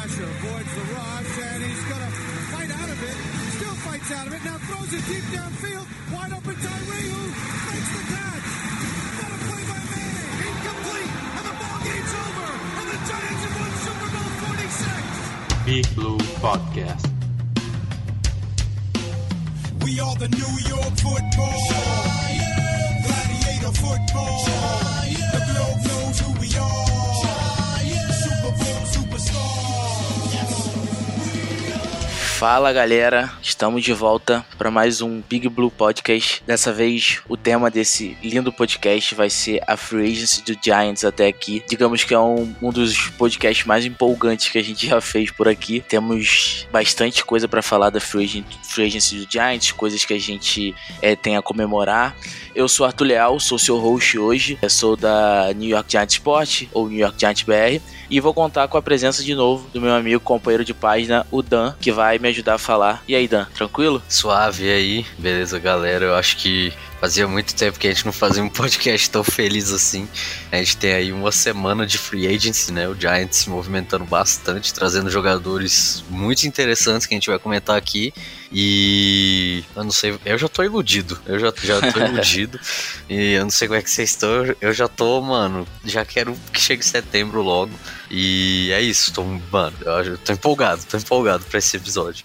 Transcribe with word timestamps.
pressure. 0.00 0.24
Avoids 0.24 0.72
the 0.74 0.84
rush. 0.94 1.38
And 1.40 1.62
he's 1.62 1.84
going 1.84 2.04
to 2.04 2.12
fight 2.52 2.70
out 2.70 2.88
of 2.88 3.00
it. 3.04 3.16
Still 3.56 3.76
fights 3.84 4.10
out 4.12 4.26
of 4.26 4.32
it. 4.32 4.42
Now 4.44 4.58
throws 4.68 4.92
it 4.96 5.04
deep 5.06 5.24
downfield. 5.34 5.86
Wide 6.12 6.32
open 6.32 6.56
Tyree 6.56 7.08
who 7.12 7.22
makes 7.68 7.90
the 7.96 8.02
catch. 8.08 8.48
What 9.20 9.30
a 9.30 9.38
play 9.44 9.62
by 9.70 9.80
Manning. 9.90 10.30
Incomplete. 10.48 11.12
And 11.36 11.44
the 11.48 11.54
ball 11.60 11.78
game's 11.84 12.14
over. 12.24 12.48
And 12.80 12.86
the 12.92 12.98
Giants 13.08 13.42
have 13.44 13.56
won 13.60 13.72
Super 13.84 14.08
Bowl 14.14 14.30
46. 14.48 15.68
Big 15.68 15.86
Blue 15.94 16.20
Podcast. 16.40 17.06
We 19.84 20.00
are 20.00 20.16
the 20.16 20.28
New 20.28 20.52
York 20.68 20.94
football. 20.96 21.60
Gladiator 23.04 23.74
football. 23.84 24.38
The 25.34 25.40
globe 25.50 25.80
knows 25.88 26.20
who 26.20 26.30
we 26.40 26.48
are. 26.56 26.99
Fala 32.40 32.72
galera, 32.72 33.30
estamos 33.42 33.84
de 33.84 33.92
volta 33.92 34.42
para 34.56 34.70
mais 34.70 35.02
um 35.02 35.20
Big 35.28 35.46
Blue 35.46 35.70
Podcast. 35.70 36.42
Dessa 36.46 36.72
vez, 36.72 37.20
o 37.28 37.36
tema 37.36 37.70
desse 37.70 38.16
lindo 38.22 38.50
podcast 38.50 39.14
vai 39.14 39.28
ser 39.28 39.62
a 39.66 39.76
Free 39.76 40.10
Agency 40.10 40.42
do 40.42 40.56
Giants 40.58 41.04
até 41.04 41.26
aqui. 41.26 41.62
Digamos 41.68 42.02
que 42.02 42.14
é 42.14 42.18
um, 42.18 42.50
um 42.62 42.70
dos 42.72 43.10
podcasts 43.10 43.66
mais 43.66 43.84
empolgantes 43.84 44.48
que 44.48 44.56
a 44.56 44.64
gente 44.64 44.86
já 44.86 45.02
fez 45.02 45.30
por 45.30 45.48
aqui. 45.48 45.84
Temos 45.86 46.66
bastante 46.72 47.22
coisa 47.26 47.46
para 47.46 47.60
falar 47.60 47.90
da 47.90 48.00
Free 48.00 48.24
Agency, 48.24 48.46
Free 48.62 48.86
Agency 48.86 49.16
do 49.16 49.30
Giants, 49.30 49.72
coisas 49.72 50.02
que 50.06 50.14
a 50.14 50.18
gente 50.18 50.74
é, 51.02 51.14
tem 51.14 51.36
a 51.36 51.42
comemorar. 51.42 52.16
Eu 52.54 52.68
sou 52.68 52.86
Arthur 52.86 53.04
Leal, 53.04 53.38
sou 53.38 53.58
seu 53.58 53.76
host 53.76 54.18
hoje. 54.18 54.58
Eu 54.62 54.70
sou 54.70 54.96
da 54.96 55.52
New 55.54 55.68
York 55.68 55.92
Giants 55.92 56.14
Sport, 56.14 56.64
ou 56.72 56.88
New 56.88 56.98
York 56.98 57.16
Giants 57.20 57.42
BR. 57.42 57.82
E 58.10 58.18
vou 58.18 58.34
contar 58.34 58.66
com 58.66 58.76
a 58.76 58.82
presença 58.82 59.22
de 59.22 59.34
novo 59.34 59.68
do 59.68 59.80
meu 59.80 59.94
amigo, 59.94 60.20
companheiro 60.20 60.64
de 60.64 60.74
página, 60.74 61.24
o 61.30 61.42
Dan, 61.42 61.74
que 61.80 61.92
vai 61.92 62.18
me 62.18 62.29
ajudar 62.30 62.54
a 62.54 62.58
falar. 62.58 63.02
E 63.06 63.14
aí, 63.14 63.28
Dan, 63.28 63.46
tranquilo? 63.54 64.02
Suave 64.08 64.70
aí, 64.70 65.06
beleza, 65.18 65.58
galera? 65.58 66.04
Eu 66.06 66.14
acho 66.14 66.36
que 66.36 66.72
fazia 67.00 67.26
muito 67.26 67.54
tempo 67.54 67.78
que 67.78 67.88
a 67.88 67.92
gente 67.92 68.04
não 68.04 68.12
fazia 68.12 68.44
um 68.44 68.48
podcast 68.50 69.10
tão 69.10 69.24
feliz 69.24 69.72
assim. 69.72 70.06
A 70.52 70.56
gente 70.56 70.76
tem 70.76 70.92
aí 70.92 71.12
uma 71.12 71.32
semana 71.32 71.86
de 71.86 71.96
free 71.96 72.26
agency, 72.26 72.72
né? 72.72 72.86
O 72.86 72.94
Giants 72.94 73.38
se 73.38 73.50
movimentando 73.50 74.04
bastante, 74.04 74.74
trazendo 74.74 75.10
jogadores 75.10 76.04
muito 76.10 76.44
interessantes 76.44 77.06
que 77.06 77.14
a 77.14 77.16
gente 77.16 77.30
vai 77.30 77.38
comentar 77.38 77.76
aqui. 77.76 78.12
E 78.52 79.64
eu 79.74 79.82
não 79.82 79.90
sei, 79.90 80.18
eu 80.26 80.36
já 80.36 80.48
tô 80.48 80.62
iludido. 80.62 81.18
Eu 81.24 81.38
já, 81.38 81.52
já 81.62 81.80
tô 81.80 82.00
iludido. 82.04 82.60
E 83.08 83.32
eu 83.32 83.44
não 83.44 83.50
sei 83.50 83.66
como 83.66 83.78
é 83.78 83.82
que 83.82 83.90
vocês 83.90 84.10
estão. 84.10 84.54
Eu 84.60 84.72
já 84.74 84.86
tô, 84.86 85.22
mano, 85.22 85.66
já 85.84 86.04
quero 86.04 86.36
que 86.52 86.60
chegue 86.60 86.84
setembro 86.84 87.40
logo. 87.40 87.72
E 88.10 88.70
é 88.72 88.82
isso, 88.82 89.12
tô, 89.12 89.24
mano, 89.24 89.76
eu 89.80 90.18
tô 90.18 90.32
empolgado, 90.32 90.84
tô 90.84 90.98
empolgado 90.98 91.44
pra 91.44 91.58
esse 91.58 91.76
episódio. 91.76 92.24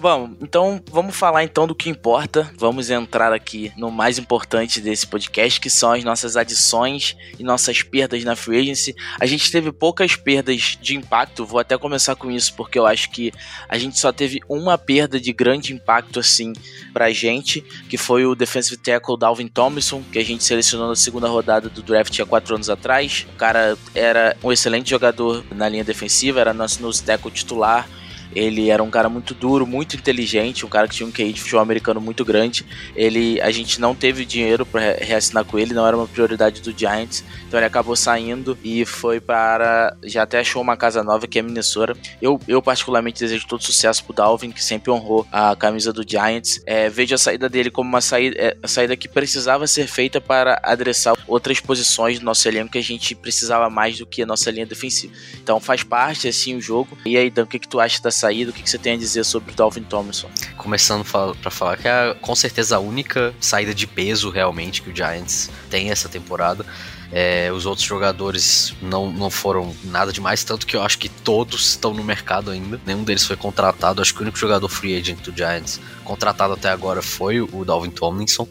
Bom, 0.00 0.30
então 0.40 0.82
vamos 0.90 1.14
falar 1.14 1.44
então 1.44 1.66
do 1.66 1.74
que 1.74 1.90
importa. 1.90 2.50
Vamos 2.56 2.88
entrar 2.88 3.34
aqui 3.34 3.70
no 3.76 3.90
mais 3.90 4.18
importante 4.18 4.80
desse 4.80 5.06
podcast, 5.06 5.60
que 5.60 5.68
são 5.68 5.92
as 5.92 6.02
nossas 6.02 6.38
adições 6.38 7.14
e 7.38 7.42
nossas 7.42 7.82
perdas 7.82 8.24
na 8.24 8.34
free 8.34 8.60
agency. 8.60 8.96
A 9.20 9.26
gente 9.26 9.52
teve 9.52 9.70
poucas 9.70 10.16
perdas 10.16 10.78
de 10.80 10.96
impacto, 10.96 11.44
vou 11.44 11.60
até 11.60 11.76
começar 11.76 12.16
com 12.16 12.30
isso 12.30 12.54
porque 12.54 12.78
eu 12.78 12.86
acho 12.86 13.10
que 13.10 13.30
a 13.68 13.76
gente 13.76 13.98
só 13.98 14.10
teve 14.10 14.40
uma 14.48 14.78
perda 14.78 15.20
de 15.20 15.34
grande 15.34 15.74
impacto 15.74 16.18
assim 16.18 16.54
pra 16.94 17.10
gente, 17.10 17.60
que 17.60 17.98
foi 17.98 18.24
o 18.24 18.34
defensive 18.34 18.78
tackle 18.78 19.18
Dalvin 19.18 19.48
Tomlinson, 19.48 20.02
que 20.10 20.18
a 20.18 20.24
gente 20.24 20.42
selecionou 20.42 20.88
na 20.88 20.96
segunda 20.96 21.28
rodada 21.28 21.68
do 21.68 21.82
draft 21.82 22.18
há 22.18 22.24
quatro 22.24 22.54
anos 22.54 22.70
atrás. 22.70 23.26
O 23.34 23.36
cara 23.36 23.76
era 23.94 24.34
um 24.42 24.50
excelente 24.50 24.88
jogador 24.88 25.44
na 25.54 25.68
linha 25.68 25.84
defensiva, 25.84 26.40
era 26.40 26.54
nosso, 26.54 26.80
nosso 26.80 27.04
tackle 27.04 27.30
titular. 27.30 27.86
Ele 28.34 28.70
era 28.70 28.82
um 28.82 28.90
cara 28.90 29.08
muito 29.08 29.34
duro, 29.34 29.66
muito 29.66 29.96
inteligente, 29.96 30.64
um 30.64 30.68
cara 30.68 30.88
que 30.88 30.94
tinha 30.94 31.06
um 31.06 31.12
QI 31.12 31.32
de 31.32 31.40
futebol 31.40 31.60
americano 31.60 32.00
muito 32.00 32.24
grande. 32.24 32.64
Ele, 32.94 33.40
a 33.40 33.50
gente 33.50 33.80
não 33.80 33.94
teve 33.94 34.24
dinheiro 34.24 34.64
para 34.64 34.96
reassinar 35.00 35.44
com 35.44 35.58
ele, 35.58 35.74
não 35.74 35.86
era 35.86 35.96
uma 35.96 36.06
prioridade 36.06 36.60
do 36.60 36.76
Giants, 36.76 37.24
então 37.46 37.58
ele 37.58 37.66
acabou 37.66 37.96
saindo 37.96 38.56
e 38.62 38.84
foi 38.84 39.20
para 39.20 39.96
já 40.04 40.22
até 40.22 40.40
achou 40.40 40.62
uma 40.62 40.76
casa 40.76 41.02
nova 41.02 41.26
que 41.26 41.38
é 41.38 41.42
Minnesota. 41.42 41.96
Eu, 42.20 42.40
eu 42.46 42.60
particularmente 42.62 43.20
desejo 43.20 43.46
todo 43.46 43.62
sucesso 43.62 44.04
pro 44.04 44.14
Dalvin, 44.14 44.50
que 44.50 44.62
sempre 44.62 44.90
honrou 44.90 45.26
a 45.32 45.54
camisa 45.56 45.92
do 45.92 46.08
Giants. 46.08 46.60
É, 46.66 46.88
vejo 46.88 47.14
a 47.14 47.18
saída 47.18 47.48
dele 47.48 47.70
como 47.70 47.88
uma 47.88 48.00
saída, 48.00 48.36
é, 48.38 48.56
saída 48.66 48.96
que 48.96 49.08
precisava 49.08 49.66
ser 49.66 49.86
feita 49.86 50.20
para 50.20 50.60
adressar 50.62 51.14
outras 51.26 51.60
posições 51.60 52.18
do 52.18 52.24
nosso 52.24 52.46
elenco 52.46 52.72
que 52.72 52.78
a 52.78 52.82
gente 52.82 53.14
precisava 53.14 53.68
mais 53.70 53.98
do 53.98 54.06
que 54.06 54.22
a 54.22 54.26
nossa 54.26 54.50
linha 54.50 54.66
defensiva. 54.66 55.12
Então 55.42 55.58
faz 55.60 55.82
parte 55.82 56.28
assim 56.28 56.56
o 56.56 56.60
jogo. 56.60 56.96
E 57.04 57.16
aí, 57.16 57.30
Dan, 57.30 57.44
o 57.44 57.46
que, 57.46 57.58
que 57.58 57.68
tu 57.68 57.80
acha 57.80 58.00
da 58.02 58.10
saída, 58.20 58.50
o 58.50 58.54
que, 58.54 58.62
que 58.62 58.70
você 58.70 58.78
tem 58.78 58.94
a 58.94 58.96
dizer 58.96 59.24
sobre 59.24 59.52
o 59.52 59.54
Dalvin 59.54 59.82
Tomlinson? 59.82 60.28
Começando 60.56 61.04
pra 61.40 61.50
falar 61.50 61.76
que 61.76 61.88
é 61.88 62.14
com 62.20 62.34
certeza 62.34 62.76
a 62.76 62.78
única 62.78 63.34
saída 63.40 63.74
de 63.74 63.86
peso 63.86 64.30
realmente 64.30 64.82
que 64.82 64.90
o 64.90 64.96
Giants 64.96 65.50
tem 65.70 65.90
essa 65.90 66.08
temporada. 66.08 66.64
É, 67.12 67.50
os 67.52 67.66
outros 67.66 67.86
jogadores 67.86 68.72
não, 68.80 69.10
não 69.10 69.30
foram 69.30 69.74
nada 69.84 70.12
demais, 70.12 70.44
tanto 70.44 70.64
que 70.64 70.76
eu 70.76 70.82
acho 70.82 70.96
que 70.96 71.08
todos 71.08 71.70
estão 71.70 71.92
no 71.92 72.04
mercado 72.04 72.52
ainda. 72.52 72.80
Nenhum 72.86 73.02
deles 73.02 73.24
foi 73.24 73.36
contratado. 73.36 74.00
Acho 74.00 74.14
que 74.14 74.20
o 74.20 74.22
único 74.22 74.38
jogador 74.38 74.68
free 74.68 74.96
agent 74.96 75.20
do 75.22 75.36
Giants 75.36 75.80
contratado 76.10 76.54
até 76.54 76.68
agora 76.68 77.00
foi 77.00 77.40
o 77.40 77.64
Dalvin 77.64 77.90
Tomlinson, 77.90 78.44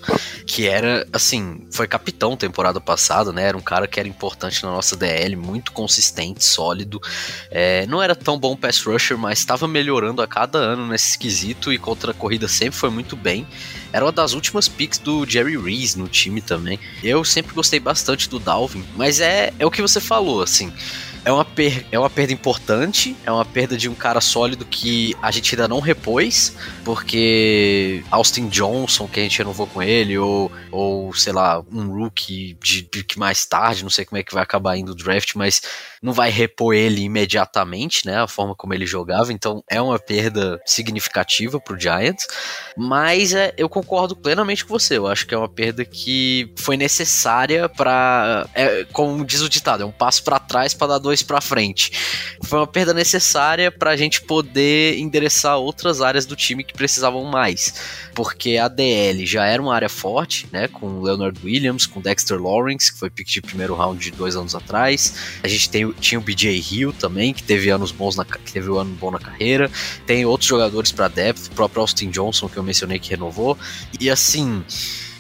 que 0.46 0.66
era, 0.66 1.06
assim, 1.12 1.68
foi 1.70 1.90
capitão 1.90 2.38
temporada 2.38 2.80
passada, 2.80 3.34
né? 3.34 3.50
Era 3.50 3.58
um 3.58 3.62
cara 3.62 3.86
que 3.86 4.00
era 4.00 4.08
importante 4.08 4.64
na 4.64 4.72
nossa 4.72 4.96
DL, 4.96 5.36
muito 5.36 5.74
consistente, 5.74 6.42
sólido. 6.42 7.02
É, 7.52 7.86
não 7.88 8.02
era 8.02 8.16
tão 8.16 8.40
bom 8.40 8.56
pass 8.56 8.81
rusher, 8.81 9.18
mas 9.18 9.40
estava 9.40 9.68
melhorando 9.68 10.22
a 10.22 10.28
cada 10.28 10.58
ano 10.58 10.88
nesse 10.88 11.09
esquisito 11.09 11.74
e 11.74 11.78
contra 11.78 12.12
a 12.12 12.14
corrida 12.14 12.47
sempre 12.47 12.80
foi 12.80 12.90
muito 12.90 13.18
bem. 13.18 13.46
Era 13.91 14.06
uma 14.06 14.12
das 14.14 14.31
últimas 14.31 14.70
picks 14.70 14.97
do 14.97 15.26
Jerry 15.26 15.58
Reese 15.58 16.00
no 16.00 16.08
time 16.08 16.40
também. 16.40 16.80
Eu 17.03 17.26
sempre 17.26 17.53
gostei 17.53 17.81
bastante 17.81 18.30
do 18.30 18.40
Dalvin, 18.40 18.86
mas 18.96 19.20
é, 19.20 19.52
é 19.59 19.66
o 19.66 19.72
que 19.72 19.81
você 19.81 20.00
falou, 20.00 20.41
assim. 20.41 20.72
É 21.29 21.31
uma, 21.31 21.45
per 21.45 21.85
é 21.91 22.00
uma 22.00 22.09
perda 22.09 22.34
importante, 22.34 23.16
é 23.23 23.31
uma 23.31 23.45
perda 23.45 23.78
de 23.78 23.88
um 23.88 23.94
cara 23.94 24.19
sólido 24.19 24.66
que 24.66 25.16
a 25.22 25.29
gente 25.29 25.53
ainda 25.53 25.67
não 25.67 25.79
repôs, 25.79 26.56
porque 26.84 28.03
Austin 28.09 28.47
Johnson, 28.47 29.07
que 29.07 29.19
a 29.19 29.23
gente 29.23 29.38
renovou 29.38 29.67
com 29.67 29.79
ele, 29.79 30.17
ou, 30.17 30.51
ou 30.72 31.13
sei 31.13 31.31
lá, 31.31 31.63
um 31.72 31.85
rookie 32.00 32.57
de 32.63 32.81
pick 32.81 33.16
mais 33.16 33.45
tarde, 33.45 33.84
não 33.84 33.91
sei 33.91 34.06
como 34.06 34.17
é 34.17 34.23
que 34.23 34.34
vai 34.34 34.41
acabar 34.41 34.75
indo 34.75 34.94
o 34.94 34.95
draft, 34.95 35.35
mas 35.35 35.62
não 36.01 36.13
vai 36.13 36.31
repor 36.31 36.73
ele 36.73 37.01
imediatamente, 37.01 38.07
né? 38.07 38.17
A 38.17 38.28
forma 38.28 38.56
como 38.56 38.73
ele 38.73 38.88
jogava, 38.88 39.31
então 39.31 39.63
é 39.69 39.79
uma 39.79 40.00
perda 40.00 40.59
significativa 40.66 41.59
pro 41.59 41.79
Giants, 41.79 42.25
mas 42.75 43.35
é, 43.35 43.53
eu 43.56 43.69
concordo 43.69 44.16
plenamente 44.16 44.66
com 44.66 44.73
você. 44.79 44.97
Eu 44.97 45.06
acho 45.06 45.28
que 45.28 45.35
é 45.35 45.38
uma 45.38 45.50
perda 45.50 45.85
que 45.85 46.51
foi 46.57 46.75
necessária 46.75 47.69
para, 47.69 48.47
é, 48.56 48.85
como 48.85 49.23
diz 49.23 49.41
o 49.41 49.50
ditado, 49.50 49.84
é 49.84 49.85
um 49.85 49.91
passo 49.91 50.23
para 50.23 50.40
trás 50.40 50.73
para 50.73 50.88
dar 50.88 50.97
dois 50.97 51.19
para 51.25 51.41
frente. 51.41 51.91
Foi 52.44 52.59
uma 52.59 52.68
perda 52.68 52.94
necessária 52.94 53.72
para 53.72 53.91
a 53.91 53.97
gente 53.97 54.22
poder 54.22 54.97
endereçar 54.97 55.58
outras 55.58 56.02
áreas 56.02 56.26
do 56.26 56.35
time 56.35 56.64
que 56.64 56.73
precisavam 56.73 57.23
mais, 57.26 57.73
porque 58.16 58.58
a 58.58 58.67
DL 58.67 59.26
já 59.26 59.46
era 59.46 59.61
uma 59.61 59.73
área 59.73 59.90
forte, 59.90 60.47
né? 60.52 60.67
Com 60.67 61.02
Leonard 61.02 61.40
Williams, 61.44 61.85
com 61.85 62.02
Dexter 62.02 62.41
Lawrence, 62.41 62.91
que 62.91 62.99
foi 62.99 63.09
pick 63.09 63.28
de 63.28 63.41
primeiro 63.41 63.76
round 63.76 63.99
de 64.03 64.11
dois 64.11 64.35
anos 64.35 64.55
atrás. 64.55 65.40
A 65.44 65.47
gente 65.47 65.70
tem, 65.70 65.91
tinha 65.94 66.20
o 66.20 66.22
BJ 66.22 66.64
Hill 66.72 66.94
também, 66.94 67.34
que 67.34 67.44
teve 67.44 67.70
anos 67.70 67.91
bons 67.91 68.16
na, 68.16 68.26
que 68.26 68.52
teve 68.52 68.70
um 68.70 68.78
ano 68.78 68.96
bom 68.96 69.11
na 69.11 69.20
carreira. 69.20 69.70
Tem 70.05 70.26
outros 70.26 70.49
jogadores 70.49 70.91
para 70.91 71.08
depth, 71.08 71.47
o 71.47 71.52
próprio 71.52 71.82
Austin 71.82 72.09
Johnson 72.09 72.49
que 72.49 72.58
eu 72.58 72.64
mencionei 72.64 72.99
que 72.99 73.09
renovou. 73.09 73.58
E 73.99 74.09
assim, 74.09 74.64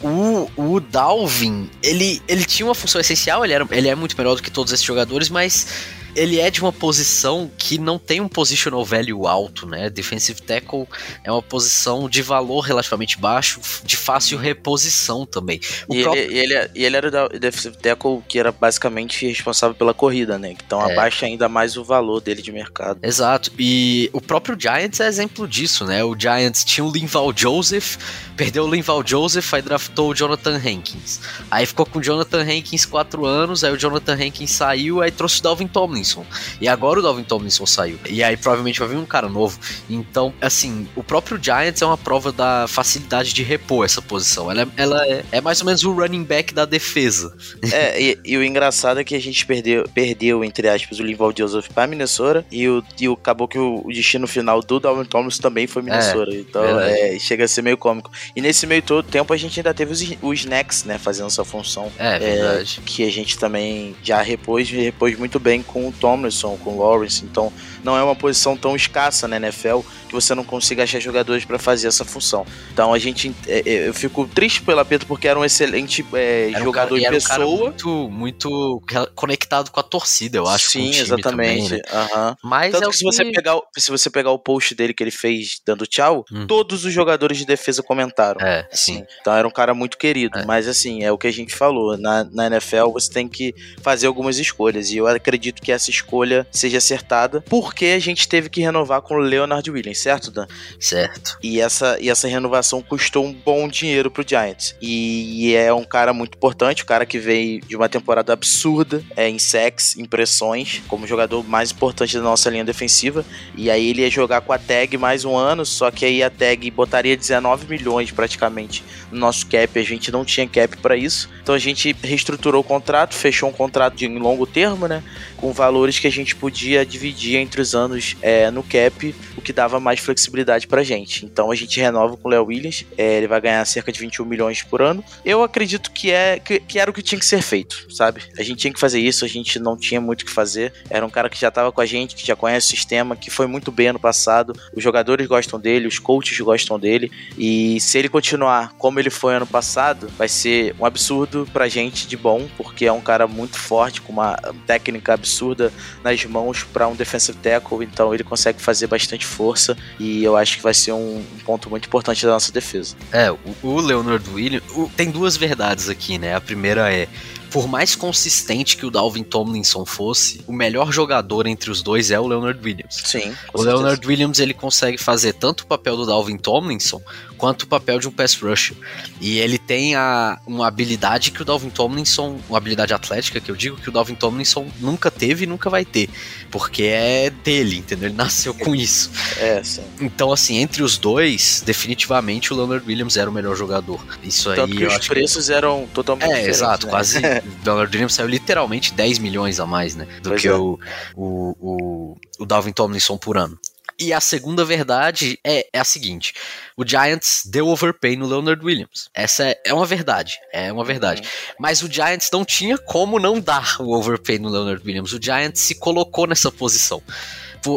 o, 0.01 0.49
o 0.55 0.79
Dalvin, 0.79 1.69
ele, 1.83 2.21
ele 2.27 2.45
tinha 2.45 2.65
uma 2.65 2.75
função 2.75 3.01
essencial, 3.01 3.43
ele, 3.43 3.53
era, 3.53 3.67
ele 3.71 3.87
é 3.87 3.95
muito 3.95 4.17
melhor 4.17 4.35
do 4.35 4.41
que 4.41 4.49
todos 4.49 4.71
esses 4.71 4.85
jogadores, 4.85 5.29
mas 5.29 5.67
ele 6.15 6.39
é 6.39 6.49
de 6.49 6.61
uma 6.61 6.71
posição 6.71 7.49
que 7.57 7.77
não 7.77 7.97
tem 7.97 8.21
um 8.21 8.27
positional 8.27 8.83
value 8.83 9.27
alto, 9.27 9.65
né? 9.65 9.89
Defensive 9.89 10.41
tackle 10.41 10.87
é 11.23 11.31
uma 11.31 11.41
posição 11.41 12.09
de 12.09 12.21
valor 12.21 12.61
relativamente 12.61 13.17
baixo, 13.17 13.59
de 13.83 13.95
fácil 13.95 14.37
reposição 14.37 15.25
também. 15.25 15.59
O 15.87 15.95
e, 15.95 16.03
próprio... 16.03 16.23
ele, 16.23 16.53
ele, 16.53 16.69
e 16.75 16.85
ele 16.85 16.95
era 16.95 17.25
o 17.25 17.39
defensive 17.39 17.77
tackle 17.77 18.21
que 18.27 18.39
era 18.39 18.51
basicamente 18.51 19.27
responsável 19.27 19.75
pela 19.75 19.93
corrida, 19.93 20.37
né? 20.37 20.51
Então 20.51 20.81
é. 20.81 20.91
abaixa 20.91 21.25
ainda 21.25 21.47
mais 21.47 21.77
o 21.77 21.83
valor 21.83 22.21
dele 22.21 22.41
de 22.41 22.51
mercado. 22.51 22.99
Exato. 23.01 23.51
E 23.57 24.09
o 24.13 24.21
próprio 24.21 24.57
Giants 24.59 24.99
é 24.99 25.07
exemplo 25.07 25.47
disso, 25.47 25.85
né? 25.85 26.03
O 26.03 26.15
Giants 26.17 26.63
tinha 26.63 26.85
o 26.85 26.91
Linval 26.91 27.33
Joseph, 27.35 27.97
perdeu 28.35 28.65
o 28.65 28.69
Linval 28.69 29.03
Joseph, 29.05 29.53
aí 29.53 29.61
draftou 29.61 30.09
o 30.11 30.15
Jonathan 30.15 30.55
Hankins. 30.55 31.19
Aí 31.49 31.65
ficou 31.65 31.85
com 31.85 31.99
o 31.99 32.03
Jonathan 32.03 32.41
Hankins 32.41 32.85
quatro 32.85 33.25
anos, 33.25 33.63
aí 33.63 33.71
o 33.71 33.77
Jonathan 33.77 34.13
Hankins 34.13 34.51
saiu, 34.51 35.01
aí 35.01 35.11
trouxe 35.11 35.39
o 35.39 35.43
Dalvin 35.43 35.67
Tomlinson. 35.99 36.25
E 36.59 36.67
agora 36.67 36.99
o 36.99 37.03
Dalvin 37.03 37.23
Tomlinson 37.23 37.65
saiu. 37.65 37.99
E 38.09 38.23
aí 38.23 38.37
provavelmente 38.37 38.79
vai 38.79 38.89
vir 38.89 38.97
um 38.97 39.05
cara 39.05 39.27
novo. 39.27 39.59
Então, 39.89 40.33
assim, 40.41 40.87
o 40.95 41.03
próprio 41.03 41.41
Giants 41.41 41.81
é 41.81 41.85
uma 41.85 41.97
prova 41.97 42.31
da 42.31 42.65
facilidade 42.67 43.33
de 43.33 43.43
repor 43.43 43.85
essa 43.85 44.01
posição. 44.01 44.49
Ela, 44.51 44.63
é, 44.63 44.67
ela 44.77 45.07
é, 45.07 45.23
é 45.31 45.41
mais 45.41 45.59
ou 45.59 45.65
menos 45.65 45.83
o 45.83 45.91
running 45.91 46.23
back 46.23 46.53
da 46.53 46.65
defesa. 46.65 47.35
É, 47.71 48.01
e, 48.01 48.19
e, 48.25 48.37
o 48.37 48.43
engraçado 48.43 48.99
é 48.99 49.03
que 49.03 49.13
a 49.13 49.21
gente 49.21 49.45
perdeu, 49.45 49.87
perdeu 49.93 50.43
entre 50.43 50.67
aspas, 50.67 50.99
o 50.99 51.03
Linval 51.03 51.31
Joseph 51.37 51.67
para 51.69 51.85
Minnesota 51.85 52.43
e, 52.51 52.67
o, 52.67 52.83
e 52.99 53.07
o, 53.07 53.13
acabou 53.13 53.47
que 53.47 53.59
o, 53.59 53.81
o 53.85 53.93
destino 53.93 54.27
final 54.27 54.59
do 54.61 54.79
Dalvin 54.79 55.05
Tomlinson 55.05 55.41
também 55.41 55.67
foi 55.67 55.83
Minnesota. 55.83 56.31
É, 56.31 56.35
então, 56.35 56.79
é, 56.79 57.19
chega 57.19 57.45
a 57.45 57.47
ser 57.47 57.61
meio 57.61 57.77
cômico. 57.77 58.11
E 58.35 58.41
nesse 58.41 58.65
meio 58.65 58.81
todo 58.81 59.05
tempo 59.05 59.31
a 59.31 59.37
gente 59.37 59.59
ainda 59.59 59.73
teve 59.73 59.91
os, 59.91 60.01
os 60.21 60.39
Snacks, 60.39 60.83
né, 60.83 60.97
fazendo 60.97 61.27
essa 61.27 61.45
função. 61.45 61.91
É, 61.99 62.15
é 62.15 62.19
verdade. 62.19 62.81
que 62.85 63.05
a 63.05 63.11
gente 63.11 63.37
também 63.37 63.95
já 64.01 64.21
repôs, 64.21 64.69
repôs 64.69 65.17
muito 65.17 65.39
bem 65.39 65.61
com 65.61 65.88
o 65.89 65.91
Tomlinson, 65.91 66.57
com 66.63 66.77
o 66.77 66.79
Lawrence. 66.79 67.23
Então, 67.25 67.51
não 67.83 67.97
é 67.97 68.03
uma 68.03 68.15
posição 68.15 68.55
tão 68.55 68.75
escassa 68.75 69.27
na 69.27 69.37
NFL 69.37 69.79
que 70.07 70.13
você 70.13 70.33
não 70.33 70.43
consiga 70.43 70.83
achar 70.83 70.99
jogadores 70.99 71.45
para 71.45 71.59
fazer 71.59 71.87
essa 71.87 72.03
função. 72.03 72.45
Então 72.73 72.93
a 72.93 72.99
gente, 72.99 73.33
é, 73.47 73.59
é, 73.59 73.87
eu 73.87 73.93
fico 73.93 74.27
triste 74.27 74.61
pelo 74.61 74.79
Apeto 74.79 75.05
porque 75.05 75.27
era 75.27 75.39
um 75.39 75.45
excelente 75.45 76.05
é, 76.13 76.49
era 76.49 76.61
um 76.61 76.63
jogador 76.63 76.99
cara, 76.99 77.17
de 77.17 77.25
pessoa, 77.25 77.45
um 77.45 77.57
muito, 77.57 78.09
muito 78.09 78.81
conectado 79.15 79.69
com 79.71 79.79
a 79.79 79.83
torcida, 79.83 80.37
eu 80.37 80.47
acho. 80.47 80.69
Sim, 80.69 80.89
exatamente. 80.89 81.29
Também, 81.29 81.69
né? 81.69 81.81
uhum. 81.93 82.35
Mas 82.43 82.71
Tanto 82.71 82.87
é 82.87 82.91
que, 82.91 82.97
se 82.97 83.03
você 83.03 83.31
pegar, 83.31 83.59
se 83.77 83.91
você 83.91 84.09
pegar 84.09 84.31
o 84.31 84.39
post 84.39 84.73
dele 84.73 84.93
que 84.93 85.03
ele 85.03 85.11
fez 85.11 85.61
dando 85.65 85.85
tchau, 85.85 86.25
hum. 86.31 86.47
todos 86.47 86.85
os 86.85 86.93
jogadores 86.93 87.37
de 87.37 87.45
defesa 87.45 87.83
comentaram. 87.83 88.41
É, 88.41 88.67
assim. 88.71 88.97
sim. 88.97 89.05
Então 89.21 89.33
era 89.33 89.47
um 89.47 89.51
cara 89.51 89.73
muito 89.73 89.97
querido. 89.97 90.39
É. 90.39 90.45
Mas 90.45 90.67
assim 90.67 91.03
é 91.03 91.11
o 91.11 91.17
que 91.17 91.27
a 91.27 91.33
gente 91.33 91.53
falou. 91.55 91.97
Na, 91.97 92.23
na 92.23 92.47
NFL 92.47 92.89
você 92.93 93.11
tem 93.11 93.27
que 93.27 93.53
fazer 93.81 94.07
algumas 94.07 94.39
escolhas 94.39 94.89
e 94.89 94.97
eu 94.97 95.07
acredito 95.07 95.61
que 95.61 95.71
essa 95.71 95.89
escolha 95.89 96.47
seja 96.51 96.77
acertada 96.77 97.43
porque 97.69 97.85
a 97.85 97.99
gente 97.99 98.27
teve 98.27 98.49
que 98.49 98.61
renovar 98.61 98.99
com 98.99 99.13
o 99.13 99.19
Leonard 99.19 99.69
Williams 99.69 99.99
certo, 99.99 100.31
Dan? 100.31 100.47
Certo. 100.79 101.37
E 101.43 101.61
essa, 101.61 101.99
e 102.01 102.09
essa 102.09 102.27
renovação 102.27 102.81
custou 102.81 103.23
um 103.23 103.31
bom 103.31 103.67
dinheiro 103.67 104.09
pro 104.09 104.27
Giants. 104.27 104.75
E, 104.81 105.53
é 105.53 105.71
um 105.71 105.83
cara 105.83 106.11
muito 106.11 106.35
importante, 106.35 106.81
o 106.81 106.85
cara 106.87 107.05
que 107.05 107.19
veio 107.19 107.61
de 107.61 107.75
uma 107.75 107.87
temporada 107.87 108.33
absurda 108.33 109.03
é, 109.15 109.29
em 109.29 109.37
sacks, 109.37 109.95
impressões, 109.97 110.81
como 110.87 111.05
jogador 111.05 111.47
mais 111.47 111.71
importante 111.71 112.17
da 112.17 112.23
nossa 112.23 112.49
linha 112.49 112.65
defensiva. 112.65 113.23
E 113.55 113.69
aí 113.69 113.91
ele 113.91 114.01
ia 114.01 114.09
jogar 114.09 114.41
com 114.41 114.51
a 114.51 114.57
tag 114.57 114.97
mais 114.97 115.23
um 115.23 115.37
ano, 115.37 115.63
só 115.63 115.91
que 115.91 116.05
aí 116.05 116.23
a 116.23 116.29
tag 116.31 116.71
botaria 116.71 117.15
19 117.15 117.67
milhões 117.67 118.09
praticamente 118.09 118.83
no 119.11 119.19
nosso 119.19 119.45
cap. 119.45 119.77
A 119.77 119.83
gente 119.83 120.11
não 120.11 120.25
tinha 120.25 120.47
cap 120.47 120.75
para 120.77 120.97
isso. 120.97 121.29
Então 121.43 121.53
a 121.53 121.59
gente 121.59 121.95
reestruturou 122.01 122.61
o 122.61 122.63
contrato, 122.63 123.13
fechou 123.13 123.47
um 123.47 123.53
contrato 123.53 123.95
de 123.95 124.07
longo 124.07 124.47
termo, 124.47 124.87
né? 124.87 125.03
Com 125.37 125.53
valores 125.53 125.99
que 125.99 126.07
a 126.07 126.11
gente 126.11 126.35
podia 126.35 126.83
dividir 126.83 127.37
entre 127.37 127.58
os 127.59 127.75
anos 127.75 128.15
é, 128.21 128.49
no 128.49 128.63
cap, 128.63 129.15
o 129.37 129.41
que 129.41 129.53
dava 129.53 129.79
mais 129.79 129.89
mais 129.89 129.99
flexibilidade 129.99 130.67
pra 130.67 130.83
gente. 130.83 131.25
Então 131.25 131.51
a 131.51 131.55
gente 131.55 131.79
renova 131.79 132.15
com 132.15 132.27
o 132.27 132.31
Léo 132.31 132.45
Williams, 132.45 132.85
é, 132.97 133.17
ele 133.17 133.27
vai 133.27 133.41
ganhar 133.41 133.65
cerca 133.65 133.91
de 133.91 133.99
21 133.99 134.25
milhões 134.25 134.63
por 134.63 134.81
ano. 134.81 135.03
Eu 135.25 135.43
acredito 135.43 135.91
que, 135.91 136.11
é, 136.11 136.39
que, 136.39 136.59
que, 136.59 136.79
era 136.79 136.89
o 136.89 136.93
que 136.93 137.01
tinha 137.01 137.19
que 137.19 137.25
ser 137.25 137.41
feito, 137.41 137.87
sabe? 137.93 138.21
A 138.37 138.43
gente 138.43 138.59
tinha 138.59 138.73
que 138.73 138.79
fazer 138.79 138.99
isso, 138.99 139.25
a 139.25 139.27
gente 139.27 139.59
não 139.59 139.75
tinha 139.75 139.99
muito 139.99 140.21
o 140.21 140.25
que 140.25 140.31
fazer. 140.31 140.73
Era 140.89 141.05
um 141.05 141.09
cara 141.09 141.29
que 141.29 141.39
já 141.39 141.51
tava 141.51 141.71
com 141.71 141.81
a 141.81 141.85
gente, 141.85 142.15
que 142.15 142.25
já 142.25 142.35
conhece 142.35 142.67
o 142.67 142.69
sistema, 142.69 143.15
que 143.15 143.29
foi 143.29 143.47
muito 143.47 143.71
bem 143.71 143.87
ano 143.87 143.99
passado. 143.99 144.53
Os 144.75 144.83
jogadores 144.83 145.27
gostam 145.27 145.59
dele, 145.59 145.87
os 145.87 145.99
coaches 145.99 146.39
gostam 146.39 146.79
dele. 146.79 147.11
E 147.37 147.79
se 147.81 147.97
ele 147.97 148.09
continuar 148.09 148.73
como 148.77 148.99
ele 148.99 149.09
foi 149.09 149.35
ano 149.35 149.47
passado, 149.47 150.09
vai 150.17 150.27
ser 150.27 150.75
um 150.79 150.85
absurdo 150.85 151.47
pra 151.51 151.67
gente 151.67 152.07
de 152.07 152.15
bom, 152.15 152.47
porque 152.57 152.85
é 152.85 152.91
um 152.91 153.01
cara 153.01 153.27
muito 153.27 153.57
forte, 153.57 154.01
com 154.01 154.13
uma 154.13 154.37
técnica 154.65 155.13
absurda 155.13 155.71
nas 156.03 156.23
mãos 156.25 156.63
para 156.63 156.87
um 156.87 156.95
defensive 156.95 157.37
tackle, 157.49 157.83
então 157.83 158.13
ele 158.13 158.23
consegue 158.23 158.61
fazer 158.61 158.87
bastante 158.87 159.25
força 159.25 159.77
e 159.99 160.23
eu 160.23 160.37
acho 160.37 160.57
que 160.57 160.63
vai 160.63 160.73
ser 160.73 160.91
um, 160.91 161.17
um 161.17 161.39
ponto 161.45 161.69
muito 161.69 161.87
importante 161.87 162.25
da 162.25 162.31
nossa 162.31 162.51
defesa. 162.51 162.95
É, 163.11 163.31
o, 163.31 163.37
o 163.63 163.79
Leonard 163.79 164.27
Williams 164.29 164.63
o, 164.75 164.89
tem 164.95 165.09
duas 165.09 165.35
verdades 165.35 165.89
aqui, 165.89 166.17
né? 166.17 166.35
A 166.35 166.41
primeira 166.41 166.93
é 166.93 167.07
por 167.49 167.67
mais 167.67 167.95
consistente 167.95 168.77
que 168.77 168.85
o 168.85 168.91
Dalvin 168.91 169.23
Tomlinson 169.23 169.85
fosse, 169.85 170.41
o 170.47 170.53
melhor 170.53 170.91
jogador 170.91 171.47
entre 171.47 171.71
os 171.71 171.81
dois 171.81 172.11
é 172.11 172.19
o 172.19 172.27
Leonard 172.27 172.59
Williams. 172.63 173.01
Sim. 173.05 173.33
O 173.53 173.61
Leonard 173.61 174.05
Williams 174.05 174.39
ele 174.39 174.53
consegue 174.53 174.97
fazer 174.97 175.33
tanto 175.33 175.61
o 175.61 175.65
papel 175.65 175.97
do 175.97 176.05
Dalvin 176.05 176.37
Tomlinson 176.37 177.01
quanto 177.37 177.63
o 177.63 177.67
papel 177.67 177.99
de 177.99 178.07
um 178.07 178.11
pass 178.11 178.39
rusher. 178.39 178.77
E 179.19 179.39
ele 179.39 179.57
tem 179.69 179.93
a, 179.93 180.39
uma 180.47 180.65
habilidade 180.65 181.29
que 181.29 181.43
o 181.43 181.45
Dalvin 181.45 181.69
Tomlinson, 181.69 182.39
uma 182.49 182.57
habilidade 182.57 182.91
atlética 182.91 183.39
que 183.39 183.51
eu 183.51 183.55
digo 183.55 183.77
que 183.77 183.87
o 183.87 183.91
Dalvin 183.91 184.15
Tomlinson 184.15 184.67
nunca 184.79 185.11
teve 185.11 185.43
e 185.43 185.47
nunca 185.47 185.69
vai 185.69 185.85
ter, 185.85 186.09
porque 186.49 186.85
é 186.85 187.29
dele, 187.29 187.77
entendeu? 187.77 188.09
Ele 188.09 188.17
nasceu 188.17 188.51
com 188.55 188.73
isso. 188.75 189.11
É, 189.37 189.61
sim. 189.63 189.83
Então, 190.01 190.31
assim, 190.31 190.57
entre 190.57 190.81
os 190.81 190.97
dois, 190.97 191.61
definitivamente 191.63 192.51
o 192.51 192.57
Leonard 192.57 192.83
Williams 192.83 193.15
era 193.15 193.29
o 193.29 193.33
melhor 193.33 193.55
jogador. 193.55 194.03
Isso 194.23 194.51
Tanto 194.55 194.73
aí. 194.73 194.75
Que 194.75 194.87
os 194.87 195.07
preços 195.07 195.45
que... 195.45 195.53
eram 195.53 195.87
totalmente 195.93 196.31
É, 196.31 196.49
exato, 196.49 196.87
né? 196.87 196.91
quase. 196.91 197.19
o 197.61 197.63
Leonard 197.63 197.95
Williams 197.95 198.15
saiu 198.15 198.27
literalmente 198.27 198.91
10 198.91 199.19
milhões 199.19 199.59
a 199.59 199.67
mais, 199.67 199.93
né? 199.93 200.07
Do 200.23 200.29
pois 200.29 200.41
que 200.41 200.47
é. 200.47 200.53
o, 200.55 200.79
o, 201.15 201.55
o, 201.59 202.17
o 202.39 202.45
Dalvin 202.47 202.71
Tomlinson 202.71 203.19
por 203.19 203.37
ano. 203.37 203.55
E 203.99 204.13
a 204.13 204.21
segunda 204.21 204.63
verdade 204.63 205.37
é, 205.43 205.67
é, 205.73 205.79
a 205.79 205.83
seguinte: 205.83 206.33
o 206.77 206.87
Giants 206.87 207.43
deu 207.45 207.67
overpay 207.67 208.15
no 208.15 208.25
Leonard 208.25 208.63
Williams. 208.65 209.09
Essa 209.13 209.49
é, 209.49 209.61
é 209.65 209.73
uma 209.73 209.85
verdade. 209.85 210.39
É 210.53 210.71
uma 210.71 210.85
verdade. 210.85 211.21
Uhum. 211.21 211.55
Mas 211.59 211.81
o 211.81 211.91
Giants 211.91 212.29
não 212.31 212.45
tinha 212.45 212.77
como 212.77 213.19
não 213.19 213.39
dar 213.39 213.75
o 213.81 213.93
overpay 213.93 214.39
no 214.39 214.47
Leonard 214.49 214.81
Williams. 214.85 215.11
O 215.11 215.21
Giants 215.21 215.59
se 215.59 215.75
colocou 215.75 216.25
nessa 216.25 216.49
posição. 216.49 217.03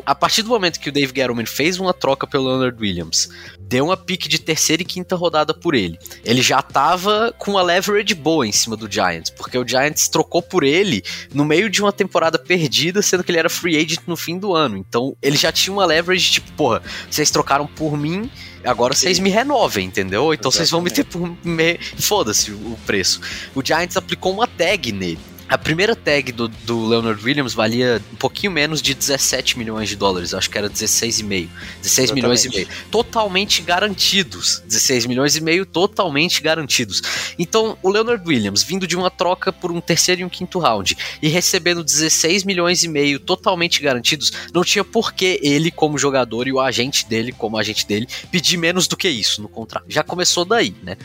A 0.06 0.14
partir 0.14 0.42
do 0.42 0.48
momento 0.48 0.78
que 0.78 0.88
o 0.88 0.92
Dave 0.92 1.12
Gettleman 1.14 1.46
fez 1.46 1.78
uma 1.78 1.92
troca 1.92 2.26
pelo 2.26 2.48
Leonard 2.48 2.76
Williams, 2.80 3.28
deu 3.60 3.86
uma 3.86 3.96
pique 3.96 4.28
de 4.28 4.38
terceira 4.38 4.82
e 4.82 4.84
quinta 4.84 5.16
rodada 5.16 5.54
por 5.54 5.74
ele. 5.74 5.98
Ele 6.24 6.42
já 6.42 6.60
tava 6.60 7.34
com 7.38 7.52
uma 7.52 7.62
leverage 7.62 8.14
boa 8.14 8.46
em 8.46 8.52
cima 8.52 8.76
do 8.76 8.90
Giants, 8.90 9.30
porque 9.30 9.58
o 9.58 9.66
Giants 9.66 10.08
trocou 10.08 10.42
por 10.42 10.62
ele 10.62 11.02
no 11.32 11.44
meio 11.44 11.70
de 11.70 11.82
uma 11.82 11.92
temporada 11.92 12.38
perdida, 12.38 13.02
sendo 13.02 13.24
que 13.24 13.30
ele 13.30 13.38
era 13.38 13.50
free 13.50 13.76
agent 13.76 14.00
no 14.06 14.16
fim 14.16 14.38
do 14.38 14.54
ano. 14.54 14.76
Então 14.76 15.16
ele 15.22 15.36
já 15.36 15.50
tinha 15.50 15.72
uma 15.72 15.86
leverage 15.86 16.30
tipo, 16.30 16.52
porra, 16.52 16.82
vocês 17.10 17.30
trocaram 17.30 17.66
por 17.66 17.96
mim, 17.96 18.30
agora 18.64 18.94
vocês 18.94 19.18
me 19.18 19.30
renovem, 19.30 19.86
entendeu? 19.86 20.32
Então 20.32 20.50
vocês 20.50 20.70
vão 20.70 20.80
me 20.80 20.90
ter 20.90 21.04
por. 21.04 21.36
Me... 21.44 21.78
Foda-se 21.98 22.50
o 22.50 22.78
preço. 22.86 23.20
O 23.54 23.64
Giants 23.64 23.96
aplicou 23.96 24.32
uma 24.32 24.46
tag 24.46 24.92
nele. 24.92 25.31
A 25.52 25.58
primeira 25.58 25.94
tag 25.94 26.32
do, 26.32 26.48
do, 26.48 26.86
Leonard 26.86 27.22
Williams 27.22 27.52
valia 27.52 28.00
um 28.10 28.16
pouquinho 28.16 28.50
menos 28.50 28.80
de 28.80 28.94
17 28.94 29.58
milhões 29.58 29.86
de 29.86 29.96
dólares, 29.96 30.32
acho 30.32 30.48
que 30.48 30.56
era 30.56 30.70
16,5. 30.70 30.70
16 30.72 31.50
Exatamente. 31.82 32.14
milhões 32.14 32.44
e 32.46 32.48
meio. 32.48 32.68
Totalmente 32.90 33.60
garantidos. 33.60 34.62
16 34.66 35.04
milhões 35.04 35.36
e 35.36 35.42
meio 35.42 35.66
totalmente 35.66 36.40
garantidos. 36.40 37.02
Então, 37.38 37.76
o 37.82 37.90
Leonard 37.90 38.26
Williams, 38.26 38.62
vindo 38.62 38.86
de 38.86 38.96
uma 38.96 39.10
troca 39.10 39.52
por 39.52 39.70
um 39.70 39.78
terceiro 39.78 40.22
e 40.22 40.24
um 40.24 40.28
quinto 40.30 40.58
round 40.58 40.96
e 41.20 41.28
recebendo 41.28 41.84
16 41.84 42.44
milhões 42.44 42.82
e 42.82 42.88
meio 42.88 43.20
totalmente 43.20 43.82
garantidos, 43.82 44.32
não 44.54 44.64
tinha 44.64 44.82
por 44.82 45.12
que 45.12 45.38
ele, 45.42 45.70
como 45.70 45.98
jogador, 45.98 46.48
e 46.48 46.52
o 46.54 46.60
agente 46.60 47.06
dele, 47.06 47.30
como 47.30 47.58
agente 47.58 47.86
dele, 47.86 48.08
pedir 48.30 48.56
menos 48.56 48.88
do 48.88 48.96
que 48.96 49.10
isso 49.10 49.42
no 49.42 49.50
contrato. 49.50 49.84
Já 49.86 50.02
começou 50.02 50.46
daí, 50.46 50.74
né? 50.82 50.96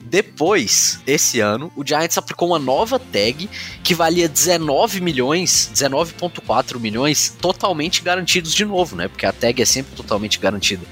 Depois, 0.00 1.00
esse 1.08 1.40
ano, 1.40 1.72
o 1.74 1.84
Giants 1.84 2.16
aplicou 2.16 2.46
uma 2.46 2.58
nova 2.60 3.00
tag 3.00 3.50
que 3.82 3.95
valia 3.96 4.28
19 4.28 5.00
milhões, 5.00 5.70
19,4 5.74 6.78
milhões, 6.78 7.34
totalmente 7.40 8.02
garantidos 8.02 8.54
de 8.54 8.64
novo, 8.64 8.94
né? 8.94 9.08
Porque 9.08 9.26
a 9.26 9.32
tag 9.32 9.60
é 9.60 9.64
sempre 9.64 9.96
totalmente 9.96 10.38
garantida. 10.38 10.86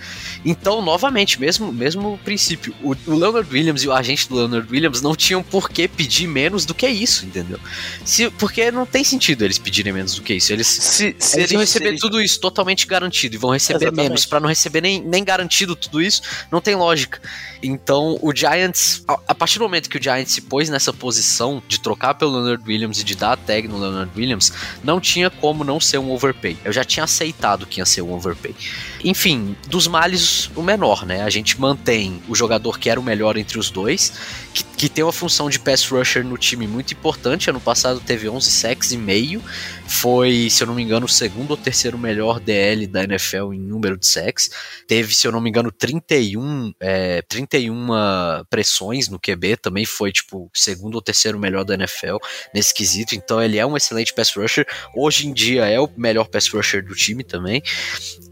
Então, 0.44 0.82
novamente, 0.82 1.40
mesmo 1.40 1.72
mesmo 1.72 2.18
princípio, 2.24 2.74
o, 2.82 2.94
o 3.06 3.14
Leonard 3.14 3.48
Williams 3.52 3.82
e 3.82 3.88
o 3.88 3.92
agente 3.92 4.28
do 4.28 4.34
Leonard 4.34 4.70
Williams 4.70 5.00
não 5.00 5.16
tinham 5.16 5.42
por 5.42 5.70
que 5.70 5.88
pedir 5.88 6.26
menos 6.26 6.64
do 6.64 6.74
que 6.74 6.86
isso, 6.86 7.24
entendeu? 7.24 7.58
Se, 8.04 8.30
porque 8.30 8.70
não 8.70 8.84
tem 8.84 9.02
sentido 9.02 9.44
eles 9.44 9.58
pedirem 9.58 9.92
menos 9.92 10.14
do 10.14 10.22
que 10.22 10.34
isso. 10.34 10.52
Eles, 10.52 10.66
se, 10.66 11.16
se 11.18 11.38
eles, 11.38 11.50
eles 11.50 11.60
receber 11.60 11.88
eles... 11.88 12.00
tudo 12.00 12.20
isso 12.20 12.38
totalmente 12.40 12.86
garantido 12.86 13.34
e 13.34 13.38
vão 13.38 13.50
receber 13.50 13.86
Exatamente. 13.86 14.08
menos 14.08 14.26
para 14.26 14.40
não 14.40 14.48
receber 14.48 14.80
nem, 14.80 15.00
nem 15.00 15.24
garantido 15.24 15.74
tudo 15.74 16.02
isso, 16.02 16.22
não 16.50 16.60
tem 16.60 16.74
lógica. 16.74 17.20
Então, 17.62 18.18
o 18.20 18.34
Giants, 18.34 19.02
a, 19.08 19.18
a, 19.28 19.34
partir 19.34 19.58
do 19.58 19.64
momento 19.64 19.88
que 19.88 19.96
o 19.96 20.02
Giants 20.02 20.32
se 20.32 20.42
pôs 20.42 20.68
nessa 20.68 20.92
posição 20.92 21.62
de 21.66 21.80
trocar 21.80 22.14
pelo 22.14 22.32
Leonard 22.32 22.62
Williams 22.66 23.00
e 23.00 23.04
de 23.04 23.14
dar 23.14 23.32
a 23.32 23.36
tag 23.36 23.66
no 23.66 23.78
Leonard 23.78 24.10
Williams, 24.14 24.52
não 24.82 25.00
tinha 25.00 25.30
como 25.30 25.64
não 25.64 25.80
ser 25.80 25.98
um 25.98 26.10
overpay. 26.10 26.56
Eu 26.64 26.72
já 26.72 26.84
tinha 26.84 27.04
aceitado 27.04 27.66
que 27.66 27.80
ia 27.80 27.86
ser 27.86 28.02
um 28.02 28.12
overpay. 28.12 28.54
Enfim, 29.02 29.56
dos 29.68 29.86
males, 29.86 30.33
o 30.54 30.62
menor, 30.62 31.04
né? 31.06 31.22
A 31.22 31.30
gente 31.30 31.60
mantém 31.60 32.20
o 32.28 32.34
jogador 32.34 32.78
que 32.78 32.88
era 32.90 32.98
o 32.98 33.02
melhor 33.02 33.36
entre 33.36 33.58
os 33.58 33.70
dois, 33.70 34.12
que, 34.54 34.62
que 34.62 34.88
tem 34.88 35.02
uma 35.02 35.12
função 35.12 35.50
de 35.50 35.58
pass 35.58 35.84
rusher 35.88 36.24
no 36.24 36.38
time 36.38 36.66
muito 36.66 36.94
importante. 36.94 37.50
Ano 37.50 37.60
passado 37.60 38.00
teve 38.00 38.28
11 38.28 38.48
sacks 38.50 38.92
e 38.92 38.96
meio, 38.96 39.42
foi, 39.86 40.48
se 40.48 40.62
eu 40.62 40.68
não 40.68 40.74
me 40.74 40.82
engano, 40.82 41.06
o 41.06 41.08
segundo 41.08 41.50
ou 41.50 41.56
terceiro 41.56 41.98
melhor 41.98 42.38
DL 42.38 42.86
da 42.86 43.02
NFL 43.02 43.52
em 43.52 43.58
número 43.58 43.98
de 43.98 44.06
sacks. 44.06 44.50
Teve, 44.86 45.14
se 45.14 45.26
eu 45.26 45.32
não 45.32 45.40
me 45.40 45.50
engano, 45.50 45.72
31, 45.72 46.72
é, 46.80 47.20
31 47.22 47.88
pressões 48.48 49.08
no 49.08 49.18
QB, 49.18 49.56
também 49.56 49.84
foi 49.84 50.12
tipo 50.12 50.48
segundo 50.54 50.94
ou 50.94 51.02
terceiro 51.02 51.38
melhor 51.38 51.64
da 51.64 51.74
NFL 51.74 52.16
nesse 52.54 52.72
quesito. 52.72 53.14
Então 53.14 53.42
ele 53.42 53.58
é 53.58 53.66
um 53.66 53.76
excelente 53.76 54.14
pass 54.14 54.32
rusher. 54.34 54.66
Hoje 54.94 55.26
em 55.26 55.32
dia 55.32 55.66
é 55.66 55.80
o 55.80 55.90
melhor 55.96 56.28
pass 56.28 56.48
rusher 56.48 56.84
do 56.84 56.94
time 56.94 57.24
também. 57.24 57.60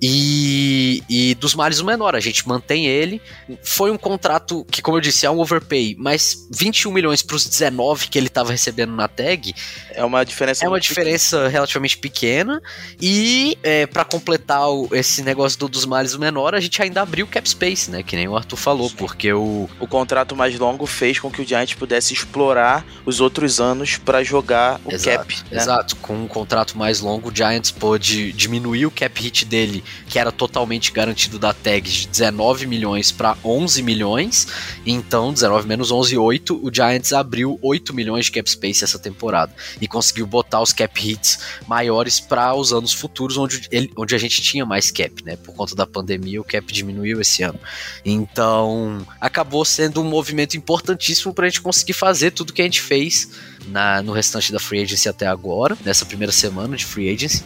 E, 0.00 1.02
e 1.08 1.34
dos 1.34 1.54
males 1.54 1.80
o 1.80 1.84
menor, 1.84 2.14
a 2.14 2.20
gente 2.20 2.46
mantém 2.46 2.86
ele. 2.86 3.20
Foi 3.62 3.90
um 3.90 3.98
contrato 3.98 4.64
que, 4.70 4.80
como 4.80 4.96
eu 4.96 5.00
disse, 5.00 5.26
é 5.26 5.30
um 5.30 5.40
overpay, 5.40 5.96
mas 5.98 6.11
21 6.50 6.92
milhões 6.92 7.22
para 7.22 7.36
os 7.36 7.46
19 7.46 8.08
que 8.08 8.18
ele 8.18 8.28
estava 8.28 8.50
recebendo 8.50 8.92
na 8.92 9.08
tag 9.08 9.54
é 9.90 10.04
uma 10.04 10.24
diferença. 10.24 10.64
É 10.64 10.68
uma 10.68 10.80
diferença 10.80 11.36
pequena. 11.36 11.48
relativamente 11.48 11.98
pequena. 11.98 12.62
E 13.00 13.58
é, 13.62 13.86
para 13.86 14.04
completar 14.04 14.68
o, 14.70 14.88
esse 14.92 15.22
negócio 15.22 15.58
do, 15.58 15.68
dos 15.68 15.86
males 15.86 16.16
menor, 16.16 16.54
a 16.54 16.60
gente 16.60 16.80
ainda 16.82 17.02
abriu 17.02 17.26
o 17.26 17.28
cap 17.28 17.48
space, 17.48 17.90
né? 17.90 18.02
Que 18.02 18.16
nem 18.16 18.28
o 18.28 18.36
Arthur 18.36 18.56
falou, 18.56 18.88
Sim. 18.88 18.96
porque 18.96 19.32
o 19.32 19.68
o 19.78 19.86
contrato 19.86 20.36
mais 20.36 20.58
longo 20.58 20.86
fez 20.86 21.18
com 21.18 21.30
que 21.30 21.42
o 21.42 21.46
Giants 21.46 21.74
pudesse 21.74 22.12
explorar 22.12 22.84
os 23.04 23.20
outros 23.20 23.60
anos 23.60 23.96
para 23.96 24.22
jogar 24.22 24.80
o 24.84 24.92
exato, 24.92 25.18
cap. 25.18 25.36
Né? 25.50 25.60
Exato. 25.60 25.96
Com 25.96 26.14
um 26.14 26.28
contrato 26.28 26.76
mais 26.76 27.00
longo, 27.00 27.30
o 27.30 27.34
Giants 27.34 27.70
pôde 27.70 28.32
diminuir 28.32 28.86
o 28.86 28.90
cap 28.90 29.20
hit 29.20 29.44
dele, 29.44 29.82
que 30.08 30.18
era 30.18 30.30
totalmente 30.30 30.92
garantido 30.92 31.38
da 31.38 31.52
tag 31.52 31.88
de 31.88 32.08
19 32.08 32.66
milhões 32.66 33.10
para 33.10 33.36
11 33.44 33.82
milhões. 33.82 34.46
Então, 34.86 35.32
19 35.32 35.66
menos 35.66 35.90
11, 35.90 36.01
8. 36.10 36.66
O 36.66 36.74
Giants 36.74 37.12
abriu 37.12 37.58
8 37.62 37.94
milhões 37.94 38.26
de 38.26 38.32
cap 38.32 38.50
space 38.50 38.82
essa 38.82 38.98
temporada 38.98 39.52
e 39.80 39.86
conseguiu 39.86 40.26
botar 40.26 40.60
os 40.60 40.72
cap 40.72 41.08
hits 41.08 41.38
maiores 41.66 42.18
para 42.18 42.54
os 42.54 42.72
anos 42.72 42.92
futuros, 42.92 43.36
onde, 43.36 43.68
ele, 43.70 43.90
onde 43.96 44.14
a 44.14 44.18
gente 44.18 44.42
tinha 44.42 44.66
mais 44.66 44.90
cap, 44.90 45.24
né? 45.24 45.36
Por 45.36 45.54
conta 45.54 45.74
da 45.74 45.86
pandemia, 45.86 46.40
o 46.40 46.44
cap 46.44 46.72
diminuiu 46.72 47.20
esse 47.20 47.42
ano. 47.42 47.58
Então, 48.04 49.06
acabou 49.20 49.64
sendo 49.64 50.00
um 50.00 50.04
movimento 50.04 50.56
importantíssimo 50.56 51.32
para 51.32 51.46
a 51.46 51.48
gente 51.48 51.60
conseguir 51.60 51.92
fazer 51.92 52.32
tudo 52.32 52.52
que 52.52 52.62
a 52.62 52.64
gente 52.64 52.80
fez 52.80 53.28
na, 53.68 54.02
no 54.02 54.12
restante 54.12 54.52
da 54.52 54.58
free 54.58 54.82
agency 54.82 55.08
até 55.08 55.26
agora, 55.26 55.76
nessa 55.84 56.04
primeira 56.04 56.32
semana 56.32 56.76
de 56.76 56.84
free 56.84 57.08
agency. 57.12 57.42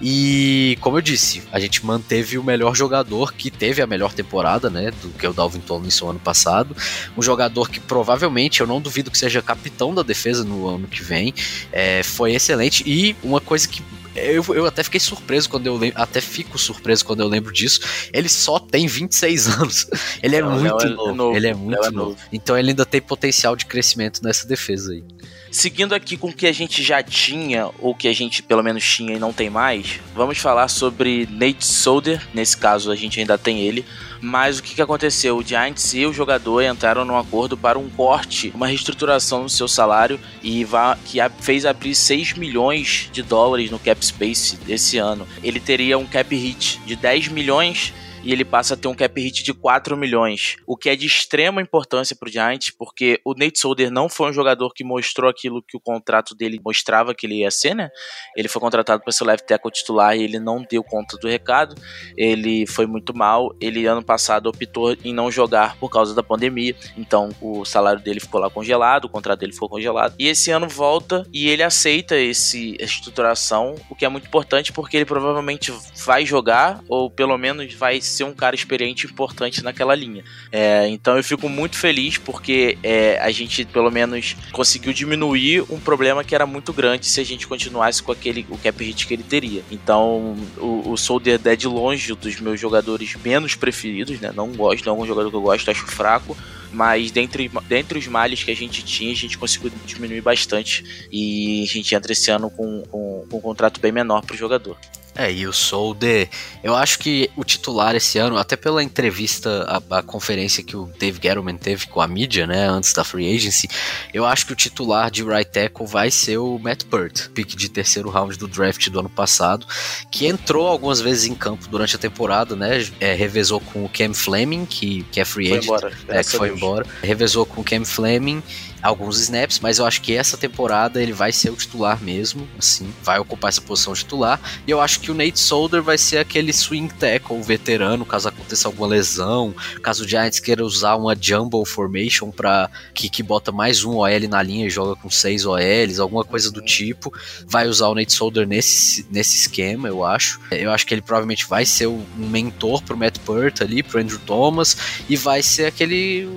E, 0.00 0.78
como 0.80 0.98
eu 0.98 1.02
disse, 1.02 1.42
a 1.52 1.60
gente 1.60 1.84
manteve 1.84 2.38
o 2.38 2.42
melhor 2.44 2.74
jogador 2.74 3.32
que 3.34 3.50
teve 3.50 3.82
a 3.82 3.86
melhor 3.86 4.12
temporada, 4.12 4.70
né, 4.70 4.90
do 5.02 5.08
que 5.10 5.26
é 5.26 5.28
o 5.28 5.32
Dalvin 5.32 5.60
Tomlinson 5.60 6.10
ano 6.10 6.20
passado. 6.20 6.76
Um 7.16 7.22
jogador 7.22 7.68
que 7.70 7.80
provavelmente, 7.80 8.60
eu 8.60 8.66
não 8.66 8.80
duvido 8.80 9.10
que 9.10 9.18
seja 9.18 9.42
capitão 9.42 9.94
da 9.94 10.02
defesa 10.02 10.44
no 10.44 10.66
ano 10.68 10.88
que 10.88 11.02
vem. 11.02 11.34
É, 11.72 12.02
foi 12.02 12.32
excelente 12.34 12.82
e 12.86 13.14
uma 13.22 13.40
coisa 13.40 13.68
que 13.68 13.82
eu, 14.14 14.44
eu 14.54 14.66
até 14.66 14.82
fiquei 14.82 14.98
surpreso 15.00 15.48
quando 15.48 15.66
eu 15.66 15.76
lembro, 15.76 16.00
até 16.00 16.20
fico 16.20 16.58
surpreso 16.58 17.04
quando 17.04 17.20
eu 17.20 17.28
lembro 17.28 17.52
disso. 17.52 17.80
Ele 18.12 18.28
só 18.28 18.58
tem 18.58 18.86
26 18.86 19.46
anos. 19.60 19.86
Ele 20.22 20.36
é 20.36 20.42
Não, 20.42 20.58
muito 20.58 20.84
é 20.84 20.88
novo. 20.88 21.14
novo. 21.14 21.36
Ele 21.36 21.46
é 21.48 21.54
muito 21.54 21.78
é 21.84 21.90
novo. 21.90 22.10
novo. 22.10 22.18
Então 22.32 22.58
ele 22.58 22.70
ainda 22.70 22.84
tem 22.84 23.00
potencial 23.00 23.54
de 23.54 23.66
crescimento 23.66 24.22
nessa 24.22 24.46
defesa 24.46 24.92
aí. 24.92 25.04
Seguindo 25.50 25.94
aqui 25.94 26.16
com 26.16 26.28
o 26.28 26.32
que 26.32 26.46
a 26.46 26.52
gente 26.52 26.80
já 26.80 27.02
tinha, 27.02 27.70
ou 27.80 27.92
que 27.92 28.06
a 28.06 28.12
gente 28.12 28.40
pelo 28.40 28.62
menos 28.62 28.84
tinha 28.84 29.16
e 29.16 29.18
não 29.18 29.32
tem 29.32 29.50
mais, 29.50 29.98
vamos 30.14 30.38
falar 30.38 30.68
sobre 30.68 31.28
Nate 31.28 31.66
Solder. 31.66 32.24
Nesse 32.32 32.56
caso, 32.56 32.90
a 32.92 32.94
gente 32.94 33.18
ainda 33.18 33.36
tem 33.36 33.58
ele. 33.60 33.84
Mas 34.20 34.58
o 34.58 34.62
que, 34.62 34.80
aconteceu? 34.80 35.36
O 35.36 35.42
Giants 35.42 35.92
e 35.94 36.06
o 36.06 36.12
jogador 36.12 36.62
entraram 36.62 37.04
num 37.04 37.16
acordo 37.16 37.56
para 37.56 37.78
um 37.78 37.88
corte, 37.90 38.52
uma 38.54 38.68
reestruturação 38.68 39.42
no 39.42 39.48
seu 39.48 39.66
salário 39.66 40.20
e 40.42 40.64
que 41.04 41.18
fez 41.40 41.66
abrir 41.66 41.94
6 41.96 42.34
milhões 42.34 43.08
de 43.12 43.22
dólares 43.22 43.70
no 43.70 43.78
cap 43.78 44.04
space 44.04 44.56
desse 44.56 44.98
ano. 44.98 45.26
Ele 45.42 45.58
teria 45.58 45.98
um 45.98 46.06
cap 46.06 46.32
hit 46.36 46.80
de 46.86 46.94
10 46.94 47.28
milhões 47.28 47.92
e 48.22 48.32
ele 48.32 48.44
passa 48.44 48.74
a 48.74 48.76
ter 48.76 48.88
um 48.88 48.94
cap 48.94 49.20
hit 49.20 49.42
de 49.42 49.52
4 49.52 49.96
milhões, 49.96 50.56
o 50.66 50.76
que 50.76 50.88
é 50.88 50.96
de 50.96 51.06
extrema 51.06 51.60
importância 51.60 52.16
para 52.16 52.28
o 52.28 52.32
Giants, 52.32 52.70
porque 52.70 53.20
o 53.24 53.34
Nate 53.34 53.58
Solder 53.58 53.90
não 53.90 54.08
foi 54.08 54.30
um 54.30 54.32
jogador 54.32 54.72
que 54.74 54.84
mostrou 54.84 55.30
aquilo 55.30 55.62
que 55.62 55.76
o 55.76 55.80
contrato 55.80 56.34
dele 56.34 56.60
mostrava 56.64 57.14
que 57.14 57.26
ele 57.26 57.36
ia 57.36 57.50
ser, 57.50 57.74
né? 57.74 57.90
Ele 58.36 58.48
foi 58.48 58.60
contratado 58.60 59.02
para 59.02 59.12
ser 59.12 59.24
left 59.24 59.46
tackle 59.46 59.70
titular 59.70 60.16
e 60.16 60.22
ele 60.22 60.38
não 60.38 60.62
deu 60.62 60.82
conta 60.82 61.16
do 61.16 61.28
recado, 61.28 61.74
ele 62.16 62.66
foi 62.66 62.86
muito 62.86 63.16
mal, 63.16 63.54
ele 63.60 63.86
ano 63.86 64.02
passado 64.02 64.48
optou 64.48 64.96
em 65.04 65.12
não 65.12 65.30
jogar 65.30 65.76
por 65.76 65.90
causa 65.90 66.14
da 66.14 66.22
pandemia, 66.22 66.74
então 66.96 67.30
o 67.40 67.64
salário 67.64 68.02
dele 68.02 68.20
ficou 68.20 68.40
lá 68.40 68.50
congelado, 68.50 69.04
o 69.04 69.08
contrato 69.08 69.40
dele 69.40 69.52
ficou 69.52 69.68
congelado, 69.68 70.14
e 70.18 70.28
esse 70.28 70.50
ano 70.50 70.68
volta 70.68 71.26
e 71.32 71.48
ele 71.48 71.62
aceita 71.62 72.16
esse, 72.16 72.76
essa 72.78 72.92
estruturação, 72.92 73.74
o 73.88 73.94
que 73.94 74.04
é 74.04 74.08
muito 74.08 74.26
importante 74.26 74.72
porque 74.72 74.96
ele 74.96 75.04
provavelmente 75.04 75.72
vai 76.04 76.26
jogar, 76.26 76.82
ou 76.88 77.10
pelo 77.10 77.36
menos 77.38 77.72
vai 77.74 78.00
ser 78.10 78.24
um 78.24 78.32
cara 78.32 78.54
experiente 78.54 79.06
e 79.06 79.10
importante 79.10 79.62
naquela 79.62 79.94
linha. 79.94 80.24
É, 80.50 80.88
então 80.88 81.16
eu 81.16 81.24
fico 81.24 81.48
muito 81.48 81.76
feliz 81.76 82.18
porque 82.18 82.78
é, 82.82 83.18
a 83.20 83.30
gente 83.30 83.64
pelo 83.64 83.90
menos 83.90 84.36
conseguiu 84.52 84.92
diminuir 84.92 85.64
um 85.70 85.78
problema 85.78 86.24
que 86.24 86.34
era 86.34 86.46
muito 86.46 86.72
grande 86.72 87.06
se 87.06 87.20
a 87.20 87.24
gente 87.24 87.46
continuasse 87.46 88.02
com 88.02 88.12
aquele 88.12 88.46
o 88.50 88.58
cap 88.58 88.82
hit 88.82 89.06
que 89.06 89.14
ele 89.14 89.22
teria. 89.22 89.62
Então 89.70 90.36
o, 90.58 90.90
o 90.90 90.96
Soldier 90.96 91.40
é 91.44 91.56
de 91.56 91.66
longe 91.66 92.14
dos 92.14 92.40
meus 92.40 92.60
jogadores 92.60 93.14
menos 93.24 93.54
preferidos, 93.54 94.20
né? 94.20 94.32
Não 94.34 94.48
gosto, 94.48 94.86
não 94.86 94.96
é 94.96 95.02
um 95.02 95.06
jogador 95.06 95.30
que 95.30 95.36
eu 95.36 95.42
gosto, 95.42 95.70
acho 95.70 95.86
fraco 95.86 96.36
mas 96.72 97.10
dentre, 97.10 97.50
dentre 97.68 97.98
os 97.98 98.06
males 98.06 98.42
que 98.42 98.50
a 98.50 98.56
gente 98.56 98.84
tinha, 98.84 99.12
a 99.12 99.16
gente 99.16 99.36
conseguiu 99.36 99.72
diminuir 99.84 100.20
bastante 100.20 101.08
e 101.10 101.64
a 101.64 101.66
gente 101.66 101.94
entra 101.94 102.12
esse 102.12 102.30
ano 102.30 102.50
com, 102.50 102.82
com, 102.82 103.26
com 103.28 103.38
um 103.38 103.40
contrato 103.40 103.80
bem 103.80 103.92
menor 103.92 104.24
para 104.24 104.34
o 104.34 104.38
jogador. 104.38 104.76
É, 105.14 105.30
e 105.30 105.46
o 105.46 105.52
Solder, 105.52 106.28
eu 106.62 106.74
acho 106.74 106.98
que 106.98 107.30
o 107.36 107.44
titular 107.44 107.96
esse 107.96 108.18
ano, 108.18 108.36
até 108.36 108.56
pela 108.56 108.82
entrevista, 108.82 109.64
a, 109.68 109.98
a, 109.98 110.02
conferência 110.02 110.62
que 110.62 110.76
o 110.76 110.90
Dave 110.98 111.18
Gettleman 111.20 111.56
teve 111.56 111.86
com 111.88 112.00
a 112.00 112.06
mídia, 112.06 112.46
né, 112.46 112.66
antes 112.68 112.92
da 112.92 113.02
free 113.02 113.34
agency, 113.34 113.68
eu 114.14 114.24
acho 114.24 114.46
que 114.46 114.52
o 114.52 114.56
titular 114.56 115.10
de 115.10 115.24
right 115.24 115.50
tackle 115.50 115.86
vai 115.86 116.10
ser 116.10 116.38
o 116.38 116.58
Matt 116.58 116.84
Burt, 116.84 117.28
pick 117.30 117.56
de 117.56 117.68
terceiro 117.68 118.08
round 118.08 118.38
do 118.38 118.46
draft 118.46 118.88
do 118.88 119.00
ano 119.00 119.10
passado, 119.10 119.66
que 120.10 120.26
entrou 120.26 120.66
algumas 120.68 121.00
vezes 121.00 121.26
em 121.26 121.34
campo 121.34 121.66
durante 121.68 121.96
a 121.96 121.98
temporada, 121.98 122.54
né, 122.54 122.86
é, 123.00 123.12
revezou 123.14 123.60
com 123.60 123.84
o 123.84 123.88
Cam 123.88 124.14
Fleming, 124.14 124.64
que, 124.64 125.02
que 125.10 125.20
é 125.20 125.24
free 125.24 125.52
agent, 125.52 125.64
foi 125.64 125.76
embora, 125.76 125.92
é, 126.08 126.22
que 126.22 126.30
foi 126.30 126.48
embora, 126.50 126.86
revezou 127.02 127.44
com 127.44 127.60
o 127.60 127.64
Cam 127.64 127.84
Fleming 127.84 128.42
alguns 128.82 129.20
snaps, 129.20 129.60
mas 129.60 129.78
eu 129.78 129.86
acho 129.86 130.00
que 130.00 130.16
essa 130.16 130.36
temporada 130.36 131.02
ele 131.02 131.12
vai 131.12 131.32
ser 131.32 131.50
o 131.50 131.56
titular 131.56 132.02
mesmo, 132.02 132.48
assim, 132.58 132.92
vai 133.02 133.18
ocupar 133.18 133.50
essa 133.50 133.60
posição 133.60 133.94
titular. 133.94 134.40
E 134.66 134.70
eu 134.70 134.80
acho 134.80 135.00
que 135.00 135.10
o 135.10 135.14
Nate 135.14 135.38
Solder 135.38 135.82
vai 135.82 135.98
ser 135.98 136.18
aquele 136.18 136.52
swing 136.52 136.92
tackle 136.94 137.42
veterano, 137.42 138.04
caso 138.04 138.28
aconteça 138.28 138.68
alguma 138.68 138.88
lesão, 138.88 139.54
caso 139.82 140.04
o 140.04 140.08
Giants 140.08 140.40
queira 140.40 140.64
usar 140.64 140.96
uma 140.96 141.16
jumbo 141.18 141.64
formation 141.64 142.30
para 142.30 142.70
que, 142.94 143.08
que 143.08 143.22
bota 143.22 143.52
mais 143.52 143.84
um 143.84 143.96
OL 143.96 144.28
na 144.28 144.42
linha 144.42 144.66
e 144.66 144.70
joga 144.70 144.96
com 144.96 145.10
seis 145.10 145.44
OLs, 145.44 146.00
alguma 146.00 146.24
coisa 146.24 146.50
do 146.50 146.62
tipo, 146.62 147.12
vai 147.46 147.66
usar 147.68 147.88
o 147.88 147.94
Nate 147.94 148.12
Solder 148.12 148.46
nesse, 148.46 149.06
nesse 149.10 149.36
esquema, 149.36 149.88
eu 149.88 150.04
acho. 150.04 150.40
Eu 150.50 150.70
acho 150.70 150.86
que 150.86 150.94
ele 150.94 151.02
provavelmente 151.02 151.46
vai 151.46 151.64
ser 151.64 151.86
um 151.86 152.04
mentor 152.16 152.82
pro 152.82 152.96
Matt 152.96 153.18
Burt 153.24 153.60
ali, 153.60 153.82
pro 153.82 154.00
Andrew 154.00 154.18
Thomas, 154.20 154.76
e 155.08 155.16
vai 155.16 155.42
ser 155.42 155.66
aquele, 155.66 156.28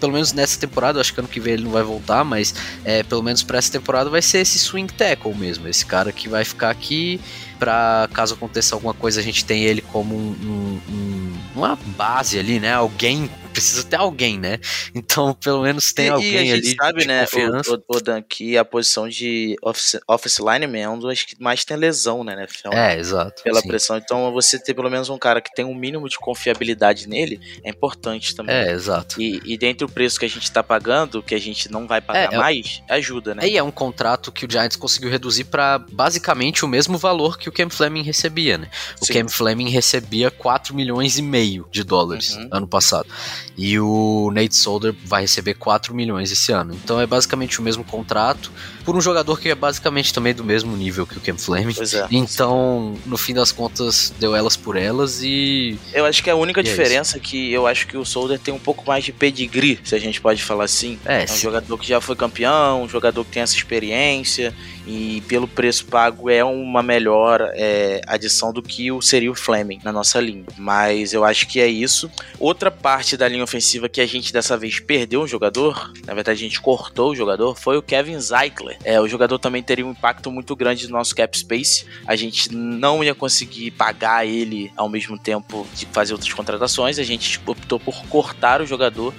pelo 0.00 0.12
menos 0.12 0.32
nessa 0.32 0.58
temporada, 0.58 0.98
eu 0.98 1.00
acho 1.00 1.12
que 1.12 1.20
ano 1.20 1.28
que 1.28 1.40
vem 1.40 1.54
ele 1.54 1.65
não 1.66 1.72
vai 1.72 1.82
voltar, 1.82 2.24
mas 2.24 2.54
é, 2.84 3.02
pelo 3.02 3.22
menos 3.22 3.42
para 3.42 3.58
essa 3.58 3.70
temporada 3.70 4.08
vai 4.08 4.22
ser 4.22 4.38
esse 4.38 4.58
swing 4.58 4.92
tackle 4.92 5.34
mesmo, 5.34 5.68
esse 5.68 5.84
cara 5.84 6.12
que 6.12 6.28
vai 6.28 6.44
ficar 6.44 6.70
aqui 6.70 7.20
para 7.58 8.08
caso 8.12 8.34
aconteça 8.34 8.74
alguma 8.74 8.94
coisa 8.94 9.20
a 9.20 9.22
gente 9.22 9.44
tem 9.44 9.64
ele 9.64 9.80
como 9.80 10.14
um, 10.14 10.36
um, 10.42 10.80
um, 10.92 11.38
uma 11.54 11.76
base 11.96 12.38
ali, 12.38 12.60
né? 12.60 12.74
Alguém 12.74 13.30
precisa 13.56 13.82
ter 13.84 13.96
alguém, 13.96 14.38
né? 14.38 14.58
Então, 14.94 15.32
pelo 15.32 15.62
menos 15.62 15.92
tem 15.92 16.06
e, 16.06 16.10
alguém 16.10 16.32
e 16.32 16.52
a 16.52 16.56
gente 16.56 16.66
ali. 16.68 16.76
sabe, 16.76 17.00
de 17.00 17.06
né, 17.06 17.20
confiança. 17.24 17.70
o, 17.72 17.74
o, 17.88 17.96
o 17.96 18.00
Dan, 18.02 18.22
que 18.22 18.58
a 18.58 18.64
posição 18.64 19.08
de 19.08 19.56
office, 19.62 19.98
office 20.06 20.38
lineman 20.38 20.82
é 20.82 20.88
um 20.88 20.98
dos 20.98 21.22
que 21.22 21.40
mais 21.40 21.64
tem 21.64 21.76
lesão, 21.76 22.22
né, 22.22 22.34
NFL? 22.34 22.74
É, 22.74 22.98
exato. 22.98 23.42
Pela 23.42 23.62
sim. 23.62 23.68
pressão. 23.68 23.96
Então, 23.96 24.30
você 24.32 24.58
ter 24.58 24.74
pelo 24.74 24.90
menos 24.90 25.08
um 25.08 25.18
cara 25.18 25.40
que 25.40 25.54
tem 25.54 25.64
um 25.64 25.74
mínimo 25.74 26.06
de 26.08 26.18
confiabilidade 26.18 27.08
nele 27.08 27.40
é 27.64 27.70
importante 27.70 28.34
também. 28.34 28.54
É, 28.54 28.72
exato. 28.72 29.20
E, 29.20 29.40
e 29.44 29.56
dentro 29.56 29.86
do 29.86 29.92
preço 29.92 30.18
que 30.18 30.26
a 30.26 30.28
gente 30.28 30.50
tá 30.52 30.62
pagando, 30.62 31.22
que 31.22 31.34
a 31.34 31.40
gente 31.40 31.70
não 31.70 31.86
vai 31.86 32.00
pagar 32.02 32.32
É, 32.32 32.34
é- 32.34 32.38
mais, 32.38 32.82
ajuda, 32.90 33.34
né? 33.34 33.42
Aí 33.44 33.56
é 33.56 33.62
um 33.62 33.70
contrato 33.70 34.30
que 34.30 34.44
o 34.44 34.50
Giants 34.50 34.76
conseguiu 34.76 35.10
reduzir 35.10 35.44
para 35.44 35.78
basicamente 35.78 36.64
o 36.64 36.68
mesmo 36.68 36.98
valor 36.98 37.38
que 37.38 37.45
o 37.48 37.52
Cam 37.52 37.68
Fleming 37.70 38.02
recebia, 38.02 38.58
né? 38.58 38.68
O 39.00 39.04
Sim. 39.06 39.12
Cam 39.12 39.28
Fleming 39.28 39.68
recebia 39.68 40.30
4 40.30 40.74
milhões 40.74 41.18
e 41.18 41.22
meio 41.22 41.66
de 41.70 41.82
dólares 41.82 42.34
Uhum. 42.36 42.48
ano 42.50 42.66
passado. 42.66 43.08
E 43.56 43.78
o 43.78 44.30
Nate 44.34 44.54
Solder 44.56 44.94
vai 45.04 45.22
receber 45.22 45.54
4 45.54 45.94
milhões 45.94 46.30
esse 46.30 46.52
ano. 46.52 46.74
Então 46.74 47.00
é 47.00 47.06
basicamente 47.06 47.58
o 47.58 47.62
mesmo 47.62 47.82
contrato 47.84 48.50
por 48.84 48.94
um 48.96 49.00
jogador 49.00 49.40
que 49.40 49.48
é 49.48 49.54
basicamente 49.54 50.12
também 50.12 50.34
do 50.34 50.44
mesmo 50.44 50.76
nível 50.76 51.06
que 51.06 51.16
o 51.16 51.20
Cam 51.20 51.36
Fleming. 51.38 51.74
Pois 51.74 51.92
é. 51.94 52.06
Então, 52.10 52.94
no 53.06 53.16
fim 53.16 53.34
das 53.34 53.50
contas, 53.52 54.12
deu 54.18 54.34
elas 54.36 54.56
por 54.56 54.76
elas 54.76 55.20
e. 55.22 55.78
Eu 55.92 56.04
acho 56.04 56.22
que 56.22 56.30
a 56.30 56.36
única 56.36 56.60
E 56.60 56.62
é 56.62 56.64
diferença 56.66 57.16
é 57.16 57.20
que 57.20 57.52
eu 57.52 57.66
acho 57.66 57.86
que 57.86 57.96
o 57.96 58.04
Solder 58.04 58.38
tem 58.38 58.52
um 58.54 58.58
pouco 58.58 58.84
mais 58.86 59.04
de 59.04 59.12
pedigree, 59.12 59.78
se 59.82 59.94
a 59.94 59.98
gente 59.98 60.20
pode 60.20 60.42
falar 60.42 60.64
assim. 60.64 60.98
É, 61.04 61.22
É 61.22 61.24
um 61.24 61.28
sim. 61.28 61.40
jogador 61.42 61.78
que 61.78 61.86
já 61.86 62.00
foi 62.00 62.14
campeão, 62.16 62.82
um 62.82 62.88
jogador 62.88 63.24
que 63.24 63.30
tem 63.32 63.42
essa 63.42 63.54
experiência 63.56 64.54
e 64.86 65.20
pelo 65.22 65.48
preço 65.48 65.86
pago 65.86 66.30
é 66.30 66.44
uma 66.44 66.82
melhor 66.82 67.40
é, 67.54 68.00
adição 68.06 68.52
do 68.52 68.62
que 68.62 68.92
o 68.92 69.02
seria 69.02 69.30
o 69.30 69.34
Fleming 69.34 69.80
na 69.82 69.92
nossa 69.92 70.20
linha. 70.20 70.44
Mas 70.56 71.12
eu 71.12 71.24
acho 71.24 71.46
que 71.48 71.60
é 71.60 71.66
isso. 71.66 72.10
Outra 72.38 72.70
parte 72.70 73.16
da 73.16 73.26
linha 73.26 73.42
ofensiva 73.42 73.88
que 73.88 74.00
a 74.00 74.06
gente 74.06 74.32
dessa 74.32 74.56
vez 74.56 74.78
perdeu 74.78 75.22
um 75.22 75.26
jogador, 75.26 75.92
na 76.06 76.14
verdade 76.14 76.38
a 76.38 76.48
gente 76.48 76.60
cortou 76.60 77.10
o 77.10 77.16
jogador, 77.16 77.56
foi 77.56 77.76
o 77.76 77.82
Kevin 77.82 78.20
Zeitler. 78.20 78.78
É, 78.84 79.00
o 79.00 79.08
jogador 79.08 79.38
também 79.38 79.62
teria 79.62 79.84
um 79.84 79.90
impacto 79.90 80.30
muito 80.30 80.54
grande 80.54 80.86
no 80.86 80.92
nosso 80.92 81.14
cap 81.14 81.36
space. 81.36 81.84
A 82.06 82.14
gente 82.14 82.54
não 82.54 83.02
ia 83.02 83.14
conseguir 83.14 83.72
pagar 83.72 84.26
ele 84.26 84.70
ao 84.76 84.88
mesmo 84.88 85.18
tempo 85.18 85.66
de 85.74 85.86
fazer 85.86 86.12
outras 86.12 86.32
contratações. 86.32 86.98
A 86.98 87.02
gente 87.02 87.40
optou 87.44 87.80
por 87.80 88.06
cortar 88.06 88.60
o 88.60 88.66
jogador 88.66 89.12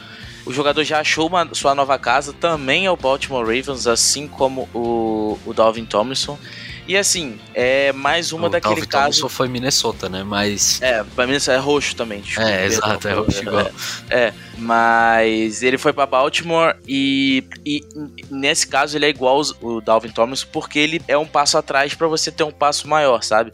o 0.48 0.54
jogador 0.54 0.84
já 0.84 1.00
achou 1.01 1.27
uma, 1.27 1.48
sua 1.54 1.75
nova 1.75 2.00
casa, 2.00 2.32
também 2.32 2.86
é 2.86 2.92
o 2.92 2.96
Baltimore 2.96 3.42
Ravens, 3.46 3.86
assim 3.86 4.27
como 4.27 4.70
o, 4.74 5.38
o 5.46 5.54
Dalvin 5.54 5.86
Tomlinson. 5.86 6.39
E 6.88 6.96
assim, 6.96 7.38
é 7.54 7.92
mais 7.92 8.32
uma 8.32 8.48
o 8.48 8.50
daquele 8.50 8.75
Dalvin 8.75 8.88
caso. 8.88 9.01
Tomlinson 9.04 9.30
foi 9.30 9.50
Minnesota, 9.50 10.08
né? 10.08 10.24
Mas. 10.24 10.82
É, 10.82 11.04
pra 11.04 11.25
isso 11.25 11.51
é 11.51 11.58
roxo 11.58 11.94
também. 11.98 12.22
desculpa, 12.22 12.50
É, 12.50 12.66
exato, 12.66 13.08
é 13.10 13.13
roxo 13.13 13.42
igual. 13.42 13.70
É, 14.10 14.34
mas 14.58 15.62
ele 15.63 15.77
foi 15.77 15.92
pra 15.92 16.06
Baltimore 16.06 16.75
e, 16.88 17.44
e 17.66 17.84
nesse 18.32 18.66
caso 18.68 18.98
ele 18.98 19.06
é 19.06 19.10
igual 19.10 19.42
o 19.62 19.82
Dalvin 19.82 20.10
Tomlinson 20.10 20.48
porque 20.51 20.80
ele 20.80 21.01
é 21.10 21.18
um 21.18 21.25
passo 21.25 21.58
atrás 21.58 21.94
pra 21.94 22.08
você 22.08 22.32
ter 22.32 22.44
um 22.44 22.51
passo 22.51 22.88
maior, 22.88 23.22
sabe? 23.22 23.51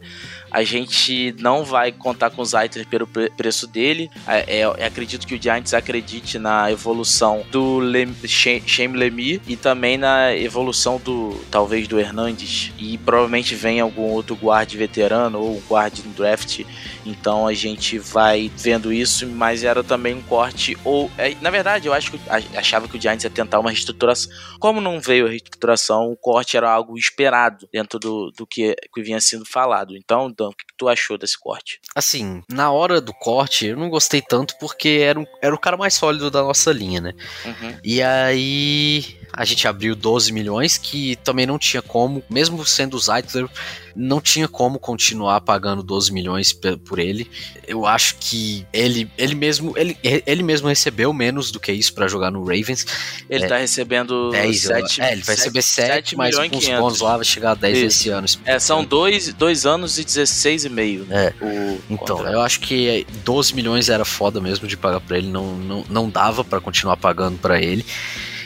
A 0.54 0.62
gente 0.62 1.34
não 1.40 1.64
vai 1.64 1.90
contar 1.90 2.30
com 2.30 2.40
o 2.40 2.44
Zeitler 2.44 2.86
pelo 2.86 3.08
pre- 3.08 3.28
preço 3.30 3.66
dele. 3.66 4.08
É, 4.26 4.60
é- 4.60 4.86
acredito 4.86 5.26
que 5.26 5.34
o 5.34 5.42
Giants 5.42 5.74
acredite 5.74 6.38
na 6.38 6.70
evolução 6.70 7.44
do 7.50 7.78
Lem, 7.78 8.14
Shem 8.24 8.92
Lemi 8.92 9.42
e 9.48 9.56
também 9.56 9.98
na 9.98 10.32
evolução 10.32 10.98
do 10.98 11.36
talvez 11.50 11.88
do 11.88 11.98
Hernandes. 11.98 12.72
E 12.78 12.96
provavelmente 12.98 13.56
vem 13.56 13.80
algum 13.80 14.12
outro 14.12 14.36
guarde 14.36 14.76
veterano 14.78 15.40
ou 15.40 15.56
um 15.56 15.60
guarde 15.62 16.02
no 16.06 16.12
draft. 16.12 16.60
Então 17.04 17.48
a 17.48 17.52
gente 17.52 17.98
vai 17.98 18.48
vendo 18.56 18.92
isso, 18.92 19.26
mas 19.26 19.64
era 19.64 19.82
também 19.82 20.14
um 20.14 20.22
corte. 20.22 20.76
Ou 20.84 21.10
é, 21.18 21.34
na 21.40 21.50
verdade, 21.50 21.88
eu 21.88 21.92
acho 21.92 22.12
que 22.12 22.20
achava 22.56 22.86
que 22.86 22.96
o 22.96 23.00
Giants 23.00 23.24
ia 23.24 23.30
tentar 23.30 23.58
uma 23.58 23.70
reestruturação. 23.70 24.30
Como 24.60 24.80
não 24.80 25.00
veio 25.00 25.26
a 25.26 25.28
reestruturação, 25.28 26.12
o 26.12 26.16
corte 26.16 26.56
era 26.56 26.70
algo 26.70 26.96
esperado 26.96 27.68
dentro 27.72 27.98
do, 27.98 28.30
do 28.30 28.46
que, 28.46 28.76
que 28.94 29.02
vinha 29.02 29.20
sendo 29.20 29.44
falado. 29.44 29.96
Então, 29.96 30.28
O 30.48 30.52
que 30.52 30.64
que 30.66 30.74
tu 30.76 30.88
achou 30.88 31.16
desse 31.18 31.38
corte? 31.38 31.80
Assim, 31.94 32.42
na 32.48 32.70
hora 32.70 33.00
do 33.00 33.12
corte, 33.12 33.66
eu 33.66 33.76
não 33.76 33.88
gostei 33.88 34.20
tanto 34.22 34.54
porque 34.58 35.00
era, 35.02 35.18
um- 35.18 35.26
era 35.42 35.54
o 35.54 35.58
cara 35.58 35.76
mais 35.76 35.94
sólido 35.94 36.30
da 36.30 36.42
nossa 36.42 36.72
linha, 36.72 37.00
né? 37.00 37.12
Uhum. 37.44 37.78
E 37.84 38.02
aí 38.02 39.18
a 39.36 39.44
gente 39.44 39.66
abriu 39.66 39.94
12 39.94 40.32
milhões, 40.32 40.78
que 40.78 41.16
também 41.16 41.44
não 41.46 41.58
tinha 41.58 41.82
como, 41.82 42.22
mesmo 42.30 42.64
sendo 42.64 42.96
o 42.96 43.00
Zeitler, 43.00 43.48
não 43.96 44.20
tinha 44.20 44.48
como 44.48 44.78
continuar 44.78 45.40
pagando 45.40 45.82
12 45.82 46.12
milhões 46.12 46.52
por 46.84 46.98
ele. 46.98 47.30
Eu 47.66 47.86
acho 47.86 48.16
que 48.18 48.66
ele, 48.72 49.10
ele 49.16 49.34
mesmo 49.34 49.72
ele, 49.76 49.96
ele 50.02 50.42
mesmo 50.42 50.68
recebeu 50.68 51.12
menos 51.12 51.50
do 51.52 51.60
que 51.60 51.72
isso 51.72 51.94
pra 51.94 52.08
jogar 52.08 52.30
no 52.30 52.40
Ravens. 52.44 52.86
Ele 53.30 53.44
É, 53.44 53.48
tá 53.48 53.56
recebendo 53.58 54.30
10, 54.30 54.64
eu- 54.64 54.70
7, 54.76 55.00
é, 55.00 55.12
ele 55.12 55.22
vai 55.22 55.34
receber 55.36 55.62
7, 55.62 56.16
mas 56.16 56.36
com 56.36 56.56
os 56.56 56.68
bônus 56.68 57.00
lá 57.00 57.16
vai 57.16 57.24
chegar 57.24 57.52
a 57.52 57.54
10 57.54 57.78
Isso. 57.78 57.86
esse 57.86 58.08
ano. 58.10 58.26
É, 58.44 58.58
são 58.58 58.84
dois, 58.84 59.32
dois 59.34 59.64
anos 59.66 59.98
e 59.98 60.04
16 60.04 60.64
e 60.64 60.68
meio. 60.68 61.04
né, 61.04 61.32
É. 61.40 61.44
o 61.44 61.80
Então, 61.90 62.16
contrato. 62.16 62.32
eu 62.32 62.40
acho 62.40 62.60
que 62.60 63.06
12 63.24 63.54
milhões 63.54 63.88
era 63.88 64.04
foda 64.04 64.40
mesmo 64.40 64.66
de 64.68 64.76
pagar 64.76 65.00
pra 65.00 65.18
ele, 65.18 65.28
não, 65.28 65.54
não, 65.56 65.84
não 65.88 66.10
dava 66.10 66.44
pra 66.44 66.60
continuar 66.60 66.96
pagando 66.96 67.38
pra 67.38 67.60
ele. 67.60 67.84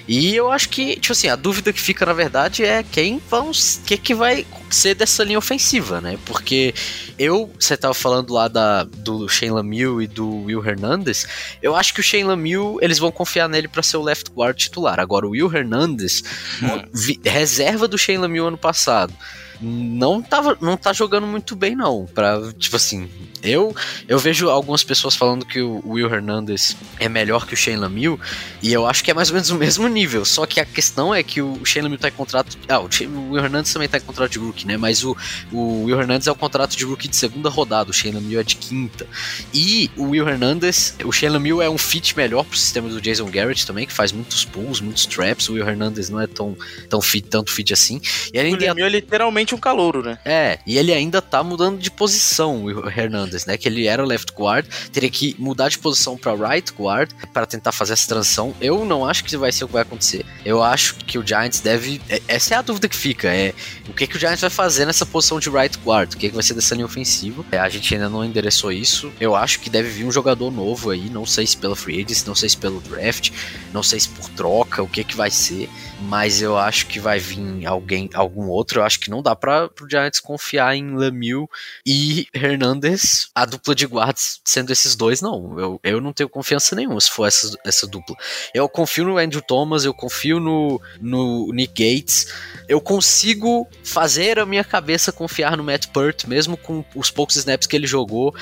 E 0.08 0.34
eu 0.34 0.50
acho 0.50 0.70
que, 0.70 0.96
tipo 0.98 1.12
assim, 1.12 1.28
a 1.28 1.36
dúvida 1.36 1.70
que 1.70 1.80
fica 1.80 2.06
na 2.06 2.14
verdade 2.14 2.64
é 2.64 2.82
quem 2.82 3.20
vão, 3.30 3.50
que 3.84 3.98
que 3.98 4.14
vai 4.14 4.46
ser 4.70 4.94
dessa 4.94 5.22
linha 5.22 5.38
ofensiva, 5.38 6.00
né? 6.00 6.18
Porque 6.24 6.74
eu, 7.18 7.52
você 7.60 7.76
tava 7.76 7.92
falando 7.92 8.32
lá 8.32 8.48
da, 8.48 8.84
do 8.84 9.28
Shane 9.28 9.52
Lamieux 9.52 10.02
e 10.02 10.06
do 10.06 10.44
Will 10.44 10.66
Hernandez, 10.66 11.26
eu 11.62 11.76
acho 11.76 11.92
que 11.92 12.00
o 12.00 12.02
Shane 12.02 12.24
Lamieux, 12.24 12.78
eles 12.80 12.98
vão 12.98 13.10
confiar 13.12 13.48
nele 13.50 13.68
pra 13.68 13.82
ser 13.82 13.98
o 13.98 14.02
left 14.02 14.30
guard 14.30 14.56
titular. 14.56 14.98
Agora 14.98 15.26
o 15.26 15.30
Will 15.30 15.54
Hernandez, 15.54 16.22
Hum. 16.62 16.82
reserva 17.24 17.86
do 17.86 17.98
Shane 17.98 18.18
Lamieux 18.18 18.48
ano 18.48 18.58
passado, 18.58 19.12
não 19.60 20.22
tava, 20.22 20.56
não 20.60 20.76
tá 20.76 20.92
jogando 20.92 21.26
muito 21.26 21.56
bem 21.56 21.74
não, 21.74 22.06
para 22.06 22.52
tipo 22.54 22.76
assim, 22.76 23.08
eu 23.42 23.74
eu 24.06 24.18
vejo 24.18 24.48
algumas 24.48 24.84
pessoas 24.84 25.14
falando 25.14 25.44
que 25.44 25.60
o 25.60 25.82
Will 25.84 26.12
Hernandez 26.12 26.76
é 26.98 27.08
melhor 27.08 27.46
que 27.46 27.54
o 27.54 27.56
Shane 27.56 27.76
Lamieux 27.76 28.20
e 28.62 28.72
eu 28.72 28.86
acho 28.86 29.02
que 29.02 29.10
é 29.10 29.14
mais 29.14 29.28
ou 29.30 29.34
menos 29.34 29.50
o 29.50 29.56
mesmo 29.56 29.88
nível, 29.88 30.24
só 30.24 30.46
que 30.46 30.60
a 30.60 30.64
questão 30.64 31.14
é 31.14 31.22
que 31.22 31.42
o 31.42 31.64
Shane 31.64 31.84
Lamieux 31.84 32.00
tá 32.00 32.08
em 32.08 32.12
contrato, 32.12 32.56
ah, 32.68 32.80
o 32.80 32.88
o 32.88 33.32
Will 33.32 33.44
Hernandez 33.44 33.72
também 33.72 33.88
tá 33.88 33.98
em 33.98 34.02
contrato 34.02 34.32
de 34.32 34.38
rookie, 34.38 34.66
né, 34.66 34.76
mas 34.76 35.04
o, 35.04 35.16
o 35.52 35.84
Will 35.84 36.00
Hernandez 36.00 36.26
é 36.26 36.32
o 36.32 36.34
contrato 36.34 36.76
de 36.76 36.84
rookie 36.84 37.08
de 37.08 37.16
segunda 37.16 37.48
rodada, 37.48 37.90
o 37.90 37.92
Shane 37.92 38.14
Lamieux 38.14 38.40
é 38.40 38.44
de 38.44 38.56
quinta. 38.56 39.06
E 39.52 39.90
o 39.96 40.10
Will 40.10 40.28
Hernandez, 40.28 40.96
o 41.04 41.12
Shane 41.12 41.32
Lamieux 41.32 41.64
é 41.64 41.70
um 41.70 41.78
fit 41.78 42.16
melhor 42.16 42.44
pro 42.44 42.56
sistema 42.56 42.88
do 42.88 43.00
Jason 43.00 43.26
Garrett 43.26 43.66
também, 43.66 43.86
que 43.86 43.92
faz 43.92 44.12
muitos 44.12 44.44
pulls, 44.44 44.80
muitos 44.80 45.06
traps, 45.06 45.48
o 45.48 45.54
Will 45.54 45.68
Hernandez 45.68 46.08
não 46.08 46.20
é 46.20 46.26
tão, 46.26 46.56
tão 46.88 47.00
fit, 47.00 47.28
tanto 47.28 47.50
fit 47.50 47.72
assim. 47.72 48.00
E 48.32 48.38
O 48.38 48.40
além 48.40 48.56
de 48.56 48.66
Lemieux 48.66 48.86
é 48.86 48.88
literalmente 48.88 49.47
um 49.54 49.58
calouro, 49.58 50.02
né? 50.02 50.18
é, 50.24 50.58
e 50.66 50.76
ele 50.78 50.92
ainda 50.92 51.20
tá 51.22 51.42
mudando 51.42 51.78
de 51.78 51.90
posição, 51.90 52.64
o 52.64 52.88
Hernandez, 52.88 53.46
né? 53.46 53.56
Que 53.56 53.68
ele 53.68 53.86
era 53.86 54.04
left 54.04 54.32
guard, 54.32 54.66
teria 54.92 55.10
que 55.10 55.34
mudar 55.38 55.68
de 55.68 55.78
posição 55.78 56.16
pra 56.16 56.34
right 56.34 56.72
guard 56.72 57.10
para 57.32 57.46
tentar 57.46 57.72
fazer 57.72 57.92
essa 57.94 58.06
transição. 58.08 58.54
Eu 58.60 58.84
não 58.84 59.06
acho 59.06 59.24
que 59.24 59.36
vai 59.36 59.52
ser 59.52 59.64
o 59.64 59.66
que 59.66 59.72
vai 59.72 59.82
acontecer. 59.82 60.24
Eu 60.44 60.62
acho 60.62 60.96
que 60.96 61.18
o 61.18 61.26
Giants 61.26 61.60
deve. 61.60 62.00
é- 62.08 62.22
Essa 62.28 62.54
é 62.54 62.58
a 62.58 62.62
dúvida 62.62 62.88
que 62.88 62.96
fica: 62.96 63.28
é 63.28 63.52
o 63.88 63.92
que, 63.92 64.06
que 64.06 64.16
o 64.16 64.20
Giants 64.20 64.40
vai 64.40 64.50
fazer 64.50 64.84
nessa 64.86 65.04
posição 65.06 65.38
de 65.40 65.48
right 65.50 65.78
guard? 65.84 66.14
O 66.14 66.16
que, 66.16 66.28
que 66.28 66.34
vai 66.34 66.42
ser 66.42 66.54
dessa 66.54 66.74
linha 66.74 66.86
ofensiva? 66.86 67.44
É, 67.52 67.58
a 67.58 67.68
gente 67.68 67.94
ainda 67.94 68.08
não 68.08 68.24
endereçou 68.24 68.72
isso. 68.72 69.12
Eu 69.20 69.34
acho 69.34 69.60
que 69.60 69.70
deve 69.70 69.88
vir 69.88 70.04
um 70.04 70.12
jogador 70.12 70.50
novo 70.50 70.90
aí, 70.90 71.08
não 71.10 71.24
sei 71.26 71.46
se 71.46 71.56
pela 71.56 71.76
free 71.76 72.02
agency, 72.02 72.26
não 72.26 72.34
sei 72.34 72.48
se 72.48 72.56
pelo 72.56 72.80
draft, 72.80 73.30
não 73.72 73.82
sei 73.82 74.00
se 74.00 74.08
por 74.08 74.28
troca, 74.30 74.82
o 74.82 74.88
que, 74.88 75.04
que 75.04 75.16
vai 75.16 75.30
ser 75.30 75.68
mas 76.00 76.40
eu 76.40 76.56
acho 76.56 76.86
que 76.86 77.00
vai 77.00 77.18
vir 77.18 77.66
alguém, 77.66 78.08
algum 78.14 78.48
outro. 78.48 78.80
Eu 78.80 78.84
acho 78.84 79.00
que 79.00 79.10
não 79.10 79.22
dá 79.22 79.34
para 79.34 79.68
o 79.80 79.90
Giants 79.90 80.20
confiar 80.20 80.76
em 80.76 80.96
Lemieux 80.96 81.48
e 81.84 82.26
Hernandez, 82.32 83.28
a 83.34 83.44
dupla 83.44 83.74
de 83.74 83.86
guardas 83.86 84.40
sendo 84.44 84.72
esses 84.72 84.94
dois, 84.94 85.20
não. 85.20 85.58
Eu, 85.58 85.80
eu 85.82 86.00
não 86.00 86.12
tenho 86.12 86.28
confiança 86.28 86.76
nenhuma 86.76 87.00
se 87.00 87.10
for 87.10 87.26
essa, 87.26 87.52
essa 87.64 87.86
dupla. 87.86 88.16
Eu 88.54 88.68
confio 88.68 89.04
no 89.04 89.18
Andrew 89.18 89.42
Thomas, 89.42 89.84
eu 89.84 89.92
confio 89.92 90.38
no, 90.38 90.80
no 91.00 91.52
Nick 91.52 91.72
Gates. 91.72 92.32
Eu 92.68 92.80
consigo 92.80 93.66
fazer 93.82 94.38
a 94.38 94.46
minha 94.46 94.64
cabeça 94.64 95.10
confiar 95.10 95.56
no 95.56 95.64
Matt 95.64 95.86
Pert, 95.88 96.26
mesmo 96.26 96.56
com 96.56 96.84
os 96.94 97.10
poucos 97.10 97.36
snaps 97.36 97.66
que 97.66 97.74
ele 97.74 97.86
jogou. 97.86 98.34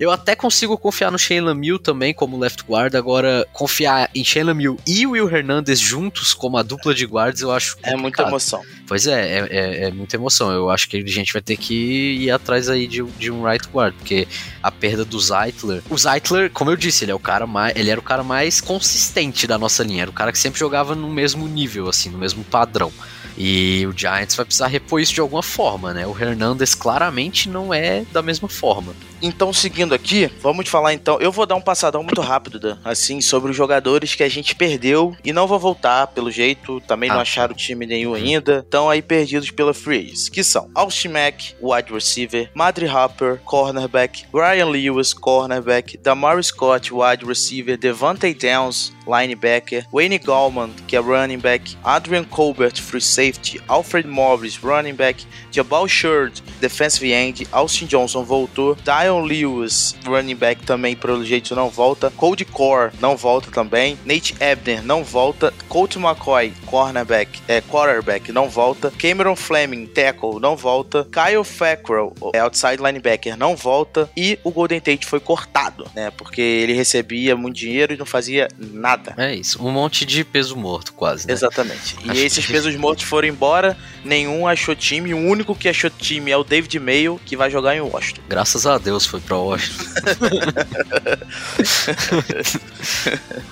Eu 0.00 0.10
até 0.10 0.34
consigo 0.34 0.76
confiar 0.76 1.12
no 1.12 1.18
Shane 1.18 1.42
Lemieux 1.42 1.80
também 1.82 2.12
como 2.12 2.38
left 2.38 2.64
guard. 2.64 2.94
Agora, 2.94 3.46
confiar 3.52 4.10
em 4.14 4.24
Shane 4.24 4.46
Lemieux 4.46 4.78
e 4.86 5.06
Will 5.06 5.30
Hernandez 5.30 5.78
juntos 5.78 6.34
como 6.34 6.58
a 6.58 6.62
dupla 6.62 6.94
de 6.94 7.03
guards, 7.06 7.40
eu 7.42 7.52
acho 7.52 7.76
É 7.82 7.90
muita 7.90 8.00
complicado. 8.02 8.28
emoção. 8.28 8.62
Pois 8.86 9.06
é, 9.06 9.38
é, 9.38 9.48
é, 9.50 9.84
é 9.84 9.90
muita 9.90 10.16
emoção. 10.16 10.50
Eu 10.52 10.70
acho 10.70 10.88
que 10.88 10.98
a 10.98 11.06
gente 11.06 11.32
vai 11.32 11.40
ter 11.42 11.56
que 11.56 11.74
ir 12.20 12.30
atrás 12.30 12.68
aí 12.68 12.86
de, 12.86 13.02
de 13.02 13.30
um 13.30 13.42
right 13.44 13.66
guard, 13.72 13.94
porque 13.94 14.28
a 14.62 14.70
perda 14.70 15.04
do 15.04 15.18
Zeitler. 15.18 15.82
O 15.88 15.96
Zeitler, 15.96 16.50
como 16.50 16.70
eu 16.70 16.76
disse, 16.76 17.04
ele 17.04 17.12
é 17.12 17.14
o 17.14 17.18
cara 17.18 17.46
mais, 17.46 17.74
ele 17.76 17.90
era 17.90 17.98
o 17.98 18.02
cara 18.02 18.22
mais 18.22 18.60
consistente 18.60 19.46
da 19.46 19.58
nossa 19.58 19.82
linha, 19.82 20.02
era 20.02 20.10
o 20.10 20.14
cara 20.14 20.30
que 20.32 20.38
sempre 20.38 20.58
jogava 20.58 20.94
no 20.94 21.08
mesmo 21.10 21.46
nível, 21.48 21.88
assim, 21.88 22.10
no 22.10 22.18
mesmo 22.18 22.44
padrão. 22.44 22.92
E 23.36 23.84
o 23.86 23.92
Giants 23.96 24.36
vai 24.36 24.44
precisar 24.44 24.68
repor 24.68 25.00
isso 25.00 25.12
de 25.12 25.20
alguma 25.20 25.42
forma, 25.42 25.92
né? 25.92 26.06
O 26.06 26.16
Hernandez 26.16 26.74
claramente 26.74 27.48
não 27.48 27.74
é 27.74 28.04
da 28.12 28.22
mesma 28.22 28.48
forma. 28.48 28.94
Então, 29.26 29.54
seguindo 29.54 29.94
aqui, 29.94 30.30
vamos 30.42 30.68
falar 30.68 30.92
então. 30.92 31.18
Eu 31.18 31.32
vou 31.32 31.46
dar 31.46 31.54
um 31.54 31.60
passadão 31.60 32.02
muito 32.02 32.20
rápido, 32.20 32.60
Dan, 32.60 32.76
assim, 32.84 33.22
sobre 33.22 33.50
os 33.50 33.56
jogadores 33.56 34.14
que 34.14 34.22
a 34.22 34.28
gente 34.28 34.54
perdeu 34.54 35.16
e 35.24 35.32
não 35.32 35.46
vou 35.46 35.58
voltar, 35.58 36.08
pelo 36.08 36.30
jeito. 36.30 36.78
Também 36.82 37.08
não 37.08 37.16
Ah. 37.18 37.22
acharam 37.22 37.54
time 37.54 37.86
nenhum 37.86 38.12
ainda. 38.12 38.58
Estão 38.58 38.90
aí 38.90 39.00
perdidos 39.00 39.50
pela 39.50 39.72
Free 39.72 40.00
Agents, 40.00 40.28
que 40.28 40.44
são 40.44 40.68
Austin 40.74 41.08
Mack, 41.08 41.54
wide 41.58 41.90
receiver, 41.90 42.50
Madry 42.54 42.86
Hopper, 42.86 43.40
cornerback, 43.46 44.26
Ryan 44.30 44.66
Lewis, 44.66 45.14
cornerback, 45.14 45.96
Damari 45.96 46.42
Scott, 46.44 46.92
wide 46.92 47.24
receiver, 47.24 47.78
Devante 47.78 48.34
Downs, 48.34 48.92
linebacker, 49.06 49.86
Wayne 49.92 50.18
Gallman, 50.18 50.70
que 50.86 50.96
é 50.96 51.00
running 51.00 51.38
back, 51.38 51.76
Adrian 51.82 52.24
Colbert, 52.24 52.78
free 52.80 53.00
safety, 53.00 53.60
Alfred 53.68 54.06
Morris, 54.06 54.58
running 54.62 54.94
back, 54.94 55.24
Jabal 55.50 55.86
Shurd, 55.86 56.42
defensive 56.60 57.10
end, 57.10 57.46
Austin 57.52 57.86
Johnson 57.86 58.22
voltou, 58.24 58.76
Dion 58.84 59.13
Lewis, 59.20 59.94
running 60.04 60.34
back 60.36 60.62
também 60.64 60.94
pelo 60.96 61.24
jeito 61.24 61.54
não 61.54 61.68
volta, 61.68 62.10
Cody 62.16 62.44
Core 62.44 62.92
não 63.00 63.16
volta 63.16 63.50
também, 63.50 63.98
Nate 64.04 64.34
Ebner 64.40 64.82
não 64.84 65.02
volta, 65.04 65.52
Colt 65.68 65.96
McCoy, 65.96 66.52
cornerback, 66.66 67.40
é, 67.48 67.60
quarterback 67.60 68.30
não 68.32 68.48
volta, 68.48 68.92
Cameron 68.98 69.36
Fleming, 69.36 69.86
tackle 69.86 70.40
não 70.40 70.56
volta, 70.56 71.06
Kyle 71.10 71.44
Fackrell, 71.44 72.12
é, 72.32 72.38
outside 72.40 72.76
linebacker 72.82 73.36
não 73.36 73.56
volta 73.56 74.08
e 74.16 74.38
o 74.44 74.50
Golden 74.50 74.80
Tate 74.80 75.06
foi 75.06 75.20
cortado, 75.20 75.86
né, 75.94 76.10
porque 76.10 76.40
ele 76.40 76.72
recebia 76.72 77.36
muito 77.36 77.56
dinheiro 77.56 77.94
e 77.94 77.96
não 77.96 78.06
fazia 78.06 78.48
nada. 78.58 79.14
É 79.16 79.34
isso, 79.34 79.64
um 79.64 79.70
monte 79.70 80.04
de 80.04 80.24
peso 80.24 80.56
morto, 80.56 80.92
quase. 80.92 81.26
Né? 81.26 81.32
Exatamente. 81.32 81.96
E 82.04 82.10
Acho 82.10 82.20
esses 82.20 82.46
que- 82.46 82.52
pesos 82.52 82.76
mortos 82.76 83.04
foram 83.04 83.26
embora, 83.28 83.76
nenhum 84.04 84.46
achou 84.46 84.74
time. 84.76 85.12
O 85.14 85.18
único 85.18 85.54
que 85.54 85.68
achou 85.68 85.88
time 85.90 86.30
é 86.30 86.36
o 86.36 86.44
David 86.44 86.78
Mayo, 86.78 87.20
que 87.24 87.36
vai 87.36 87.50
jogar 87.50 87.74
em 87.74 87.80
Washington. 87.80 88.20
Graças 88.28 88.66
a 88.66 88.78
Deus 88.78 88.93
foi 89.00 89.20
pra 89.20 89.36
Washington. 89.38 89.84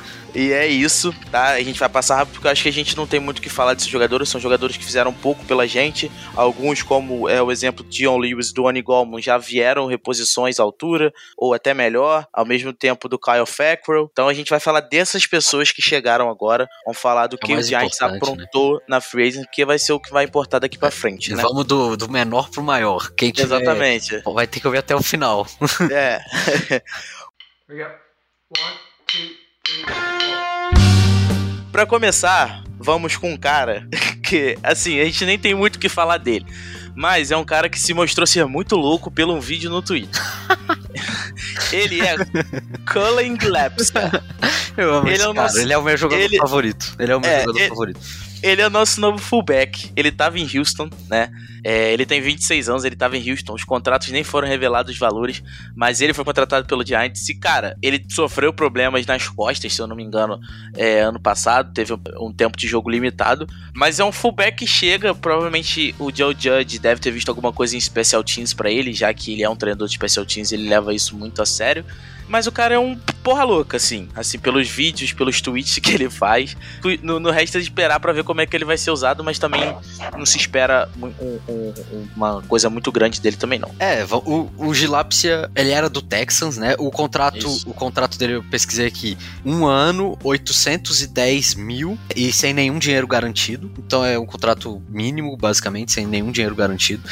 E 0.35 0.53
é 0.53 0.66
isso, 0.66 1.14
tá? 1.31 1.51
A 1.51 1.62
gente 1.62 1.79
vai 1.79 1.88
passar 1.88 2.16
rápido 2.16 2.35
porque 2.35 2.47
eu 2.47 2.51
acho 2.51 2.62
que 2.62 2.68
a 2.68 2.73
gente 2.73 2.97
não 2.97 3.07
tem 3.07 3.21
muito 3.21 3.38
o 3.38 3.42
que 3.42 3.51
falar 3.51 3.75
desses 3.75 3.90
jogadores. 3.90 4.29
São 4.29 4.40
jogadores 4.40 4.77
que 4.77 4.85
fizeram 4.85 5.12
pouco 5.12 5.45
pela 5.45 5.66
gente. 5.66 6.11
Alguns, 6.35 6.83
como 6.83 7.29
é 7.29 7.42
o 7.42 7.53
exemplo 7.53 7.85
de 7.85 7.99
Dion 7.99 8.16
Lewis 8.16 8.49
e 8.49 8.55
do 8.55 8.64
Oni 8.64 8.81
Goldman, 8.81 9.21
já 9.21 9.37
vieram 9.37 9.87
reposições 9.87 10.59
à 10.59 10.62
altura, 10.62 11.12
ou 11.37 11.53
até 11.53 11.75
melhor, 11.75 12.27
ao 12.33 12.45
mesmo 12.45 12.73
tempo 12.73 13.09
do 13.09 13.18
Kyle 13.18 13.47
Fackrell. 13.47 14.09
Então 14.11 14.29
a 14.29 14.35
gente 14.35 14.51
vai 14.51 14.59
falar 14.59 14.81
dessas 14.81 15.27
pessoas 15.27 15.71
que 15.71 15.83
chegaram 15.83 16.31
agora. 16.31 16.66
Vamos 16.87 17.01
falar 17.01 17.27
do 17.27 17.37
É 17.37 17.47
que 17.47 17.55
o 17.55 17.62
Giants 17.62 17.97
importante, 17.97 18.16
aprontou 18.16 18.81
na 18.88 19.01
Free 19.01 19.29
Agency, 19.29 19.49
que 19.53 19.64
vai 19.64 19.79
ser 19.79 19.92
o 19.92 20.01
que 20.01 20.11
vai 20.11 20.25
importar 20.25 20.59
daqui 20.59 20.79
pra 20.79 20.90
frente, 20.90 21.35
né? 21.35 21.42
Vamos 21.42 21.64
do, 21.64 21.97
do 21.97 22.11
menor 22.11 22.49
pro 22.51 22.62
maior. 22.62 23.11
Quem 23.14 23.31
tiver, 23.31 23.57
Exatamente. 23.57 24.23
vai 24.25 24.47
ter 24.47 24.61
que 24.61 24.66
ouvir 24.66 24.79
até 24.79 24.95
o 24.95 25.03
final. 25.03 25.47
É. 25.90 26.21
We 27.68 27.77
got 27.77 27.97
one, 28.59 28.77
two, 29.07 29.31
three, 29.64 30.21
Pra 31.72 31.87
começar, 31.87 32.62
vamos 32.78 33.16
com 33.16 33.32
um 33.32 33.37
cara 33.37 33.88
que, 34.22 34.56
assim, 34.62 35.00
a 35.00 35.04
gente 35.06 35.24
nem 35.24 35.38
tem 35.38 35.54
muito 35.54 35.76
o 35.76 35.78
que 35.78 35.88
falar 35.88 36.18
dele. 36.18 36.46
Mas 36.94 37.30
é 37.30 37.37
um 37.37 37.44
cara 37.44 37.70
que 37.70 37.80
se 37.80 37.94
mostrou 37.94 38.26
ser 38.26 38.44
muito 38.46 38.76
louco 38.76 39.11
pelo 39.11 39.35
um 39.35 39.40
vídeo 39.40 39.70
no 39.70 39.80
Twitter. 39.80 40.20
ele 41.72 42.02
é 42.02 42.16
Cullen 42.92 43.35
Glepska. 43.37 44.22
Eu 44.76 44.94
amo 44.96 45.08
Ele 45.08 45.14
esse 45.16 45.24
é 45.24 45.28
o 45.28 45.35
cara. 45.35 45.46
nosso- 45.46 45.58
Ele 45.61 45.72
é 45.72 45.78
o 45.78 45.82
meu 45.82 45.96
jogador 45.96 46.20
ele- 46.22 46.37
favorito. 46.37 46.94
Ele 46.98 47.12
é 47.12 47.16
o 47.16 47.20
meu 47.20 47.30
É, 47.30 47.40
jogador 47.40 47.58
ele- 47.58 47.68
favorito. 47.70 48.00
Ele 48.42 48.61
é 48.61 48.66
o 48.66 48.70
nosso 48.70 49.00
novo 49.00 49.18
fullback. 49.18 49.92
Ele 49.94 50.11
tava 50.11 50.38
em 50.38 50.59
Houston, 50.59 50.90
né? 51.09 51.31
É, 51.64 51.92
ele 51.92 52.05
tem 52.05 52.20
26 52.20 52.68
anos, 52.68 52.85
ele 52.85 52.96
tava 52.96 53.16
em 53.16 53.31
Houston. 53.31 53.55
Os 53.55 53.62
contratos 53.62 54.09
nem 54.09 54.24
foram 54.24 54.48
revelados 54.48 54.92
os 54.92 54.98
valores, 54.98 55.42
mas 55.76 56.00
ele 56.00 56.12
foi 56.12 56.24
contratado 56.24 56.66
pelo 56.66 56.85
Giants. 56.85 57.28
E, 57.28 57.35
cara, 57.35 57.76
ele 57.81 58.05
sofreu 58.09 58.52
problemas 58.52 59.07
nas 59.07 59.28
costas, 59.28 59.72
se 59.72 59.81
eu 59.81 59.87
não 59.87 59.94
me 59.94 60.02
engano, 60.02 60.40
é, 60.76 61.00
ano 61.00 61.20
passado. 61.20 61.72
Teve 61.72 61.94
um, 62.20 62.33
tempo 62.33 62.57
de 62.57 62.66
jogo 62.66 62.90
limitado. 62.90 63.46
Mas 63.72 64.00
é 64.00 64.05
um 64.05 64.11
fullback 64.11 64.57
que 64.57 64.66
chega. 64.66 65.14
Provavelmente 65.14 65.94
o 65.98 66.11
Joe 66.14 66.37
Judge 66.37 66.81
deve 66.81 67.00
ter 67.00 67.12
visto 67.12 67.28
alguma 67.28 67.52
coisa 67.52 67.76
em 67.76 67.81
Special 67.81 68.24
Teams 68.24 68.52
pra 68.52 68.70
ele, 68.70 68.92
já 68.92 69.14
que 69.14 69.33
ele 69.33 69.44
é 69.44 69.48
um 69.48 69.57
treinador 69.57 69.87
de 69.87 69.94
Special 69.94 70.26
Teams, 70.26 70.50
ele 70.50 70.68
leva 70.68 70.92
isso 70.92 71.16
muito 71.16 71.40
a 71.40 71.46
sério. 71.46 71.85
Mas 72.33 72.47
o 72.47 72.53
cara 72.53 72.75
é 72.75 72.79
um 72.79 72.97
porra 73.23 73.45
louca, 73.45 73.77
assim. 73.77 74.09
Assim, 74.16 74.38
pelos 74.38 74.66
vídeos, 74.66 75.12
pelos 75.12 75.38
tweets 75.42 75.79
que 75.79 75.92
ele 75.92 76.09
faz. 76.09 76.57
No, 77.03 77.21
no 77.21 77.31
resto 77.31 77.59
é 77.59 77.61
de 77.61 77.66
esperar 77.66 78.01
pra 78.01 78.11
ver 78.11 78.25
como 78.25 78.40
é 78.40 78.47
que 78.47 78.57
ele 78.57 78.64
vai 78.64 78.79
ser 78.79 78.90
usado, 78.90 79.23
mas 79.23 79.38
também 79.38 79.61
não 80.16 80.25
se 80.25 80.38
espera 80.38 80.88
um- 81.01 81.07
um- 81.07 81.40
um- 81.92 82.09
uma 82.16 82.42
coisa 82.49 82.71
muito 82.71 82.90
grande 82.90 83.21
dele 83.21 83.37
também, 83.37 83.59
não. 83.59 83.71
É, 83.79 84.03
o, 84.11 84.51
o 84.57 84.73
Gilapsia, 84.75 85.51
ele 85.55 85.71
era 85.73 85.90
do 85.90 86.01
Texans, 86.01 86.57
né? 86.57 86.75
O 86.79 86.90
contrato, 86.90 87.37
Isso. 87.47 87.68
o 87.68 87.75
contrato 87.75 88.16
dele, 88.18 88.37
eu 88.37 88.42
pesquisei 88.45 88.87
aqui, 88.87 89.18
um 89.45 89.66
ano, 89.66 90.18
810 90.25 91.55
mil 91.55 91.99
e 92.16 92.33
sem 92.33 92.55
nenhum 92.55 92.79
dinheiro 92.79 93.07
garantido. 93.07 93.71
Então 93.79 94.03
é 94.03 94.18
um 94.18 94.25
contrato 94.25 94.83
mínimo, 94.88 95.37
basicamente, 95.37 95.92
sem 95.92 96.07
nenhum 96.07 96.33
dinheiro 96.33 96.55
garantido. 96.57 97.03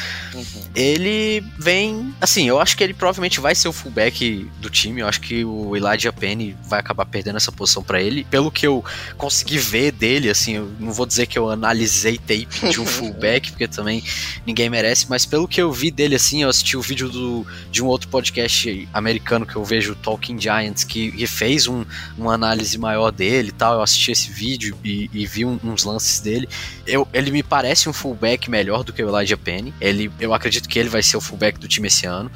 Ele 0.73 1.43
vem, 1.59 2.13
assim, 2.19 2.47
eu 2.47 2.59
acho 2.59 2.75
que 2.75 2.83
ele 2.83 2.93
provavelmente 2.93 3.39
vai 3.39 3.53
ser 3.53 3.67
o 3.67 3.73
fullback 3.73 4.49
do 4.59 4.69
time. 4.69 5.01
Eu 5.01 5.07
acho 5.11 5.21
que 5.21 5.43
o 5.45 5.75
Elijah 5.75 6.11
Penny 6.11 6.55
vai 6.67 6.79
acabar 6.79 7.05
perdendo 7.05 7.35
essa 7.37 7.51
posição 7.51 7.83
pra 7.83 8.01
ele. 8.01 8.23
Pelo 8.23 8.49
que 8.49 8.65
eu 8.65 8.83
consegui 9.17 9.57
ver 9.57 9.91
dele, 9.91 10.29
assim, 10.29 10.53
eu 10.55 10.71
não 10.79 10.91
vou 10.91 11.05
dizer 11.05 11.27
que 11.27 11.37
eu 11.37 11.49
analisei 11.49 12.17
tape 12.17 12.47
de 12.69 12.79
um 12.79 12.85
fullback, 12.87 13.51
porque 13.51 13.67
também 13.67 14.01
ninguém 14.45 14.69
merece, 14.69 15.05
mas 15.09 15.25
pelo 15.25 15.47
que 15.47 15.61
eu 15.61 15.71
vi 15.71 15.91
dele, 15.91 16.15
assim, 16.15 16.43
eu 16.43 16.49
assisti 16.49 16.77
o 16.77 16.81
vídeo 16.81 17.09
do, 17.09 17.45
de 17.69 17.83
um 17.83 17.87
outro 17.87 18.07
podcast 18.07 18.87
americano 18.93 19.45
que 19.45 19.55
eu 19.55 19.63
vejo, 19.63 19.95
Talking 19.95 20.39
Giants, 20.39 20.83
que, 20.83 21.11
que 21.11 21.27
fez 21.27 21.67
um, 21.67 21.85
uma 22.17 22.33
análise 22.33 22.77
maior 22.77 23.11
dele 23.11 23.49
e 23.49 23.51
tal. 23.53 23.75
Eu 23.75 23.81
assisti 23.81 24.11
esse 24.11 24.31
vídeo 24.31 24.77
e, 24.83 25.09
e 25.13 25.25
vi 25.25 25.43
um- 25.45 25.59
uns 25.63 25.83
lances 25.83 26.21
dele. 26.21 26.47
Eu, 26.87 27.07
ele 27.13 27.31
me 27.31 27.43
parece 27.43 27.89
um 27.89 27.93
fullback 27.93 28.49
melhor 28.49 28.83
do 28.83 28.93
que 28.93 29.03
o 29.03 29.09
Elijah 29.09 29.37
Penny. 29.37 29.73
Ele, 29.81 30.09
eu 30.19 30.33
acredito 30.33 30.69
que 30.69 30.79
ele 30.79 30.89
vai 30.89 31.03
ser 31.03 31.17
o 31.17 31.21
fullback 31.21 31.59
do 31.59 31.67
time 31.67 31.87
esse 31.87 32.05
ano. 32.05 32.31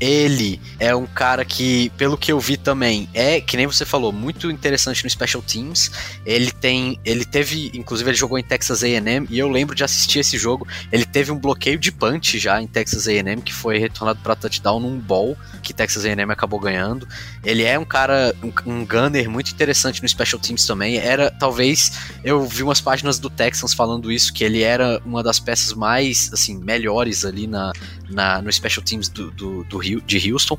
Ele 0.00 0.60
é 0.78 0.94
um 0.96 1.06
cara 1.06 1.44
que, 1.44 1.90
pelo 1.90 2.16
que 2.16 2.32
eu 2.32 2.40
vi 2.40 2.56
também, 2.56 3.08
é, 3.12 3.40
que 3.40 3.56
nem 3.56 3.66
você 3.66 3.84
falou, 3.84 4.10
muito 4.12 4.50
interessante 4.50 5.04
no 5.04 5.10
Special 5.10 5.42
Teams. 5.42 5.90
Ele 6.24 6.50
tem. 6.50 6.98
Ele 7.04 7.24
teve. 7.24 7.70
Inclusive, 7.74 8.08
ele 8.10 8.16
jogou 8.16 8.38
em 8.38 8.42
Texas 8.42 8.82
AM 8.82 9.26
e 9.28 9.38
eu 9.38 9.48
lembro 9.48 9.74
de 9.74 9.84
assistir 9.84 10.20
esse 10.20 10.38
jogo. 10.38 10.66
Ele 10.90 11.04
teve 11.04 11.30
um 11.30 11.38
bloqueio 11.38 11.78
de 11.78 11.92
punch 11.92 12.38
já 12.38 12.60
em 12.62 12.66
Texas 12.66 13.06
AM, 13.06 13.42
que 13.42 13.52
foi 13.52 13.78
retornado 13.78 14.20
para 14.22 14.34
touchdown 14.34 14.80
num 14.80 14.98
ball 14.98 15.36
que 15.62 15.74
Texas 15.74 16.04
AM 16.04 16.32
acabou 16.32 16.58
ganhando. 16.58 17.06
Ele 17.44 17.62
é 17.64 17.78
um 17.78 17.84
cara, 17.84 18.34
um, 18.42 18.52
um 18.72 18.86
gunner 18.86 19.28
muito 19.28 19.50
interessante 19.52 20.02
no 20.02 20.08
Special 20.08 20.40
Teams 20.40 20.66
também. 20.66 20.96
Era, 20.96 21.30
talvez, 21.30 21.92
eu 22.24 22.46
vi 22.46 22.62
umas 22.62 22.80
páginas 22.80 23.18
do 23.18 23.28
Texans 23.28 23.74
falando 23.74 24.10
isso, 24.10 24.32
que 24.32 24.44
ele 24.44 24.62
era 24.62 25.00
uma 25.04 25.22
das 25.22 25.38
peças 25.38 25.74
mais, 25.74 26.30
assim, 26.32 26.56
melhores 26.58 27.24
ali 27.24 27.46
na, 27.46 27.72
na, 28.08 28.40
no 28.40 28.50
Special 28.52 28.84
Teams 28.84 29.08
do, 29.08 29.30
do, 29.30 29.64
do 29.64 29.78
Rio- 29.78 29.89
de 30.04 30.32
Houston. 30.32 30.58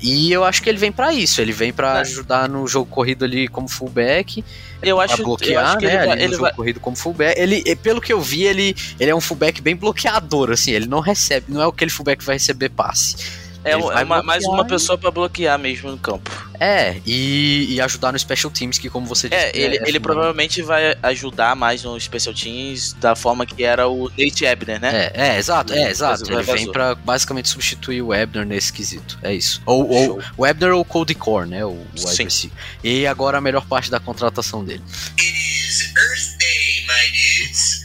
E 0.00 0.30
eu 0.32 0.44
acho 0.44 0.62
que 0.62 0.68
ele 0.68 0.78
vem 0.78 0.92
pra 0.92 1.12
isso. 1.12 1.40
Ele 1.40 1.52
vem 1.52 1.72
pra 1.72 1.98
É. 1.98 2.00
ajudar 2.02 2.48
no 2.48 2.66
jogo 2.68 2.86
corrido 2.90 3.24
ali 3.24 3.48
como 3.48 3.68
fullback, 3.68 4.44
Eu 4.82 5.00
acho, 5.00 5.14
pra 5.14 5.22
eu 5.22 5.26
bloquear, 5.26 5.64
acho 5.66 5.78
que 5.78 5.86
né? 5.86 5.94
ele, 5.94 6.06
vai, 6.06 6.18
ele 6.18 6.28
jogo 6.32 6.42
vai- 6.42 6.52
corrido 6.52 6.80
como 6.80 6.96
fullback. 6.96 7.40
Ele, 7.40 7.76
pelo 7.76 8.00
que 8.00 8.12
eu 8.12 8.20
vi, 8.20 8.42
ele, 8.44 8.74
ele 8.98 9.10
é 9.10 9.14
um 9.14 9.20
fullback 9.20 9.60
bem 9.62 9.76
bloqueador, 9.76 10.50
assim. 10.50 10.72
Ele 10.72 10.86
não 10.86 11.00
recebe, 11.00 11.46
não 11.48 11.62
é 11.62 11.66
aquele 11.66 11.90
fullback 11.90 12.18
que 12.20 12.24
vai 12.26 12.36
receber 12.36 12.68
passe. 12.70 13.16
É, 13.64 13.72
ele 13.72 13.82
um- 13.82 13.92
é 13.92 14.04
uma- 14.04 14.22
mais 14.22 14.44
uma 14.44 14.64
pessoa 14.64 14.96
pra 14.98 15.10
bloquear 15.10 15.58
mesmo 15.58 15.90
no 15.90 15.98
campo. 15.98 16.30
É, 16.60 17.00
e, 17.04 17.66
e 17.74 17.80
ajudar 17.80 18.12
no 18.12 18.18
Special 18.18 18.50
Teams, 18.50 18.78
que 18.78 18.88
como 18.88 19.04
você 19.06 19.28
disse. 19.28 19.40
É, 19.40 19.48
ele, 19.48 19.64
ele 19.64 19.76
fundamental. 19.78 20.00
provavelmente 20.02 20.62
vai 20.62 20.96
ajudar 21.02 21.56
mais 21.56 21.82
no 21.82 21.98
Special 22.00 22.32
Teams 22.34 22.92
da 22.94 23.16
forma 23.16 23.44
que 23.44 23.64
era 23.64 23.88
o 23.88 24.08
Nate 24.16 24.44
Ebner, 24.44 24.80
né? 24.80 25.10
É, 25.12 25.28
é, 25.34 25.38
exato, 25.38 25.72
é, 25.72 25.90
exato. 25.90 26.32
Ele 26.32 26.42
vem 26.42 26.70
pra 26.70 26.94
basicamente 26.94 27.48
substituir 27.48 28.00
o 28.02 28.14
Ebner 28.14 28.46
nesse 28.46 28.72
quesito. 28.72 29.18
É 29.22 29.34
isso. 29.34 29.60
Ou, 29.66 29.88
ou 29.90 30.22
o 30.36 30.46
Ebner 30.46 30.72
ou 30.74 30.80
o 30.82 30.84
Cody 30.84 31.14
Core, 31.16 31.48
né? 31.48 31.64
O, 31.64 31.70
o 31.70 31.86
receiver. 31.96 32.56
E 32.84 33.06
agora 33.06 33.38
a 33.38 33.40
melhor 33.40 33.66
parte 33.66 33.90
da 33.90 33.98
contratação 33.98 34.64
dele. 34.64 34.82
Earth 35.18 36.38
Day, 36.38 36.86
my 36.86 37.06
dudes. 37.10 37.82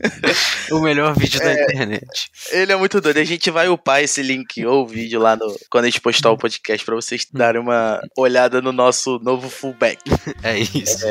O 0.70 0.80
melhor 0.80 1.14
vídeo 1.16 1.40
É. 1.42 1.44
da 1.44 1.62
internet. 1.64 2.30
Ele 2.50 2.72
é 2.72 2.76
muito 2.76 3.00
doido. 3.00 3.18
A 3.18 3.24
gente 3.24 3.50
vai 3.50 3.68
upar 3.68 4.02
esse 4.02 4.22
link 4.22 4.64
ou 4.64 4.84
o 4.84 4.86
vídeo 4.86 5.20
lá 5.20 5.36
no, 5.36 5.54
quando 5.70 5.84
a 5.84 5.88
gente 5.88 6.00
postar 6.00 6.30
o 6.30 6.38
podcast 6.38 6.84
pra 6.84 6.94
vocês 6.94 7.26
darem 7.32 7.60
uma 7.60 8.00
olhada 8.16 8.60
no 8.62 8.72
nosso 8.72 9.18
novo 9.22 9.48
fullback. 9.50 9.98
É 10.42 10.58
isso. 10.58 11.04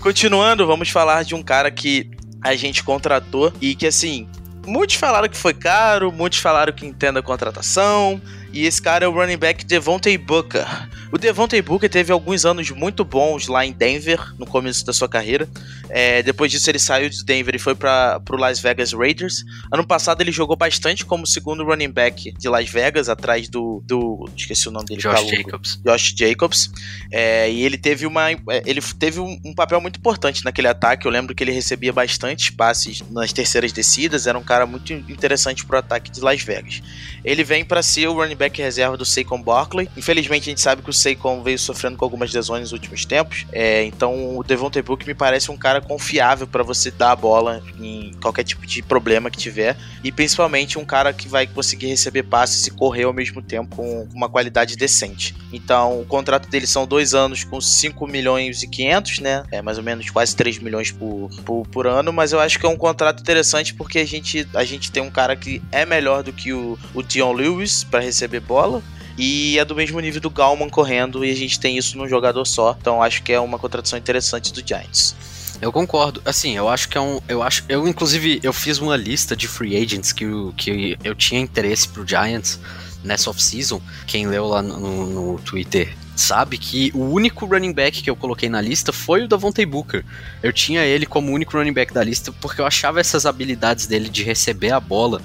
Continuando, 0.00 0.66
vamos 0.66 0.90
falar 0.90 1.22
de 1.24 1.34
um 1.34 1.42
cara 1.42 1.70
que 1.70 2.10
a 2.42 2.54
gente 2.54 2.82
contratou 2.82 3.52
e 3.60 3.74
que 3.74 3.86
assim, 3.86 4.28
muitos 4.66 4.96
falaram 4.96 5.28
que 5.28 5.36
foi 5.36 5.54
caro, 5.54 6.10
muitos 6.12 6.38
falaram 6.38 6.72
que 6.72 6.86
entenda 6.86 7.20
a 7.20 7.22
contratação. 7.22 8.20
E 8.52 8.64
esse 8.66 8.80
cara 8.80 9.04
é 9.04 9.08
o 9.08 9.12
running 9.12 9.36
back 9.36 9.64
Devontae 9.64 10.16
Booker. 10.16 10.64
O 11.12 11.18
Devontae 11.18 11.62
Booker 11.62 11.88
teve 11.88 12.12
alguns 12.12 12.44
anos 12.44 12.70
muito 12.70 13.04
bons 13.04 13.46
lá 13.46 13.64
em 13.64 13.72
Denver, 13.72 14.34
no 14.38 14.46
começo 14.46 14.84
da 14.84 14.92
sua 14.92 15.08
carreira. 15.08 15.48
É, 15.88 16.22
depois 16.22 16.50
disso, 16.50 16.68
ele 16.68 16.78
saiu 16.78 17.08
de 17.08 17.24
Denver 17.24 17.54
e 17.54 17.58
foi 17.58 17.74
para 17.74 18.20
o 18.28 18.36
Las 18.36 18.58
Vegas 18.58 18.92
Raiders. 18.92 19.44
Ano 19.72 19.86
passado, 19.86 20.20
ele 20.20 20.32
jogou 20.32 20.56
bastante 20.56 21.04
como 21.04 21.26
segundo 21.26 21.64
running 21.64 21.90
back 21.90 22.32
de 22.32 22.48
Las 22.48 22.68
Vegas, 22.68 23.08
atrás 23.08 23.48
do. 23.48 23.82
do 23.86 24.28
esqueci 24.36 24.68
o 24.68 24.72
nome 24.72 24.86
dele, 24.86 25.00
Josh. 25.00 25.30
Jacobs. 25.30 25.80
Josh 25.84 26.14
Jacobs. 26.16 26.70
É, 27.12 27.50
e 27.50 27.62
ele 27.62 27.78
teve 27.78 28.04
uma. 28.04 28.30
é, 28.32 28.62
Ele 28.66 28.80
teve 28.98 29.20
um, 29.20 29.38
um 29.44 29.54
papel 29.54 29.80
muito 29.80 29.98
importante 29.98 30.44
naquele 30.44 30.68
ataque. 30.68 31.06
Eu 31.06 31.12
lembro 31.12 31.34
que 31.34 31.44
ele 31.44 31.52
recebia 31.52 31.92
bastante 31.92 32.52
passes 32.52 33.02
nas 33.10 33.32
terceiras 33.32 33.72
descidas. 33.72 34.26
Era 34.26 34.36
um 34.36 34.42
cara 34.42 34.66
muito 34.66 34.92
interessante 34.92 35.64
pro 35.64 35.78
ataque 35.78 36.10
de 36.10 36.20
Las 36.20 36.42
Vegas. 36.42 36.82
Ele 37.24 37.44
vem 37.44 37.64
para 37.64 37.82
ser 37.82 38.08
o 38.08 38.14
running 38.14 38.36
back 38.36 38.60
reserva 38.60 38.96
do 38.96 39.04
Saquon 39.04 39.40
Barkley. 39.40 39.88
Infelizmente, 39.96 40.42
a 40.42 40.50
gente 40.50 40.60
sabe 40.60 40.82
que 40.82 40.90
o 40.90 40.92
Saquon 40.96 41.42
veio 41.42 41.58
sofrendo 41.58 41.96
com 41.96 42.04
algumas 42.04 42.32
lesões 42.32 42.62
nos 42.62 42.72
últimos 42.72 43.04
tempos. 43.04 43.46
É, 43.52 43.84
então, 43.84 44.36
o 44.36 44.42
Devontae 44.42 44.82
Book 44.82 45.06
me 45.06 45.14
parece 45.14 45.50
um 45.50 45.56
cara 45.56 45.80
confiável 45.80 46.46
para 46.46 46.62
você 46.62 46.90
dar 46.90 47.12
a 47.12 47.16
bola 47.16 47.62
em 47.80 48.12
qualquer 48.20 48.44
tipo 48.44 48.66
de 48.66 48.82
problema 48.82 49.30
que 49.30 49.38
tiver. 49.38 49.76
E 50.02 50.10
principalmente 50.10 50.78
um 50.78 50.84
cara 50.84 51.12
que 51.12 51.28
vai 51.28 51.46
conseguir 51.46 51.86
receber 51.86 52.22
passes 52.22 52.66
e 52.66 52.70
correr 52.70 53.04
ao 53.04 53.12
mesmo 53.12 53.42
tempo 53.42 53.76
com 53.76 54.08
uma 54.14 54.28
qualidade 54.28 54.76
decente. 54.76 55.34
Então, 55.52 56.00
o 56.00 56.04
contrato 56.04 56.48
dele 56.48 56.66
são 56.66 56.86
dois 56.86 57.14
anos 57.14 57.44
com 57.44 57.60
5 57.60 58.06
milhões 58.06 58.62
e 58.62 58.68
500, 58.68 59.20
né? 59.20 59.44
É 59.50 59.62
mais 59.62 59.78
ou 59.78 59.84
menos 59.84 60.08
quase 60.10 60.34
3 60.34 60.58
milhões 60.58 60.90
por, 60.90 61.30
por, 61.44 61.66
por 61.66 61.86
ano. 61.86 62.12
Mas 62.12 62.32
eu 62.32 62.40
acho 62.40 62.58
que 62.58 62.66
é 62.66 62.68
um 62.68 62.76
contrato 62.76 63.20
interessante 63.20 63.74
porque 63.74 63.98
a 63.98 64.06
gente, 64.06 64.46
a 64.54 64.64
gente 64.64 64.90
tem 64.90 65.02
um 65.02 65.10
cara 65.10 65.36
que 65.36 65.62
é 65.70 65.84
melhor 65.84 66.22
do 66.22 66.32
que 66.32 66.52
o, 66.52 66.78
o 66.94 67.02
Dion 67.02 67.32
Lewis 67.32 67.84
para 67.84 68.00
receber 68.00 68.40
bola. 68.40 68.82
E 69.18 69.58
é 69.58 69.64
do 69.64 69.74
mesmo 69.74 69.98
nível 70.00 70.20
do 70.20 70.28
Galman 70.30 70.68
correndo, 70.68 71.24
e 71.24 71.30
a 71.30 71.34
gente 71.34 71.58
tem 71.58 71.76
isso 71.78 71.96
num 71.96 72.08
jogador 72.08 72.44
só. 72.44 72.76
Então 72.80 73.02
acho 73.02 73.22
que 73.22 73.32
é 73.32 73.40
uma 73.40 73.58
contratação 73.58 73.98
interessante 73.98 74.52
do 74.52 74.66
Giants. 74.66 75.14
Eu 75.60 75.72
concordo. 75.72 76.20
Assim, 76.24 76.54
eu 76.56 76.68
acho 76.68 76.88
que 76.88 76.98
é 76.98 77.00
um. 77.00 77.18
Eu 77.26 77.42
acho. 77.42 77.64
Eu, 77.68 77.88
inclusive, 77.88 78.40
eu 78.42 78.52
fiz 78.52 78.78
uma 78.78 78.94
lista 78.94 79.34
de 79.34 79.48
free 79.48 79.74
agents 79.76 80.12
que, 80.12 80.24
eu- 80.24 80.52
que 80.56 80.98
eu 81.02 81.14
tinha 81.14 81.40
interesse 81.40 81.88
pro 81.88 82.06
Giants 82.06 82.60
nessa 83.02 83.30
off-season. 83.30 83.80
Quem 84.06 84.26
leu 84.26 84.46
lá 84.48 84.60
no, 84.60 85.06
no 85.06 85.38
Twitter 85.38 85.96
sabe 86.14 86.58
que 86.58 86.90
o 86.94 87.04
único 87.10 87.46
running 87.46 87.72
back 87.72 88.02
que 88.02 88.10
eu 88.10 88.16
coloquei 88.16 88.48
na 88.50 88.60
lista 88.60 88.92
foi 88.92 89.22
o 89.24 89.28
Davontae 89.28 89.64
Booker. 89.64 90.04
Eu 90.42 90.52
tinha 90.52 90.82
ele 90.84 91.06
como 91.06 91.32
único 91.32 91.56
running 91.56 91.72
back 91.72 91.92
da 91.92 92.02
lista 92.04 92.32
porque 92.32 92.60
eu 92.60 92.66
achava 92.66 93.00
essas 93.00 93.24
habilidades 93.24 93.86
dele 93.86 94.08
de 94.10 94.22
receber 94.24 94.72
a 94.72 94.80
bola 94.80 95.22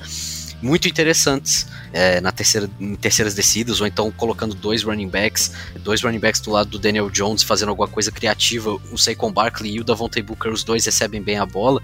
muito 0.62 0.88
interessantes 0.88 1.68
é, 1.92 2.22
na 2.22 2.32
terceira, 2.32 2.70
em 2.80 2.96
terceiras 2.96 3.34
descidas, 3.34 3.82
ou 3.82 3.88
então 3.88 4.12
colocando 4.12 4.56
dois 4.56 4.84
running 4.84 5.10
backs, 5.10 5.52
dois 5.80 6.02
running 6.02 6.20
backs 6.20 6.40
do 6.42 6.52
lado 6.52 6.70
do 6.70 6.80
Daniel 6.80 7.10
Jones 7.10 7.44
fazendo 7.44 7.70
alguma 7.70 7.88
coisa 7.88 8.12
criativa, 8.12 8.72
o 8.92 8.98
Saquon 8.98 9.32
Barkley 9.32 9.76
e 9.76 9.80
o 9.80 9.84
Davontae 9.84 10.22
Booker, 10.22 10.52
os 10.52 10.64
dois 10.64 10.86
recebem 10.86 11.22
bem 11.22 11.38
a 11.38 11.46
bola. 11.46 11.82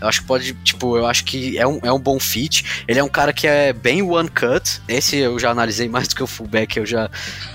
Eu 0.00 0.08
acho 0.08 0.22
que 0.22 0.26
pode, 0.26 0.54
tipo, 0.64 0.96
eu 0.96 1.06
acho 1.06 1.24
que 1.24 1.58
é 1.58 1.66
um, 1.66 1.80
é 1.82 1.92
um 1.92 1.98
bom 1.98 2.18
fit. 2.18 2.84
Ele 2.86 2.98
é 2.98 3.04
um 3.04 3.08
cara 3.08 3.32
que 3.32 3.46
é 3.46 3.72
bem 3.72 4.02
one 4.02 4.28
cut. 4.28 4.80
Esse 4.88 5.16
eu 5.16 5.38
já 5.38 5.50
analisei 5.50 5.88
mais 5.88 6.08
do 6.08 6.14
que 6.14 6.22
o 6.22 6.26
fullback, 6.26 6.76
eu 6.76 6.86
já, 6.86 7.10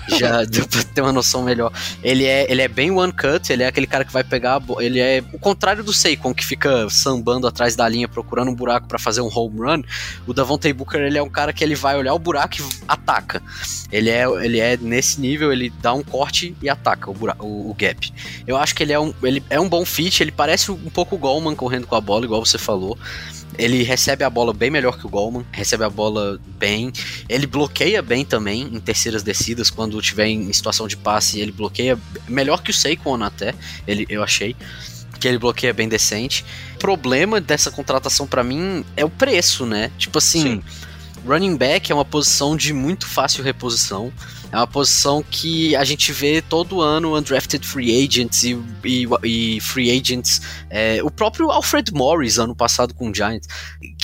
já 0.08 0.44
deu 0.46 0.68
pra 0.68 0.84
ter 0.84 1.02
uma 1.02 1.12
noção 1.12 1.44
melhor. 1.44 1.72
Ele 2.04 2.26
é, 2.26 2.52
ele 2.52 2.62
é 2.62 2.68
bem 2.68 2.92
one 2.92 3.14
cut, 3.14 3.52
ele 3.52 3.64
é 3.64 3.68
aquele 3.68 3.88
cara 3.88 4.06
que 4.06 4.14
vai 4.14 4.24
pegar 4.24 4.56
a 4.56 4.60
bola. 4.60 4.84
Ele 4.84 5.00
é 5.00 5.24
o 5.34 5.40
contrário 5.40 5.84
do 5.84 5.94
Saquon, 5.94 6.34
que 6.34 6.46
fica 6.46 6.90
sambando 6.90 7.48
atrás 7.48 7.76
da 7.76 7.88
linha 7.88 8.08
procurando 8.08 8.52
um 8.52 8.56
buraco 8.56 8.88
para 8.88 9.00
fazer 9.00 9.22
um 9.22 9.30
home 9.34 9.60
run. 9.60 9.84
O 10.28 10.34
Davontae 10.66 10.74
Booker, 10.74 11.02
ele 11.02 11.18
é 11.18 11.24
um 11.24 11.30
cara 11.30 11.54
que 11.54 11.64
ele 11.64 11.76
vai 11.76 11.96
olhar 11.96 12.14
o 12.14 12.20
buraco 12.20 12.56
e 12.60 12.64
ataca. 12.88 13.42
Ele 13.92 14.10
é, 14.10 14.26
ele 14.44 14.60
é 14.60 14.78
nesse 14.78 15.20
nível, 15.22 15.52
ele 15.52 15.72
dá 15.82 15.94
um 15.94 16.04
corte 16.04 16.56
e 16.62 16.70
ataca 16.70 17.10
o, 17.10 17.14
buraco, 17.14 17.46
o, 17.46 17.70
o 17.70 17.74
gap. 17.74 18.12
Eu 18.48 18.58
acho 18.58 18.74
que 18.74 18.84
ele 18.84 18.94
é, 18.94 19.00
um, 19.00 19.14
ele 19.22 19.44
é 19.50 19.60
um 19.60 19.70
bom 19.70 19.86
fit, 19.86 20.22
ele 20.22 20.32
parece 20.32 20.72
um 20.72 20.90
pouco 20.90 21.16
o 21.16 21.20
Goldman 21.20 21.56
correndo 21.56 21.88
com 21.88 21.96
a 21.96 22.02
bola, 22.02 22.26
igual 22.26 22.44
você 22.44 22.58
falou. 22.58 22.98
Ele 23.58 23.84
recebe 23.84 24.24
a 24.24 24.30
bola 24.30 24.54
bem 24.54 24.70
melhor 24.70 24.98
que 24.98 25.06
o 25.06 25.10
Goldman, 25.10 25.46
recebe 25.52 25.84
a 25.84 25.90
bola 25.90 26.40
bem. 26.58 26.92
Ele 27.30 27.48
bloqueia 27.48 28.02
bem 28.02 28.26
também 28.26 28.64
em 28.64 28.80
terceiras 28.80 29.24
descidas, 29.24 29.70
quando 29.70 30.02
tiver 30.02 30.28
em 30.28 30.52
situação 30.52 30.88
de 30.88 30.98
passe, 30.98 31.40
ele 31.40 31.52
bloqueia 31.52 31.98
melhor 32.28 32.62
que 32.62 32.72
o 32.72 32.74
Saquon 32.74 33.24
até, 33.24 33.54
ele, 33.88 34.06
eu 34.10 34.24
achei 34.24 34.56
que 35.20 35.28
ele 35.28 35.38
bloqueia 35.38 35.74
bem 35.74 35.88
decente. 35.88 36.46
O 36.76 36.80
problema 36.80 37.40
dessa 37.42 37.72
contratação 37.72 38.28
pra 38.28 38.44
mim 38.44 38.84
é 38.96 39.04
o 39.04 39.10
preço, 39.10 39.66
né? 39.66 39.92
Tipo 39.98 40.18
assim, 40.18 40.62
running 41.26 41.58
back 41.58 41.92
é 41.92 41.96
uma 41.96 42.06
posição 42.06 42.56
de 42.56 42.74
muito 42.74 43.08
fácil 43.08 43.44
reposição. 43.44 44.12
É 44.56 44.60
uma 44.60 44.68
posição 44.68 45.22
que 45.22 45.76
a 45.76 45.84
gente 45.84 46.12
vê 46.14 46.42
todo 46.42 46.80
ano 46.82 47.18
undrafted 47.18 47.66
free 47.68 48.06
agents 48.06 48.44
e, 48.44 48.58
e, 48.86 49.06
e 49.24 49.60
free 49.60 49.92
agents. 49.92 50.42
é, 50.70 51.04
o 51.04 51.12
próprio 51.12 51.52
Alfred 51.52 51.92
Morris, 51.94 52.38
ano 52.40 52.56
passado 52.56 52.94
com 52.94 53.10
o 53.10 53.14
Giants, 53.14 53.48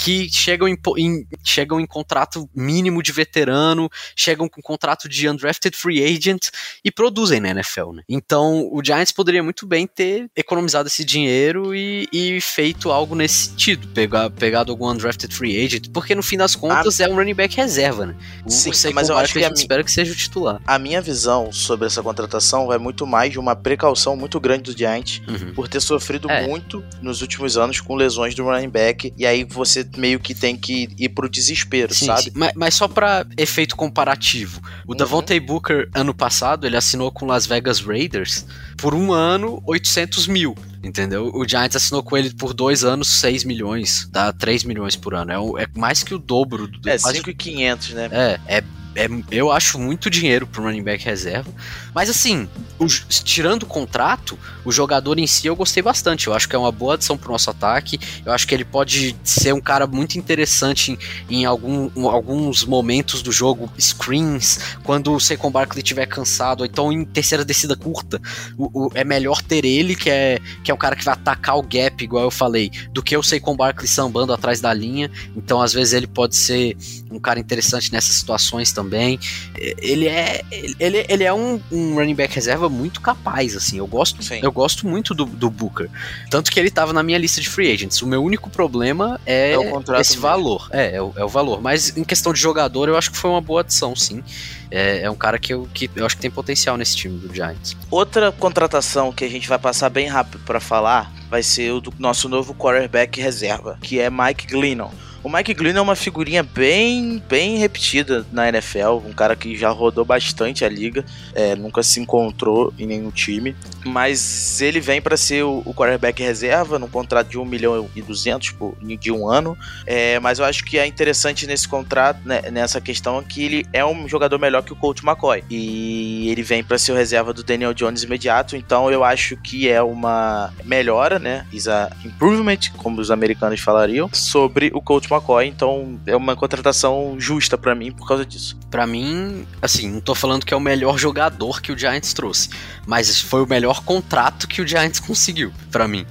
que 0.04 0.30
chegam 0.30 0.68
em, 0.68 0.78
em- 0.98 1.26
chegam 1.44 1.80
em 1.80 1.86
contrato 1.86 2.50
mínimo 2.56 3.02
de 3.02 3.12
veterano, 3.12 3.90
chegam 4.16 4.50
com 4.50 4.62
contrato 4.62 5.08
de 5.08 5.30
undrafted 5.30 5.76
free 5.76 6.04
agent 6.04 6.50
e 6.84 6.92
produzem 6.92 7.40
na 7.40 7.50
NFL, 7.52 7.94
né? 7.94 8.04
Então 8.10 8.68
o 8.72 8.84
Giants 8.84 9.12
poderia 9.14 9.42
muito 9.44 9.66
bem 9.66 9.88
ter 9.88 10.30
economizado 10.36 10.88
esse 10.88 11.06
dinheiro 11.06 11.74
e, 11.74 12.10
e 12.12 12.42
feito 12.42 12.92
algo 12.92 13.16
nesse 13.16 13.50
sentido, 13.50 13.88
pegar, 13.90 14.30
pegado 14.30 14.72
algum 14.72 14.90
undrafted 14.90 15.34
free 15.34 15.64
agent, 15.64 15.88
porque 15.94 16.14
no 16.14 16.22
fim 16.24 16.36
das 16.38 16.56
contas 16.56 17.00
é 17.00 17.08
um 17.08 17.16
running 17.16 17.36
back 17.36 17.56
reserva, 17.56 18.06
né? 18.08 18.16
O, 18.46 18.50
Sim, 18.50 18.72
mas 18.94 19.08
eu 19.10 19.18
acho 19.18 19.34
que 19.34 19.40
a 19.40 19.42
a 19.44 19.48
gente 19.50 19.58
mi- 19.58 19.62
espera 19.64 19.84
que 19.84 19.92
seja 19.92 20.12
o 20.12 20.16
titular. 20.16 20.41
A 20.66 20.80
minha 20.80 21.02
visão 21.02 21.52
sobre 21.52 21.88
essa 21.88 22.02
contratação 22.04 22.68
vai 22.68 22.78
muito 22.78 23.06
mais 23.08 23.32
de 23.32 23.40
uma 23.40 23.56
precaução 23.56 24.16
muito 24.16 24.40
grande 24.40 24.72
do 24.74 24.78
Giants 24.78 25.22
Uhum. 25.28 25.54
por 25.54 25.68
ter 25.68 25.80
sofrido 25.82 26.30
É. 26.30 26.46
muito 26.48 26.84
nos 27.02 27.22
últimos 27.22 27.58
anos 27.58 27.80
com 27.80 27.96
lesões 27.96 28.34
do 28.36 28.44
running 28.44 28.70
back 28.70 29.14
e 29.18 29.26
aí 29.26 29.44
você 29.44 29.88
meio 29.98 30.20
que 30.20 30.34
tem 30.36 30.56
que 30.56 30.88
ir 30.98 31.10
pro 31.10 31.30
desespero, 31.30 31.94
Sim, 31.94 32.06
sabe? 32.08 32.24
sim. 32.24 32.32
Mas, 32.36 32.52
mas 32.56 32.74
só 32.76 32.88
pra 32.88 33.26
efeito 33.38 33.76
comparativo, 33.76 34.62
o 34.88 34.92
Uhum. 34.92 34.98
Davontae 34.98 35.40
Booker, 35.40 35.90
ano 35.94 36.14
passado, 36.14 36.66
ele 36.66 36.78
assinou 36.78 37.12
com 37.12 37.26
Las 37.26 37.46
Vegas 37.46 37.80
Raiders 37.80 38.46
por 38.78 38.94
um 38.94 39.12
ano, 39.14 39.62
800 39.66 40.28
mil, 40.28 40.56
entendeu? 40.84 41.32
O 41.34 41.48
Giants 41.48 41.76
assinou 41.76 42.02
com 42.04 42.18
ele 42.18 42.32
por 42.34 42.54
dois 42.54 42.84
anos, 42.84 43.20
6 43.20 43.44
milhões, 43.44 44.08
dá 44.12 44.32
3 44.34 44.64
milhões 44.64 44.96
por 44.96 45.14
ano. 45.14 45.32
É, 45.32 45.40
o- 45.40 45.58
é 45.58 45.66
mais 45.76 46.04
que 46.04 46.14
o 46.14 46.20
dobro. 46.20 46.68
Do, 46.68 46.90
É, 46.90 46.98
quase 46.98 47.18
5,500, 47.18 47.90
né? 47.92 48.10
É, 48.12 48.40
é, 48.58 48.64
é- 48.96 49.08
eu 49.32 49.52
acho 49.52 49.80
muito 49.80 50.10
dinheiro 50.10 50.46
pro 50.46 50.64
running 50.64 50.84
back 50.84 51.04
reserva. 51.04 51.50
Mas 51.94 52.10
assim, 52.10 52.48
o- 52.80 52.88
tirando 52.88 53.64
o 53.64 53.66
contrato, 53.66 54.38
o 54.66 54.72
jogador 54.72 55.18
em 55.20 55.28
si 55.28 55.48
eu 55.48 55.56
gostei 55.56 55.82
bastante. 55.84 56.28
Eu 56.28 56.34
acho 56.34 56.48
que 56.48 56.56
é 56.56 56.60
uma 56.60 56.72
boa 56.72 56.94
adição 56.96 57.18
pro 57.18 57.32
nosso 57.32 57.50
ataque. 57.50 58.00
Eu 58.26 58.32
acho 58.32 58.48
que 58.48 58.54
ele 58.54 58.66
pode 58.66 59.16
ser 59.24 59.54
um 59.54 59.62
cara 59.62 59.86
muito 59.88 60.18
interessante 60.18 60.98
em, 61.30 61.42
em 61.42 61.46
algum- 61.46 61.90
em 61.96 62.06
alguns 62.06 62.64
momentos 62.64 63.22
do 63.22 63.32
jogo, 63.32 63.72
screens, 63.80 64.60
quando 64.84 65.14
o 65.14 65.20
Saquon 65.20 65.52
Barkley 65.52 65.82
estiver 65.82 66.06
cansado, 66.06 66.62
ou 66.62 66.66
então 66.66 66.92
em 66.92 67.04
terceira 67.06 67.44
descida 67.46 67.76
curta. 67.76 68.22
O- 68.58 68.88
o- 68.88 68.92
é 68.94 69.04
melhor 69.04 69.42
ter 69.42 69.66
ele, 69.66 69.96
que 69.96 70.10
é, 70.10 70.40
que 70.64 70.72
é 70.72 70.74
um 70.74 70.78
cara 70.78 70.96
que 70.96 71.04
vai 71.04 71.14
atacar 71.14 71.58
o 71.58 71.64
gap, 71.64 72.04
igual 72.04 72.24
eu 72.24 72.32
falei, 72.32 72.72
do 72.92 73.02
que 73.04 73.16
o 73.16 73.24
Saquon 73.24 73.56
Barkley 73.56 73.88
sambando 73.88 74.34
atrás 74.34 74.62
da 74.62 74.74
linha. 74.74 75.10
Então, 75.36 75.62
às 75.62 75.74
vezes, 75.74 75.94
ele 75.94 76.08
pode 76.08 76.36
ser 76.36 76.76
um 77.12 77.20
cara 77.20 77.40
interessante 77.40 77.92
nessas 77.92 78.16
situações 78.16 78.72
também. 78.72 79.20
Ele 79.56 80.08
é, 80.08 80.42
ele, 80.80 81.06
ele 81.08 81.24
é 81.24 81.34
um, 81.34 81.60
um 81.72 81.96
running 81.96 82.16
back 82.16 82.34
reserva 82.34 82.70
muito 82.70 83.02
capaz, 83.02 83.56
assim. 83.56 83.78
Eu 83.78 83.88
gosto, 83.88 84.24
Sim. 84.24 84.40
eu 84.42 84.52
gosto 84.52 84.88
muito 84.88 85.14
do, 85.14 85.26
do 85.26 85.50
Booker. 85.50 85.90
Tanto 86.30 86.52
que 86.52 86.60
ele 86.60 86.72
tava 86.72 86.94
na 86.94 87.04
minha 87.04 87.18
lista 87.18 87.42
de 87.42 87.50
free 87.50 87.72
agents. 87.72 88.02
O 88.02 88.08
meu 88.08 88.24
único 88.24 88.50
problema 88.50 89.20
é, 89.26 89.54
É 89.54 90.02
esse 90.02 90.18
valor. 90.18 90.70
É, 90.72 90.96
é 90.96 91.02
o, 91.02 91.14
é 91.16 91.24
o 91.24 91.30
valor. 91.30 91.62
Mas 91.62 91.96
em 91.96 92.04
questão 92.04 92.34
de 92.34 92.40
jogador, 92.40 92.88
eu 92.88 92.98
acho 92.98 93.12
que 93.12 93.18
foi 93.18 93.30
uma 93.30 93.42
boa 93.42 93.62
adição, 93.62 93.96
sim. 93.96 94.24
É, 94.70 95.02
é 95.02 95.12
um 95.12 95.16
cara 95.16 95.38
que 95.38 95.54
eu, 95.54 95.68
que 95.74 95.90
eu 95.96 96.06
acho 96.06 96.16
que 96.16 96.22
tem 96.22 96.32
potencial 96.32 96.78
nesse 96.78 96.96
time 96.96 97.18
do 97.18 97.34
Giants. 97.34 97.76
Outra 97.90 98.32
contratação 98.32 99.12
que 99.12 99.26
a 99.26 99.30
gente 99.30 99.48
vai 99.48 99.60
passar 99.60 99.90
bem 99.90 100.08
rápido 100.08 100.40
pra 100.46 100.60
falar 100.60 101.12
vai 101.30 101.44
ser 101.44 101.72
o 101.72 101.82
do 101.82 101.94
nosso 102.00 102.30
novo 102.30 102.54
quarterback 102.54 103.20
reserva, 103.20 103.78
que 103.82 104.00
é 104.00 104.10
Mike 104.10 104.48
Glennon. 104.48 104.92
O 105.24 105.30
Mike 105.30 105.54
Glennon 105.54 105.80
é 105.80 105.82
uma 105.84 105.96
figurinha 105.96 106.42
bem, 106.42 107.22
bem 107.30 107.58
repetida 107.58 108.26
na 108.32 108.50
NFL, 108.50 109.06
um 109.06 109.14
cara 109.14 109.36
que 109.36 109.56
já 109.56 109.70
rodou 109.70 110.04
bastante 110.04 110.66
a 110.66 110.70
liga, 110.70 111.06
é, 111.36 111.56
nunca 111.56 111.84
se 111.84 112.00
encontrou 112.00 112.74
em 112.78 112.88
nenhum 112.88 113.12
time, 113.12 113.56
mas 113.86 114.60
ele 114.62 114.80
vem 114.80 115.00
para 115.00 115.16
ser 115.16 115.44
o, 115.44 115.62
o 115.64 115.76
quarterback 115.76 116.24
reserva 116.24 116.80
num 116.80 116.88
contrato 116.88 117.28
de 117.28 117.38
1 117.38 117.46
milhão 117.46 117.88
e 117.96 118.02
200 118.02 118.50
por, 118.52 118.76
de 118.82 119.12
um 119.12 119.30
ano, 119.30 119.56
é, 119.86 120.20
mas 120.20 120.40
eu 120.40 120.46
acho 120.46 120.66
que 120.66 120.80
é 120.80 120.88
interessante 120.88 121.46
nesse 121.46 121.68
contrato, 121.68 122.20
né, 122.26 122.42
nessa 122.52 122.82
questão, 122.82 123.20
é 123.20 123.24
que 123.24 123.44
ele 123.44 123.66
é 123.72 123.86
um 123.86 124.08
jogador 124.08 124.40
melhor 124.40 124.64
que 124.64 124.74
o 124.74 124.76
Colt 124.76 125.04
McCoy, 125.04 125.44
e 125.52 126.30
ele 126.32 126.42
vem 126.42 126.64
para 126.64 126.80
ser 126.80 126.94
o 126.94 126.96
reserva 126.96 127.32
do 127.32 127.44
Daniel 127.44 127.76
Jones 127.76 128.02
imediato, 128.02 128.56
então 128.56 128.90
eu 128.90 129.04
acho 129.04 129.38
que 129.38 129.70
é 129.70 129.84
uma 129.84 130.52
melhora, 130.66 131.20
né, 131.20 131.46
is 131.54 131.68
a 131.68 131.92
improvement, 132.04 132.72
como 132.78 133.00
os 133.00 133.12
americanos 133.12 133.60
falariam, 133.60 134.10
sobre 134.12 134.72
o 134.74 134.82
Colt 134.82 135.11
McCoy, 135.14 135.48
então 135.48 136.00
é 136.06 136.16
uma 136.16 136.36
contratação 136.36 137.16
justa 137.18 137.58
para 137.58 137.76
mim 137.76 137.92
por 137.92 138.08
causa 138.08 138.26
disso. 138.26 138.58
Para 138.70 138.88
mim, 138.88 139.46
assim, 139.62 139.90
não 139.90 140.02
tô 140.02 140.16
falando 140.16 140.46
que 140.46 140.54
é 140.54 140.58
o 140.58 140.62
melhor 140.62 140.98
jogador 140.98 141.62
que 141.62 141.72
o 141.72 141.78
Giants 141.78 142.14
trouxe, 142.14 142.50
mas 142.86 143.20
foi 143.22 143.44
o 143.44 143.48
melhor 143.48 143.84
contrato 143.84 144.48
que 144.48 144.62
o 144.62 144.68
Giants 144.68 145.00
conseguiu, 145.00 145.52
para 145.72 145.88
mim. 145.88 146.06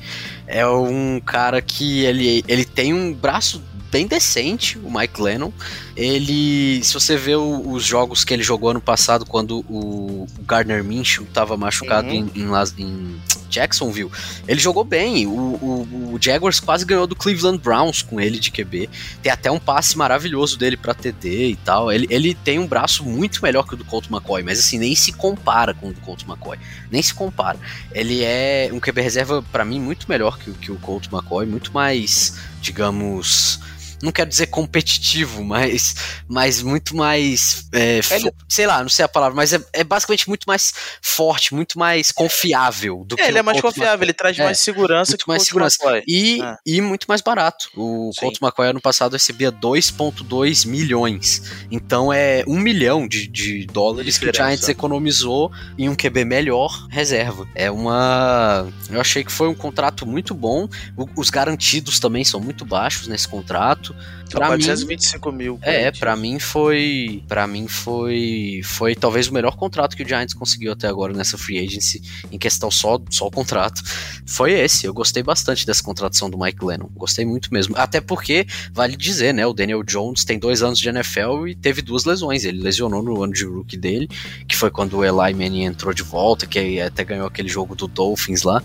É 0.47 0.67
um 0.67 1.21
cara 1.25 1.63
que 1.63 2.05
ele, 2.05 2.45
ele 2.49 2.65
tem 2.65 2.93
um 2.93 3.13
braço 3.13 3.63
bem 3.91 4.07
decente, 4.07 4.79
o 4.79 4.91
Mike 4.91 5.21
Lennon. 5.21 5.53
Ele, 6.01 6.83
se 6.83 6.95
você 6.95 7.15
vê 7.15 7.37
o, 7.37 7.73
os 7.73 7.85
jogos 7.85 8.25
que 8.25 8.33
ele 8.33 8.43
jogou 8.43 8.71
ano 8.71 8.81
passado, 8.81 9.27
quando 9.27 9.59
o, 9.69 10.27
Gardner 10.47 10.83
Minshew 10.83 11.25
estava 11.25 11.59
machucado 11.59 12.09
uhum. 12.09 12.31
em, 12.35 12.41
em, 12.41 12.83
em, 12.83 13.21
Jacksonville, 13.51 14.11
ele 14.49 14.59
jogou 14.59 14.83
bem. 14.83 15.27
O, 15.27 15.31
o, 15.31 16.15
o, 16.15 16.19
Jaguars 16.19 16.59
quase 16.59 16.87
ganhou 16.87 17.07
do 17.07 17.15
Cleveland 17.15 17.59
Browns 17.59 18.01
com 18.01 18.19
ele 18.19 18.39
de 18.39 18.51
QB. 18.51 18.89
Tem 19.23 19.31
até 19.31 19.51
um 19.51 19.59
passe 19.59 19.99
maravilhoso 19.99 20.59
dele 20.59 20.75
para 20.75 20.95
TD 20.95 21.51
e 21.51 21.57
tal. 21.57 21.93
Ele, 21.93 22.07
ele 22.09 22.33
tem 22.33 22.59
um 22.59 22.67
braço 22.67 23.05
muito 23.05 23.43
melhor 23.43 23.67
que 23.67 23.75
o 23.75 23.77
do 23.77 23.85
Colt 23.85 24.07
McCoy, 24.11 24.43
mas 24.43 24.59
assim, 24.59 24.79
nem 24.79 24.95
se 24.95 25.13
compara 25.13 25.75
com 25.75 25.91
o 25.91 25.93
do 25.93 26.01
Colt 26.01 26.23
McCoy. 26.23 26.59
Nem 26.91 27.03
se 27.03 27.13
compara. 27.13 27.59
Ele 27.93 28.23
é 28.25 28.71
um 28.73 28.81
QB 28.81 29.03
reserva, 29.03 29.45
para 29.53 29.67
mim, 29.67 29.79
muito 29.79 30.07
melhor 30.09 30.39
que, 30.39 30.51
que 30.53 30.73
o 30.73 30.77
Colt 30.77 31.09
McCoy, 31.13 31.45
muito 31.45 31.75
mais, 31.75 32.39
digamos 32.63 33.61
não 34.03 34.13
quero 34.13 34.29
dizer 34.29 34.47
competitivo, 34.47 35.45
mas, 35.45 35.95
mas 36.29 36.63
muito 36.63 36.97
mais. 36.97 37.67
É, 37.73 38.01
ele... 38.11 38.33
Sei 38.49 38.67
lá, 38.67 38.83
não 38.83 38.89
sei 38.89 39.05
a 39.05 39.09
palavra, 39.09 39.37
mas 39.37 39.53
é, 39.53 39.61
é, 39.73 39.85
basicamente 39.85 40.29
muito 40.29 40.45
mais 40.47 40.73
forte, 41.03 41.55
muito 41.55 41.79
mais 41.79 42.11
confiável 42.11 43.05
do 43.07 43.15
é, 43.15 43.23
que. 43.23 43.29
Ele 43.29 43.39
é 43.39 43.43
mais 43.43 43.61
confiável, 43.61 44.05
ele 44.05 44.13
traz 44.13 44.39
mais 44.39 44.59
é, 44.59 44.61
segurança 44.61 45.13
muito 45.13 45.27
mais 45.27 45.43
segurança. 45.43 46.03
E, 46.07 46.43
é. 46.43 46.57
e 46.67 46.81
muito 46.81 47.07
mais 47.07 47.21
barato. 47.21 47.71
O 47.77 48.11
Sim. 48.15 48.21
Colt 48.21 48.39
McCoy 48.41 48.69
ano 48.69 48.81
passado 48.81 49.13
recebia 49.13 49.53
2,2 49.53 50.67
milhões. 50.67 51.43
Então 51.71 52.13
é 52.13 52.45
um 52.47 52.59
milhão 52.59 53.07
de, 53.07 53.27
de 53.27 53.67
dólares 53.67 54.19
que 54.19 54.29
o 54.29 54.35
Giants 54.35 54.69
economizou 54.69 55.53
em 55.77 55.89
um 55.89 55.95
QB 55.95 56.25
melhor 56.25 56.87
reserva. 56.89 57.47
É 57.55 57.71
uma. 57.71 58.69
Eu 58.89 59.01
achei 59.01 59.23
que 59.25 59.33
foi 59.33 59.49
um 59.49 59.55
contrato 59.55 60.07
muito 60.07 60.35
bom. 60.35 60.69
os 61.17 61.31
garantidos 61.31 61.99
também 62.01 62.25
são 62.25 62.41
muito 62.41 62.65
baixos 62.65 63.07
nesse 63.07 63.29
contrato 63.29 63.89
contrato. 63.92 64.31
Pra 64.31 64.46
425 64.46 65.33
mim, 65.33 65.38
mil. 65.38 65.59
É, 65.62 65.90
para 65.90 66.16
mim 66.16 66.38
foi. 66.38 67.22
para 67.26 67.46
mim 67.46 67.66
foi. 67.66 68.61
Foi 68.64 68.94
talvez 68.94 69.29
o 69.29 69.35
melhor 69.35 69.57
contrato 69.57 69.96
que 69.96 70.03
o 70.03 70.09
Giants 70.09 70.35
conseguiu 70.35 70.72
até 70.72 70.88
agora 70.88 71.12
nessa 71.12 71.37
free 71.37 71.59
agency, 71.59 72.03
em 72.31 72.38
questão 72.38 72.70
só, 72.70 73.00
só 73.11 73.26
o 73.26 73.31
contrato. 73.31 73.83
Foi 74.26 74.53
esse. 74.53 74.87
Eu 74.87 74.94
gostei 74.94 75.22
bastante 75.22 75.66
dessa 75.66 75.83
contratação 75.83 76.31
do 76.31 76.38
Mike 76.38 76.64
Lennon. 76.64 76.88
Gostei 76.94 77.24
muito 77.24 77.53
mesmo. 77.53 77.76
Até 77.76 78.00
porque, 78.00 78.46
vale 78.72 78.96
dizer, 78.96 79.35
né? 79.35 79.46
O 79.46 79.53
Daniel 79.53 79.83
Jones 79.83 80.24
tem 80.24 80.38
dois 80.38 80.62
anos 80.62 80.79
de 80.79 80.88
NFL 80.88 81.48
e 81.48 81.55
teve 81.55 81.83
duas 81.83 82.05
lesões. 82.05 82.44
Ele 82.44 82.62
lesionou 82.62 83.03
no 83.03 83.22
ano 83.22 83.33
de 83.33 83.44
rookie 83.44 83.76
dele, 83.76 84.09
que 84.46 84.57
foi 84.57 84.70
quando 84.70 84.98
o 84.98 85.05
Eli 85.05 85.35
Manning 85.35 85.64
entrou 85.64 85.92
de 85.92 86.03
volta, 86.03 86.46
que 86.46 86.81
até 86.81 87.05
ganhou 87.05 87.26
aquele 87.26 87.48
jogo 87.48 87.74
do 87.74 87.87
Dolphins 87.87 88.42
lá. 88.42 88.62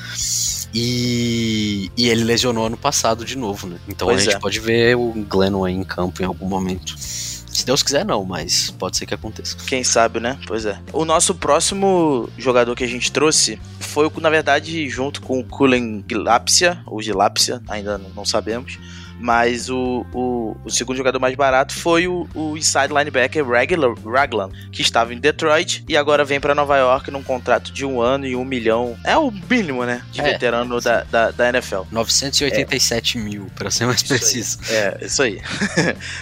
E, 0.78 1.90
e 1.96 2.10
ele 2.10 2.26
lesionou 2.26 2.66
ano 2.66 2.76
passado 2.76 3.24
de 3.24 3.38
novo, 3.38 3.66
né? 3.66 3.78
Então 3.88 4.10
pois 4.10 4.20
a 4.20 4.24
gente 4.26 4.36
é. 4.36 4.40
pode 4.40 4.60
ver 4.60 4.98
o 4.98 5.14
Glennon 5.14 5.64
aí 5.64 5.74
em 5.74 5.86
campo 5.86 6.22
em 6.22 6.26
algum 6.26 6.50
momento. 6.50 6.96
Se 6.98 7.66
Deus 7.66 7.82
quiser, 7.82 8.04
não, 8.04 8.26
mas 8.26 8.72
pode 8.72 8.98
ser 8.98 9.06
que 9.06 9.14
aconteça. 9.14 9.56
Quem 9.66 9.86
sabe, 9.86 10.20
né? 10.20 10.38
Pois 10.46 10.66
é. 10.66 10.78
O 10.92 11.06
nosso 11.06 11.34
próximo 11.34 12.30
jogador 12.38 12.76
que 12.76 12.84
a 12.84 12.88
gente 12.88 13.10
trouxe 13.10 13.58
foi, 13.80 14.12
na 14.20 14.30
verdade, 14.30 14.90
junto 14.90 15.22
com 15.22 15.40
o 15.40 15.46
Cullen 15.46 16.04
Gilapsia, 16.06 16.84
ou 16.86 17.02
Gilapsia, 17.02 17.62
ainda 17.70 17.98
não 18.14 18.26
sabemos 18.26 18.78
mas 19.20 19.70
o, 19.70 20.06
o, 20.14 20.58
o, 20.64 20.70
segundo 20.70 20.98
jogador 20.98 21.20
mais 21.20 21.36
barato 21.36 21.74
foi 21.74 22.08
o, 22.08 22.28
o 22.34 22.58
inside 22.58 22.90
linebacker 22.90 23.48
Regular, 23.48 23.94
Raglan, 24.06 24.50
que 24.72 24.82
estava 24.82 25.14
em 25.14 25.18
Detroit 25.18 25.84
e 25.88 25.96
agora 25.96 26.24
vem 26.24 26.40
para 26.40 26.54
Nova 26.54 26.78
York 26.78 27.10
num 27.12 27.24
contrato 27.24 27.72
de 27.72 27.86
um 27.86 28.02
ano 28.02 28.26
e 28.26 28.36
um 28.36 28.46
milhão. 28.46 28.98
É 29.04 29.18
o 29.18 29.32
mínimo, 29.32 29.86
né? 29.86 30.04
De 30.12 30.22
é, 30.22 30.24
veterano 30.24 30.80
da, 30.82 31.04
da, 31.04 31.32
da, 31.32 31.50
NFL. 31.50 31.84
987 31.92 33.18
é. 33.18 33.22
mil, 33.22 33.48
para 33.56 33.72
ser 33.72 33.86
mais 33.86 34.02
isso 34.02 34.08
preciso. 34.08 34.60
Aí. 34.68 34.76
É, 34.76 34.98
isso 35.02 35.22
aí. 35.22 35.42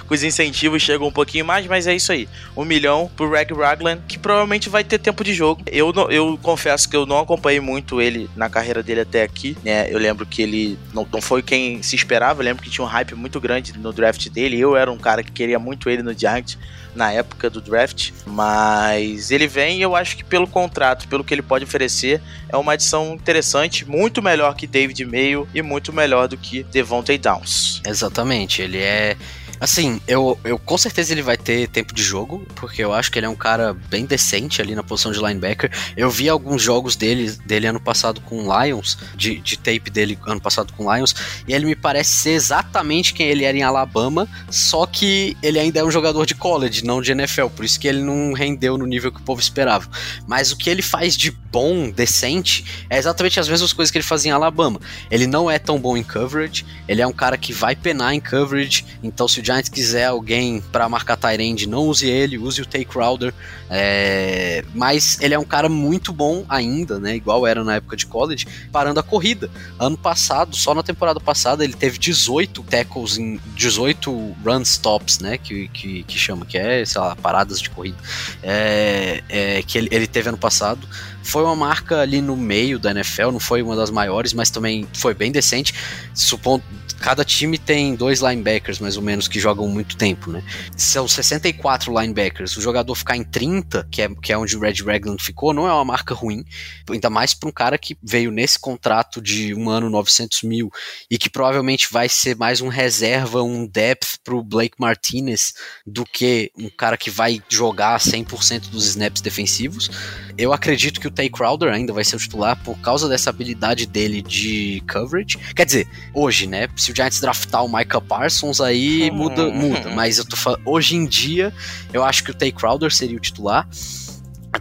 Com 0.08 0.14
os 0.14 0.24
incentivos 0.24 0.82
chegam 0.82 1.08
um 1.08 1.12
pouquinho 1.12 1.46
mais, 1.46 1.66
mas 1.66 1.88
é 1.88 1.96
isso 1.96 2.12
aí. 2.12 2.28
Um 2.56 2.66
milhão 2.66 3.10
pro 3.16 3.30
Reg 3.30 3.54
Raglan, 3.54 4.00
que 4.08 4.18
provavelmente 4.18 4.70
vai 4.70 4.84
ter 4.84 5.00
tempo 5.00 5.24
de 5.24 5.34
jogo. 5.34 5.62
Eu, 5.68 5.92
eu 6.10 6.40
confesso 6.42 6.88
que 6.88 6.96
eu 6.96 7.06
não 7.06 7.20
acompanhei 7.20 7.60
muito 7.60 8.02
ele 8.02 8.30
na 8.36 8.50
carreira 8.50 8.84
dele 8.84 9.02
até 9.02 9.24
aqui, 9.24 9.58
né? 9.64 9.88
Eu 9.90 9.98
lembro 9.98 10.26
que 10.26 10.42
ele 10.42 10.78
não, 10.94 11.08
não 11.12 11.22
foi 11.22 11.42
quem 11.42 11.82
se 11.82 11.96
esperava, 11.96 12.42
eu 12.42 12.46
lembro 12.46 12.64
que 12.64 12.70
tinha 12.70 12.83
um 12.84 12.88
hype 12.88 13.16
muito 13.16 13.40
grande 13.40 13.78
no 13.78 13.92
draft 13.92 14.30
dele. 14.30 14.60
Eu 14.60 14.76
era 14.76 14.92
um 14.92 14.98
cara 14.98 15.24
que 15.24 15.32
queria 15.32 15.58
muito 15.60 15.90
ele 15.90 16.04
no 16.04 16.14
Giants 16.14 16.58
na 16.96 17.12
época 17.12 17.50
do 17.50 17.60
draft, 17.60 18.12
mas 18.26 19.32
ele 19.32 19.48
vem 19.48 19.82
eu 19.82 19.96
acho 19.96 20.16
que 20.16 20.24
pelo 20.24 20.48
contrato, 20.48 21.08
pelo 21.08 21.24
que 21.24 21.34
ele 21.34 21.42
pode 21.42 21.66
oferecer, 21.66 22.22
é 22.48 22.56
uma 22.56 22.74
adição 22.74 23.14
interessante, 23.14 23.84
muito 23.90 24.22
melhor 24.22 24.56
que 24.56 24.68
David 24.68 25.04
Mayo 25.06 25.48
e 25.54 25.62
muito 25.62 25.92
melhor 25.92 26.28
do 26.28 26.38
que 26.38 26.64
Devontae 26.64 27.18
Downs. 27.18 27.82
Exatamente, 27.86 28.62
ele 28.62 28.78
é 28.78 29.18
Assim, 29.64 30.02
eu, 30.06 30.38
eu 30.44 30.60
com 30.60 30.78
certeza 30.78 31.14
ele 31.14 31.22
vai 31.22 31.38
ter 31.38 31.70
tempo 31.70 31.94
de 31.94 32.04
jogo, 32.04 32.46
porque 32.54 32.84
eu 32.84 32.92
acho 32.92 33.10
que 33.10 33.18
ele 33.18 33.28
é 33.28 33.30
um 33.30 33.36
cara 33.36 33.74
bem 33.74 34.06
decente 34.06 34.62
ali 34.62 34.76
na 34.76 34.84
posição 34.84 35.10
de 35.10 35.20
linebacker. 35.20 35.72
Eu 35.96 36.10
vi 36.10 36.28
alguns 36.28 36.62
jogos 36.62 36.98
dele, 36.98 37.32
dele 37.46 37.68
ano 37.68 37.80
passado 37.80 38.20
com 38.20 38.42
Lions, 38.42 38.98
de, 39.16 39.40
de 39.40 39.58
tape 39.58 39.90
dele 39.90 40.20
ano 40.28 40.42
passado 40.42 40.74
com 40.74 40.94
Lions, 40.94 41.16
e 41.48 41.54
ele 41.54 41.66
me 41.66 41.78
parece 41.78 42.14
ser 42.14 42.32
exatamente 42.32 43.14
quem 43.14 43.28
ele 43.28 43.46
era 43.46 43.58
em 43.58 43.64
Alabama, 43.64 44.28
só 44.50 44.86
que 44.86 45.38
ele 45.42 45.58
ainda 45.58 45.80
é 45.80 45.84
um 45.86 45.92
jogador 45.92 46.26
de 46.26 46.36
college, 46.36 46.84
não 46.84 47.02
de 47.02 47.14
NFL, 47.14 47.48
por 47.48 47.64
isso 47.64 47.80
que 47.80 47.88
ele 47.88 48.02
não 48.02 48.34
rendeu 48.34 48.78
no 48.78 48.86
nível 48.86 49.14
que 49.14 49.22
o 49.22 49.24
povo 49.24 49.40
esperava. 49.40 49.88
Mas 50.28 50.52
o 50.52 50.58
que 50.58 50.70
ele 50.70 50.82
faz 50.82 51.16
de 51.16 51.32
bom, 51.32 51.90
decente, 51.90 52.86
é 52.90 52.98
exatamente 52.98 53.40
as 53.40 53.48
mesmas 53.48 53.72
coisas 53.72 53.92
que 53.92 53.98
ele 53.98 54.04
fazia 54.04 54.32
em 54.32 54.34
Alabama. 54.34 54.82
Ele 55.10 55.26
não 55.26 55.50
é 55.50 55.58
tão 55.58 55.80
bom 55.80 55.96
em 55.96 56.04
coverage, 56.04 56.66
ele 56.86 57.02
é 57.02 57.08
um 57.08 57.14
cara 57.14 57.38
que 57.38 57.54
vai 57.54 57.78
penar 57.78 58.14
em 58.14 58.20
coverage, 58.20 58.84
então 59.02 59.26
se 59.26 59.40
o 59.40 59.53
Giants 59.54 59.70
quiser 59.70 60.06
alguém 60.06 60.62
para 60.72 60.90
marcar 60.90 61.18
Tyrande, 61.18 61.68
não 61.68 61.88
use 61.88 62.08
ele, 62.08 62.38
use 62.38 62.62
o 62.62 62.66
Tay 62.66 62.84
Crowder. 62.84 63.34
É... 63.70 64.64
Mas 64.74 65.20
ele 65.22 65.34
é 65.34 65.40
um 65.40 65.46
cara 65.46 65.70
muito 65.70 66.12
bom 66.12 66.46
ainda, 66.50 67.00
né? 67.00 67.16
Igual 67.16 67.46
era 67.46 67.64
na 67.64 67.76
época 67.76 67.96
de 67.96 68.06
college, 68.06 68.48
parando 68.72 69.00
a 69.00 69.04
corrida. 69.04 69.50
Ano 69.80 69.98
passado, 69.98 70.56
só 70.56 70.74
na 70.74 70.84
temporada 70.84 71.20
passada, 71.20 71.64
ele 71.64 71.74
teve 71.74 71.98
18 71.98 72.64
tackles 72.64 73.18
em 73.18 73.40
18 73.56 74.12
run 74.44 74.62
stops, 74.62 75.20
né? 75.20 75.38
Que, 75.38 75.68
que, 75.70 76.04
que 76.04 76.18
chama, 76.18 76.46
que 76.46 76.58
é, 76.58 76.84
sei 76.86 77.02
lá, 77.02 77.16
paradas 77.16 77.60
de 77.60 77.70
corrida. 77.70 77.98
É, 78.42 79.24
é, 79.30 79.64
que 79.64 79.78
ele, 79.78 79.90
ele 79.92 80.08
teve 80.08 80.30
ano 80.30 80.38
passado. 80.38 80.88
Foi 81.24 81.44
uma 81.44 81.56
marca 81.56 82.02
ali 82.02 82.22
no 82.22 82.36
meio 82.36 82.78
da 82.78 82.92
NFL, 82.92 83.32
não 83.32 83.40
foi 83.40 83.62
uma 83.62 83.76
das 83.76 83.90
maiores, 83.90 84.34
mas 84.34 84.50
também 84.50 84.88
foi 84.94 85.14
bem 85.14 85.32
decente. 85.32 85.74
Supondo, 86.14 86.64
cada 87.04 87.26
time 87.26 87.58
tem 87.58 87.96
dois 87.96 88.22
linebackers, 88.22 88.80
mais 88.80 88.96
ou 88.96 89.04
menos, 89.04 89.28
que 89.28 89.38
jogam 89.38 89.68
muito 89.68 89.98
tempo, 89.98 90.32
né? 90.32 90.42
São 90.78 91.06
64 91.06 91.92
linebackers. 92.00 92.56
O 92.56 92.62
jogador 92.62 92.96
ficar 92.96 93.18
em 93.18 93.26
30, 93.26 93.86
que 93.92 94.02
é, 94.02 94.08
que 94.08 94.32
é 94.32 94.38
onde 94.38 94.56
o 94.56 94.60
Red 94.62 94.76
Ragland 94.86 95.22
ficou, 95.22 95.54
não 95.54 95.68
é 95.68 95.74
uma 95.74 95.84
marca 95.84 96.14
ruim. 96.14 96.46
Ainda 96.90 97.10
mais 97.10 97.34
para 97.34 97.50
um 97.50 97.52
cara 97.52 97.78
que 97.78 97.98
veio 98.02 98.32
nesse 98.32 98.58
contrato 98.58 99.22
de 99.22 99.54
um 99.54 99.70
ano 99.70 99.90
900 99.90 100.44
mil 100.44 100.72
e 101.12 101.18
que 101.18 101.30
provavelmente 101.30 101.90
vai 101.92 102.08
ser 102.08 102.38
mais 102.38 102.62
um 102.62 102.70
reserva, 102.70 103.44
um 103.44 103.68
depth 103.68 104.20
pro 104.24 104.42
Blake 104.42 104.76
Martinez 104.80 105.54
do 105.86 106.06
que 106.06 106.52
um 106.58 106.70
cara 106.70 106.96
que 106.96 107.10
vai 107.10 107.44
jogar 107.50 108.00
100% 108.00 108.70
dos 108.70 108.86
snaps 108.88 109.22
defensivos. 109.22 109.90
Eu 110.38 110.54
acredito 110.54 111.02
que 111.02 111.08
o 111.08 111.12
Tay 111.14 111.30
Crowder 111.30 111.72
ainda 111.72 111.94
vai 111.94 112.04
ser 112.04 112.16
o 112.16 112.20
titular 112.20 112.56
por 112.64 112.78
causa 112.80 113.08
dessa 113.08 113.30
habilidade 113.30 113.86
dele 113.86 114.22
de 114.22 114.84
coverage. 114.92 115.38
Quer 115.56 115.66
dizer, 115.66 115.88
hoje, 116.14 116.48
né? 116.48 116.68
Se 116.76 116.92
o 116.92 116.96
Giants 116.96 117.20
draftar 117.20 117.64
o 117.64 117.74
Micah 117.74 118.02
Parsons, 118.02 118.60
aí 118.60 119.12
muda, 119.12 119.50
muda. 119.50 119.90
Mas 119.92 120.18
eu 120.18 120.26
tô 120.26 120.36
falando, 120.36 120.62
hoje 120.66 120.96
em 120.96 121.06
dia, 121.06 121.54
eu 121.94 122.04
acho 122.04 122.24
que 122.24 122.32
o 122.32 122.34
Tay 122.34 122.52
Crowder 122.52 122.92
seria 122.92 123.18
o 123.18 123.20
titular 123.20 123.68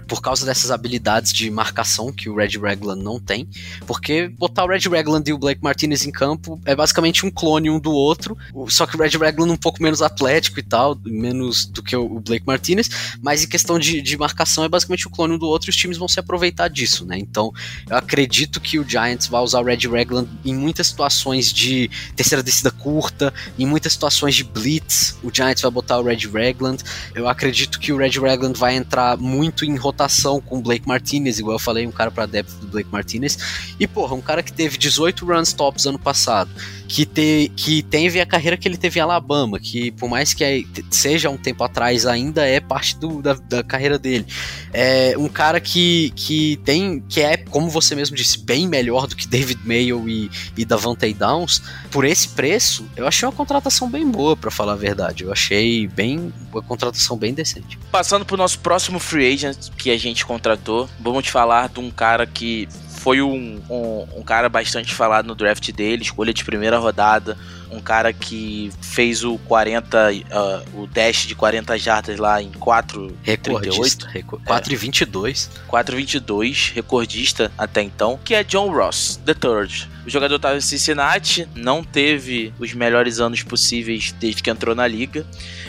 por 0.06 0.20
causa 0.20 0.44
dessas 0.44 0.70
habilidades 0.70 1.32
de 1.32 1.50
marcação 1.50 2.12
que 2.12 2.28
o 2.28 2.36
Red 2.36 2.58
Ragland 2.60 3.02
não 3.02 3.20
tem, 3.20 3.48
porque 3.86 4.28
botar 4.28 4.64
o 4.64 4.68
Red 4.68 4.88
Ragland 4.88 5.28
e 5.28 5.32
o 5.32 5.38
Blake 5.38 5.62
Martinez 5.62 6.06
em 6.06 6.10
campo 6.10 6.60
é 6.64 6.74
basicamente 6.74 7.24
um 7.26 7.30
clone 7.30 7.70
um 7.70 7.78
do 7.78 7.92
outro, 7.92 8.36
só 8.68 8.86
que 8.86 8.96
o 8.96 9.00
Red 9.00 9.16
Ragland 9.18 9.52
um 9.52 9.56
pouco 9.56 9.82
menos 9.82 10.02
atlético 10.02 10.60
e 10.60 10.62
tal, 10.62 10.98
menos 11.04 11.66
do 11.66 11.82
que 11.82 11.94
o 11.96 12.20
Blake 12.20 12.46
Martinez, 12.46 12.88
mas 13.20 13.44
em 13.44 13.48
questão 13.48 13.78
de, 13.78 14.00
de 14.00 14.16
marcação 14.16 14.64
é 14.64 14.68
basicamente 14.68 15.08
um 15.08 15.10
clone 15.10 15.34
um 15.34 15.38
do 15.38 15.46
outro 15.46 15.68
e 15.68 15.70
os 15.70 15.76
times 15.76 15.98
vão 15.98 16.08
se 16.08 16.18
aproveitar 16.18 16.68
disso, 16.68 17.04
né? 17.04 17.18
Então 17.18 17.52
eu 17.88 17.96
acredito 17.96 18.60
que 18.60 18.78
o 18.78 18.88
Giants 18.88 19.26
vai 19.26 19.42
usar 19.42 19.60
o 19.60 19.64
Red 19.64 19.88
Ragland 19.88 20.28
em 20.44 20.54
muitas 20.54 20.86
situações 20.86 21.52
de 21.52 21.90
terceira 22.16 22.42
descida 22.42 22.70
curta, 22.70 23.32
em 23.58 23.66
muitas 23.66 23.92
situações 23.92 24.34
de 24.34 24.44
blitz, 24.44 25.16
o 25.22 25.30
Giants 25.32 25.62
vai 25.62 25.70
botar 25.70 25.98
o 25.98 26.02
Red 26.02 26.28
Ragland. 26.32 26.82
Eu 27.14 27.28
acredito 27.28 27.78
que 27.78 27.92
o 27.92 27.96
Red 27.96 28.20
Ragland 28.20 28.58
vai 28.58 28.74
entrar 28.74 29.16
muito 29.16 29.64
em 29.64 29.76
rotação 29.82 30.40
com 30.40 30.58
o 30.58 30.62
Blake 30.62 30.86
Martinez, 30.86 31.38
igual 31.38 31.56
eu 31.56 31.58
falei, 31.58 31.86
um 31.86 31.92
cara 31.92 32.10
para 32.10 32.26
depth 32.26 32.52
do 32.60 32.68
Blake 32.68 32.88
Martinez. 32.90 33.36
E, 33.78 33.86
porra, 33.86 34.14
um 34.14 34.20
cara 34.20 34.42
que 34.42 34.52
teve 34.52 34.78
18 34.78 35.26
run 35.26 35.42
stops 35.42 35.86
ano 35.86 35.98
passado, 35.98 36.50
que, 36.92 37.06
te, 37.06 37.50
que 37.56 37.82
teve 37.82 38.20
a 38.20 38.26
carreira 38.26 38.54
que 38.54 38.68
ele 38.68 38.76
teve 38.76 39.00
em 39.00 39.02
Alabama, 39.02 39.58
que 39.58 39.90
por 39.92 40.10
mais 40.10 40.34
que 40.34 40.68
seja 40.90 41.30
um 41.30 41.38
tempo 41.38 41.64
atrás, 41.64 42.04
ainda 42.04 42.46
é 42.46 42.60
parte 42.60 42.98
do, 42.98 43.22
da, 43.22 43.32
da 43.32 43.62
carreira 43.62 43.98
dele. 43.98 44.26
É 44.74 45.14
um 45.16 45.26
cara 45.26 45.58
que, 45.58 46.12
que 46.14 46.60
tem, 46.66 47.00
que 47.08 47.22
é, 47.22 47.38
como 47.38 47.70
você 47.70 47.94
mesmo 47.94 48.14
disse, 48.14 48.38
bem 48.38 48.68
melhor 48.68 49.06
do 49.06 49.16
que 49.16 49.26
David 49.26 49.62
Mayo 49.64 50.06
e, 50.06 50.30
e 50.54 50.66
Davante 50.66 51.14
Downs. 51.14 51.62
Por 51.90 52.04
esse 52.04 52.28
preço, 52.28 52.84
eu 52.94 53.06
achei 53.06 53.26
uma 53.26 53.34
contratação 53.34 53.88
bem 53.88 54.06
boa, 54.06 54.36
pra 54.36 54.50
falar 54.50 54.74
a 54.74 54.76
verdade. 54.76 55.24
Eu 55.24 55.32
achei 55.32 55.86
bem 55.86 56.30
uma 56.52 56.62
contratação 56.62 57.16
bem 57.16 57.32
decente. 57.32 57.78
Passando 57.90 58.26
pro 58.26 58.36
nosso 58.36 58.58
próximo 58.58 58.98
free 58.98 59.32
agent 59.32 59.70
que 59.78 59.90
a 59.90 59.98
gente 59.98 60.26
contratou, 60.26 60.90
vamos 61.00 61.24
te 61.24 61.30
falar 61.30 61.70
de 61.70 61.80
um 61.80 61.90
cara 61.90 62.26
que 62.26 62.68
foi 63.02 63.20
um, 63.20 63.60
um, 63.68 64.06
um 64.18 64.22
cara 64.22 64.48
bastante 64.48 64.94
falado 64.94 65.26
no 65.26 65.34
draft 65.34 65.72
dele, 65.72 66.02
escolha 66.02 66.32
de 66.32 66.44
primeira 66.44 66.78
rodada, 66.78 67.36
um 67.72 67.80
cara 67.80 68.12
que 68.12 68.70
fez 68.80 69.24
o 69.24 69.38
40, 69.38 70.10
ah, 70.30 70.62
o 70.74 70.86
dash 70.86 71.26
de 71.26 71.34
40 71.34 71.78
jardas 71.78 72.18
lá 72.18 72.42
em 72.42 72.50
4 72.52 73.16
Recordista. 73.22 74.08
Recor 74.08 74.40
4 74.44 74.72
e 74.72 74.76
22. 74.76 75.50
4,22, 75.68 76.72
recordista 76.74 77.50
até 77.56 77.82
então, 77.82 78.18
que 78.22 78.34
é 78.34 78.44
John 78.44 78.70
Ross, 78.70 79.20
the 79.24 79.34
third. 79.34 79.88
O 80.04 80.10
jogador 80.10 80.36
estava 80.36 80.56
em 80.56 80.60
Cincinnati, 80.60 81.48
não 81.54 81.84
teve 81.84 82.52
os 82.58 82.74
melhores 82.74 83.20
anos 83.20 83.42
possíveis 83.42 84.12
desde 84.18 84.42
que 84.42 84.50
entrou 84.50 84.74
na 84.74 84.86
liga. 84.86 85.24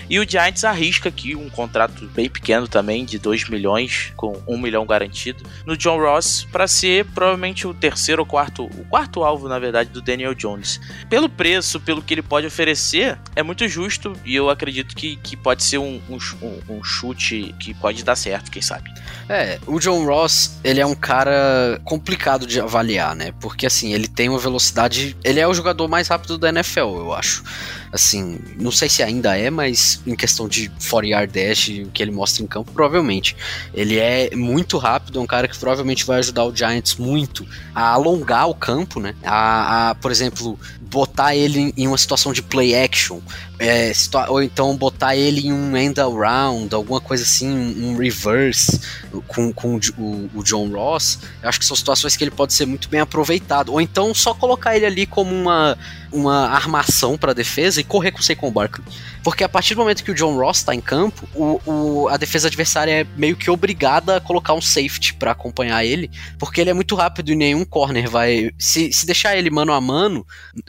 E 0.10 0.20
o 0.20 0.28
Giants 0.28 0.64
arrisca 0.64 1.10
aqui 1.10 1.36
um 1.36 1.50
contrato 1.50 2.08
bem 2.08 2.30
pequeno 2.30 2.68
também, 2.68 3.06
de 3.06 3.20
2 3.20 3.48
milhões, 3.48 4.12
com 4.18 4.42
1 4.48 4.58
milhão 4.58 4.86
garantido, 4.86 5.44
no 5.66 5.78
John 5.78 5.98
Ross, 6.00 6.48
para 6.52 6.68
ser 6.68 7.06
provavelmente 7.06 7.68
o 7.68 7.74
terceiro 7.74 8.24
ou 8.24 8.26
quarto, 8.26 8.66
o 8.66 8.86
quarto 8.86 9.24
alvo, 9.24 9.48
na 9.48 9.60
verdade, 9.60 9.92
do 9.92 10.02
Daniel 10.02 10.34
Jones. 10.34 10.82
Pelo 11.10 11.30
preço, 11.30 11.80
pelo 11.80 11.93
que 12.02 12.14
ele 12.14 12.22
pode 12.22 12.48
oferecer, 12.48 13.18
é 13.36 13.44
muito 13.44 13.68
justo 13.68 14.14
e 14.26 14.36
eu 14.36 14.50
acredito 14.50 14.96
que, 14.96 15.16
que 15.18 15.36
pode 15.36 15.64
ser 15.64 15.78
um, 15.78 16.02
um, 16.10 16.18
um 16.70 16.84
chute 16.84 17.54
que 17.60 17.74
pode 17.74 18.04
dar 18.04 18.16
certo, 18.16 18.52
quem 18.52 18.62
sabe. 18.62 18.92
É, 19.30 19.60
o 19.66 19.80
John 19.80 20.06
Ross, 20.06 20.60
ele 20.64 20.80
é 20.80 20.86
um 20.86 20.96
cara 20.96 21.80
complicado 21.84 22.46
de 22.46 22.60
avaliar, 22.60 23.16
né? 23.16 23.34
Porque 23.40 23.66
assim, 23.66 23.94
ele 23.94 24.08
tem 24.08 24.30
uma 24.30 24.40
velocidade. 24.40 25.16
Ele 25.24 25.40
é 25.40 25.48
o 25.48 25.54
jogador 25.54 25.88
mais 25.88 26.08
rápido 26.08 26.38
da 26.38 26.50
NFL, 26.50 26.80
eu 26.80 27.14
acho. 27.14 27.44
Assim, 27.94 28.40
não 28.60 28.72
sei 28.72 28.90
se 28.90 29.04
ainda 29.04 29.38
é, 29.38 29.52
mas 29.52 30.02
em 30.06 30.16
questão 30.16 30.48
de 30.48 30.70
40 30.90 31.08
yard 31.08 31.32
dash, 31.32 31.70
o 31.86 31.92
que 31.92 32.02
ele 32.02 32.12
mostra 32.12 32.44
em 32.44 32.48
campo, 32.48 32.72
provavelmente. 32.72 33.36
Ele 33.74 34.00
é 34.00 34.36
muito 34.36 34.80
rápido, 34.80 35.20
é 35.20 35.22
um 35.22 35.28
cara 35.28 35.48
que 35.48 35.58
provavelmente 35.58 36.04
vai 36.04 36.18
ajudar 36.18 36.44
o 36.46 36.56
Giants 36.56 36.96
muito 36.96 37.48
a 37.76 37.90
alongar 37.90 38.50
o 38.50 38.56
campo, 38.56 39.00
né? 39.00 39.14
A, 39.24 39.92
a 39.92 39.96
por 39.96 40.10
exemplo, 40.10 40.60
botar 40.82 41.36
ele 41.36 41.74
em 41.78 41.88
uma 41.88 41.98
situação 41.98 42.34
de 42.34 42.42
play 42.42 42.76
action, 42.76 43.20
é, 43.66 43.92
ou 44.28 44.42
então 44.44 44.76
botar 44.76 45.16
ele 45.16 45.48
em 45.48 45.54
um 45.54 45.76
end 45.78 46.00
around, 46.00 46.74
alguma 46.76 47.00
coisa 47.00 47.24
assim, 47.24 47.50
um 47.50 47.96
reverse 47.98 48.80
com, 49.28 49.54
com 49.54 49.76
o, 49.98 50.30
o- 50.36 50.44
John 50.44 50.68
Ross. 50.70 51.20
Eu 51.42 51.48
acho 51.50 51.60
que 51.60 51.66
são 51.66 51.76
situações 51.78 52.18
que 52.18 52.24
ele 52.24 52.32
pode 52.32 52.54
ser 52.54 52.66
muito 52.66 52.90
bem 52.90 53.00
aproveitado. 53.00 53.72
Ou 53.72 53.80
então 53.80 54.14
só 54.14 54.34
colocar 54.34 54.76
ele 54.76 54.86
ali 54.86 55.06
como 55.06 55.34
uma, 55.34 55.78
uma 56.12 56.48
armação 56.50 57.18
para 57.18 57.32
defesa 57.34 57.80
e 57.80 57.84
correr 57.84 58.12
com 58.12 58.20
o 58.20 58.24
Saquon 58.24 58.52
Barkley. 58.52 58.86
Porque 59.24 59.44
a 59.44 59.50
partir 59.50 59.76
do 59.76 59.80
momento 59.82 60.04
que 60.04 60.12
o 60.12 60.16
John 60.16 60.36
Ross 60.36 60.64
tá 60.64 60.76
em 60.76 60.82
campo, 60.82 61.28
o, 61.34 61.62
o- 61.66 62.08
a 62.10 62.18
defesa 62.18 62.48
adversária 62.50 62.92
é 62.92 63.08
meio 63.16 63.36
que 63.38 63.50
obrigada 63.50 64.18
a 64.18 64.22
colocar 64.22 64.54
um 64.54 64.62
safety 64.62 65.14
para 65.14 65.32
acompanhar 65.32 65.86
ele, 65.86 66.12
porque 66.38 66.60
ele 66.60 66.70
é 66.70 66.74
muito 66.74 66.96
rápido 66.96 67.32
e 67.32 67.36
nenhum 67.36 67.64
corner 67.64 68.10
vai. 68.10 68.52
Se, 68.60 68.92
se 68.92 69.06
deixar 69.06 69.38
ele 69.38 69.50
mano 69.50 69.72
a 69.72 69.80
mano 69.80 70.26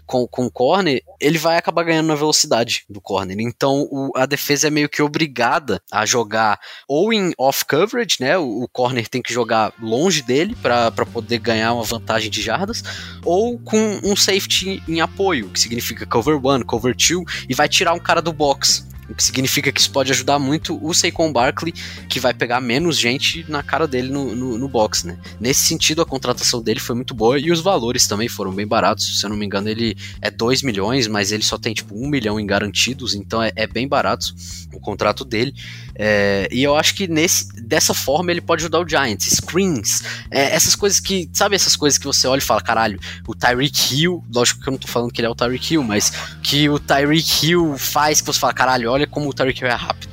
com, 0.07 0.27
com 0.29 0.47
o 0.47 0.51
corner, 0.51 1.03
ele 1.21 1.39
vai 1.39 1.57
acabar 1.57 1.83
ganhando 1.85 2.07
na 2.07 2.15
velocidade 2.15 2.85
do 2.89 3.01
corner. 3.01 3.37
Então 3.41 3.87
o- 3.91 4.11
a 4.17 4.27
defesa 4.27 4.67
é 4.67 4.71
meio 4.71 4.89
que 4.89 5.03
obrigada 5.03 5.81
a 5.91 6.05
jogar 6.07 6.59
ou 6.89 7.13
em 7.13 7.33
off 7.39 7.65
coverage, 7.65 8.17
né? 8.21 8.37
O, 8.39 8.63
o 8.65 8.69
corner 8.69 9.09
tem 9.09 9.23
que 9.23 9.33
jogar 9.33 9.73
longe 9.81 10.23
dele 10.23 10.57
para 10.61 10.91
poder 11.13 11.39
ganhar 11.39 11.73
uma 11.75 11.85
vantagem 11.85 12.31
de 12.31 12.41
jardas, 12.43 12.83
ou 13.25 13.59
com 13.59 14.01
um 14.03 14.17
safety 14.17 14.83
em 14.89 15.01
apoio, 15.01 15.49
que 15.51 15.61
significa 15.61 16.07
cover 16.07 16.39
one, 16.45 16.65
cover 16.65 16.95
two, 16.97 17.25
e 17.49 17.55
vai 17.55 17.69
tirar 17.69 17.93
um 17.95 17.99
cara 18.01 18.21
do 18.23 18.33
box. 18.33 18.87
O 19.09 19.15
que 19.15 19.23
significa 19.23 19.71
que 19.71 19.81
isso 19.81 19.91
pode 19.91 20.13
ajudar 20.13 20.39
muito 20.39 20.79
o 20.85 20.93
Saquon 20.95 21.33
Barkley, 21.33 21.73
que 22.09 22.21
vai 22.21 22.33
pegar 22.33 22.61
menos 22.61 22.99
gente 22.99 23.45
na 23.49 23.63
cara 23.63 23.87
dele 23.87 24.11
no, 24.11 24.35
no, 24.35 24.59
no 24.59 24.69
box, 24.69 25.07
né? 25.07 25.19
Nesse 25.41 25.67
sentido, 25.67 26.03
a 26.03 26.07
contratação 26.07 26.63
dele 26.63 26.81
foi 26.81 26.95
muito 26.95 27.15
boa 27.15 27.39
e 27.39 27.51
os 27.51 27.61
valores 27.61 28.07
também 28.07 28.29
foram 28.29 28.53
bem 28.53 28.67
baratos. 28.67 29.21
Se 29.21 29.27
eu 29.27 29.31
não 29.31 29.37
me 29.37 29.47
engano, 29.47 29.69
ele 29.69 29.97
é 30.21 30.31
2 30.31 30.63
milhões, 30.63 31.07
mas 31.07 31.33
ele 31.33 31.43
só 31.43 31.59
tem 31.59 31.75
tipo 31.75 31.95
1 31.95 32.09
milhão 32.09 32.41
em 32.41 32.47
garantidos, 32.47 33.15
então 33.15 33.43
é, 33.43 33.53
é 33.57 33.67
bem 33.67 33.87
barato 33.87 34.35
o 34.73 34.81
contrato 34.81 35.25
dele. 35.25 35.55
É, 35.97 36.49
e 36.51 36.63
eu 36.63 36.77
acho 36.77 36.95
que 36.95 37.07
nesse, 37.07 37.53
dessa 37.61 37.95
forma 37.95 38.31
ele 38.31 38.41
pode 38.41 38.63
ajudar 38.63 38.81
o 38.81 38.89
Giants. 38.89 39.27
Screens, 39.27 40.03
é, 40.31 40.55
essas 40.55 40.75
coisas 40.75 41.01
que, 41.01 41.29
sabe 41.33 41.55
essas 41.55 41.77
coisas 41.77 41.99
que 41.99 42.07
você 42.07 42.27
olha 42.27 42.41
e 42.41 42.43
fala, 42.43 42.61
caralho, 42.61 42.99
o 43.27 43.35
Tyreek 43.35 43.95
Hill, 43.95 44.25
lógico 44.33 44.61
que 44.61 44.69
eu 44.69 44.73
não 44.73 44.79
tô 44.79 44.89
falando 44.89 45.13
que 45.13 45.21
ele 45.21 45.27
é 45.27 45.31
o 45.31 45.35
Tyreek 45.35 45.75
Hill, 45.75 45.83
mas 45.83 46.13
que 46.43 46.69
o 46.69 46.79
Tyreek 46.79 47.47
Hill 47.47 47.77
faz 47.79 48.21
que 48.21 48.27
você 48.27 48.39
fala, 48.39 48.53
caralho, 48.53 48.91
olha 48.91 49.07
como 49.07 49.29
o 49.29 49.33
Tyreek 49.33 49.61
Hill 49.61 49.69
é 49.69 49.75
rápido. 49.75 50.13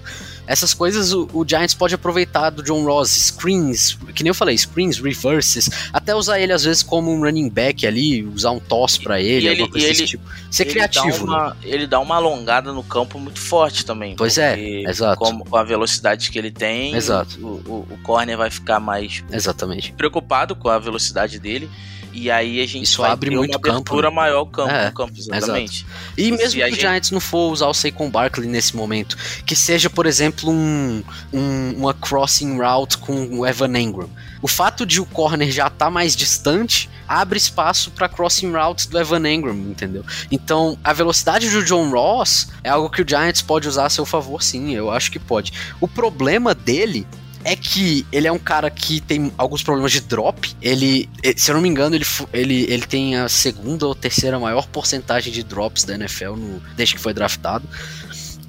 Essas 0.51 0.73
coisas 0.73 1.13
o, 1.13 1.29
o 1.33 1.47
Giants 1.47 1.73
pode 1.73 1.95
aproveitar 1.95 2.49
do 2.49 2.61
John 2.61 2.83
Ross, 2.83 3.09
screens, 3.09 3.97
que 4.13 4.23
nem 4.23 4.29
eu 4.29 4.33
falei, 4.35 4.57
screens, 4.57 4.99
reverses, 4.99 5.69
até 5.93 6.13
usar 6.13 6.39
ele 6.39 6.51
às 6.51 6.63
vezes 6.63 6.83
como 6.83 7.11
um 7.11 7.21
running 7.21 7.49
back 7.49 7.87
ali, 7.87 8.23
usar 8.25 8.51
um 8.51 8.59
toss 8.59 8.97
pra 8.97 9.21
ele, 9.21 9.45
E 9.45 9.49
alguma 9.49 9.65
ele- 9.65 9.71
coisa 9.71 9.87
desse 9.87 10.01
ele- 10.01 10.07
tipo. 10.09 10.23
Ser 10.51 10.63
Ele 10.63 10.71
criativo, 10.71 11.25
dá 11.25 11.31
né? 11.31 11.37
uma, 11.37 11.57
Ele 11.63 11.87
dá 11.87 11.99
uma 11.99 12.15
alongada 12.17 12.73
no 12.73 12.83
campo 12.83 13.17
muito 13.17 13.39
forte 13.39 13.85
também. 13.85 14.15
Pois 14.17 14.37
é, 14.37 14.59
exato. 14.89 15.17
como- 15.17 15.45
com 15.45 15.55
a 15.55 15.63
velocidade 15.63 16.29
que 16.29 16.37
ele 16.37 16.51
tem, 16.51 16.93
Exato. 16.95 17.39
O, 17.39 17.47
o, 17.71 17.87
o 17.93 17.97
corner 18.03 18.35
vai 18.37 18.49
ficar 18.49 18.79
mais 18.79 19.23
Exatamente. 19.31 19.93
preocupado 19.93 20.55
com 20.55 20.67
a 20.67 20.77
velocidade 20.77 21.39
dele. 21.39 21.69
E 22.13 22.29
aí 22.29 22.61
a 22.61 22.67
gente 22.67 22.83
Isso 22.85 23.03
abre 23.03 23.29
muito 23.29 23.51
uma 23.55 23.59
campo, 23.59 23.75
abertura 23.75 24.09
né? 24.09 24.15
maior 24.15 24.45
campo, 24.45 24.69
É, 24.71 24.91
campo, 24.91 25.13
exatamente. 25.17 25.85
E 26.17 26.25
Se 26.25 26.31
mesmo 26.31 26.51
que 26.59 26.63
o 26.65 26.69
gente- 26.69 26.79
Giants 26.81 27.11
não 27.11 27.19
for 27.19 27.51
usar 27.51 27.67
o 27.67 27.73
Saquon 27.73 28.09
Barkley 28.09 28.47
nesse 28.47 28.75
momento, 28.75 29.17
que 29.45 29.55
seja, 29.55 29.89
por 29.89 30.05
exemplo, 30.05 30.49
um, 30.51 31.03
um- 31.33 31.73
uma 31.77 31.93
crossing 31.93 32.57
route 32.59 32.97
com 32.97 33.39
o 33.39 33.45
Evan 33.47 33.77
Engram. 33.79 34.09
O 34.41 34.47
fato 34.47 34.85
de 34.85 34.99
o 34.99 35.05
corner 35.05 35.51
já 35.51 35.67
estar 35.67 35.89
mais 35.91 36.15
distante 36.15 36.89
abre 37.07 37.37
espaço 37.37 37.91
para 37.91 38.09
crossing 38.09 38.51
routes 38.51 38.87
do 38.87 38.99
Evan 38.99 39.27
Engram, 39.29 39.53
entendeu? 39.55 40.03
Então, 40.31 40.77
a 40.83 40.91
velocidade 40.93 41.49
do 41.49 41.63
John 41.63 41.89
Ross 41.91 42.47
é 42.63 42.69
algo 42.69 42.89
que 42.89 43.01
o 43.01 43.05
Giants 43.07 43.41
pode 43.41 43.67
usar 43.67 43.85
a 43.85 43.89
seu 43.89 44.05
favor, 44.05 44.41
sim, 44.41 44.73
eu 44.73 44.89
acho 44.89 45.11
que 45.11 45.19
pode. 45.19 45.53
O 45.79 45.87
problema 45.87 46.55
dele 46.55 47.05
é 47.43 47.55
que 47.55 48.05
ele 48.11 48.27
é 48.27 48.31
um 48.31 48.39
cara 48.39 48.69
que 48.69 49.01
tem 49.01 49.31
alguns 49.37 49.63
problemas 49.63 49.91
de 49.91 50.01
drop. 50.01 50.55
Ele, 50.61 51.09
se 51.35 51.49
eu 51.51 51.55
não 51.55 51.61
me 51.61 51.69
engano, 51.69 51.95
ele, 51.95 52.05
ele, 52.33 52.65
ele 52.69 52.85
tem 52.85 53.15
a 53.15 53.27
segunda 53.27 53.87
ou 53.87 53.95
terceira 53.95 54.39
maior 54.39 54.67
porcentagem 54.67 55.31
de 55.31 55.43
drops 55.43 55.83
da 55.83 55.95
NFL 55.95 56.35
no- 56.35 56.61
desde 56.75 56.95
que 56.95 57.01
foi 57.01 57.13
draftado. 57.13 57.67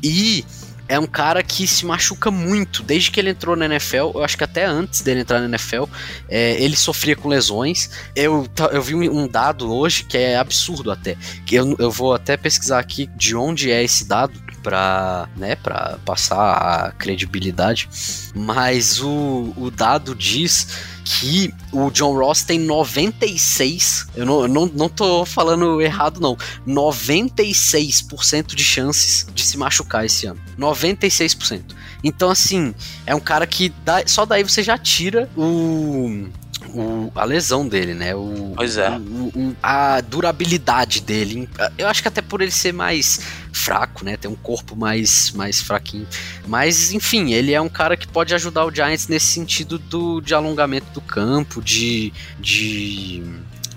E 0.03 0.45
é 0.89 0.99
um 0.99 1.07
cara 1.07 1.43
que 1.43 1.67
se 1.67 1.87
machuca 1.87 2.31
muito. 2.31 2.83
Desde 2.83 3.11
que 3.11 3.19
ele 3.19 3.31
entrou 3.31 3.57
na 3.57 3.65
NFL, 3.65 4.13
eu 4.15 4.25
acho 4.25 4.37
que 4.37 4.45
até 4.45 4.67
antes 4.67 5.01
dele 5.01 5.21
entrar 5.21 5.41
na 5.41 5.47
NFL, 5.47 5.85
eh, 6.29 6.57
ele 6.63 6.77
sofria 6.77 7.17
com 7.17 7.29
lesões. 7.29 7.89
Eu, 8.15 8.47
eu 8.71 8.83
vi 8.83 8.95
um, 8.95 9.27
dado 9.27 9.73
hoje 9.73 10.05
que 10.05 10.19
é 10.19 10.37
absurdo 10.37 10.91
até. 10.91 11.17
Eu, 11.51 11.75
eu 11.79 11.91
vou 11.91 12.13
até 12.13 12.37
pesquisar 12.37 12.79
aqui 12.79 13.09
de 13.17 13.35
onde 13.35 13.71
é 13.71 13.83
esse 13.83 14.05
dado 14.05 14.39
para 14.63 15.29
né, 15.37 15.57
pra 15.57 15.99
passar 16.05 16.53
a 16.53 16.93
credibilidade. 16.93 17.89
Mas 18.35 19.01
o, 19.01 19.53
o 19.57 19.71
dado 19.71 20.15
diz 20.15 20.67
que 21.05 21.53
o 21.73 21.91
John 21.91 22.17
Ross 22.17 22.43
tem 22.43 22.59
96, 22.59 24.07
eu 24.15 24.25
não, 24.25 24.43
eu 24.43 24.49
não, 24.49 24.67
não 24.67 24.89
tô 24.89 25.25
falando 25.25 25.81
errado 25.81 26.21
não, 26.21 26.37
96% 26.67 28.55
de 28.55 28.63
chances 28.63 29.27
de 29.35 29.45
se 29.45 29.59
machucar 29.59 30.07
esse 30.07 30.27
ano. 30.27 30.41
96%. 30.59 31.75
Então 32.05 32.31
assim, 32.31 32.75
é 33.05 33.15
um 33.15 33.21
cara 33.21 33.47
que 33.47 33.71
dá, 33.85 34.03
só 34.07 34.25
daí 34.25 34.43
você 34.43 34.63
já 34.63 34.79
tira 34.79 35.29
o 35.37 36.29
o- 36.75 37.13
a 37.15 37.25
lesão 37.25 37.67
dele, 37.69 37.95
né? 37.95 38.15
O, 38.15 38.53
Pois 38.57 38.77
é. 38.77 38.91
o- 38.91 39.55
a 39.63 40.01
durabilidade 40.01 41.01
dele. 41.01 41.49
Eu 41.77 41.89
acho 41.89 42.03
que 42.03 42.09
até 42.09 42.23
por 42.23 42.41
ele 42.41 42.51
ser 42.51 42.73
mais 42.73 43.21
fraco, 43.53 44.05
né? 44.05 44.17
Ter 44.17 44.29
um 44.29 44.35
corpo 44.35 44.75
mais, 44.75 45.31
mais 45.33 45.61
fraquinho. 45.61 46.07
Mas, 46.47 46.93
enfim, 46.93 47.33
ele 47.33 47.53
é 47.53 47.61
um 47.61 47.69
cara 47.69 47.97
que 47.97 48.07
pode 48.09 48.35
ajudar 48.35 48.65
o 48.65 48.75
Giants 48.75 49.09
nesse 49.09 49.27
sentido 49.27 49.79
do, 49.79 50.21
de 50.21 50.35
alongamento 50.35 50.87
do 50.93 51.01
campo, 51.01 51.61
de. 51.63 52.13
de 52.39 53.23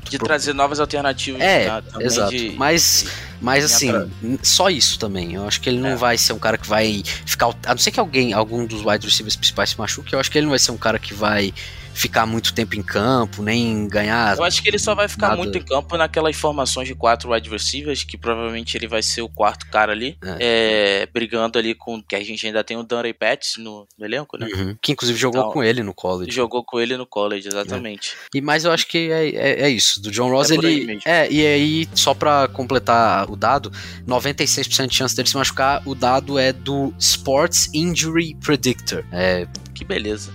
De 0.10 0.20
trazer 0.20 0.54
novas 0.54 0.80
alternativas. 0.80 1.42
É, 1.42 1.66
né, 1.68 1.82
exato. 2.00 2.30
de- 2.32 2.52
Mas, 2.58 3.06
de- 3.08 3.36
mas 3.42 3.68
de 3.68 3.74
assim, 3.74 4.38
só 4.44 4.70
isso 4.70 5.00
também. 5.00 5.34
Eu 5.34 5.48
acho 5.48 5.60
que 5.60 5.68
ele 5.68 5.80
não 5.80 5.90
É. 5.90 5.96
vai 5.96 6.18
ser 6.18 6.32
um 6.34 6.40
cara 6.40 6.58
que 6.58 6.68
vai 6.68 7.04
ficar. 7.26 7.48
A 7.66 7.70
não 7.72 7.78
ser 7.80 7.90
que 7.92 8.00
alguém, 8.00 8.32
algum 8.32 8.66
dos 8.66 8.86
wide 8.86 9.06
receivers 9.06 9.36
principais 9.36 9.72
se 9.72 9.78
machuque, 9.80 10.14
eu 10.14 10.20
acho 10.20 10.30
que 10.32 10.38
ele 10.38 10.46
não 10.46 10.52
vai 10.52 10.60
ser 10.60 10.72
um 10.72 10.78
cara 10.78 11.00
que 11.00 11.14
vai 11.14 11.52
ficar 11.96 12.26
muito 12.26 12.54
tempo 12.54 12.76
em 12.76 12.84
campo, 12.84 13.42
nem 13.42 13.88
ganhar. 13.88 14.38
Eu 14.38 14.44
acho 14.44 14.62
que 14.62 14.68
ele 14.68 14.78
só 14.78 14.94
vai 14.94 15.08
ficar 15.08 15.30
Nada. 15.30 15.42
muito 15.42 15.58
em 15.58 15.62
campo 15.62 15.96
naquelas 15.98 16.36
formações 16.36 16.88
de 16.88 16.94
quatro 16.94 17.32
wide 17.32 17.50
receivers, 17.50 18.04
que 18.04 18.18
provavelmente 18.18 18.78
ele 18.78 18.88
vai 18.88 19.02
ser 19.02 19.22
o 19.22 19.30
quarto 19.30 19.66
cara 19.70 19.94
ali, 19.94 20.18
é, 20.40 21.08
brigando 21.14 21.58
ali 21.58 21.74
com. 21.74 22.04
Que 22.04 22.16
a 22.16 22.24
gente 22.24 22.46
ainda 22.46 22.64
tem 22.64 22.76
o 22.76 22.84
Dunray 22.84 23.14
Pets 23.14 23.56
no, 23.58 23.88
no 23.98 24.06
elenco, 24.06 24.38
né? 24.38 24.48
Uhum. 24.54 24.78
Que 24.82 24.92
inclusive 24.92 25.18
jogou 25.18 25.42
Então, 25.42 25.54
com 25.54 25.64
ele 25.64 25.82
no 25.82 25.94
college. 25.94 26.32
Jogou 26.32 26.64
com 26.64 26.80
ele 26.80 26.98
no 26.98 27.06
college, 27.06 27.48
exatamente. 27.48 28.16
E 28.34 28.42
mas 28.42 28.66
eu 28.66 28.72
acho 28.72 28.88
que 28.88 29.10
é, 29.10 29.30
é, 29.30 29.62
é 29.62 29.70
isso. 29.70 30.02
Do 30.02 30.12
John 30.12 30.30
Ross, 30.30 30.52
É 30.52 30.56
ele. 30.56 31.00
É, 31.06 31.32
e 31.32 31.46
aí, 31.46 31.88
só 31.96 32.14
pra 32.14 32.50
completar 32.50 33.32
o 33.32 33.36
dado, 33.38 33.72
96% 34.06 34.88
de 34.88 34.96
chance 34.96 35.16
dele 35.16 35.30
se 35.30 35.36
machucar, 35.38 35.82
o 35.86 35.96
dado 35.96 36.38
é 36.38 36.52
do 36.52 36.94
Sports 37.00 37.70
Injury 37.74 38.36
Predictor. 38.44 39.06
É, 39.12 39.48
Que 39.76 39.84
beleza. 39.84 40.32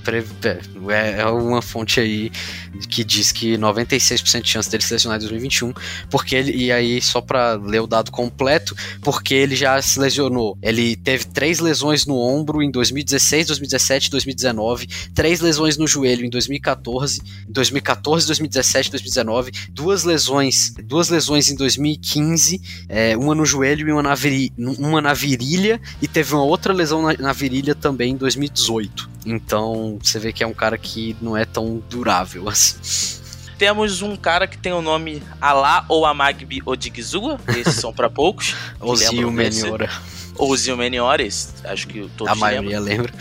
é, 0.90 1.20
é 1.22 1.26
uma 1.26 1.62
fonte 1.62 1.98
aí 1.98 2.30
que 2.90 3.02
diz 3.02 3.32
que 3.32 3.56
96% 3.56 4.42
de 4.42 4.48
chance 4.48 4.70
dele 4.70 4.82
se 4.82 4.92
lesionar 4.92 5.16
em 5.16 5.20
2021, 5.20 5.72
porque 6.10 6.36
ele, 6.36 6.52
e 6.54 6.70
aí 6.70 7.00
só 7.00 7.20
pra 7.22 7.54
ler 7.54 7.80
o 7.80 7.86
dado 7.86 8.10
completo, 8.12 8.76
porque 9.02 9.32
ele 9.34 9.56
já 9.56 9.80
se 9.80 9.98
lesionou. 9.98 10.58
Ele 10.62 10.94
teve 10.94 11.24
três 11.24 11.58
lesões 11.58 12.04
no 12.06 12.16
ombro 12.18 12.62
em 12.62 12.70
2016, 12.70 13.46
2017 13.46 14.10
2019, 14.10 14.86
três 15.14 15.40
lesões 15.40 15.76
no 15.78 15.86
joelho 15.86 16.24
em 16.24 16.30
2014, 16.30 17.22
2014, 17.48 18.26
2017, 18.26 18.90
2019, 18.90 19.52
duas 19.70 20.04
lesões, 20.04 20.74
duas 20.84 21.08
lesões 21.08 21.48
em 21.50 21.56
2015, 21.56 22.60
é, 22.88 23.16
uma 23.16 23.34
no 23.34 23.46
joelho 23.46 23.88
e 23.88 23.92
uma 23.92 24.02
na, 24.02 24.14
viri- 24.14 24.52
uma 24.58 25.00
na 25.00 25.14
virilha, 25.14 25.80
e 26.02 26.06
teve 26.06 26.34
uma 26.34 26.44
outra 26.44 26.74
lesão 26.74 27.00
na, 27.02 27.14
na 27.14 27.32
virilha 27.32 27.74
também 27.74 28.12
em 28.12 28.16
2018. 28.16 29.08
Então, 29.30 29.98
você 30.02 30.18
vê 30.18 30.32
que 30.32 30.42
é 30.42 30.46
um 30.46 30.52
cara 30.52 30.76
que 30.76 31.16
não 31.20 31.36
é 31.36 31.44
tão 31.44 31.82
durável 31.88 32.48
assim. 32.50 33.20
Temos 33.56 34.00
um 34.00 34.16
cara 34.16 34.46
que 34.46 34.56
tem 34.56 34.72
o 34.72 34.80
nome 34.80 35.22
Alá 35.40 35.84
ou 35.86 36.06
Amagbi 36.06 36.62
Odigizua, 36.64 37.38
esses 37.48 37.74
são 37.74 37.92
pra 37.92 38.08
poucos. 38.08 38.56
desse. 39.32 39.62
Meniora. 39.62 39.90
Ou 40.36 40.56
Zil 40.56 40.76
Meniores, 40.76 41.52
acho 41.64 41.86
que 41.86 42.08
todos 42.16 42.32
A 42.32 42.34
maioria 42.34 42.80
lembra. 42.80 43.12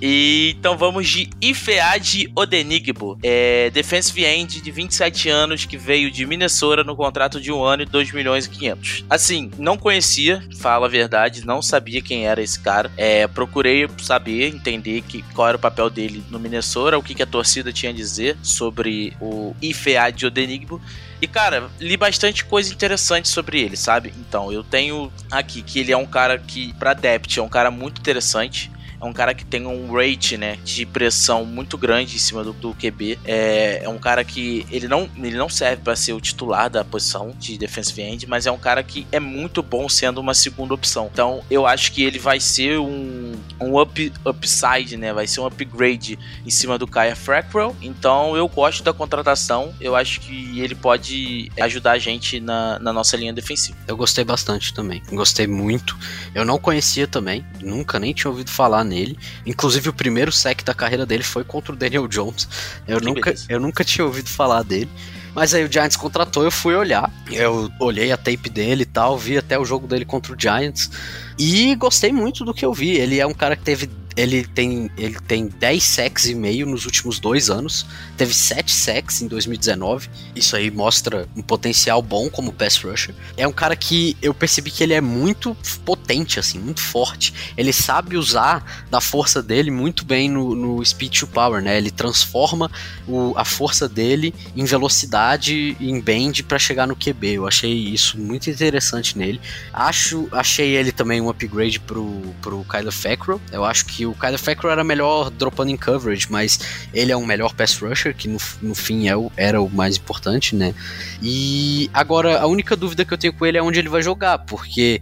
E 0.00 0.54
então 0.58 0.76
vamos 0.76 1.08
de 1.08 1.28
Ifeadi 1.40 2.30
Odenigbo, 2.34 3.18
é, 3.22 3.70
defensive 3.70 4.24
end 4.24 4.60
de 4.60 4.70
27 4.70 5.28
anos 5.28 5.64
que 5.64 5.76
veio 5.76 6.10
de 6.10 6.26
Minnesota 6.26 6.84
no 6.84 6.96
contrato 6.96 7.40
de 7.40 7.52
um 7.52 7.62
ano 7.62 7.82
e 7.82 7.86
2 7.86 8.12
milhões 8.12 8.46
e 8.46 8.50
500. 8.50 9.04
Assim, 9.08 9.50
não 9.58 9.76
conhecia, 9.76 10.42
falo 10.58 10.84
a 10.84 10.88
verdade, 10.88 11.46
não 11.46 11.62
sabia 11.62 12.02
quem 12.02 12.26
era 12.26 12.42
esse 12.42 12.58
cara. 12.58 12.90
É, 12.96 13.26
procurei 13.26 13.88
saber, 13.98 14.48
entender 14.48 15.02
que, 15.02 15.22
qual 15.34 15.48
era 15.48 15.56
o 15.56 15.60
papel 15.60 15.88
dele 15.90 16.22
no 16.30 16.38
Minnesota, 16.38 16.98
o 16.98 17.02
que, 17.02 17.14
que 17.14 17.22
a 17.22 17.26
torcida 17.26 17.72
tinha 17.72 17.90
a 17.90 17.94
dizer 17.94 18.36
sobre 18.42 19.12
o 19.20 19.54
Ifeadi 19.62 20.26
Odenigbo. 20.26 20.80
E, 21.20 21.26
cara, 21.26 21.70
li 21.80 21.96
bastante 21.96 22.44
coisa 22.44 22.72
interessante 22.72 23.28
sobre 23.28 23.60
ele, 23.60 23.76
sabe? 23.76 24.12
Então, 24.18 24.52
eu 24.52 24.62
tenho 24.62 25.10
aqui 25.30 25.62
que 25.62 25.78
ele 25.78 25.90
é 25.90 25.96
um 25.96 26.06
cara 26.06 26.38
que, 26.38 26.74
pra 26.74 26.92
depth, 26.92 27.38
é 27.38 27.42
um 27.42 27.48
cara 27.48 27.70
muito 27.70 28.00
interessante. 28.00 28.70
É 29.00 29.04
um 29.04 29.12
cara 29.12 29.34
que 29.34 29.44
tem 29.44 29.66
um 29.66 29.92
rate, 29.92 30.36
né, 30.36 30.58
de 30.64 30.86
pressão 30.86 31.44
muito 31.44 31.76
grande 31.76 32.16
em 32.16 32.18
cima 32.18 32.42
do, 32.42 32.52
do 32.52 32.74
QB. 32.74 33.18
É, 33.24 33.80
é 33.84 33.88
um 33.88 33.98
cara 33.98 34.24
que 34.24 34.66
ele 34.70 34.88
não, 34.88 35.08
ele 35.16 35.36
não 35.36 35.48
serve 35.48 35.82
para 35.82 35.96
ser 35.96 36.12
o 36.12 36.20
titular 36.20 36.70
da 36.70 36.84
posição 36.84 37.32
de 37.38 37.58
defensive 37.58 38.02
end, 38.02 38.26
mas 38.26 38.46
é 38.46 38.50
um 38.50 38.58
cara 38.58 38.82
que 38.82 39.06
é 39.12 39.20
muito 39.20 39.62
bom 39.62 39.88
sendo 39.88 40.18
uma 40.20 40.34
segunda 40.34 40.74
opção. 40.74 41.10
Então, 41.12 41.42
eu 41.50 41.66
acho 41.66 41.92
que 41.92 42.02
ele 42.02 42.18
vai 42.18 42.40
ser 42.40 42.78
um, 42.78 43.32
um 43.60 43.80
up, 43.80 44.12
upside, 44.24 44.96
né, 44.96 45.12
vai 45.12 45.26
ser 45.26 45.40
um 45.40 45.46
upgrade 45.46 46.18
em 46.44 46.50
cima 46.50 46.78
do 46.78 46.86
Kaya 46.86 47.16
Frackwell. 47.16 47.76
Então, 47.82 48.36
eu 48.36 48.48
gosto 48.48 48.82
da 48.82 48.92
contratação. 48.92 49.74
Eu 49.80 49.94
acho 49.94 50.20
que 50.20 50.60
ele 50.60 50.74
pode 50.74 51.50
ajudar 51.60 51.92
a 51.92 51.98
gente 51.98 52.40
na, 52.40 52.78
na 52.78 52.92
nossa 52.92 53.16
linha 53.16 53.32
defensiva. 53.32 53.76
Eu 53.86 53.96
gostei 53.96 54.24
bastante 54.24 54.72
também. 54.72 55.02
Gostei 55.10 55.46
muito. 55.46 55.96
Eu 56.34 56.44
não 56.44 56.58
conhecia 56.58 57.06
também, 57.06 57.44
nunca 57.60 57.98
nem 57.98 58.12
tinha 58.12 58.30
ouvido 58.30 58.50
falar 58.50 58.84
nele. 58.86 59.18
Inclusive 59.44 59.88
o 59.88 59.92
primeiro 59.92 60.32
sec 60.32 60.62
da 60.64 60.72
carreira 60.72 61.04
dele 61.04 61.22
foi 61.24 61.44
contra 61.44 61.72
o 61.72 61.76
Daniel 61.76 62.06
Jones. 62.08 62.48
Eu 62.86 62.98
Que 62.98 63.04
nunca, 63.04 63.30
beleza. 63.30 63.46
eu 63.48 63.60
nunca 63.60 63.84
tinha 63.84 64.04
ouvido 64.04 64.28
falar 64.28 64.62
dele. 64.62 64.88
Mas 65.34 65.52
aí 65.52 65.62
o 65.64 65.70
Giants 65.70 65.96
contratou, 65.96 66.44
eu 66.44 66.50
fui 66.50 66.74
olhar. 66.74 67.12
Eu 67.30 67.70
olhei 67.78 68.10
a 68.10 68.16
tape 68.16 68.48
dele 68.48 68.84
e 68.84 68.86
tal, 68.86 69.18
vi 69.18 69.36
até 69.36 69.58
o 69.58 69.66
jogo 69.66 69.86
dele 69.86 70.06
contra 70.06 70.32
o 70.32 70.36
Giants. 70.40 70.90
E 71.38 71.74
gostei 71.74 72.12
muito 72.12 72.44
do 72.44 72.54
que 72.54 72.64
eu 72.64 72.72
vi. 72.72 72.90
Ele 72.90 73.18
é 73.20 73.26
um 73.26 73.34
cara 73.34 73.56
que 73.56 73.62
teve. 73.62 73.88
Ele 74.16 74.46
tem, 74.46 74.90
ele 74.96 75.18
tem 75.28 75.46
10 75.46 75.84
sacks 75.84 76.24
e 76.24 76.34
meio 76.34 76.64
nos 76.64 76.86
últimos 76.86 77.18
dois 77.20 77.50
anos. 77.50 77.84
Teve 78.16 78.32
7 78.32 78.72
sacks 78.72 79.20
em 79.20 79.26
2019. 79.28 80.08
Isso 80.34 80.56
aí 80.56 80.70
mostra 80.70 81.28
um 81.36 81.42
potencial 81.42 82.00
bom 82.00 82.30
como 82.30 82.50
pass 82.50 82.78
rusher. 82.78 83.14
É 83.36 83.46
um 83.46 83.52
cara 83.52 83.76
que 83.76 84.16
eu 84.22 84.32
percebi 84.32 84.70
que 84.70 84.82
ele 84.82 84.94
é 84.94 85.02
muito 85.02 85.54
potente, 85.84 86.40
assim, 86.40 86.58
muito 86.58 86.80
forte. 86.80 87.34
Ele 87.58 87.74
sabe 87.74 88.16
usar 88.16 88.86
da 88.90 89.02
força 89.02 89.42
dele 89.42 89.70
muito 89.70 90.02
bem 90.02 90.30
no, 90.30 90.54
no 90.54 90.82
speed 90.82 91.18
to 91.18 91.26
power, 91.26 91.60
né? 91.62 91.76
Ele 91.76 91.90
transforma 91.90 92.70
o- 93.06 93.34
a 93.36 93.44
força 93.44 93.86
dele 93.86 94.32
em 94.56 94.64
velocidade 94.64 95.76
em 95.78 96.00
bend 96.00 96.42
para 96.44 96.58
chegar 96.58 96.86
no 96.86 96.96
QB. 96.96 97.34
Eu 97.34 97.46
achei 97.46 97.70
isso 97.70 98.18
muito 98.18 98.48
interessante 98.48 99.18
nele. 99.18 99.38
Acho, 99.74 100.26
achei 100.32 100.74
ele 100.74 100.90
também 100.90 101.20
um 101.26 101.30
upgrade 101.30 101.80
pro, 101.80 102.22
pro 102.40 102.64
Kyler 102.64 102.92
Fackrell. 102.92 103.40
Eu 103.52 103.64
acho 103.64 103.86
que 103.86 104.06
o 104.06 104.14
Kyler 104.14 104.38
Fackrell 104.38 104.72
era 104.72 104.84
melhor 104.84 105.30
dropando 105.30 105.70
em 105.70 105.76
coverage, 105.76 106.26
mas 106.30 106.58
ele 106.92 107.12
é 107.12 107.16
um 107.16 107.26
melhor 107.26 107.54
pass 107.54 107.76
rusher, 107.78 108.14
que 108.14 108.28
no, 108.28 108.38
no 108.62 108.74
fim 108.74 109.08
é 109.08 109.16
o, 109.16 109.30
era 109.36 109.60
o 109.60 109.68
mais 109.68 109.96
importante, 109.96 110.54
né? 110.54 110.74
E 111.22 111.90
agora 111.92 112.40
a 112.40 112.46
única 112.46 112.76
dúvida 112.76 113.04
que 113.04 113.12
eu 113.12 113.18
tenho 113.18 113.32
com 113.32 113.44
ele 113.44 113.58
é 113.58 113.62
onde 113.62 113.78
ele 113.78 113.88
vai 113.88 114.02
jogar, 114.02 114.38
porque 114.38 115.00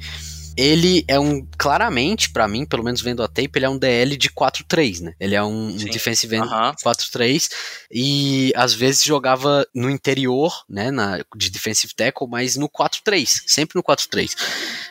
ele 0.56 1.04
é 1.08 1.18
um, 1.18 1.46
claramente, 1.58 2.30
pra 2.30 2.46
mim, 2.46 2.64
pelo 2.64 2.84
menos 2.84 3.00
vendo 3.00 3.22
a 3.22 3.28
tape, 3.28 3.50
ele 3.56 3.66
é 3.66 3.68
um 3.68 3.78
DL 3.78 4.16
de 4.16 4.30
4-3, 4.30 5.00
né? 5.00 5.14
Ele 5.18 5.34
é 5.34 5.42
um, 5.42 5.68
um 5.68 5.76
defensive 5.76 6.36
end 6.36 6.46
Aham. 6.46 6.74
4-3 6.84 7.48
e 7.90 8.52
às 8.56 8.72
vezes 8.72 9.04
jogava 9.04 9.66
no 9.74 9.90
interior, 9.90 10.52
né, 10.68 10.90
na, 10.90 11.18
de 11.36 11.50
defensive 11.50 11.94
tackle, 11.94 12.28
mas 12.28 12.56
no 12.56 12.68
4-3, 12.68 13.42
sempre 13.46 13.76
no 13.76 13.82
4-3. 13.82 14.34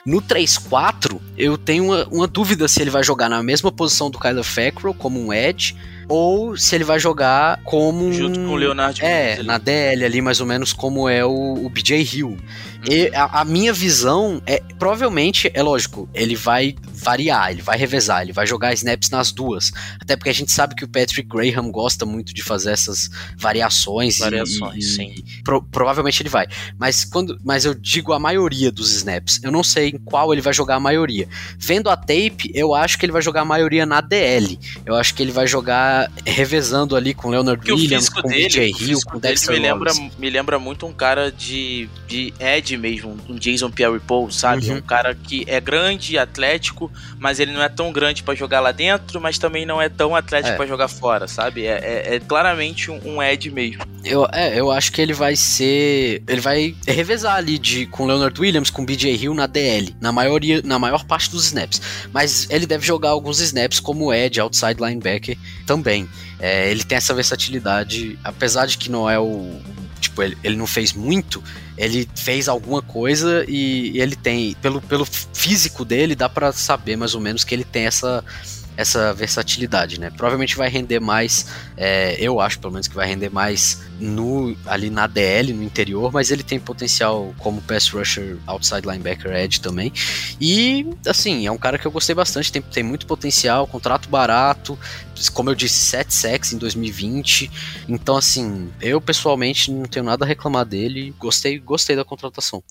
No 0.05 0.21
3-4, 0.21 1.19
eu 1.37 1.57
tenho 1.57 1.85
uma, 1.85 2.05
uma 2.07 2.27
dúvida 2.27 2.67
se 2.67 2.81
ele 2.81 2.89
vai 2.89 3.03
jogar 3.03 3.29
na 3.29 3.41
mesma 3.41 3.71
posição 3.71 4.09
do 4.09 4.19
Kyler 4.19 4.43
Fackrell, 4.43 4.93
como 4.93 5.19
um 5.19 5.33
edge, 5.33 5.75
ou 6.07 6.55
se 6.57 6.75
ele 6.75 6.83
vai 6.83 6.99
jogar 6.99 7.59
como. 7.63 8.11
Junto 8.13 8.39
com 8.39 8.47
o 8.49 8.55
Leonard 8.55 9.03
É, 9.03 9.41
na 9.43 9.57
DL 9.57 10.03
ali, 10.05 10.21
mais 10.21 10.39
ou 10.39 10.45
menos 10.45 10.73
como 10.73 11.07
é 11.09 11.23
o, 11.25 11.65
o 11.65 11.69
BJ 11.69 12.01
Hill. 12.01 12.37
E 12.85 13.07
a, 13.15 13.39
a 13.41 13.45
minha 13.45 13.71
visão 13.71 14.41
é, 14.45 14.61
provavelmente, 14.77 15.49
é 15.53 15.63
lógico, 15.63 16.09
ele 16.13 16.35
vai 16.35 16.75
variar, 16.93 17.51
ele 17.51 17.61
vai 17.61 17.77
revezar, 17.77 18.21
ele 18.21 18.33
vai 18.33 18.45
jogar 18.45 18.73
snaps 18.73 19.09
nas 19.09 19.31
duas. 19.31 19.71
Até 20.01 20.17
porque 20.17 20.29
a 20.29 20.33
gente 20.33 20.51
sabe 20.51 20.75
que 20.75 20.83
o 20.83 20.87
Patrick 20.87 21.23
Graham 21.29 21.71
gosta 21.71 22.05
muito 22.05 22.33
de 22.33 22.43
fazer 22.43 22.71
essas 22.71 23.09
variações. 23.37 24.17
Variações, 24.19 24.83
e, 24.85 24.95
sim. 24.95 25.15
pro- 25.45 25.63
provavelmente 25.63 26.21
ele 26.21 26.29
vai. 26.29 26.45
Mas 26.77 27.05
quando, 27.05 27.39
mas 27.43 27.63
eu 27.63 27.73
digo 27.73 28.11
a 28.11 28.19
maioria 28.19 28.69
dos 28.69 28.91
snaps. 28.91 29.39
Eu 29.41 29.51
não 29.51 29.63
sei 29.63 29.89
em 29.89 29.97
qual 29.97 30.33
ele 30.33 30.41
vai 30.41 30.53
jogar 30.53 30.75
a 30.75 30.79
maioria. 30.79 31.27
Vendo 31.57 31.89
a 31.89 31.95
tape, 31.95 32.51
eu 32.53 32.73
acho 32.75 32.97
que 32.99 33.05
ele 33.05 33.13
vai 33.13 33.21
jogar 33.21 33.41
a 33.41 33.45
maioria 33.45 33.85
na 33.85 34.01
DL. 34.01 34.59
Eu 34.85 34.95
acho 34.95 35.13
que 35.15 35.23
ele 35.23 35.31
vai 35.31 35.47
jogar 35.47 35.92
revezando 36.25 36.95
ali 36.95 37.13
com 37.13 37.29
Leonard 37.29 37.57
Porque 37.57 37.71
Williams, 37.73 38.09
com 38.09 38.21
dele, 38.27 38.43
BJ 38.47 38.71
o 38.73 38.83
Hill, 38.83 38.99
com 39.05 39.19
Dexter 39.19 39.53
me 39.55 39.59
lembra, 39.59 39.91
Lawrence. 39.91 40.11
me 40.19 40.29
lembra 40.29 40.59
muito 40.59 40.85
um 40.85 40.93
cara 40.93 41.31
de, 41.31 41.89
de 42.07 42.33
Ed 42.39 42.77
mesmo, 42.77 43.17
um 43.29 43.35
Jason 43.35 43.69
Pierre-Paul, 43.71 44.31
sabe? 44.31 44.69
Uhum. 44.69 44.77
Um 44.77 44.81
cara 44.81 45.15
que 45.15 45.43
é 45.47 45.59
grande, 45.59 46.17
atlético, 46.17 46.91
mas 47.19 47.39
ele 47.39 47.51
não 47.51 47.61
é 47.61 47.69
tão 47.69 47.91
grande 47.91 48.23
pra 48.23 48.35
jogar 48.35 48.59
lá 48.59 48.71
dentro, 48.71 49.19
mas 49.21 49.37
também 49.37 49.65
não 49.65 49.81
é 49.81 49.89
tão 49.89 50.15
atlético 50.15 50.53
É. 50.53 50.57
pra 50.57 50.65
jogar 50.65 50.87
fora, 50.87 51.27
sabe? 51.27 51.65
É, 51.65 51.79
é- 52.09 52.15
é 52.15 52.19
claramente 52.19 52.89
um, 52.91 52.99
um 53.15 53.23
Ed 53.23 53.49
mesmo. 53.51 53.83
Eu, 54.03 54.27
é, 54.33 54.59
eu 54.59 54.69
acho 54.71 54.91
que 54.91 55.01
ele 55.01 55.13
vai 55.13 55.35
ser. 55.35 56.21
Ele 56.27 56.41
vai 56.41 56.75
revezar 56.85 57.35
ali 57.35 57.57
de, 57.57 57.85
com 57.85 58.05
Leonard 58.05 58.39
Williams, 58.39 58.69
com 58.69 58.83
BJ 58.85 59.15
Hill 59.15 59.33
na 59.33 59.47
DL, 59.47 59.95
na, 60.01 60.11
maioria, 60.11 60.61
na 60.63 60.77
maior 60.77 61.05
parte 61.05 61.29
dos 61.29 61.45
snaps. 61.45 61.81
Mas 62.11 62.47
ele 62.49 62.65
deve 62.65 62.85
jogar 62.85 63.09
alguns 63.09 63.39
snaps 63.39 63.79
como 63.79 64.13
Edge, 64.13 64.39
outside 64.41 64.75
linebacker 64.81 65.37
também. 65.65 65.82
É, 66.39 66.69
ele 66.71 66.83
tem 66.83 66.97
essa 66.97 67.13
versatilidade, 67.13 68.17
apesar 68.23 68.65
de 68.65 68.77
que 68.77 68.89
não 68.89 69.09
é 69.09 69.19
o. 69.19 69.59
Tipo, 69.99 70.21
ele, 70.21 70.37
ele 70.43 70.55
não 70.57 70.67
fez 70.67 70.91
muito, 70.91 71.41
ele 71.77 72.07
fez 72.15 72.49
alguma 72.49 72.81
coisa 72.81 73.45
e, 73.47 73.91
e 73.91 74.01
ele 74.01 74.15
tem. 74.15 74.55
Pelo, 74.61 74.81
pelo 74.81 75.05
físico 75.05 75.85
dele, 75.85 76.15
dá 76.15 76.27
pra 76.27 76.51
saber 76.51 76.95
mais 76.95 77.15
ou 77.15 77.21
menos 77.21 77.43
que 77.43 77.53
ele 77.53 77.63
tem 77.63 77.85
essa 77.85 78.23
essa 78.75 79.13
versatilidade, 79.13 79.99
né? 79.99 80.09
Provavelmente 80.09 80.55
vai 80.55 80.69
render 80.69 80.99
mais, 80.99 81.47
é, 81.77 82.15
eu 82.19 82.39
acho 82.39 82.59
pelo 82.59 82.73
menos 82.73 82.87
que 82.87 82.95
vai 82.95 83.07
render 83.07 83.29
mais 83.29 83.81
no 83.99 84.55
ali 84.65 84.89
na 84.89 85.07
DL, 85.07 85.53
no 85.53 85.63
interior, 85.63 86.11
mas 86.11 86.31
ele 86.31 86.43
tem 86.43 86.59
potencial 86.59 87.33
como 87.37 87.61
pass 87.61 87.89
rusher, 87.89 88.37
outside 88.47 88.87
linebacker, 88.87 89.31
edge 89.31 89.61
também. 89.61 89.91
E, 90.39 90.87
assim, 91.07 91.45
é 91.45 91.51
um 91.51 91.57
cara 91.57 91.77
que 91.77 91.85
eu 91.85 91.91
gostei 91.91 92.15
bastante, 92.15 92.51
tem, 92.51 92.61
tem 92.61 92.83
muito 92.83 93.05
potencial, 93.05 93.67
contrato 93.67 94.09
barato, 94.09 94.77
como 95.33 95.49
eu 95.49 95.55
disse, 95.55 95.75
7 95.75 96.13
sacks 96.13 96.53
em 96.53 96.57
2020. 96.57 97.49
Então, 97.87 98.17
assim, 98.17 98.71
eu 98.81 98.99
pessoalmente 98.99 99.71
não 99.71 99.83
tenho 99.83 100.05
nada 100.05 100.25
a 100.25 100.27
reclamar 100.27 100.65
dele, 100.65 101.13
gostei, 101.17 101.59
gostei 101.59 101.95
da 101.95 102.03
contratação. 102.03 102.63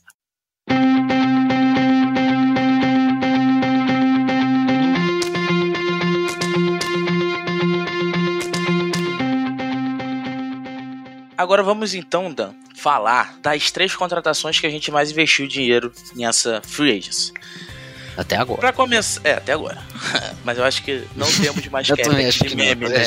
Agora 11.42 11.60
vamos 11.60 11.92
então, 11.92 12.32
Dan, 12.32 12.54
falar 12.76 13.36
das 13.42 13.72
três 13.72 13.96
contratações 13.96 14.60
que 14.60 14.66
a 14.66 14.70
gente 14.70 14.92
mais 14.92 15.10
investiu 15.10 15.48
dinheiro 15.48 15.92
nessa 16.14 16.62
free 16.64 16.96
agents. 16.96 17.32
Até 18.16 18.36
agora. 18.36 18.60
Pra 18.60 18.72
começar. 18.72 19.20
É, 19.24 19.32
até 19.32 19.52
agora. 19.52 19.82
Mas 20.44 20.56
eu 20.56 20.62
acho 20.64 20.84
que 20.84 21.02
não 21.16 21.26
temos 21.26 21.66
mais 21.66 21.88
cap 21.90 22.00
de 22.00 22.38
que 22.38 22.54
meme, 22.54 22.84
não. 22.84 22.92
né? 22.92 23.04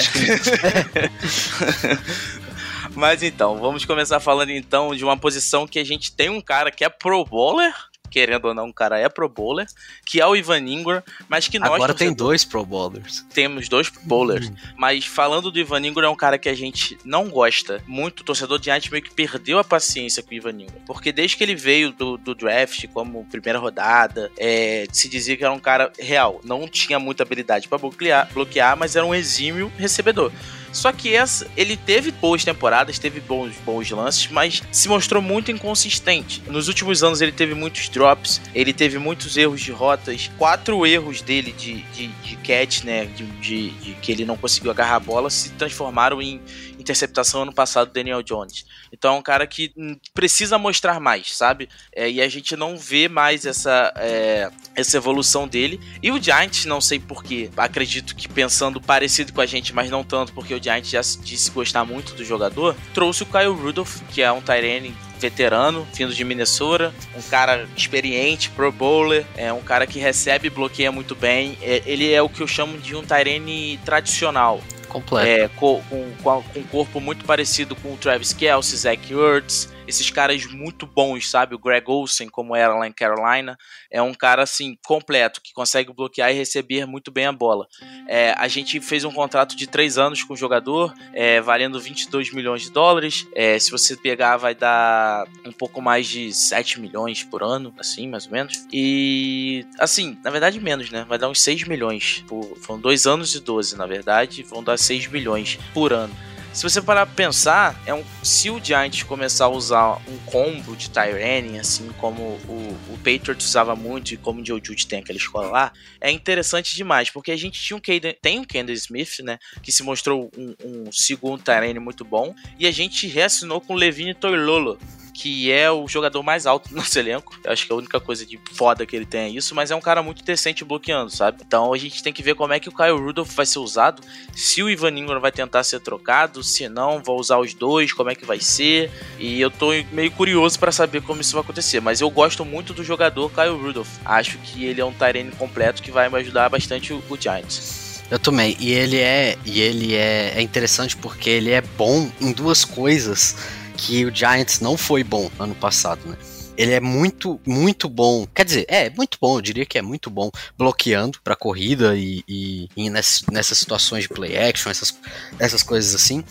Mas 2.94 3.24
então, 3.24 3.58
vamos 3.58 3.86
começar 3.86 4.20
falando 4.20 4.50
então 4.50 4.94
de 4.94 5.06
uma 5.06 5.16
posição 5.16 5.66
que 5.66 5.80
a 5.80 5.86
gente 5.86 6.12
tem 6.12 6.30
um 6.30 6.42
cara 6.42 6.72
que 6.72 6.84
é 6.84 6.90
pro 6.90 7.24
bowler, 7.24 7.74
querendo 8.10 8.46
ou 8.46 8.54
não, 8.54 8.66
um 8.66 8.74
cara 8.74 9.00
é 9.00 9.10
pro 9.10 9.28
bowler, 9.28 9.68
que 10.06 10.20
é 10.20 10.26
o 10.26 10.36
Ivan 10.36 10.60
Ingram, 10.60 11.04
mas 11.28 11.48
que 11.48 11.60
nós 11.60 11.72
Agora 11.72 11.94
tem 11.94 12.08
torcedores, 12.08 12.42
dois 12.42 12.46
Pro 12.46 12.66
Bowlers. 12.66 13.26
temos 13.34 13.70
dois 13.70 13.90
bowlers. 14.04 14.52
Mas 14.78 15.06
falando 15.06 15.52
do 15.52 15.60
Ivan 15.60 15.86
Ingram, 15.86 16.08
é 16.08 16.10
um 16.10 16.16
cara 16.16 16.38
que 16.38 16.50
a 16.50 16.54
gente 16.54 16.98
não 17.04 17.30
gosta 17.30 17.82
muito. 17.88 18.22
O 18.22 18.24
torcedor 18.24 18.60
de 18.60 18.66
Giants 18.66 18.90
meio 18.90 19.04
que 19.04 19.14
perdeu 19.14 19.60
a 19.60 19.64
paciência 19.64 20.22
com 20.24 20.32
o 20.32 20.34
Ivan 20.34 20.52
Ingram. 20.52 20.82
Porque 20.86 21.12
desde 21.12 21.38
que 21.38 21.44
ele 21.44 21.56
veio 21.56 21.92
do, 21.92 22.18
do 22.18 22.36
draft 22.36 22.88
como 22.88 23.26
primeira 23.26 23.60
rodada, 23.60 24.32
é, 24.38 24.86
se 24.92 25.10
dizia 25.10 25.36
que 25.38 25.44
era 25.44 25.54
um 25.54 25.60
cara 25.60 25.92
real. 26.00 26.42
Não 26.44 26.68
tinha 26.68 27.00
muita 27.00 27.24
habilidade 27.24 27.68
para 27.68 27.78
bloquear, 27.78 28.30
bloquear, 28.34 28.78
mas 28.78 28.96
era 28.96 29.06
um 29.06 29.14
exímio 29.14 29.72
recebedor. 29.78 30.32
Só 30.76 30.92
que 30.92 31.16
essa, 31.16 31.48
ele 31.56 31.78
teve 31.78 32.12
boas 32.12 32.44
temporadas, 32.44 33.00
teve 33.00 33.20
bons, 33.22 33.54
bons 33.66 33.90
lances, 33.92 34.28
mas 34.30 34.62
se 34.72 34.88
mostrou 34.90 35.22
muito 35.22 35.52
inconsistente. 35.52 36.44
Nos 36.48 36.68
últimos 36.68 37.02
anos 37.02 37.22
ele 37.22 37.32
teve 37.32 37.54
muitos 37.54 37.88
drops, 37.88 38.42
ele 38.54 38.74
teve 38.74 38.98
muitos 38.98 39.38
erros 39.38 39.62
de 39.62 39.72
rotas, 39.72 40.30
quatro 40.38 40.86
erros 40.86 41.22
dele 41.22 41.54
de, 41.54 41.82
de, 41.94 42.08
de 42.08 42.36
catch, 42.38 42.84
né? 42.84 43.06
De, 43.06 43.24
de- 43.26 43.70
de 43.70 43.94
que 44.02 44.12
ele 44.12 44.26
não 44.26 44.36
conseguiu 44.36 44.70
agarrar 44.72 44.96
a 44.98 45.00
bola, 45.00 45.30
se 45.30 45.50
transformaram 45.52 46.22
em 46.22 46.42
interceptação 46.86 47.42
ano 47.42 47.54
passado 47.54 47.88
do 47.88 47.94
Daniel 47.94 48.22
Jones. 48.22 48.66
Então 48.94 49.16
é 49.16 49.18
um 49.18 49.22
cara 49.22 49.48
que 49.48 49.74
precisa 50.14 50.58
mostrar 50.58 51.00
mais, 51.00 51.36
sabe? 51.36 51.68
É, 51.94 52.10
e 52.10 52.22
a 52.22 52.30
gente 52.30 52.56
não 52.56 52.78
vê 52.78 53.10
mais 53.10 53.46
essa, 53.46 53.92
é, 53.98 54.50
essa 54.76 54.98
evolução 54.98 55.48
dele. 55.48 55.80
E 56.02 56.12
o 56.12 56.22
Giants, 56.22 56.66
não 56.66 56.80
sei 56.80 57.00
porquê, 57.00 57.50
acredito 57.58 58.16
que 58.16 58.30
pensando 58.30 58.80
parecido 58.80 59.34
com 59.34 59.42
a 59.42 59.46
gente, 59.46 59.74
mas 59.74 59.90
não 59.90 60.04
tanto, 60.04 60.32
porque 60.34 60.54
o 60.54 60.62
Giants 60.62 60.90
já 60.90 61.02
se 61.02 61.20
disse 61.20 61.50
gostar 61.50 61.84
muito 61.84 62.14
do 62.14 62.24
jogador, 62.24 62.76
trouxe 62.94 63.24
o 63.24 63.26
Kyle 63.26 63.48
Rudolph, 63.48 64.02
que 64.12 64.22
é 64.22 64.32
um 64.32 64.42
Tyrene 64.42 64.96
veterano, 65.20 65.88
vindo 65.94 66.14
de 66.14 66.24
Minnesota, 66.24 66.94
um 67.16 67.22
cara 67.24 67.68
experiente, 67.76 68.50
pro 68.52 68.72
bowler, 68.72 69.26
é 69.36 69.52
um 69.52 69.62
cara 69.62 69.88
que 69.88 69.98
recebe 69.98 70.48
e 70.48 70.50
bloqueia 70.50 70.92
muito 70.92 71.16
bem. 71.16 71.58
É, 71.62 71.82
ele 71.86 72.12
é 72.12 72.22
o 72.22 72.30
que 72.30 72.42
eu 72.42 72.48
chamo 72.48 72.78
de 72.78 72.96
um 72.96 73.04
Tyrene 73.04 73.80
tradicional. 73.84 74.62
Completo. 74.96 75.28
É, 75.28 75.48
co- 75.50 75.82
com, 75.90 76.12
com, 76.24 76.42
com 76.42 76.60
um 76.60 76.64
corpo 76.64 77.02
muito 77.02 77.26
parecido 77.26 77.76
com 77.76 77.94
o 77.94 77.98
Travis 77.98 78.32
Kelce, 78.32 78.78
Zach 78.78 79.14
Ertz, 79.14 79.70
esses 79.88 80.10
caras 80.10 80.46
muito 80.46 80.86
bons, 80.86 81.30
sabe? 81.30 81.56
O 81.56 81.60
Greg 81.60 81.90
Olsen, 81.90 82.28
como 82.30 82.56
era 82.56 82.76
lá 82.76 82.88
em 82.88 82.92
Carolina, 82.92 83.58
é 83.92 84.02
um 84.02 84.14
cara 84.14 84.44
assim 84.44 84.78
completo 84.86 85.42
que 85.42 85.54
consegue 85.54 85.94
bloquear 85.94 86.32
e 86.32 86.34
receber 86.34 86.86
muito 86.86 87.12
bem 87.12 87.26
a 87.26 87.32
bola. 87.32 87.68
É, 88.08 88.34
a 88.38 88.48
gente 88.48 88.80
fez 88.82 89.04
um 89.04 89.12
contrato 89.12 89.56
de 89.56 89.68
três 89.68 89.98
anos 89.98 90.24
com 90.24 90.34
o 90.34 90.38
jogador, 90.38 90.94
é, 91.14 91.42
valendo 91.42 91.80
22 91.80 92.34
milhões 92.34 92.64
de 92.64 92.72
dólares. 92.72 93.28
É, 93.34 93.58
se 93.60 93.72
você 93.72 93.96
pegar, 93.96 94.38
vai 94.38 94.56
dar 94.56 95.28
um 95.46 95.52
pouco 95.52 95.82
mais 95.82 96.08
de 96.08 96.34
7 96.34 96.80
milhões 96.80 97.24
por 97.24 97.44
ano, 97.44 97.74
assim, 97.80 98.08
mais 98.08 98.26
ou 98.26 98.32
menos. 98.32 98.66
E 98.72 99.66
assim, 99.80 100.18
na 100.24 100.30
verdade, 100.30 100.60
menos, 100.60 100.90
né? 100.90 101.06
Vai 101.08 101.18
dar 101.18 101.30
uns 101.30 101.42
6 101.42 101.64
milhões. 101.64 102.24
Por, 102.28 102.58
foram 102.58 102.80
dois 102.80 103.06
anos 103.06 103.36
e 103.36 103.40
12, 103.40 103.78
na 103.78 103.86
verdade, 103.86 104.44
vão 104.44 104.64
dar 104.64 104.78
6 104.78 105.08
milhões 105.08 105.60
por 105.74 105.94
ano. 105.94 106.16
Se 106.56 106.64
você 106.64 106.82
parar 106.82 107.06
pra 107.06 107.14
pensar, 107.14 107.78
é 107.86 107.94
um, 107.94 108.02
se 108.24 108.50
o 108.50 108.64
Giants 108.64 109.04
começar 109.04 109.44
a 109.44 109.50
usar 109.50 110.02
um 110.08 110.18
combo 110.26 110.74
de 110.74 110.90
Tyrene, 110.90 111.60
assim 111.60 111.90
como 112.00 112.22
o, 112.48 112.78
o 112.90 113.00
usava 113.38 113.76
muito 113.76 114.14
e 114.14 114.18
como 114.18 114.42
o 114.42 114.46
Joe 114.46 114.62
Judge 114.64 114.88
tem 114.88 115.00
aquela 115.00 115.18
escola 115.18 115.50
lá, 115.50 115.74
é 116.00 116.10
interessante 116.10 116.74
demais, 116.74 117.10
porque 117.10 117.34
a 117.34 117.36
gente 117.36 117.62
tinha 117.62 117.76
um 117.76 117.82
Caden, 117.82 118.16
tem 118.22 118.40
um 118.40 118.46
Kendall 118.46 118.74
Smith, 118.74 119.20
né, 119.20 119.38
que 119.62 119.70
se 119.70 119.84
mostrou 119.84 120.32
um, 120.38 120.56
um 120.64 120.92
segundo 120.94 121.44
Tyrene 121.44 121.78
muito 121.78 122.06
bom, 122.06 122.34
e 122.58 122.66
a 122.66 122.72
gente 122.72 123.06
reassinou 123.06 123.60
com 123.60 123.74
o 123.74 123.78
Levine 123.78 124.14
Toilolo, 124.14 124.80
que 125.16 125.50
é 125.50 125.72
o 125.72 125.88
jogador 125.88 126.22
mais 126.22 126.46
alto 126.46 126.68
do 126.70 126.76
nosso 126.76 127.00
elenco. 127.00 127.40
Eu 127.42 127.54
acho 127.54 127.66
que 127.66 127.72
a 127.72 127.76
única 127.76 128.02
coisa 128.02 128.26
de 128.26 128.38
foda 128.52 128.86
que 128.86 128.94
ele 128.94 129.06
tem 129.06 129.22
é 129.22 129.30
isso, 129.30 129.56
mas 129.56 129.72
é 129.72 129.76
um 129.76 129.80
cara 129.80 130.04
muito 130.04 130.24
decente 130.26 130.66
bloqueando, 130.66 131.10
sabe? 131.10 131.38
Então 131.48 131.74
a 131.74 131.78
gente 131.78 132.04
tem 132.04 132.12
que 132.12 132.22
ver 132.22 132.36
como 132.36 132.52
é 132.52 132.60
que 132.60 132.68
o 132.68 132.72
Kyle 132.72 133.00
Rudolph 133.00 133.34
vai 133.34 133.46
ser 133.46 133.60
usado, 133.60 134.04
se 134.36 134.62
o 134.62 134.70
Ivan 134.70 134.92
Ingram 134.92 135.22
vai 135.22 135.32
tentar 135.32 135.64
ser 135.64 135.80
trocado, 135.80 136.44
se 136.44 136.68
não, 136.68 137.02
vou 137.02 137.18
usar 137.18 137.40
os 137.40 137.54
dois, 137.54 137.94
como 137.94 138.10
é 138.10 138.16
que 138.16 138.26
vai 138.26 138.42
ser. 138.42 138.92
E 139.18 139.40
eu 139.40 139.50
tô 139.50 139.70
meio 139.94 140.12
curioso 140.12 140.60
para 140.60 140.72
saber 140.72 141.02
como 141.02 141.22
isso 141.22 141.32
vai 141.32 141.42
acontecer, 141.42 141.80
mas 141.80 142.02
eu 142.02 142.10
gosto 142.10 142.44
muito 142.44 142.74
do 142.74 142.84
jogador 142.84 143.32
Kyle 143.32 143.56
Rudolph. 143.56 143.98
Acho 144.04 144.38
que 144.40 144.66
ele 144.66 144.82
é 144.82 144.86
um 144.86 144.92
Tyrene 144.92 145.32
completo 145.32 145.82
que 145.82 145.92
vai 145.92 146.10
me 146.10 146.20
ajudar 146.20 146.50
bastante 146.50 146.92
o, 146.92 147.02
o 147.10 147.18
Giants. 147.18 148.04
Eu 148.12 148.20
também. 148.20 148.56
E 148.60 148.72
ele 148.72 148.98
é. 148.98 149.36
E 149.44 149.62
ele 149.62 149.96
é, 149.96 150.34
é 150.36 150.42
interessante 150.42 150.96
porque 150.96 151.28
ele 151.28 151.52
é 151.52 151.62
bom 151.62 152.12
em 152.22 152.32
duas 152.32 152.64
coisas 152.64 153.36
que 153.76 154.06
o 154.06 154.14
Giants 154.16 154.60
não 154.60 154.78
foi 154.78 155.04
bom 155.04 155.30
ano 155.40 155.56
passado, 155.56 156.02
né? 156.06 156.16
Ele 156.58 156.72
é 156.72 156.80
muito, 156.80 157.40
muito 157.46 157.90
bom. 157.90 158.26
Quer 158.34 158.46
dizer, 158.46 158.66
é 158.70 158.90
muito 158.90 159.18
bom, 159.20 159.38
eu 159.38 159.42
diria 159.42 159.66
que 159.66 159.78
é 159.78 159.82
muito 159.82 160.10
bom 160.10 160.32
bloqueando 160.58 161.20
pra 161.22 161.36
corrida 161.36 161.98
e, 161.98 162.24
e, 162.28 162.70
e 162.78 162.90
ness- 162.90 163.24
nessas 163.30 163.58
situações 163.58 164.04
de 164.04 164.10
play 164.10 164.38
action, 164.38 164.72
essas, 164.72 164.98
essas 165.38 165.62
coisas 165.62 165.94
assim. 165.94 166.24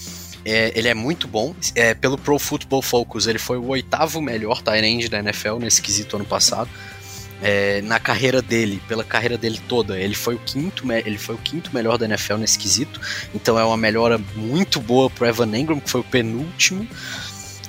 É, 0.42 0.72
ele 0.74 0.88
é 0.88 0.94
muito 0.94 1.28
bom. 1.28 1.54
É, 1.74 1.92
pelo 1.94 2.16
Pro 2.16 2.38
Football 2.38 2.80
Focus, 2.80 3.26
ele 3.26 3.38
foi 3.38 3.58
o 3.58 3.66
oitavo 3.68 4.22
melhor 4.22 4.62
tight 4.62 5.08
da 5.10 5.18
NFL 5.18 5.58
nesse 5.58 5.82
quesito 5.82 6.16
ano 6.16 6.24
passado. 6.24 6.70
É, 7.42 7.82
na 7.82 7.98
carreira 8.00 8.40
dele, 8.40 8.80
pela 8.88 9.04
carreira 9.04 9.36
dele 9.36 9.60
toda, 9.68 9.98
ele 10.00 10.14
foi 10.14 10.34
o 10.34 10.38
quinto, 10.38 10.90
ele 10.90 11.18
foi 11.18 11.34
o 11.34 11.38
quinto 11.38 11.70
melhor 11.74 11.98
da 11.98 12.06
NFL 12.06 12.36
nesse 12.36 12.58
quesito. 12.58 12.98
Então 13.34 13.58
é 13.58 13.64
uma 13.64 13.76
melhora 13.76 14.16
muito 14.34 14.80
boa 14.80 15.10
pro 15.10 15.26
Evan 15.26 15.54
Ingram, 15.54 15.78
que 15.80 15.90
foi 15.90 16.00
o 16.00 16.04
penúltimo. 16.04 16.86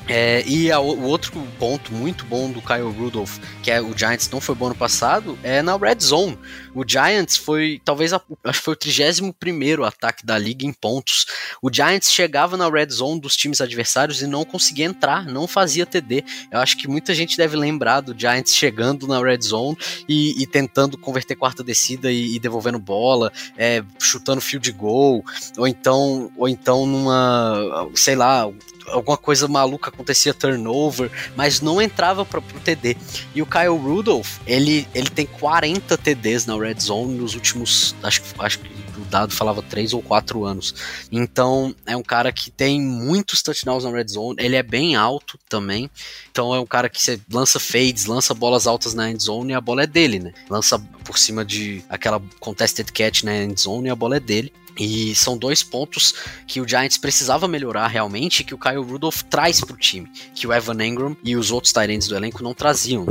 É, 0.07 0.43
e 0.47 0.71
a 0.71 0.79
o 0.79 1.01
outro 1.03 1.31
ponto 1.57 1.91
muito 1.91 2.25
bom 2.25 2.51
do 2.51 2.61
Kyle 2.61 2.91
Rudolph, 2.91 3.39
que 3.63 3.71
é 3.71 3.81
o 3.81 3.97
Giants 3.97 4.29
não 4.29 4.39
foi 4.39 4.53
bom 4.53 4.69
no 4.69 4.75
passado, 4.75 5.37
é 5.41 5.63
na 5.63 5.75
Red 5.77 5.97
Zone. 6.01 6.37
O 6.75 6.83
Giants 6.87 7.37
foi, 7.37 7.81
talvez, 7.83 8.13
a- 8.13 8.21
acho 8.43 8.59
que 8.59 8.65
foi 8.65 8.73
o 8.73 8.77
31 8.77 9.83
ataque 9.83 10.23
da 10.23 10.37
liga 10.37 10.63
em 10.65 10.71
pontos. 10.71 11.25
O 11.59 11.73
Giants 11.73 12.11
chegava 12.11 12.55
na 12.55 12.69
Red 12.69 12.89
Zone 12.91 13.19
dos 13.19 13.35
times 13.35 13.61
adversários 13.61 14.21
e 14.21 14.27
não 14.27 14.45
conseguia 14.45 14.85
entrar, 14.85 15.25
não 15.25 15.47
fazia 15.47 15.85
TD. 15.87 16.23
Eu 16.51 16.59
acho 16.59 16.77
que 16.77 16.87
muita 16.87 17.13
gente 17.15 17.35
deve 17.35 17.57
lembrar 17.57 18.01
do 18.01 18.17
Giants 18.17 18.53
chegando 18.53 19.07
na 19.07 19.19
Red 19.19 19.41
Zone 19.41 19.75
e, 20.07 20.39
e 20.41 20.45
tentando 20.45 20.97
converter 20.99 21.35
quarta 21.35 21.63
descida 21.63 22.11
e, 22.11 22.35
e 22.35 22.39
devolvendo 22.39 22.77
bola, 22.77 23.31
é, 23.57 23.83
chutando 23.99 24.39
field 24.41 24.71
goal, 24.73 25.23
ou 25.57 25.67
então, 25.67 26.31
ou 26.37 26.47
então 26.47 26.85
numa, 26.85 27.89
sei 27.95 28.15
lá, 28.15 28.47
alguma 28.87 29.17
coisa 29.17 29.47
maluca 29.47 29.89
acontecia 29.89 30.33
turnover, 30.33 31.11
mas 31.35 31.61
não 31.61 31.81
entrava 31.81 32.25
para 32.25 32.41
pro 32.41 32.59
TD. 32.59 32.97
E 33.33 33.41
o 33.41 33.45
Kyle 33.45 33.77
Rudolph, 33.77 34.37
ele, 34.45 34.87
ele 34.93 35.09
tem 35.09 35.25
40 35.25 35.97
TDs 35.97 36.45
na 36.45 36.57
Red 36.57 36.79
Zone 36.79 37.15
nos 37.15 37.35
últimos, 37.35 37.95
acho, 38.03 38.21
acho 38.39 38.59
que 38.59 38.85
o 38.99 39.05
dado 39.05 39.33
falava 39.33 39.61
3 39.61 39.93
ou 39.93 40.01
4 40.01 40.45
anos. 40.45 40.73
Então, 41.11 41.75
é 41.85 41.95
um 41.95 42.03
cara 42.03 42.31
que 42.31 42.49
tem 42.49 42.81
muitos 42.81 43.41
touchdowns 43.41 43.83
na 43.83 43.91
Red 43.91 44.07
Zone, 44.07 44.37
ele 44.39 44.55
é 44.55 44.63
bem 44.63 44.95
alto 44.95 45.37
também. 45.49 45.89
Então, 46.31 46.53
é 46.53 46.59
um 46.59 46.65
cara 46.65 46.89
que 46.89 47.01
você 47.01 47.19
lança 47.31 47.59
fades, 47.59 48.05
lança 48.05 48.33
bolas 48.33 48.67
altas 48.67 48.93
na 48.93 49.09
end 49.09 49.21
zone 49.21 49.51
e 49.53 49.55
a 49.55 49.61
bola 49.61 49.83
é 49.83 49.87
dele, 49.87 50.19
né? 50.19 50.33
Lança 50.49 50.79
por 51.03 51.17
cima 51.17 51.45
de 51.45 51.83
aquela 51.89 52.21
contested 52.39 52.91
catch 52.91 53.23
na 53.23 53.35
end 53.35 53.59
zone 53.59 53.87
e 53.87 53.91
a 53.91 53.95
bola 53.95 54.17
é 54.17 54.19
dele. 54.19 54.51
E 54.77 55.15
são 55.15 55.37
dois 55.37 55.63
pontos 55.63 56.13
que 56.45 56.59
o 56.59 56.67
Giants 56.67 56.97
precisava 56.97 57.47
melhorar 57.47 57.87
realmente, 57.87 58.43
que 58.43 58.53
o 58.53 58.57
Kyle 58.57 58.81
Rudolph 58.81 59.21
traz 59.23 59.61
pro 59.61 59.77
time, 59.77 60.09
que 60.33 60.45
o 60.45 60.53
Evan 60.53 60.83
Engram 60.83 61.17
e 61.23 61.35
os 61.35 61.51
outros 61.51 61.71
Tyrants 61.71 62.07
do 62.07 62.15
elenco 62.15 62.43
não 62.43 62.53
traziam. 62.53 63.07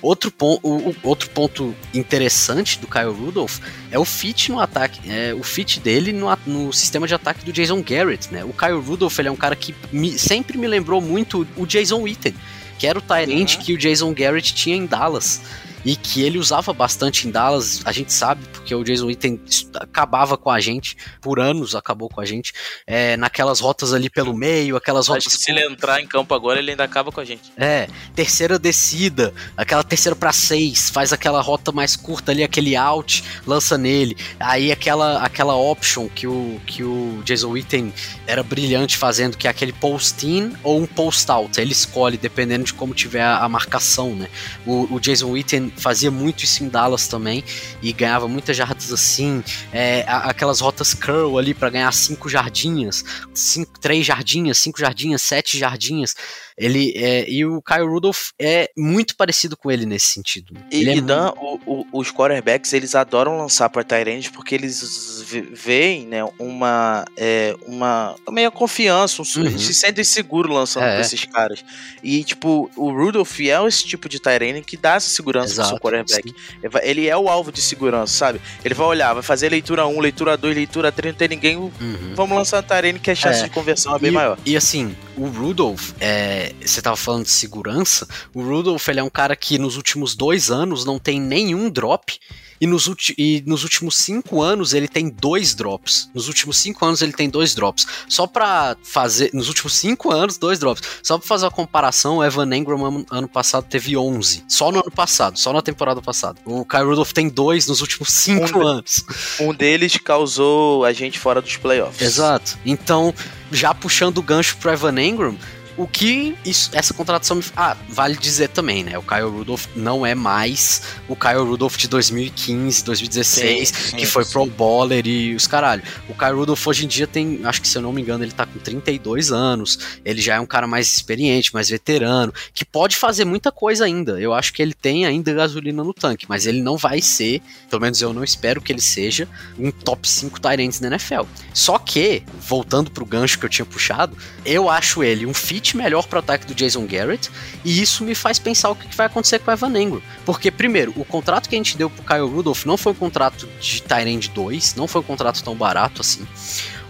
Outro, 0.00 0.30
pon 0.30 0.58
o, 0.62 0.90
o, 0.90 0.96
outro 1.02 1.28
ponto 1.30 1.74
interessante 1.92 2.78
do 2.78 2.86
Kyle 2.86 3.12
Rudolph 3.12 3.58
é 3.90 3.98
o 3.98 4.04
fit 4.04 4.50
no 4.50 4.60
ataque, 4.60 5.00
é 5.10 5.34
o 5.34 5.42
fit 5.42 5.80
dele 5.80 6.12
no, 6.12 6.26
no 6.46 6.72
sistema 6.72 7.06
de 7.06 7.14
ataque 7.14 7.44
do 7.44 7.52
Jason 7.52 7.82
Garrett, 7.82 8.32
né? 8.32 8.44
O 8.44 8.52
Kyle 8.52 8.80
Rudolph 8.80 9.18
ele 9.18 9.28
é 9.28 9.32
um 9.32 9.36
cara 9.36 9.54
que 9.54 9.74
me, 9.92 10.18
sempre 10.18 10.56
me 10.56 10.66
lembrou 10.66 11.00
muito 11.00 11.46
o 11.56 11.66
Jason 11.66 12.00
Witten, 12.00 12.34
que 12.78 12.86
era 12.86 12.98
o 12.98 13.02
Tyrant 13.02 13.54
uhum. 13.54 13.60
que 13.60 13.74
o 13.74 13.78
Jason 13.78 14.12
Garrett 14.14 14.54
tinha 14.54 14.76
em 14.76 14.86
Dallas 14.86 15.40
e 15.84 15.96
que 15.96 16.22
ele 16.22 16.38
usava 16.38 16.72
bastante 16.72 17.26
em 17.26 17.30
Dallas, 17.30 17.80
a 17.84 17.92
gente 17.92 18.12
sabe, 18.12 18.46
porque 18.52 18.74
o 18.74 18.84
Jason 18.84 19.06
Witten 19.06 19.40
acabava 19.74 20.36
com 20.36 20.50
a 20.50 20.60
gente, 20.60 20.96
por 21.20 21.40
anos 21.40 21.74
acabou 21.74 22.08
com 22.08 22.20
a 22.20 22.24
gente, 22.24 22.52
é, 22.86 23.16
naquelas 23.16 23.60
rotas 23.60 23.92
ali 23.92 24.08
pelo 24.08 24.34
meio, 24.34 24.76
aquelas 24.76 25.08
rotas... 25.08 25.26
Acho 25.26 25.36
que 25.36 25.42
se 25.42 25.50
ele 25.50 25.64
entrar 25.64 26.00
em 26.00 26.06
campo 26.06 26.34
agora, 26.34 26.58
ele 26.58 26.70
ainda 26.70 26.84
acaba 26.84 27.10
com 27.10 27.20
a 27.20 27.24
gente. 27.24 27.52
É, 27.56 27.88
terceira 28.14 28.58
descida, 28.58 29.34
aquela 29.56 29.82
terceira 29.82 30.14
para 30.14 30.32
seis, 30.32 30.90
faz 30.90 31.12
aquela 31.12 31.40
rota 31.40 31.72
mais 31.72 31.96
curta 31.96 32.32
ali, 32.32 32.42
aquele 32.42 32.76
out, 32.76 33.24
lança 33.46 33.76
nele, 33.76 34.16
aí 34.38 34.70
aquela, 34.70 35.22
aquela 35.22 35.56
option 35.56 36.08
que 36.08 36.26
o, 36.26 36.60
que 36.66 36.84
o 36.84 37.22
Jason 37.24 37.50
Witten 37.50 37.92
era 38.26 38.42
brilhante 38.42 38.96
fazendo, 38.96 39.36
que 39.36 39.46
é 39.46 39.50
aquele 39.50 39.72
post-in 39.72 40.52
ou 40.62 40.80
um 40.80 40.86
post-out, 40.86 41.60
ele 41.60 41.72
escolhe, 41.72 42.16
dependendo 42.16 42.64
de 42.64 42.74
como 42.74 42.94
tiver 42.94 43.22
a, 43.22 43.38
a 43.38 43.48
marcação, 43.48 44.14
né? 44.14 44.28
O, 44.66 44.94
o 44.94 45.00
Jason 45.00 45.30
Witten 45.30 45.71
fazia 45.76 46.10
muito 46.10 46.44
isso 46.44 46.62
em 46.62 46.68
Dallas 46.68 47.06
também 47.06 47.44
e 47.82 47.92
ganhava 47.92 48.28
muitas 48.28 48.56
jardas 48.56 48.92
assim, 48.92 49.42
é, 49.72 50.04
aquelas 50.06 50.60
rotas 50.60 50.94
curl 50.94 51.38
ali 51.38 51.54
para 51.54 51.70
ganhar 51.70 51.92
cinco 51.92 52.28
jardinhas, 52.28 53.04
cinco, 53.34 53.78
três 53.78 54.06
jardinhas, 54.06 54.58
cinco 54.58 54.78
jardinhas, 54.78 55.22
sete 55.22 55.58
jardinhas. 55.58 56.14
Ele 56.56 56.92
é, 56.96 57.28
e 57.28 57.44
o 57.44 57.62
Kyle 57.62 57.86
Rudolph 57.86 58.30
é 58.38 58.70
muito 58.76 59.16
parecido 59.16 59.56
com 59.56 59.70
ele 59.70 59.86
nesse 59.86 60.06
sentido. 60.06 60.54
E, 60.70 60.88
é 60.88 60.96
e 60.96 61.00
Dan, 61.00 61.32
o, 61.36 61.58
o, 61.66 61.86
os 61.92 62.10
quarterbacks 62.10 62.72
eles 62.72 62.94
adoram 62.94 63.38
lançar 63.38 63.68
para 63.68 63.84
Tyrande 63.84 64.30
porque 64.30 64.54
eles 64.54 65.24
veem, 65.52 66.06
né, 66.06 66.24
uma 66.38 67.04
é, 67.16 67.54
uma 67.66 68.14
meia 68.30 68.50
confiança, 68.50 69.22
um, 69.22 69.24
uhum. 69.40 69.58
se 69.58 69.74
sentem 69.74 70.04
seguros 70.04 70.54
lançando 70.54 70.84
é. 70.84 71.00
esses 71.00 71.24
caras. 71.24 71.64
E 72.02 72.22
tipo, 72.24 72.70
o 72.76 72.90
Rudolph 72.90 73.40
é 73.40 73.66
esse 73.66 73.84
tipo 73.84 74.08
de 74.08 74.20
Tyrande 74.20 74.62
que 74.62 74.76
dá 74.76 74.94
essa 74.94 75.08
segurança 75.08 75.52
Exato, 75.52 75.68
pro 75.68 75.76
seu 75.76 75.80
quarterback. 75.80 76.28
Sim. 76.28 76.80
Ele 76.82 77.08
é 77.08 77.16
o 77.16 77.28
alvo 77.28 77.50
de 77.50 77.60
segurança, 77.62 78.12
sabe? 78.12 78.40
Ele 78.64 78.74
vai 78.74 78.86
olhar, 78.86 79.14
vai 79.14 79.22
fazer 79.22 79.48
leitura 79.48 79.86
1, 79.86 80.00
leitura 80.00 80.36
2, 80.36 80.54
leitura 80.54 80.92
3, 80.92 81.12
não 81.12 81.18
tem 81.18 81.28
ninguém, 81.28 81.56
uhum. 81.56 81.70
vamos 82.14 82.36
lançar 82.36 82.62
Tyrande 82.62 82.98
que 82.98 83.10
a 83.10 83.14
chance 83.14 83.40
é. 83.40 83.44
de 83.44 83.50
conversão 83.50 83.96
é 83.96 83.98
bem 83.98 84.10
e, 84.10 84.14
maior. 84.14 84.38
E 84.44 84.56
assim, 84.56 84.94
o 85.16 85.26
Rudolph 85.26 85.92
é 86.00 86.41
você 86.64 86.80
tava 86.80 86.96
falando 86.96 87.24
de 87.24 87.30
segurança, 87.30 88.06
o 88.34 88.42
Rudolph 88.42 88.88
ele 88.88 89.00
é 89.00 89.02
um 89.02 89.10
cara 89.10 89.36
que 89.36 89.58
nos 89.58 89.76
últimos 89.76 90.14
dois 90.14 90.50
anos 90.50 90.84
não 90.84 90.98
tem 90.98 91.20
nenhum 91.20 91.70
drop 91.70 92.18
e 92.62 92.66
nos, 92.66 92.88
e 93.18 93.42
nos 93.44 93.64
últimos 93.64 93.96
cinco 93.96 94.40
anos 94.40 94.72
ele 94.72 94.86
tem 94.86 95.08
dois 95.08 95.52
drops. 95.52 96.08
Nos 96.14 96.28
últimos 96.28 96.58
cinco 96.58 96.86
anos 96.86 97.02
ele 97.02 97.12
tem 97.12 97.28
dois 97.28 97.56
drops. 97.56 97.84
Só 98.08 98.24
pra 98.24 98.76
fazer. 98.84 99.30
Nos 99.34 99.48
últimos 99.48 99.74
cinco 99.74 100.12
anos, 100.12 100.38
dois 100.38 100.60
drops. 100.60 100.80
Só 101.02 101.18
pra 101.18 101.26
fazer 101.26 101.46
uma 101.46 101.50
comparação, 101.50 102.18
o 102.18 102.24
Evan 102.24 102.54
Engram 102.54 102.86
ano, 102.86 103.06
ano 103.10 103.28
passado 103.28 103.66
teve 103.68 103.96
11. 103.96 104.44
Só 104.46 104.70
no 104.70 104.78
ano 104.78 104.92
passado, 104.92 105.40
só 105.40 105.52
na 105.52 105.60
temporada 105.60 106.00
passada. 106.00 106.38
O 106.44 106.64
Kyle 106.64 106.84
Rudolph 106.84 107.10
tem 107.10 107.28
dois 107.28 107.66
nos 107.66 107.80
últimos 107.80 108.10
cinco 108.14 108.60
um 108.60 108.64
anos. 108.64 109.04
Um 109.40 109.52
deles 109.52 109.96
causou 109.96 110.84
a 110.84 110.92
gente 110.92 111.18
fora 111.18 111.42
dos 111.42 111.56
playoffs. 111.56 112.00
Exato. 112.00 112.56
Então, 112.64 113.12
já 113.50 113.74
puxando 113.74 114.18
o 114.18 114.22
gancho 114.22 114.56
pro 114.58 114.70
Evan 114.70 115.00
Engram, 115.02 115.36
o 115.76 115.86
que 115.86 116.36
isso, 116.44 116.70
essa 116.72 116.92
contratação 116.92 117.36
me. 117.36 117.44
Ah, 117.56 117.76
vale 117.88 118.16
dizer 118.16 118.48
também, 118.48 118.84
né? 118.84 118.98
O 118.98 119.02
Kyle 119.02 119.22
Rudolph 119.22 119.66
não 119.74 120.04
é 120.04 120.14
mais 120.14 120.82
o 121.08 121.16
Kyle 121.16 121.44
Rudolph 121.44 121.76
de 121.76 121.88
2015, 121.88 122.84
2016, 122.84 123.68
sim, 123.68 123.74
sim, 123.74 123.96
que 123.96 124.06
foi 124.06 124.24
sim. 124.24 124.32
pro 124.32 124.46
bowler 124.46 125.06
e 125.06 125.34
os 125.34 125.46
caralho. 125.46 125.82
O 126.08 126.14
Kyle 126.14 126.32
Rudolph 126.32 126.66
hoje 126.66 126.84
em 126.84 126.88
dia 126.88 127.06
tem, 127.06 127.40
acho 127.44 127.60
que 127.60 127.68
se 127.68 127.78
eu 127.78 127.82
não 127.82 127.92
me 127.92 128.02
engano, 128.02 128.24
ele 128.24 128.32
tá 128.32 128.44
com 128.44 128.58
32 128.58 129.32
anos. 129.32 129.78
Ele 130.04 130.20
já 130.20 130.36
é 130.36 130.40
um 130.40 130.46
cara 130.46 130.66
mais 130.66 130.86
experiente, 130.86 131.54
mais 131.54 131.68
veterano, 131.68 132.32
que 132.52 132.64
pode 132.64 132.96
fazer 132.96 133.24
muita 133.24 133.50
coisa 133.50 133.84
ainda. 133.84 134.20
Eu 134.20 134.34
acho 134.34 134.52
que 134.52 134.62
ele 134.62 134.74
tem 134.74 135.06
ainda 135.06 135.32
gasolina 135.32 135.82
no 135.82 135.94
tanque, 135.94 136.26
mas 136.28 136.46
ele 136.46 136.60
não 136.60 136.76
vai 136.76 137.00
ser, 137.00 137.40
pelo 137.70 137.82
menos 137.82 138.00
eu 138.00 138.12
não 138.12 138.22
espero 138.24 138.60
que 138.60 138.72
ele 138.72 138.80
seja, 138.80 139.28
um 139.58 139.70
top 139.70 140.08
5 140.08 140.40
Tyrants 140.40 140.80
na 140.80 140.88
NFL. 140.88 141.22
Só 141.54 141.78
que, 141.78 142.22
voltando 142.40 142.90
pro 142.90 143.04
gancho 143.04 143.38
que 143.38 143.46
eu 143.46 143.50
tinha 143.50 143.64
puxado, 143.64 144.16
eu 144.44 144.68
acho 144.68 145.02
ele 145.02 145.26
um 145.26 145.34
fit 145.34 145.61
fit 145.62 145.76
melhor 145.76 146.06
pro 146.06 146.18
ataque 146.18 146.46
do 146.46 146.54
Jason 146.54 146.84
Garrett, 146.84 147.30
e 147.64 147.80
isso 147.80 148.04
me 148.04 148.14
faz 148.14 148.38
pensar 148.38 148.70
o 148.70 148.76
que 148.76 148.94
vai 148.96 149.06
acontecer 149.06 149.38
com 149.38 149.50
o 149.50 149.54
Evan 149.54 149.78
Engram. 149.80 150.02
Porque, 150.26 150.50
primeiro, 150.50 150.92
o 150.96 151.04
contrato 151.04 151.48
que 151.48 151.54
a 151.54 151.58
gente 151.58 151.76
deu 151.78 151.88
pro 151.88 152.04
Kyle 152.04 152.28
Rudolph 152.28 152.64
não 152.66 152.76
foi 152.76 152.92
um 152.92 152.96
contrato 152.96 153.48
de 153.60 153.80
Tyrande 153.82 154.28
2, 154.30 154.74
não 154.74 154.88
foi 154.88 155.00
um 155.00 155.04
contrato 155.04 155.42
tão 155.42 155.54
barato 155.54 156.00
assim. 156.00 156.26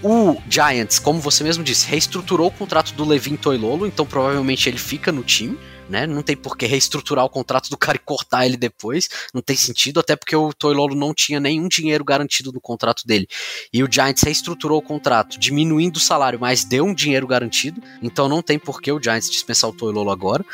O 0.02 0.40
Giants, 0.48 0.98
como 0.98 1.20
você 1.20 1.44
mesmo 1.44 1.62
disse, 1.62 1.86
reestruturou 1.86 2.48
o 2.48 2.50
contrato 2.50 2.92
do 2.94 3.04
Levin 3.04 3.36
Toilolo, 3.36 3.86
então 3.86 4.04
provavelmente 4.04 4.68
ele 4.68 4.78
fica 4.78 5.12
no 5.12 5.22
time 5.22 5.56
né? 5.88 6.06
Não 6.06 6.22
tem 6.22 6.36
por 6.36 6.56
que 6.56 6.66
reestruturar 6.66 7.24
o 7.24 7.30
contrato 7.30 7.68
do 7.68 7.76
cara 7.76 7.96
e 7.96 8.00
cortar 8.00 8.46
ele 8.46 8.56
depois. 8.56 9.08
Não 9.32 9.42
tem 9.42 9.56
sentido, 9.56 10.00
até 10.00 10.16
porque 10.16 10.34
o 10.34 10.52
Toilolo 10.52 10.94
não 10.94 11.14
tinha 11.14 11.40
nenhum 11.40 11.68
dinheiro 11.68 12.04
garantido 12.04 12.52
no 12.52 12.60
contrato 12.60 13.06
dele. 13.06 13.28
E 13.72 13.82
o 13.82 13.88
Giants 13.90 14.22
reestruturou 14.22 14.78
o 14.78 14.82
contrato, 14.82 15.38
diminuindo 15.38 15.96
o 15.96 16.00
salário, 16.00 16.38
mas 16.40 16.64
deu 16.64 16.84
um 16.84 16.94
dinheiro 16.94 17.26
garantido. 17.26 17.82
Então 18.02 18.28
não 18.28 18.42
tem 18.42 18.58
por 18.58 18.80
que 18.80 18.90
o 18.90 19.02
Giants 19.02 19.30
dispensar 19.30 19.70
o 19.70 19.72
Toilolo 19.72 20.10
agora. 20.10 20.44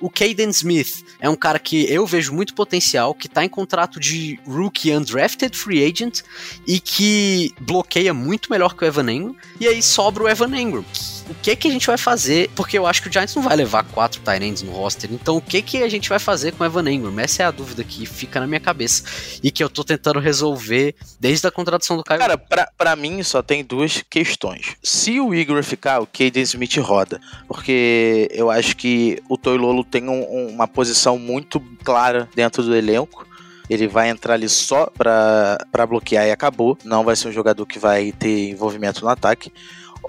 O 0.00 0.10
Caden 0.10 0.50
Smith 0.50 1.04
é 1.20 1.28
um 1.28 1.36
cara 1.36 1.58
que 1.58 1.90
eu 1.92 2.06
vejo 2.06 2.32
muito 2.32 2.54
potencial, 2.54 3.14
que 3.14 3.28
tá 3.28 3.44
em 3.44 3.48
contrato 3.48 3.98
de 3.98 4.38
rookie 4.46 4.92
undrafted 4.92 5.56
free 5.56 5.84
agent 5.84 6.20
e 6.66 6.80
que 6.80 7.52
bloqueia 7.60 8.14
muito 8.14 8.50
melhor 8.50 8.74
que 8.74 8.84
o 8.84 8.86
Evan 8.86 9.10
Engram. 9.10 9.36
E 9.60 9.66
aí 9.66 9.82
sobra 9.82 10.24
o 10.24 10.28
Evan 10.28 10.56
Engram. 10.56 10.84
O 11.28 11.34
que 11.34 11.54
que 11.54 11.68
a 11.68 11.70
gente 11.70 11.86
vai 11.86 11.98
fazer? 11.98 12.50
Porque 12.54 12.78
eu 12.78 12.86
acho 12.86 13.02
que 13.02 13.08
o 13.08 13.12
Giants 13.12 13.34
não 13.34 13.42
vai 13.42 13.54
levar 13.54 13.84
quatro 13.84 14.20
Tyrants 14.22 14.62
no 14.62 14.72
roster. 14.72 15.10
Então, 15.12 15.36
o 15.36 15.42
que 15.42 15.60
que 15.60 15.82
a 15.82 15.88
gente 15.88 16.08
vai 16.08 16.18
fazer 16.18 16.52
com 16.52 16.64
o 16.64 16.66
Evan 16.66 16.90
Engram? 16.90 17.20
Essa 17.20 17.42
é 17.42 17.46
a 17.46 17.50
dúvida 17.50 17.84
que 17.84 18.06
fica 18.06 18.40
na 18.40 18.46
minha 18.46 18.60
cabeça 18.60 19.04
e 19.42 19.50
que 19.50 19.62
eu 19.62 19.68
tô 19.68 19.84
tentando 19.84 20.18
resolver 20.20 20.94
desde 21.20 21.46
a 21.46 21.50
contratação 21.50 21.96
do 21.96 22.04
Caio. 22.04 22.20
Cara, 22.20 22.38
pra, 22.38 22.68
pra 22.76 22.96
mim 22.96 23.22
só 23.22 23.42
tem 23.42 23.62
duas 23.62 24.02
questões. 24.08 24.76
Se 24.82 25.20
o 25.20 25.34
Igor 25.34 25.62
ficar, 25.62 26.00
o 26.00 26.06
Caden 26.06 26.42
Smith 26.42 26.76
roda. 26.78 27.20
Porque 27.46 28.28
eu 28.32 28.50
acho 28.50 28.74
que 28.76 29.22
o 29.28 29.36
Toilolo 29.36 29.84
tem 29.84 30.08
um, 30.08 30.48
uma 30.48 30.66
posição 30.66 31.18
muito 31.18 31.60
clara 31.84 32.28
dentro 32.34 32.62
do 32.62 32.74
elenco 32.74 33.28
ele 33.68 33.86
vai 33.86 34.08
entrar 34.08 34.34
ali 34.34 34.48
só 34.48 34.86
pra 34.86 35.86
bloquear 35.86 36.26
e 36.26 36.30
acabou. 36.30 36.78
Não 36.84 37.04
vai 37.04 37.14
ser 37.14 37.28
um 37.28 37.32
jogador 37.32 37.66
que 37.66 37.78
vai 37.78 38.12
ter 38.12 38.48
envolvimento 38.48 39.02
no 39.02 39.10
ataque 39.10 39.52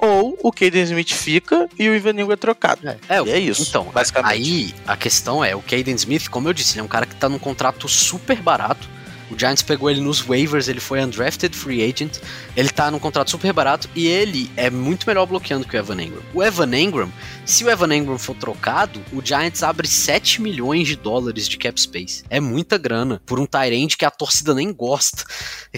ou 0.01 0.37
o 0.41 0.51
Caden 0.51 0.83
Smith 0.83 1.13
fica 1.13 1.67
e 1.77 1.89
o 1.89 1.95
Ivan 1.95 2.31
é 2.31 2.35
trocado. 2.35 2.87
É, 2.87 2.97
é, 3.09 3.17
é 3.17 3.39
isso. 3.39 3.65
Então, 3.67 3.85
basicamente. 3.85 4.31
Aí 4.31 4.73
a 4.87 4.95
questão 4.95 5.43
é, 5.43 5.55
o 5.55 5.61
Caden 5.61 5.95
Smith, 5.95 6.29
como 6.29 6.47
eu 6.47 6.53
disse, 6.53 6.73
ele 6.73 6.81
é 6.81 6.83
um 6.83 6.87
cara 6.87 7.05
que 7.05 7.15
tá 7.15 7.27
num 7.27 7.39
contrato 7.39 7.87
super 7.87 8.41
barato 8.41 8.87
o 9.29 9.37
Giants 9.37 9.61
pegou 9.61 9.89
ele 9.89 10.01
nos 10.01 10.21
waivers, 10.21 10.67
ele 10.67 10.79
foi 10.79 11.01
undrafted 11.01 11.55
free 11.55 11.83
agent, 11.83 12.17
ele 12.55 12.69
tá 12.69 12.89
num 12.89 12.99
contrato 12.99 13.29
super 13.29 13.53
barato 13.53 13.89
e 13.95 14.07
ele 14.07 14.49
é 14.55 14.69
muito 14.69 15.05
melhor 15.07 15.25
bloqueando 15.25 15.67
que 15.67 15.75
o 15.75 15.79
Evan 15.79 16.01
Engram. 16.01 16.21
O 16.33 16.43
Evan 16.43 16.75
Engram, 16.75 17.11
se 17.45 17.63
o 17.63 17.69
Evan 17.69 17.95
Engram 17.95 18.17
for 18.17 18.35
trocado, 18.35 19.01
o 19.13 19.23
Giants 19.23 19.63
abre 19.63 19.87
7 19.87 20.41
milhões 20.41 20.87
de 20.87 20.95
dólares 20.95 21.47
de 21.47 21.57
cap 21.57 21.79
space. 21.79 22.23
É 22.29 22.39
muita 22.39 22.77
grana 22.77 23.21
por 23.25 23.39
um 23.39 23.45
Tyrande 23.45 23.97
que 23.97 24.05
a 24.05 24.11
torcida 24.11 24.53
nem 24.53 24.73
gosta, 24.73 25.23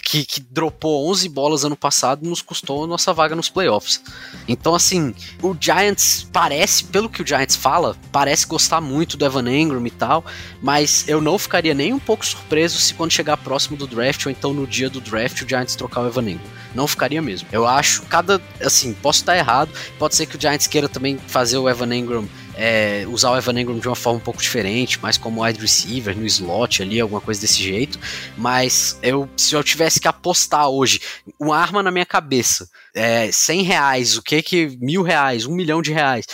que, 0.02 0.26
que 0.26 0.42
dropou 0.42 1.10
11 1.10 1.28
bolas 1.30 1.66
ano 1.66 1.76
passado 1.76 2.26
e 2.26 2.30
nos 2.30 2.42
custou 2.42 2.84
a 2.84 2.88
nossa 2.88 3.14
vaga 3.14 3.36
nos 3.36 3.50
playoffs. 3.50 4.02
Então, 4.48 4.74
assim, 4.74 5.14
o 5.42 5.56
Giants 5.60 6.28
parece, 6.32 6.86
pelo 6.86 7.10
que 7.10 7.22
o 7.22 7.28
Giants 7.28 7.56
fala, 7.56 7.96
parece 8.12 8.46
gostar 8.48 8.80
muito 8.80 9.18
do 9.18 9.26
Evan 9.26 9.50
Engram 9.52 9.86
e 9.86 9.92
tal, 9.92 10.24
mas 10.62 11.08
eu 11.08 11.20
não 11.20 11.38
ficaria 11.38 11.74
nem 11.74 11.94
um 11.94 12.00
pouco 12.00 12.26
surpreso 12.26 12.80
se 12.80 12.94
quando 12.94 13.12
chegar 13.12 13.38
próximo 13.44 13.78
do 13.78 13.88
draft 13.88 14.26
ou 14.26 14.32
então 14.32 14.54
no 14.54 14.66
dia 14.66 14.90
do 14.90 15.02
draft 15.02 15.42
o 15.42 15.48
Giants 15.48 15.76
trocar 15.76 16.02
o 16.02 16.08
Evan 16.08 16.30
Engram. 16.30 16.52
Não 16.74 16.88
ficaria 16.88 17.22
mesmo. 17.22 17.48
Eu 17.52 17.68
acho, 17.68 18.04
cada, 18.04 18.42
assim, 18.62 18.94
posso 18.94 19.20
estar 19.20 19.38
errado, 19.38 19.72
pode 20.00 20.16
ser 20.16 20.26
que 20.26 20.38
o 20.38 20.42
Giants 20.42 20.68
queira 20.68 20.88
também 20.88 21.18
fazer 21.18 21.58
o 21.58 21.70
Evan 21.70 21.94
Engram 21.94 22.28
é, 22.56 23.06
usar 23.08 23.32
o 23.32 23.38
Evan 23.38 23.60
Engram 23.60 23.80
de 23.80 23.88
uma 23.88 23.96
forma 23.96 24.20
um 24.20 24.22
pouco 24.22 24.42
diferente, 24.42 25.02
mais 25.02 25.18
como 25.18 25.44
wide 25.44 25.60
receiver, 25.60 26.16
no 26.16 26.26
slot 26.26 26.82
ali, 26.82 27.00
alguma 27.00 27.22
coisa 27.22 27.42
desse 27.42 27.62
jeito. 27.62 28.00
Mas 28.38 29.00
eu, 29.02 29.30
se 29.36 29.56
eu 29.56 29.64
tivesse 29.64 30.00
que 30.00 30.08
apostar 30.08 30.70
hoje, 30.70 31.02
uma 31.40 31.58
arma 31.58 31.82
na 31.82 31.92
minha 31.92 32.06
cabeça, 32.06 32.70
é, 32.94 33.32
100 33.32 33.64
reais, 33.64 34.18
o 34.18 34.22
que 34.22 34.42
que, 34.42 34.78
mil 34.80 35.02
reais, 35.02 35.46
um 35.46 35.56
milhão 35.56 35.82
de 35.82 35.92
reais, 35.92 36.26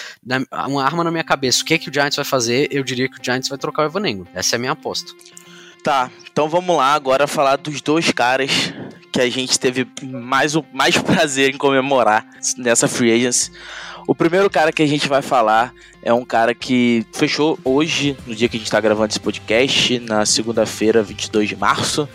uma 0.68 0.84
arma 0.84 1.04
na 1.04 1.12
minha 1.12 1.24
cabeça, 1.24 1.62
o 1.62 1.66
que 1.66 1.78
que 1.78 1.90
o 1.90 1.94
Giants 1.94 2.16
vai 2.16 2.26
fazer? 2.26 2.68
Eu 2.72 2.84
diria 2.84 3.10
que 3.10 3.20
o 3.20 3.24
Giants 3.24 3.48
vai 3.48 3.58
trocar 3.58 3.84
o 3.84 3.86
Evan 3.86 4.08
Engram. 4.08 4.28
Essa 4.34 4.56
é 4.56 4.58
a 4.58 4.60
minha 4.60 4.72
aposta. 4.72 5.14
Tá, 5.84 6.12
então 6.32 6.50
vamos 6.50 6.76
lá 6.76 6.94
agora 6.94 7.28
falar 7.28 7.56
dos 7.56 7.82
dois 7.82 8.12
caras 8.12 8.74
que 9.12 9.22
a 9.22 9.30
gente 9.30 9.58
teve 9.60 9.88
mais 10.04 10.56
o 10.56 10.66
mais 10.74 10.98
prazer 11.02 11.54
em 11.56 11.58
comemorar 11.58 12.26
nessa 12.58 12.88
free 12.88 13.12
agency. 13.14 13.52
O 14.08 14.16
primeiro 14.16 14.50
cara 14.50 14.72
que 14.72 14.82
a 14.82 14.88
gente 14.88 15.08
vai 15.08 15.22
falar 15.22 15.74
é 16.02 16.14
um 16.14 16.24
cara 16.24 16.54
que 16.54 17.06
fechou 17.14 17.60
hoje, 17.64 18.16
no 18.26 18.34
dia 18.34 18.48
que 18.48 18.56
a 18.56 18.60
gente 18.60 18.68
está 18.68 18.80
gravando 18.80 19.10
esse 19.10 19.20
podcast, 19.20 20.00
na 20.00 20.26
segunda-feira, 20.26 21.04
22 21.04 21.50
de 21.50 21.56
março. 21.56 22.08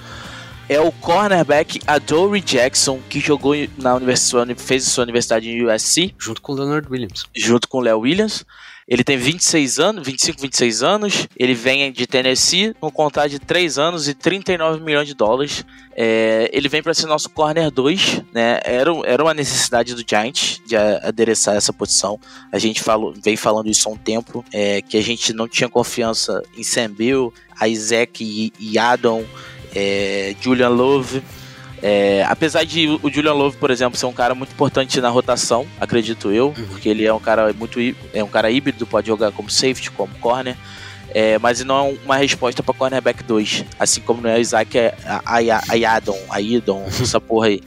É 0.69 0.81
o 0.81 0.91
cornerback 0.91 1.81
Adoree 1.87 2.41
Jackson, 2.41 2.99
que 3.11 3.21
jogou 3.21 3.55
na 3.77 3.95
universidade, 3.95 4.55
fez 4.55 4.85
sua 4.85 5.05
universidade 5.05 5.51
em 5.51 5.67
USC, 5.67 6.15
Junto 6.19 6.41
com 6.41 6.53
o 6.53 6.55
Leonard 6.55 6.89
Williams. 6.91 7.25
junto 7.37 7.69
com 7.69 7.79
o 7.79 7.81
Léo 7.83 7.99
Williams. 8.01 8.47
Ele 8.93 9.03
tem 9.03 9.17
26 9.17 9.79
anos, 9.79 10.07
25, 10.07 10.43
26 10.43 10.83
anos. 10.83 11.27
Ele 11.35 11.55
vem 11.55 11.91
de 11.91 12.07
Tennessee, 12.07 12.75
com 12.79 12.91
contrato 12.91 13.31
de 13.31 13.39
3 13.39 13.79
anos 13.79 14.07
e 14.07 14.13
39 14.13 14.85
milhões 14.85 15.09
de 15.09 15.15
dólares. 15.15 15.65
É, 15.97 16.51
ele 16.53 16.69
vem 16.69 16.83
para 16.83 16.93
ser 16.93 17.07
nosso 17.07 17.31
corner 17.31 17.71
2, 17.71 18.21
né? 18.35 18.61
Era, 18.63 18.91
era 19.07 19.23
uma 19.23 19.33
necessidade 19.33 19.95
do 19.95 20.05
Giants 20.07 20.61
de 20.67 20.77
adereçar 20.77 21.57
essa 21.57 21.73
posição. 21.73 22.21
A 22.53 22.59
gente 22.59 22.83
falou, 22.83 23.15
vem 23.17 23.35
falando 23.35 23.71
isso 23.71 23.89
há 23.89 23.93
um 23.93 23.97
tempo, 23.97 24.45
é, 24.53 24.83
que 24.83 24.99
a 24.99 25.03
gente 25.03 25.33
não 25.33 25.49
tinha 25.49 25.71
confiança 25.71 26.43
em 26.55 26.63
Sam 26.63 26.91
Bill, 26.91 27.33
Isaac 27.67 28.23
e, 28.23 28.53
e 28.61 28.79
Adam, 28.79 29.25
é, 29.75 30.37
Julian 30.39 30.69
Love. 30.69 31.23
É, 31.83 32.25
apesar 32.29 32.65
de 32.65 32.87
o 33.03 33.11
Julian 33.11 33.33
Love, 33.33 33.57
por 33.57 33.71
exemplo, 33.71 33.99
ser 33.99 34.07
um 34.07 34.13
cara 34.13 34.35
muito 34.35 34.53
importante 34.53 35.01
na 35.01 35.09
rotação, 35.09 35.67
acredito 35.81 36.31
eu, 36.31 36.55
porque 36.69 36.89
ele 36.89 37.05
é 37.05 37.13
um 37.13 37.19
cara 37.19 37.53
muito 37.53 37.81
é 38.15 38.23
um 38.23 38.29
cara 38.29 38.51
híbrido, 38.51 38.87
pode 38.87 39.09
jogar 39.09 39.33
como 39.33 39.51
safety, 39.51 39.91
como 39.91 40.15
corner, 40.21 40.57
é, 41.15 41.39
mas 41.39 41.63
não 41.65 41.77
é 41.77 41.99
uma 42.05 42.17
resposta 42.17 42.63
para 42.63 42.73
cornerback 42.73 43.23
2, 43.25 43.65
assim 43.79 44.01
como 44.01 44.23
não 44.23 44.31
é 44.31 44.37
o 44.37 44.41
Isaac 44.41 44.79
é 44.79 44.95
a, 45.05 45.21
a, 45.25 45.63
a 45.69 45.75
Yadon, 45.75 46.19
a 46.31 46.41
Idon, 46.41 46.87
essa 46.89 47.21
porra 47.21 47.49
aí. 47.49 47.61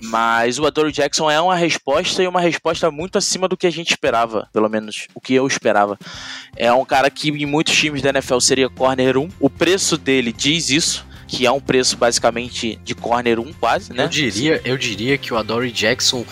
Mas 0.00 0.58
o 0.58 0.64
Adore 0.64 0.92
Jackson 0.92 1.30
é 1.30 1.40
uma 1.40 1.54
resposta 1.54 2.22
e 2.22 2.26
uma 2.26 2.40
resposta 2.40 2.90
muito 2.90 3.18
acima 3.18 3.46
do 3.46 3.56
que 3.56 3.66
a 3.66 3.70
gente 3.70 3.90
esperava, 3.90 4.48
pelo 4.52 4.68
menos 4.68 5.08
o 5.14 5.20
que 5.20 5.34
eu 5.34 5.46
esperava. 5.46 5.98
É 6.56 6.72
um 6.72 6.84
cara 6.84 7.10
que 7.10 7.28
em 7.28 7.46
muitos 7.46 7.76
times 7.76 8.00
da 8.00 8.10
NFL 8.10 8.40
seria 8.40 8.70
corner 8.70 9.18
1. 9.18 9.28
O 9.38 9.50
preço 9.50 9.98
dele 9.98 10.32
diz 10.32 10.70
isso, 10.70 11.06
que 11.30 11.46
é 11.46 11.50
um 11.50 11.60
preço 11.60 11.96
basicamente 11.96 12.78
de 12.84 12.92
corner 12.92 13.38
1 13.38 13.52
quase, 13.52 13.92
né? 13.92 14.04
Eu 14.04 14.08
diria, 14.08 14.60
eu 14.64 14.76
diria 14.76 15.16
que 15.16 15.32
o 15.32 15.38
Adoree 15.38 15.70
Jackson 15.70 16.26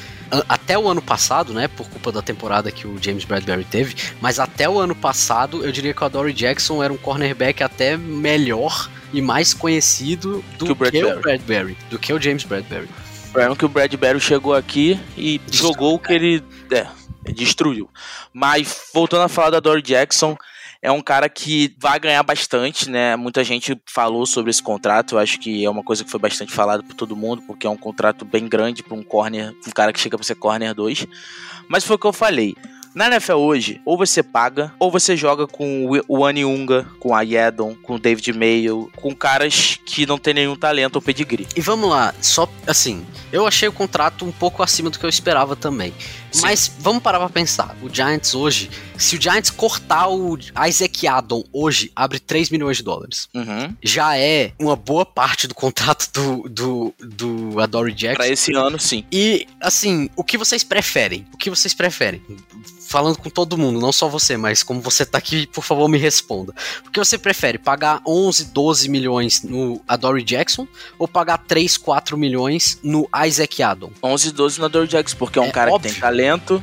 até 0.46 0.76
o 0.76 0.86
ano 0.88 1.01
passado, 1.01 1.55
né, 1.55 1.68
por 1.68 1.88
culpa 1.88 2.12
da 2.12 2.20
temporada 2.20 2.70
que 2.70 2.86
o 2.86 3.03
James 3.03 3.24
Bradbury 3.24 3.64
teve, 3.64 3.94
mas 4.20 4.38
até 4.38 4.68
o 4.68 4.78
ano 4.78 4.94
passado, 4.94 5.64
eu 5.64 5.72
diria 5.72 5.94
que 5.94 6.03
o 6.03 6.05
Adoree 6.05 6.34
Jackson 6.34 6.82
era 6.82 6.92
um 6.92 6.99
cornerback 6.99 7.62
até 7.62 7.96
melhor 7.96 8.90
e 9.11 9.22
mais 9.22 9.55
conhecido 9.55 10.44
do 10.59 10.66
Que 10.66 10.72
o 10.72 10.76
que 10.76 10.82
o 10.82 10.90
Bradbury. 10.90 11.22
Bradbury, 11.22 11.78
do 11.88 11.99
que 11.99 12.12
o 12.12 12.20
James 12.20 12.44
Bradbury. 12.44 12.88
O 13.28 13.32
problema 13.32 13.55
é 13.55 13.57
que 13.57 13.64
o 13.64 13.68
Bradbury 13.68 14.20
chegou 14.20 14.55
aqui 14.55 15.01
e 15.16 15.40
jogou 15.51 15.94
o 15.94 15.99
que 15.99 16.12
ele 16.12 16.44
é, 16.70 16.86
destruiu. 17.32 17.88
Mas 18.32 18.90
voltando 18.92 19.22
a 19.22 19.28
falar 19.28 19.51
da 19.51 19.61
Dory 19.61 19.80
Jackson, 19.80 20.36
é 20.80 20.92
um 20.92 21.00
cara 21.02 21.28
que 21.28 21.74
vai 21.78 21.98
ganhar 21.98 22.22
bastante, 22.22 22.88
né? 22.88 23.16
Muita 23.16 23.42
gente 23.42 23.76
falou 23.86 24.24
sobre 24.26 24.50
esse 24.50 24.62
contrato. 24.62 25.14
Eu 25.14 25.18
acho 25.18 25.38
que 25.38 25.64
é 25.64 25.70
uma 25.70 25.82
coisa 25.82 26.04
que 26.04 26.10
foi 26.10 26.20
bastante 26.20 26.52
falada 26.52 26.82
por 26.82 26.94
todo 26.94 27.16
mundo, 27.16 27.42
porque 27.46 27.66
é 27.66 27.70
um 27.70 27.76
contrato 27.76 28.24
bem 28.24 28.46
grande 28.48 28.82
para 28.82 28.94
um 28.94 29.02
corner, 29.02 29.54
um 29.66 29.70
cara 29.70 29.92
que 29.92 30.00
chega 30.00 30.16
para 30.16 30.24
ser 30.26 30.36
corner 30.36 30.74
2. 30.74 31.06
Mas 31.68 31.84
foi 31.84 31.96
o 31.96 31.98
que 31.98 32.06
eu 32.06 32.12
falei. 32.12 32.54
Na 32.94 33.06
NFL 33.06 33.34
hoje, 33.34 33.80
ou 33.84 33.96
você 33.98 34.22
paga, 34.22 34.72
ou 34.78 34.90
você 34.90 35.16
joga 35.16 35.46
com 35.46 35.88
o- 36.08 36.24
Aniunga, 36.24 36.86
com 36.98 37.14
a 37.14 37.20
Yedon, 37.20 37.76
com 37.82 37.94
o 37.94 37.98
David 37.98 38.32
Mayo, 38.32 38.90
com 38.96 39.14
caras 39.14 39.78
que 39.84 40.06
não 40.06 40.16
tem 40.18 40.32
nenhum 40.34 40.56
talento 40.56 40.96
ou 40.96 41.02
pedigree. 41.02 41.46
E 41.54 41.60
vamos 41.60 41.88
lá, 41.90 42.14
só 42.20 42.48
assim, 42.66 43.06
eu 43.30 43.46
achei 43.46 43.68
o 43.68 43.72
contrato 43.72 44.24
um 44.24 44.32
pouco 44.32 44.62
acima 44.62 44.90
do 44.90 44.98
que 44.98 45.04
eu 45.04 45.08
esperava 45.10 45.54
também. 45.54 45.92
Sim. 46.30 46.42
Mas 46.42 46.70
vamos 46.78 47.02
parar 47.02 47.18
pra 47.18 47.28
pensar. 47.28 47.76
O 47.82 47.88
Giants 47.92 48.34
hoje, 48.34 48.70
se 48.96 49.16
o 49.16 49.20
Giants 49.20 49.50
cortar 49.50 50.08
o 50.08 50.38
Isaac 50.68 51.06
Adon 51.06 51.42
hoje, 51.52 51.90
abre 51.94 52.18
3 52.18 52.50
milhões 52.50 52.76
de 52.78 52.82
dólares. 52.82 53.28
Uhum. 53.34 53.74
Já 53.82 54.16
é 54.16 54.52
uma 54.58 54.76
boa 54.76 55.04
parte 55.06 55.46
do 55.46 55.54
contrato 55.54 56.08
do, 56.12 56.48
do, 56.48 56.94
do 56.98 57.60
Adoree 57.60 57.94
Jackson. 57.94 58.16
Pra 58.16 58.28
esse 58.28 58.52
ano, 58.54 58.78
sim. 58.78 59.04
E, 59.10 59.46
assim, 59.60 60.08
o 60.16 60.22
que 60.24 60.36
vocês 60.38 60.62
preferem? 60.64 61.26
O 61.32 61.36
que 61.36 61.50
vocês 61.50 61.72
preferem? 61.74 62.22
Falando 62.88 63.18
com 63.18 63.28
todo 63.28 63.58
mundo, 63.58 63.78
não 63.78 63.92
só 63.92 64.08
você, 64.08 64.34
mas 64.38 64.62
como 64.62 64.80
você 64.80 65.04
tá 65.04 65.18
aqui, 65.18 65.46
por 65.48 65.62
favor, 65.62 65.86
me 65.90 65.98
responda. 65.98 66.54
O 66.86 66.90
que 66.90 66.98
você 66.98 67.18
prefere? 67.18 67.58
Pagar 67.58 68.00
11, 68.06 68.46
12 68.46 68.88
milhões 68.88 69.42
no 69.42 69.78
Adoree 69.86 70.24
Jackson 70.24 70.66
ou 70.98 71.06
pagar 71.06 71.36
3, 71.36 71.76
4 71.76 72.16
milhões 72.16 72.78
no 72.82 73.06
Isaac 73.26 73.62
Adon? 73.62 73.90
11 74.02 74.28
e 74.28 74.32
12 74.32 74.60
na 74.60 74.68
Dor 74.68 74.86
Jackson, 74.86 75.16
porque 75.18 75.38
é 75.38 75.42
um 75.42 75.46
É 75.46 75.50
cara 75.50 75.70
óbvio. 75.70 75.90
que 75.90 75.96
tem 75.96 76.00
talento, 76.00 76.17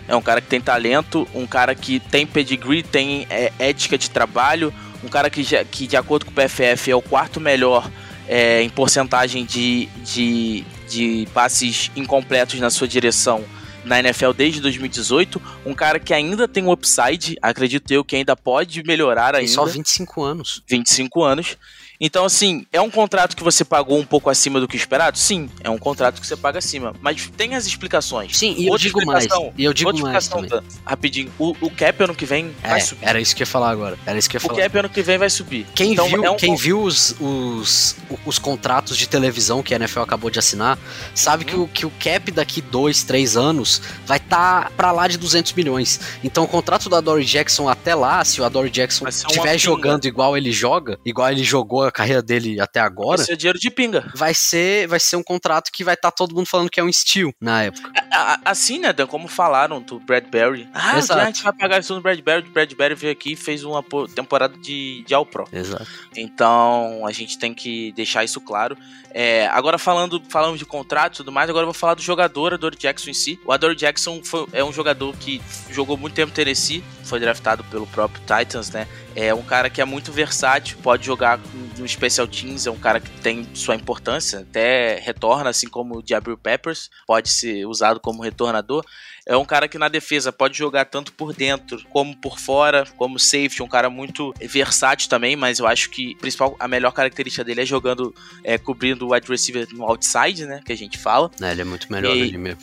é 0.08 0.16
um 0.16 0.22
cara 0.22 0.42
que 0.42 0.48
tem 0.48 0.62
talento, 0.62 1.28
um 1.34 1.48
cara 1.48 1.74
que 1.74 2.00
tem 2.00 2.26
pedigree, 2.26 2.84
tem 2.84 3.26
é, 3.30 3.52
ética 3.60 3.98
de 3.98 4.10
trabalho, 4.10 4.74
um 5.04 5.08
cara 5.08 5.30
que, 5.30 5.44
já, 5.44 5.64
que, 5.64 5.88
de 5.88 5.96
acordo 5.96 6.26
com 6.26 6.32
o 6.32 6.34
PFF, 6.34 6.92
é 6.92 6.96
o 6.96 7.02
quarto 7.02 7.40
melhor 7.40 7.90
é, 8.28 8.62
em 8.62 8.70
porcentagem 8.70 9.46
de, 9.46 9.88
de, 10.04 10.64
de 10.90 11.28
passes 11.34 11.92
incompletos 11.96 12.60
na 12.60 12.70
sua 12.70 12.88
direção 12.88 13.44
na 13.86 14.00
NFL 14.00 14.32
desde 14.32 14.60
2018, 14.62 15.42
um 15.66 15.74
cara 15.74 16.00
que 16.00 16.14
ainda 16.14 16.48
tem 16.48 16.64
um 16.64 16.72
upside, 16.72 17.38
acredito 17.42 17.92
eu 17.92 18.04
que 18.04 18.16
ainda 18.16 18.36
pode 18.36 18.84
melhorar 18.84 19.36
ainda. 19.36 19.52
só 19.52 19.66
25 19.66 20.24
anos. 20.24 20.64
25 20.68 21.24
anos. 21.24 21.58
Então, 22.00 22.26
assim, 22.26 22.66
é 22.74 22.82
um 22.82 22.90
contrato 22.90 23.36
que 23.36 23.44
você 23.44 23.64
pagou 23.64 23.98
um 24.00 24.06
pouco 24.06 24.30
acima 24.30 24.60
do 24.60 24.68
que 24.68 24.76
esperado? 24.76 25.18
Sim, 25.18 25.50
é 25.64 25.70
um 25.70 25.78
contrato 25.78 26.20
que 26.20 26.28
você 26.28 26.36
paga 26.36 26.60
acima. 26.60 26.94
Mas 27.02 27.30
tem 27.38 27.56
as 27.56 27.66
explicações. 27.66 28.38
Sim, 28.38 28.54
e 28.58 28.66
eu 28.68 28.74
Outra 28.74 28.88
digo 28.88 29.06
mais. 29.06 29.28
E 29.58 29.64
eu 29.64 29.74
digo 29.74 29.98
mais 30.00 30.28
também. 30.28 30.50
Dan, 30.50 30.62
rapidinho. 30.86 31.32
O, 31.40 31.56
o 31.62 31.70
cap 31.70 32.04
ano 32.04 32.14
que 32.16 32.26
vem 32.26 32.54
vai 32.62 32.80
É, 32.80 32.84
subir. 32.84 33.06
era 33.06 33.20
isso 33.22 33.36
que 33.36 33.44
eu 33.44 33.46
ia 33.46 33.52
falar 33.52 33.70
agora. 33.70 33.98
Era 34.06 34.18
isso 34.18 34.30
que 34.30 34.36
eu 34.36 34.40
ia 34.42 34.46
O 34.46 34.50
falar. 34.50 34.62
cap 34.64 34.78
ano 34.78 34.90
que 34.90 35.02
vem 35.02 35.18
vai 35.18 35.30
subir. 35.30 35.66
Quem 35.74 35.94
então, 35.94 36.08
viu, 36.08 36.24
é 36.26 36.30
um 36.30 36.36
quem 36.38 36.50
con- 36.52 36.58
viu 36.58 36.82
os, 36.82 37.16
os, 37.20 37.96
os 38.26 38.40
contratos 38.40 38.98
de 38.98 39.08
televisão 39.08 39.64
que 39.64 39.74
a 39.74 39.78
NFL 39.78 40.02
acabou 40.02 40.30
de 40.30 40.40
assinar, 40.40 40.78
sabe 41.14 41.44
Uhum. 41.46 41.50
que, 41.50 41.56
o, 41.56 41.68
que 41.68 41.86
o 41.86 41.92
cap 42.00 42.32
daqui 42.32 42.62
dois, 42.62 43.04
três 43.04 43.38
anos 43.38 43.82
vai 44.06 44.18
estar 44.18 44.72
pra 44.72 44.92
lá 44.92 45.08
de 45.08 45.18
200 45.18 45.54
milhões. 45.54 46.00
Então 46.24 46.44
o 46.44 46.48
contrato 46.48 46.90
do 46.90 46.96
Adoree 46.96 47.26
Jackson 47.26 47.70
até 47.70 47.96
lá, 47.96 48.24
se 48.26 48.42
o 48.42 48.44
Adoree 48.44 48.70
Jackson 48.72 49.06
Vai 49.06 49.12
estiver 49.12 49.58
jogando 49.58 50.06
igual 50.06 50.36
ele 50.38 50.52
joga, 50.52 51.00
igual 51.06 51.30
ele 51.32 51.44
jogou 51.44 51.85
a 51.88 51.92
carreira 51.92 52.22
dele 52.22 52.60
até 52.60 52.80
agora, 52.80 53.22
Esse 53.22 53.32
é 53.34 53.36
dinheiro 53.36 53.60
de 53.60 53.70
pinga. 53.70 54.12
vai 54.16 54.34
ser, 54.34 54.88
vai 54.88 55.00
ser 55.00 55.16
um 55.16 55.24
contrato 55.24 55.72
que 55.72 55.84
vai 55.84 55.94
estar 55.96 56.12
todo 56.12 56.36
mundo 56.36 56.48
falando 56.48 56.70
que 56.70 56.80
é 56.80 56.84
um 56.84 56.92
steal 56.92 57.32
na 57.42 57.64
época. 57.64 57.92
A- 58.12 58.40
Assim, 58.46 58.80
né, 58.80 58.94
Dan, 58.94 59.08
como 59.08 59.28
falaram 59.28 59.82
do 59.82 60.00
Bradbury. 60.00 60.70
Ah, 60.74 60.98
Exato. 60.98 61.20
a 61.20 61.26
gente 61.26 61.44
vai 61.44 61.54
pagar 61.54 61.80
isso 61.80 61.94
no 61.96 62.02
Bradbury. 62.02 62.48
O 62.48 62.52
Bradbury 62.52 62.96
veio 62.96 63.12
aqui 63.14 63.34
e 63.34 63.36
fez 63.36 63.64
uma 63.64 63.84
temporada 64.14 64.58
de, 64.58 65.04
de 65.06 65.14
All 65.14 65.26
Pro. 65.26 65.48
Exato. 65.52 65.86
Então 66.16 67.06
a 67.06 67.12
gente 67.12 67.38
tem 67.38 67.54
que 67.54 67.92
deixar 67.94 68.24
isso 68.24 68.40
claro. 68.42 68.78
É, 69.12 69.48
agora 69.48 69.78
falando, 69.78 70.22
falamos 70.30 70.60
de 70.60 70.66
contrato 70.66 71.14
e 71.14 71.18
tudo 71.18 71.32
mais, 71.32 71.50
agora 71.50 71.64
eu 71.64 71.68
vou 71.68 71.74
falar 71.74 71.94
do 71.94 72.02
jogador, 72.02 72.54
Adore 72.54 72.76
Jackson 72.78 73.12
em 73.12 73.14
si. 73.14 73.40
O 73.46 73.52
Adore 73.52 73.74
Jackson 73.76 74.22
foi- 74.24 74.46
é 74.52 74.62
um 74.64 74.74
jogador 74.74 75.16
que 75.18 75.42
jogou 75.72 75.96
muito 75.96 76.14
tempo 76.14 76.30
no 76.32 76.36
Tennessee, 76.36 76.84
foi 77.04 77.20
draftado 77.20 77.64
pelo 77.66 77.88
próprio 77.88 78.22
Titans, 78.22 78.70
né? 78.72 78.86
É 79.16 79.34
um 79.34 79.42
cara 79.44 79.70
que 79.70 79.80
é 79.80 79.86
muito 79.86 80.12
versátil, 80.12 80.78
pode 80.84 81.06
jogar 81.06 81.40
no 81.78 81.88
Special 81.88 82.28
Teams, 82.28 82.68
é 82.68 82.72
um 82.72 82.78
cara 82.78 83.00
que 83.00 83.10
tem 83.22 83.48
sua 83.54 83.74
importância, 83.76 84.40
até 84.40 85.00
retorna, 85.00 85.50
assim 85.50 85.68
como 85.70 86.00
o 86.00 86.04
Jabril 86.06 86.38
Peppers, 86.38 86.90
pode 87.08 87.30
ser 87.30 87.66
usado 87.66 88.00
como 88.00 88.22
retornador. 88.22 88.84
É 89.26 89.36
um 89.36 89.46
cara 89.46 89.68
que 89.68 89.78
na 89.78 89.88
defesa 89.88 90.32
pode 90.34 90.58
jogar 90.58 90.86
tanto 90.86 91.12
por 91.14 91.34
dentro 91.34 91.82
como 91.90 92.16
por 92.18 92.38
fora, 92.38 92.86
como 92.98 93.18
safety, 93.18 93.64
um 93.64 93.68
cara 93.68 93.90
muito 93.90 94.34
versátil 94.42 95.10
também, 95.10 95.36
mas 95.36 95.60
eu 95.60 95.66
acho 95.68 95.90
que 95.90 96.14
principal, 96.16 96.56
a 96.60 96.68
melhor 96.68 96.92
característica 96.92 97.44
dele 97.44 97.62
é 97.62 97.66
jogando, 97.66 98.14
é, 98.44 98.58
cobrindo 98.58 99.08
o 99.08 99.14
wide 99.14 99.28
receiver 99.28 99.66
no 99.72 99.84
outside, 99.86 100.46
né, 100.46 100.62
que 100.64 100.74
a 100.74 100.78
gente 100.78 100.98
fala. 100.98 101.32
Né, 101.40 101.54
ele 101.54 101.62
é 101.62 101.66
muito 101.66 101.92
melhor 101.92 102.16
E- 102.16 102.22
ali 102.22 102.38
mesmo. 102.38 102.60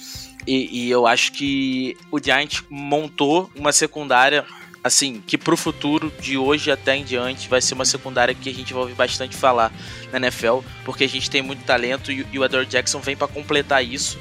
E, 0.47 0.87
e 0.87 0.91
eu 0.91 1.07
acho 1.07 1.33
que 1.33 1.97
o 2.11 2.19
Giants 2.23 2.65
montou 2.69 3.49
uma 3.55 3.73
secundária, 3.73 4.45
assim, 4.83 5.23
que 5.27 5.39
pro 5.39 5.57
futuro, 5.57 6.13
de 6.21 6.37
hoje 6.37 6.71
até 6.71 6.97
em 6.97 7.05
diante, 7.05 7.49
vai 7.49 7.61
ser 7.61 7.75
uma 7.75 7.85
secundária 7.85 8.35
que 8.35 8.49
a 8.49 8.55
gente 8.55 8.73
vai 8.73 8.83
ouvir 8.83 8.95
bastante 8.95 9.37
falar 9.37 9.73
na 10.11 10.19
NFL, 10.19 10.59
porque 10.85 11.05
a 11.05 11.09
gente 11.09 11.31
tem 11.31 11.43
muito 11.43 11.65
talento 11.65 12.11
e, 12.11 12.27
e 12.33 12.39
o 12.39 12.45
Adore 12.45 12.67
Jackson 12.67 13.01
vem 13.01 13.17
para 13.17 13.29
completar 13.29 13.85
isso. 13.85 14.19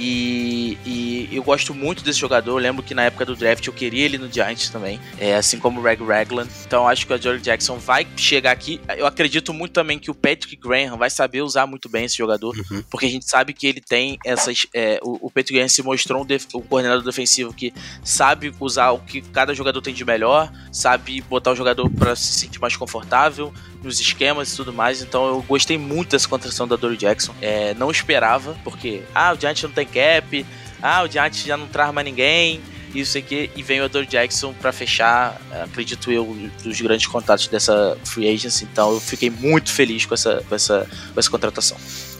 E, 0.00 0.78
e 0.86 1.28
eu 1.32 1.42
gosto 1.42 1.74
muito 1.74 2.02
desse 2.04 2.18
jogador. 2.20 2.52
Eu 2.52 2.58
lembro 2.58 2.82
que 2.82 2.94
na 2.94 3.02
época 3.02 3.24
do 3.26 3.34
draft 3.34 3.66
eu 3.66 3.72
queria 3.72 4.04
ele 4.04 4.16
no 4.16 4.30
Giants 4.32 4.70
também, 4.70 5.00
é, 5.18 5.34
assim 5.34 5.58
como 5.58 5.80
o 5.80 5.82
Reg 5.82 6.00
Ragland. 6.02 6.48
Então 6.64 6.86
acho 6.88 7.04
que 7.06 7.12
o 7.12 7.14
Adore 7.16 7.40
Jackson 7.40 7.76
vai 7.78 8.06
chegar 8.16 8.52
aqui. 8.52 8.80
Eu 8.96 9.06
acredito 9.06 9.52
muito 9.52 9.72
também 9.72 9.98
que 9.98 10.10
o 10.10 10.14
Patrick 10.14 10.56
Graham 10.56 10.96
vai 10.96 11.10
saber 11.10 11.42
usar 11.42 11.66
muito 11.66 11.88
bem 11.88 12.04
esse 12.04 12.16
jogador 12.16 12.38
Uhum. 12.70 12.82
porque 12.90 13.06
a 13.06 13.10
gente 13.10 13.28
sabe 13.28 13.52
que 13.52 13.66
ele 13.66 13.80
tem 13.80 14.18
essas. 14.24 14.66
é, 14.72 14.98
o, 15.02 15.26
o 15.26 15.30
Patrick 15.30 15.54
Graham 15.54 15.68
se 15.68 15.82
mostrou 15.82 16.22
um, 16.22 16.24
def- 16.26 16.46
um 16.54 16.60
coordenador 16.62 17.02
defensivo 17.04 17.52
que 17.52 17.72
sabe 18.04 18.52
usar 18.60 18.90
o 18.92 18.98
que 19.00 19.20
cada 19.20 19.52
jogador 19.54 19.80
tem 19.82 19.92
de 19.92 20.04
melhor, 20.04 20.50
sabe 20.72 21.20
botar 21.22 21.50
o 21.52 21.56
jogador 21.56 21.90
para 21.90 22.14
se 22.14 22.32
sentir 22.40 22.60
mais 22.60 22.76
confortável 22.76 23.52
nos 23.82 24.00
esquemas 24.00 24.52
e 24.52 24.56
tudo 24.56 24.72
mais. 24.72 25.02
Então 25.02 25.26
eu 25.28 25.42
gostei 25.42 25.76
muito 25.78 26.10
dessa 26.10 26.28
contratação 26.28 26.66
da 26.68 26.76
Dory 26.76 26.96
Jackson. 26.96 27.34
É, 27.40 27.74
não 27.74 27.90
esperava, 27.90 28.56
porque 28.64 29.02
ah, 29.14 29.32
o 29.32 29.40
Giants 29.40 29.62
não 29.62 29.70
tem 29.70 29.86
cap, 29.88 30.46
ah, 30.82 31.02
o 31.02 31.10
Giants 31.10 31.42
já 31.42 31.56
não 31.56 31.66
traz 31.66 31.92
mais 31.92 32.04
ninguém. 32.04 32.60
isso 32.94 33.18
aqui, 33.18 33.50
e 33.54 33.62
vem 33.62 33.80
o 33.80 33.84
Adore 33.84 34.06
Jackson 34.06 34.52
para 34.54 34.72
fechar, 34.72 35.40
acredito 35.62 36.10
eu, 36.10 36.24
dos 36.62 36.80
grandes 36.80 37.06
contatos 37.06 37.48
dessa 37.48 37.98
free 38.04 38.28
agency. 38.28 38.64
Então 38.64 38.92
eu 38.92 39.00
fiquei 39.00 39.30
muito 39.30 39.72
feliz 39.72 40.06
com 40.06 40.14
essa, 40.14 40.42
com 40.48 40.54
essa, 40.54 40.86
com 41.12 41.20
essa 41.20 41.30
contratação. 41.30 41.76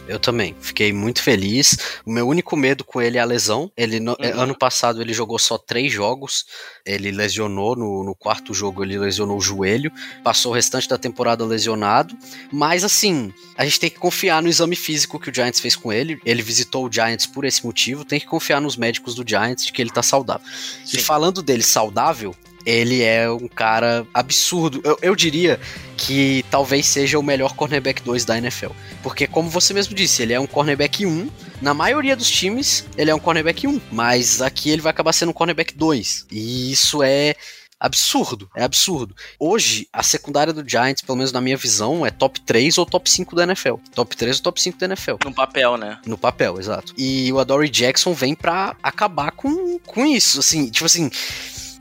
Eu 0.09 0.17
também. 0.17 0.55
Fiquei 0.59 0.91
muito 0.91 1.21
feliz. 1.21 1.77
O 2.03 2.11
meu 2.11 2.27
único 2.27 2.57
medo 2.57 2.83
com 2.83 2.99
ele 2.99 3.19
é 3.19 3.21
a 3.21 3.25
lesão. 3.25 3.71
Ele 3.77 3.99
no, 3.99 4.13
uhum. 4.13 4.41
Ano 4.41 4.57
passado 4.57 5.03
ele 5.03 5.13
jogou 5.13 5.37
só 5.37 5.55
três 5.55 5.93
jogos. 5.93 6.47
Ele 6.83 7.11
lesionou 7.11 7.75
no, 7.75 8.03
no, 8.03 8.15
quarto 8.15 8.51
jogo, 8.51 8.83
ele 8.83 8.97
lesionou 8.97 9.37
o 9.37 9.41
joelho. 9.41 9.91
Passou 10.23 10.51
o 10.51 10.55
restante 10.55 10.89
da 10.89 10.97
temporada 10.97 11.45
lesionado. 11.45 12.17
Mas 12.51 12.83
assim, 12.83 13.31
a 13.55 13.63
gente 13.63 13.79
tem 13.79 13.89
que 13.91 13.99
confiar 13.99 14.41
no 14.41 14.49
exame 14.49 14.75
físico 14.75 15.19
que 15.19 15.29
o 15.29 15.33
Giants 15.33 15.59
fez 15.59 15.75
com 15.75 15.93
ele. 15.93 16.19
Ele 16.25 16.41
visitou 16.41 16.87
o 16.87 16.91
Giants 16.91 17.27
por 17.27 17.45
esse 17.45 17.63
motivo. 17.63 18.03
Tem 18.03 18.19
que 18.19 18.25
confiar 18.25 18.59
nos 18.59 18.75
médicos 18.75 19.13
do 19.13 19.23
Giants 19.23 19.63
de 19.63 19.71
que 19.71 19.79
ele 19.79 19.91
tá 19.91 20.01
saudável. 20.01 20.47
Sim. 20.83 20.97
E 20.97 21.01
falando 21.01 21.43
dele 21.43 21.61
saudável, 21.61 22.35
ele 22.65 23.01
é 23.01 23.29
um 23.29 23.47
cara 23.47 24.05
absurdo. 24.13 24.81
Eu, 24.83 24.97
eu, 25.01 25.15
diria 25.15 25.59
que 25.97 26.43
talvez 26.49 26.85
seja 26.85 27.17
o 27.17 27.23
melhor 27.23 27.55
cornerback 27.55 28.01
2 28.01 28.25
da 28.25 28.37
NFL. 28.37 28.71
Porque, 29.01 29.27
como 29.27 29.49
você 29.49 29.73
mesmo 29.73 29.93
disse, 29.93 30.21
ele 30.21 30.33
é 30.33 30.39
um 30.39 30.47
cornerback 30.47 31.05
1. 31.05 31.29
Na 31.61 31.73
maioria 31.73 32.15
dos 32.15 32.29
times, 32.29 32.85
ele 32.97 33.11
é 33.11 33.15
um 33.15 33.19
cornerback 33.19 33.67
1. 33.67 33.81
Mas 33.91 34.41
aqui 34.41 34.69
ele 34.69 34.81
vai 34.81 34.91
acabar 34.91 35.13
sendo 35.13 35.29
um 35.29 35.33
cornerback 35.33 35.73
2. 35.73 36.27
E 36.31 36.71
isso 36.71 37.01
é 37.03 37.35
absurdo, 37.79 38.49
é 38.55 38.63
absurdo. 38.63 39.15
Hoje, 39.39 39.87
a 39.93 40.03
secundária 40.03 40.51
do 40.51 40.67
Giants, 40.67 41.01
pelo 41.01 41.17
menos 41.17 41.31
na 41.31 41.39
minha 41.39 41.55
visão, 41.55 42.05
é 42.05 42.11
top 42.11 42.41
3 42.41 42.77
ou 42.77 42.85
top 42.85 43.09
5 43.09 43.35
da 43.35 43.43
NFL. 43.43 43.75
Top 43.95 44.15
3 44.15 44.37
ou 44.37 44.43
top 44.43 44.61
5 44.61 44.77
da 44.77 44.85
NFL. 44.87 45.15
No 45.23 45.33
papel, 45.33 45.77
né? 45.77 45.97
No 46.05 46.17
papel, 46.17 46.59
exato. 46.59 46.93
E 46.97 47.31
o 47.31 47.39
Adoree 47.39 47.69
Jackson 47.69 48.13
vem 48.13 48.35
pra 48.35 48.75
acabar 48.83 49.31
com, 49.31 49.79
com 49.79 50.05
isso, 50.05 50.39
assim, 50.39 50.69
tipo 50.69 50.85
assim 50.85 51.09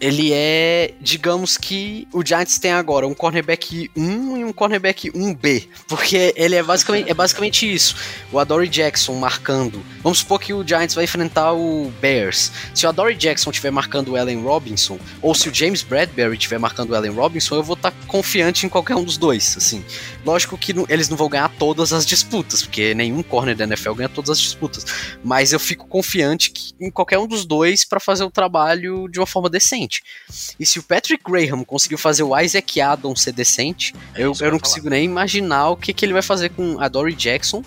ele 0.00 0.32
é, 0.32 0.94
digamos 1.00 1.56
que 1.56 2.06
o 2.12 2.24
Giants 2.24 2.58
tem 2.58 2.70
agora 2.70 3.06
um 3.06 3.14
cornerback 3.14 3.90
1 3.96 4.36
e 4.36 4.44
um 4.44 4.52
cornerback 4.52 5.10
1B, 5.10 5.68
porque 5.88 6.32
ele 6.36 6.54
é 6.54 6.62
basicamente, 6.62 7.10
é 7.10 7.14
basicamente 7.14 7.72
isso. 7.72 7.96
O 8.30 8.38
Adoree 8.38 8.68
Jackson 8.68 9.14
marcando. 9.14 9.82
Vamos 10.02 10.18
supor 10.18 10.40
que 10.40 10.52
o 10.52 10.66
Giants 10.66 10.94
vai 10.94 11.04
enfrentar 11.04 11.52
o 11.52 11.92
Bears. 12.00 12.52
Se 12.74 12.86
o 12.86 12.88
Adoree 12.88 13.16
Jackson 13.16 13.50
estiver 13.50 13.70
marcando 13.70 14.10
o 14.10 14.16
Allen 14.16 14.40
Robinson, 14.42 14.98
ou 15.20 15.34
se 15.34 15.48
o 15.48 15.54
James 15.54 15.82
Bradbury 15.82 16.36
estiver 16.36 16.58
marcando 16.58 16.90
o 16.90 16.94
Allen 16.94 17.12
Robinson, 17.12 17.56
eu 17.56 17.62
vou 17.62 17.74
estar 17.74 17.90
tá 17.90 17.96
confiante 18.06 18.66
em 18.66 18.68
qualquer 18.68 18.94
um 18.94 19.02
dos 19.02 19.16
dois, 19.16 19.56
assim. 19.56 19.84
Lógico 20.24 20.56
que 20.56 20.72
não, 20.72 20.86
eles 20.88 21.08
não 21.08 21.16
vão 21.16 21.28
ganhar 21.28 21.50
todas 21.58 21.92
as 21.92 22.06
disputas, 22.06 22.62
porque 22.62 22.94
nenhum 22.94 23.22
corner 23.22 23.56
da 23.56 23.64
NFL 23.64 23.94
ganha 23.94 24.08
todas 24.08 24.30
as 24.30 24.40
disputas, 24.40 24.86
mas 25.24 25.52
eu 25.52 25.58
fico 25.58 25.88
confiante 25.88 26.50
que, 26.50 26.72
em 26.80 26.90
qualquer 26.90 27.18
um 27.18 27.26
dos 27.26 27.44
dois 27.44 27.84
para 27.84 27.98
fazer 27.98 28.22
o 28.22 28.30
trabalho 28.30 29.08
de 29.08 29.18
uma 29.18 29.26
forma 29.26 29.50
decente 29.50 29.87
decente. 29.88 30.02
E 30.58 30.66
se 30.66 30.78
o 30.78 30.82
Patrick 30.82 31.22
Graham 31.24 31.64
conseguiu 31.64 31.98
fazer 31.98 32.22
o 32.22 32.38
Isaac 32.38 32.80
Adams 32.80 33.22
ser 33.22 33.32
decente, 33.32 33.94
é 34.14 34.22
eu, 34.22 34.32
eu 34.40 34.52
não 34.52 34.58
consigo 34.58 34.88
nem 34.90 35.04
imaginar 35.04 35.70
o 35.70 35.76
que, 35.76 35.92
que 35.92 36.04
ele 36.04 36.12
vai 36.12 36.22
fazer 36.22 36.50
com 36.50 36.80
a 36.80 36.88
Dory 36.88 37.14
Jackson 37.14 37.64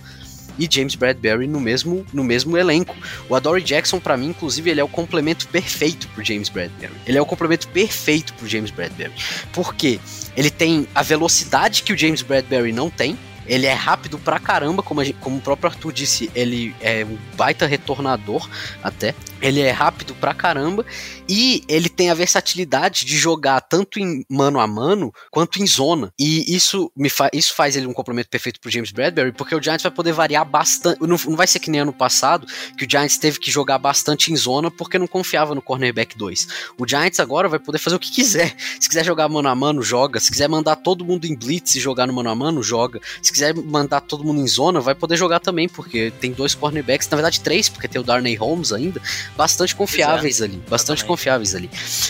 e 0.60 0.68
James 0.70 0.96
Bradbury 0.96 1.48
no 1.48 1.60
mesmo, 1.60 2.06
no 2.14 2.24
mesmo 2.24 2.58
elenco. 2.58 2.96
O 3.28 3.36
Adoree 3.36 3.64
Jackson, 3.64 4.00
para 4.00 4.18
mim, 4.18 4.28
inclusive, 4.28 4.70
ele 4.70 4.80
é 4.80 4.84
o 4.84 4.88
complemento 4.88 5.48
perfeito 5.48 6.08
pro 6.10 6.24
James 6.24 6.50
Bradbury. 6.50 6.94
Ele 7.08 7.18
é 7.18 7.22
o 7.22 7.26
complemento 7.26 7.68
perfeito 7.70 8.34
pro 8.34 8.48
James 8.48 8.70
Bradbury. 8.70 9.12
Porque 9.54 10.00
ele 10.36 10.50
tem 10.50 10.88
a 10.94 11.02
velocidade 11.02 11.84
que 11.84 11.94
o 11.94 11.98
James 11.98 12.22
Bradbury 12.22 12.72
não 12.72 12.90
tem. 12.90 13.18
Ele 13.46 13.66
é 13.66 13.74
rápido 13.74 14.20
pra 14.20 14.40
caramba, 14.40 14.84
como, 14.84 15.04
gente, 15.04 15.18
como 15.20 15.38
o 15.38 15.42
próprio 15.42 15.70
Arthur 15.70 15.92
disse, 15.92 16.32
ele 16.36 16.76
é 16.80 17.04
um 17.06 17.18
baita 17.36 17.66
retornador 17.66 18.48
até. 18.84 19.16
Ele 19.42 19.60
é 19.60 19.72
rápido 19.72 20.14
pra 20.16 20.34
caramba 20.34 20.86
e 21.28 21.64
ele 21.68 21.90
tem 21.90 22.12
a 22.12 22.14
versatilidade 22.14 23.06
de 23.06 23.18
jogar 23.18 23.62
tanto 23.62 24.00
em 24.00 24.24
mano 24.30 24.60
a 24.60 24.68
mano 24.68 25.12
quanto 25.32 25.62
em 25.62 25.66
zona. 25.66 26.14
E 26.20 26.56
isso 26.56 26.92
me 26.96 27.10
fa 27.10 27.30
isso 27.34 27.56
faz 27.56 27.76
ele 27.76 27.88
um 27.88 27.94
complemento 27.94 28.30
perfeito 28.30 28.60
pro 28.60 28.70
James 28.70 28.92
Bradbury, 28.92 29.32
porque 29.32 29.56
o 29.56 29.62
Giants 29.62 29.84
vai 29.84 29.92
poder 29.92 30.14
variar 30.14 30.46
bastante. 30.46 31.02
Não, 31.02 31.18
não 31.26 31.36
vai 31.36 31.48
ser 31.48 31.60
que 31.60 31.72
nem 31.72 31.82
ano 31.82 31.94
passado, 31.94 32.46
que 32.78 32.86
o 32.86 32.90
Giants 32.90 33.18
teve 33.18 33.40
que 33.40 33.50
jogar 33.50 33.80
bastante 33.80 34.32
em 34.32 34.36
zona 34.36 34.70
porque 34.70 35.00
não 35.00 35.08
confiava 35.08 35.56
no 35.56 35.62
cornerback 35.62 36.16
2. 36.18 36.48
O 36.78 36.88
Giants 36.88 37.20
agora 37.20 37.50
vai 37.50 37.60
poder 37.60 37.80
fazer 37.80 37.96
o 37.96 38.00
que 38.00 38.12
quiser. 38.12 38.56
Se 38.80 38.88
quiser 38.88 39.04
jogar 39.04 39.28
mano 39.28 39.50
a 39.50 39.56
mano, 39.56 39.82
joga. 39.82 40.20
Se 40.20 40.30
quiser 40.30 40.48
mandar 40.48 40.76
todo 40.76 41.04
mundo 41.06 41.26
em 41.26 41.36
blitz 41.36 41.76
e 41.76 41.80
jogar 41.80 42.06
no 42.06 42.14
mano 42.14 42.30
a 42.30 42.36
mano, 42.36 42.62
joga. 42.62 43.00
Se 43.22 43.31
quiser 43.32 43.56
mandar 43.56 44.02
todo 44.02 44.24
mundo 44.24 44.42
em 44.42 44.48
zona, 44.48 44.80
vai 44.80 44.96
poder 44.96 45.18
jogar 45.18 45.40
também, 45.40 45.68
porque 45.68 46.12
tem 46.20 46.32
dois 46.32 46.54
cornerbacks, 46.54 47.10
na 47.10 47.16
verdade 47.16 47.40
três, 47.40 47.70
porque 47.70 47.88
tem 47.88 48.00
o 48.02 48.04
Darnay 48.04 48.36
Holmes 48.36 48.72
ainda, 48.72 49.02
bastante 49.36 49.76
confiáveis 49.76 50.42
ali. 50.42 50.62
Bastante 50.70 51.06
confiáveis 51.06 51.22
confiáveis 51.22 51.56
ali. 51.56 51.70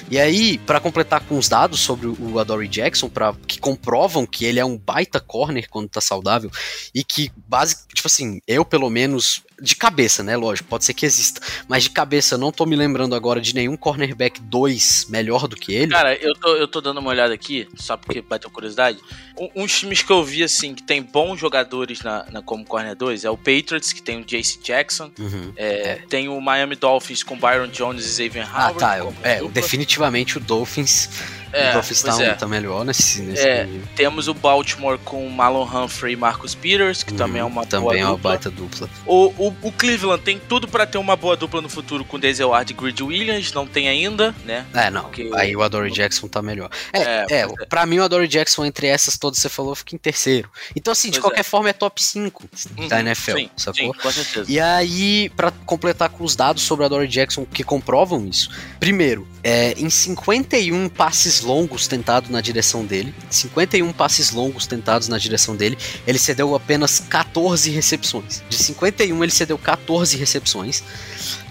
E 0.10 0.20
aí, 0.20 0.58
para 0.60 0.80
completar 0.80 1.22
com 1.22 1.38
os 1.38 1.50
dados 1.50 1.80
sobre 1.80 2.08
o 2.08 2.40
Adoree 2.40 2.68
Jackson, 2.68 3.10
para 3.10 3.34
que 3.48 3.60
comprovam 3.60 4.26
que 4.26 4.46
ele 4.46 4.60
é 4.60 4.66
um 4.66 4.78
baita 4.78 5.20
corner 5.20 5.68
quando 5.70 5.90
tá 5.90 6.02
saudável 6.02 6.50
e 6.94 7.04
que 7.04 7.32
base, 7.48 7.76
tipo 7.94 8.08
assim, 8.08 8.40
eu 8.48 8.64
pelo 8.64 8.90
menos 8.90 9.44
de 9.62 9.76
cabeça, 9.76 10.24
né? 10.24 10.36
Lógico, 10.36 10.68
pode 10.68 10.84
ser 10.84 10.94
que 10.94 11.06
exista. 11.06 11.40
Mas 11.68 11.84
de 11.84 11.92
cabeça, 11.92 12.36
eu 12.36 12.40
não 12.40 12.52
tô 12.52 12.66
me 12.66 12.76
lembrando 12.76 13.14
agora 13.14 13.40
de 13.40 13.54
nenhum 13.54 13.78
cornerback 13.78 14.42
2 14.42 15.06
melhor 15.10 15.48
do 15.48 15.56
que 15.56 15.74
ele. 15.74 15.92
Cara, 15.92 16.16
eu 16.16 16.34
tô, 16.34 16.56
eu 16.56 16.68
tô 16.68 16.82
dando 16.82 16.98
uma 17.00 17.10
olhada 17.10 17.34
aqui, 17.34 17.68
só 17.76 17.96
porque 17.96 18.22
bateu 18.22 18.50
curiosidade. 18.50 18.98
Um, 19.38 19.64
uns 19.64 19.80
times 19.80 20.02
que 20.02 20.12
eu 20.12 20.24
vi, 20.24 20.44
assim, 20.44 20.74
que 20.74 20.82
tem 20.82 21.02
bons 21.02 21.40
jogadores 21.40 22.02
na, 22.02 22.26
na 22.32 22.42
como 22.42 22.66
corner 22.66 22.96
2 22.96 23.24
é 23.24 23.30
o 23.30 23.38
Patriots, 23.38 23.94
que 23.94 24.02
tem 24.02 24.20
o 24.20 24.26
J.C. 24.26 24.60
Jackson. 24.64 25.12
Uhum, 25.20 25.54
é, 25.56 25.68
é. 25.68 25.96
Tem 26.10 26.28
o 26.28 26.42
Miami 26.42 26.76
Dolphins 26.76 27.22
com 27.22 27.38
Byron 27.38 27.68
Jones 27.68 28.06
e 28.06 28.10
Xavier 28.10 28.50
Howard. 28.50 28.84
Ah, 28.84 28.98
tá. 28.98 29.14
É, 29.24 29.44
definitivamente 29.48 30.38
o 30.38 30.42
Dolphins 30.42 31.10
é, 31.54 31.72
o 31.72 31.74
Dolphins 31.74 32.02
tá, 32.02 32.24
é. 32.24 32.34
tá 32.34 32.48
melhor 32.48 32.86
nesse, 32.86 33.22
nesse 33.22 33.46
é, 33.46 33.68
Temos 33.96 34.28
o 34.28 34.34
Baltimore 34.34 34.98
com 35.04 35.28
Malon 35.30 35.66
Humphrey 35.66 36.14
e 36.14 36.16
Marcus 36.16 36.56
Peters, 36.56 37.04
que 37.04 37.14
hum, 37.14 37.18
também 37.18 37.42
é 37.42 37.44
uma 37.44 37.66
também 37.66 38.02
é 38.02 38.06
uma 38.06 38.18
baita 38.18 38.50
dupla. 38.50 38.90
O, 39.06 39.34
o, 39.38 39.51
o 39.62 39.72
Cleveland 39.72 40.22
tem 40.24 40.40
tudo 40.40 40.68
para 40.68 40.86
ter 40.86 40.98
uma 40.98 41.16
boa 41.16 41.36
dupla 41.36 41.62
no 41.62 41.70
futuro 41.70 42.06
com 42.06 42.20
Denzel 42.20 42.50
Ward 42.50 42.72
e 42.72 42.76
Grid 42.76 43.02
Williams, 43.02 43.52
não 43.54 43.66
tem 43.66 43.88
ainda, 43.90 44.36
né? 44.46 44.66
É, 44.74 44.90
não. 44.90 45.04
Porque... 45.04 45.30
Aí 45.34 45.56
o 45.56 45.62
Adore 45.62 45.92
Jackson 45.92 46.28
tá 46.28 46.42
melhor. 46.42 46.70
É, 46.94 47.02
é, 47.02 47.26
é, 47.30 47.40
é. 47.42 47.66
pra 47.68 47.86
mim 47.86 48.00
o 48.00 48.04
Adore 48.04 48.28
Jackson 48.28 48.66
entre 48.66 48.88
essas 48.88 49.18
todas 49.18 49.40
que 49.40 49.44
você 49.44 49.50
falou 49.50 49.74
fica 49.76 49.96
em 49.96 49.98
terceiro. 50.00 50.50
Então 50.76 50.92
assim, 50.92 51.10
de 51.10 51.20
pois 51.20 51.32
qualquer 51.32 51.42
é. 51.42 51.44
forma 51.44 51.70
é 51.70 51.74
top 51.74 52.02
5 52.02 52.50
uhum, 52.78 52.88
da 52.88 53.00
NFL, 53.00 53.38
sim, 53.38 53.50
sacou? 53.56 53.94
Sim, 53.94 54.00
com 54.00 54.12
certeza. 54.12 54.52
E 54.52 54.60
aí, 54.60 55.30
para 55.36 55.52
completar 55.66 56.10
com 56.10 56.24
os 56.24 56.36
dados 56.36 56.64
sobre 56.64 56.84
o 56.84 56.86
Adore 56.86 57.08
Jackson 57.08 57.46
que 57.46 57.64
comprovam 57.64 58.26
isso. 58.28 58.50
Primeiro, 58.80 59.28
é, 59.44 59.74
em 59.74 59.90
51 59.90 60.90
passes 60.90 61.42
longos 61.42 61.88
tentados 61.88 62.12
tentado 62.12 62.32
na 62.32 62.42
direção 62.42 62.84
dele, 62.84 63.14
51 63.30 63.94
passes 63.94 64.32
longos 64.32 64.68
tentados 64.68 65.08
na 65.08 65.18
direção 65.18 65.56
dele, 65.56 65.78
ele 66.06 66.18
cedeu 66.18 66.54
apenas 66.56 67.00
14 67.00 67.70
recepções. 67.70 68.44
De 68.50 68.58
51 68.58 69.24
ele 69.24 69.32
cedeu 69.42 69.58
14 69.58 70.18
recepções. 70.18 70.84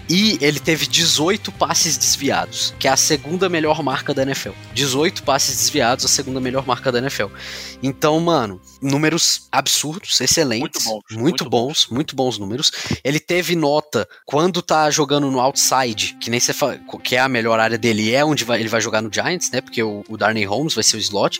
E 0.09 0.37
ele 0.41 0.59
teve 0.59 0.87
18 0.87 1.51
passes 1.53 1.97
desviados, 1.97 2.73
que 2.79 2.87
é 2.87 2.91
a 2.91 2.97
segunda 2.97 3.47
melhor 3.47 3.81
marca 3.81 4.13
da 4.13 4.23
NFL. 4.23 4.51
18 4.73 5.23
passes 5.23 5.57
desviados, 5.57 6.05
a 6.05 6.07
segunda 6.07 6.39
melhor 6.39 6.65
marca 6.65 6.91
da 6.91 6.99
NFL. 6.99 7.27
Então, 7.83 8.19
mano, 8.19 8.61
números 8.81 9.47
absurdos, 9.51 10.19
excelentes. 10.21 10.59
Muito 10.59 10.79
bons. 10.83 11.03
Muito, 11.11 11.21
muito 11.21 11.43
bons, 11.45 11.85
bons, 11.85 11.89
muito 11.89 12.15
bons 12.15 12.37
números. 12.37 12.71
Ele 13.03 13.19
teve 13.19 13.55
nota 13.55 14.07
quando 14.25 14.61
tá 14.61 14.89
jogando 14.89 15.29
no 15.31 15.39
outside, 15.39 16.17
que 16.19 16.29
nem 16.29 16.39
você 16.39 16.53
fala, 16.53 16.79
que 17.03 17.15
é 17.15 17.19
a 17.19 17.29
melhor 17.29 17.59
área 17.59 17.77
dele, 17.77 18.13
é 18.13 18.23
onde 18.23 18.43
vai, 18.43 18.59
ele 18.59 18.69
vai 18.69 18.81
jogar 18.81 19.01
no 19.01 19.11
Giants, 19.11 19.49
né? 19.51 19.61
Porque 19.61 19.81
o, 19.81 20.03
o 20.07 20.17
Darnay 20.17 20.45
Holmes 20.45 20.73
vai 20.73 20.83
ser 20.83 20.97
o 20.97 20.99
slot. 20.99 21.39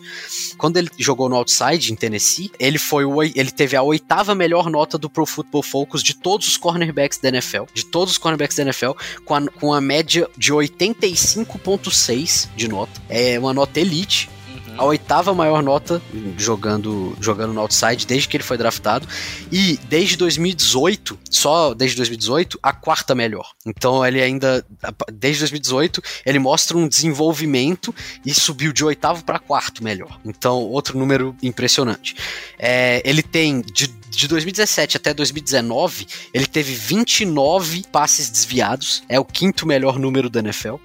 Quando 0.58 0.78
ele 0.78 0.90
jogou 0.98 1.30
no 1.30 1.36
outside 1.36 1.92
em 1.92 1.96
Tennessee, 1.96 2.52
ele 2.60 2.78
foi 2.78 3.06
o, 3.06 3.22
ele 3.22 3.52
teve 3.52 3.76
a 3.76 3.84
oitava 3.84 4.34
melhor 4.34 4.70
nota 4.70 4.98
do 4.98 5.10
Pro 5.10 5.26
Football 5.26 5.64
Focus 5.64 6.04
de 6.04 6.14
todos 6.14 6.48
os 6.48 6.58
cornerbacks 6.58 7.20
da 7.20 7.30
NFL, 7.30 7.64
de 7.74 7.86
todos 7.86 8.14
os 8.14 8.18
cornerbacks 8.18 8.51
da 8.56 8.64
NFL 8.64 8.92
com 9.26 9.36
a, 9.36 9.48
com 9.48 9.74
a 9.74 9.82
média 9.82 10.28
de 10.38 10.54
85,6 10.54 12.48
de 12.56 12.68
nota. 12.68 13.02
É 13.10 13.40
uma 13.40 13.54
nota 13.54 13.80
elite 13.80 14.30
a 14.78 14.86
oitava 14.86 15.34
maior 15.34 15.62
nota 15.62 16.02
jogando, 16.38 17.16
jogando 17.20 17.54
no 17.54 17.62
outside 17.62 18.06
desde 18.06 18.28
que 18.28 18.38
ele 18.38 18.44
foi 18.44 18.58
draftado. 18.58 19.08
E 19.52 19.80
desde 19.90 20.18
2018, 20.18 21.18
só 21.30 21.74
desde 21.74 21.98
2018, 21.98 22.60
a 22.62 22.74
quarta 22.74 23.14
melhor. 23.14 23.52
Então 23.66 24.06
ele 24.06 24.22
ainda, 24.22 24.66
desde 25.14 25.42
2018, 25.42 26.02
ele 26.26 26.40
mostra 26.40 26.78
um 26.78 26.88
desenvolvimento 26.88 27.94
e 28.26 28.34
subiu 28.34 28.74
de 28.74 28.84
oitavo 28.84 29.24
para 29.24 29.40
quarto 29.40 29.84
melhor. 29.84 30.20
Então, 30.26 30.60
outro 30.60 30.98
número 30.98 31.36
impressionante. 31.42 32.16
É, 32.58 33.02
ele 33.06 33.24
tem 33.24 33.62
de 33.62 34.02
de 34.12 34.28
2017 34.28 34.98
até 34.98 35.14
2019, 35.14 36.06
ele 36.34 36.46
teve 36.46 36.74
29 36.74 37.84
passes 37.92 38.30
desviados, 38.30 39.04
é 39.08 39.18
o 39.18 39.24
quinto 39.24 39.66
melhor 39.66 39.98
número 39.98 40.30
da 40.30 40.42
NFL. 40.42 40.76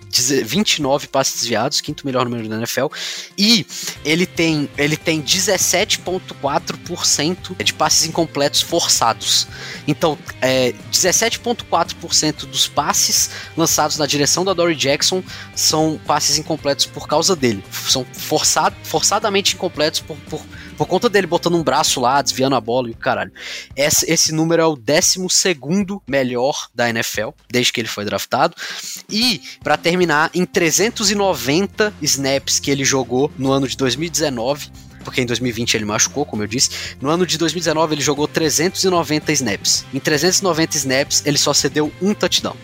29 0.45 1.09
passes 1.09 1.41
desviados, 1.41 1.81
quinto 1.81 2.07
melhor 2.07 2.25
número 2.25 2.49
da 2.49 2.57
NFL. 2.57 2.87
E 3.37 3.67
ele 4.05 4.27
tem, 4.27 4.69
ele 4.77 4.97
tem 4.97 5.23
17,4% 5.23 7.63
de 7.63 7.73
passes 7.75 8.07
incompletos 8.07 8.61
forçados. 8.61 9.47
Então, 9.87 10.19
é, 10.41 10.75
17,4% 10.93 12.47
dos 12.47 12.67
passes 12.69 13.31
lançados 13.57 13.97
na 13.99 14.07
direção 14.07 14.45
da 14.45 14.53
Dory 14.53 14.75
Jackson 14.75 15.23
são 15.55 16.01
passes 16.07 16.37
incompletos 16.39 16.87
por 16.87 17.07
causa 17.09 17.37
dele. 17.37 17.63
São 17.89 18.05
forçado, 18.13 18.77
forçadamente 18.83 19.55
incompletos 19.55 20.01
por, 20.01 20.17
por, 20.29 20.43
por 20.77 20.87
conta 20.87 21.09
dele 21.09 21.27
botando 21.27 21.57
um 21.57 21.63
braço 21.63 22.01
lá, 22.01 22.21
desviando 22.21 22.57
a 22.57 22.61
bola 22.61 22.89
e 22.89 22.93
o 22.93 22.97
caralho. 22.97 23.33
Esse, 23.75 24.11
esse 24.11 24.33
número 24.33 24.63
é 24.63 24.67
o 24.67 24.77
12 24.77 25.19
melhor 26.07 26.69
da 26.75 26.89
NFL, 26.89 27.31
desde 27.51 27.73
que 27.73 27.81
ele 27.81 27.89
foi 27.89 28.05
draftado. 28.05 28.55
E, 29.09 29.41
para 29.63 29.77
terminar, 29.77 30.31
em 30.35 30.45
390 30.45 31.95
snaps 32.03 32.59
que 32.59 32.71
ele 32.71 32.85
jogou 32.85 33.31
no 33.39 33.53
ano 33.53 33.67
de 33.67 33.77
2019, 33.77 34.71
porque 35.05 35.21
em 35.21 35.27
2020 35.27 35.75
ele 35.75 35.85
machucou, 35.85 36.27
como 36.27 36.43
eu 36.43 36.49
disse. 36.49 36.97
No 37.01 37.09
ano 37.09 37.25
de 37.25 37.39
2019 37.39 37.95
ele 37.95 38.03
jogou 38.03 38.27
390 38.27 39.33
snaps. 39.33 39.85
Em 39.95 40.01
390 40.01 40.77
snaps 40.77 41.23
ele 41.25 41.39
só 41.39 41.55
cedeu 41.55 41.93
um 42.03 42.13
touchdown. 42.13 42.57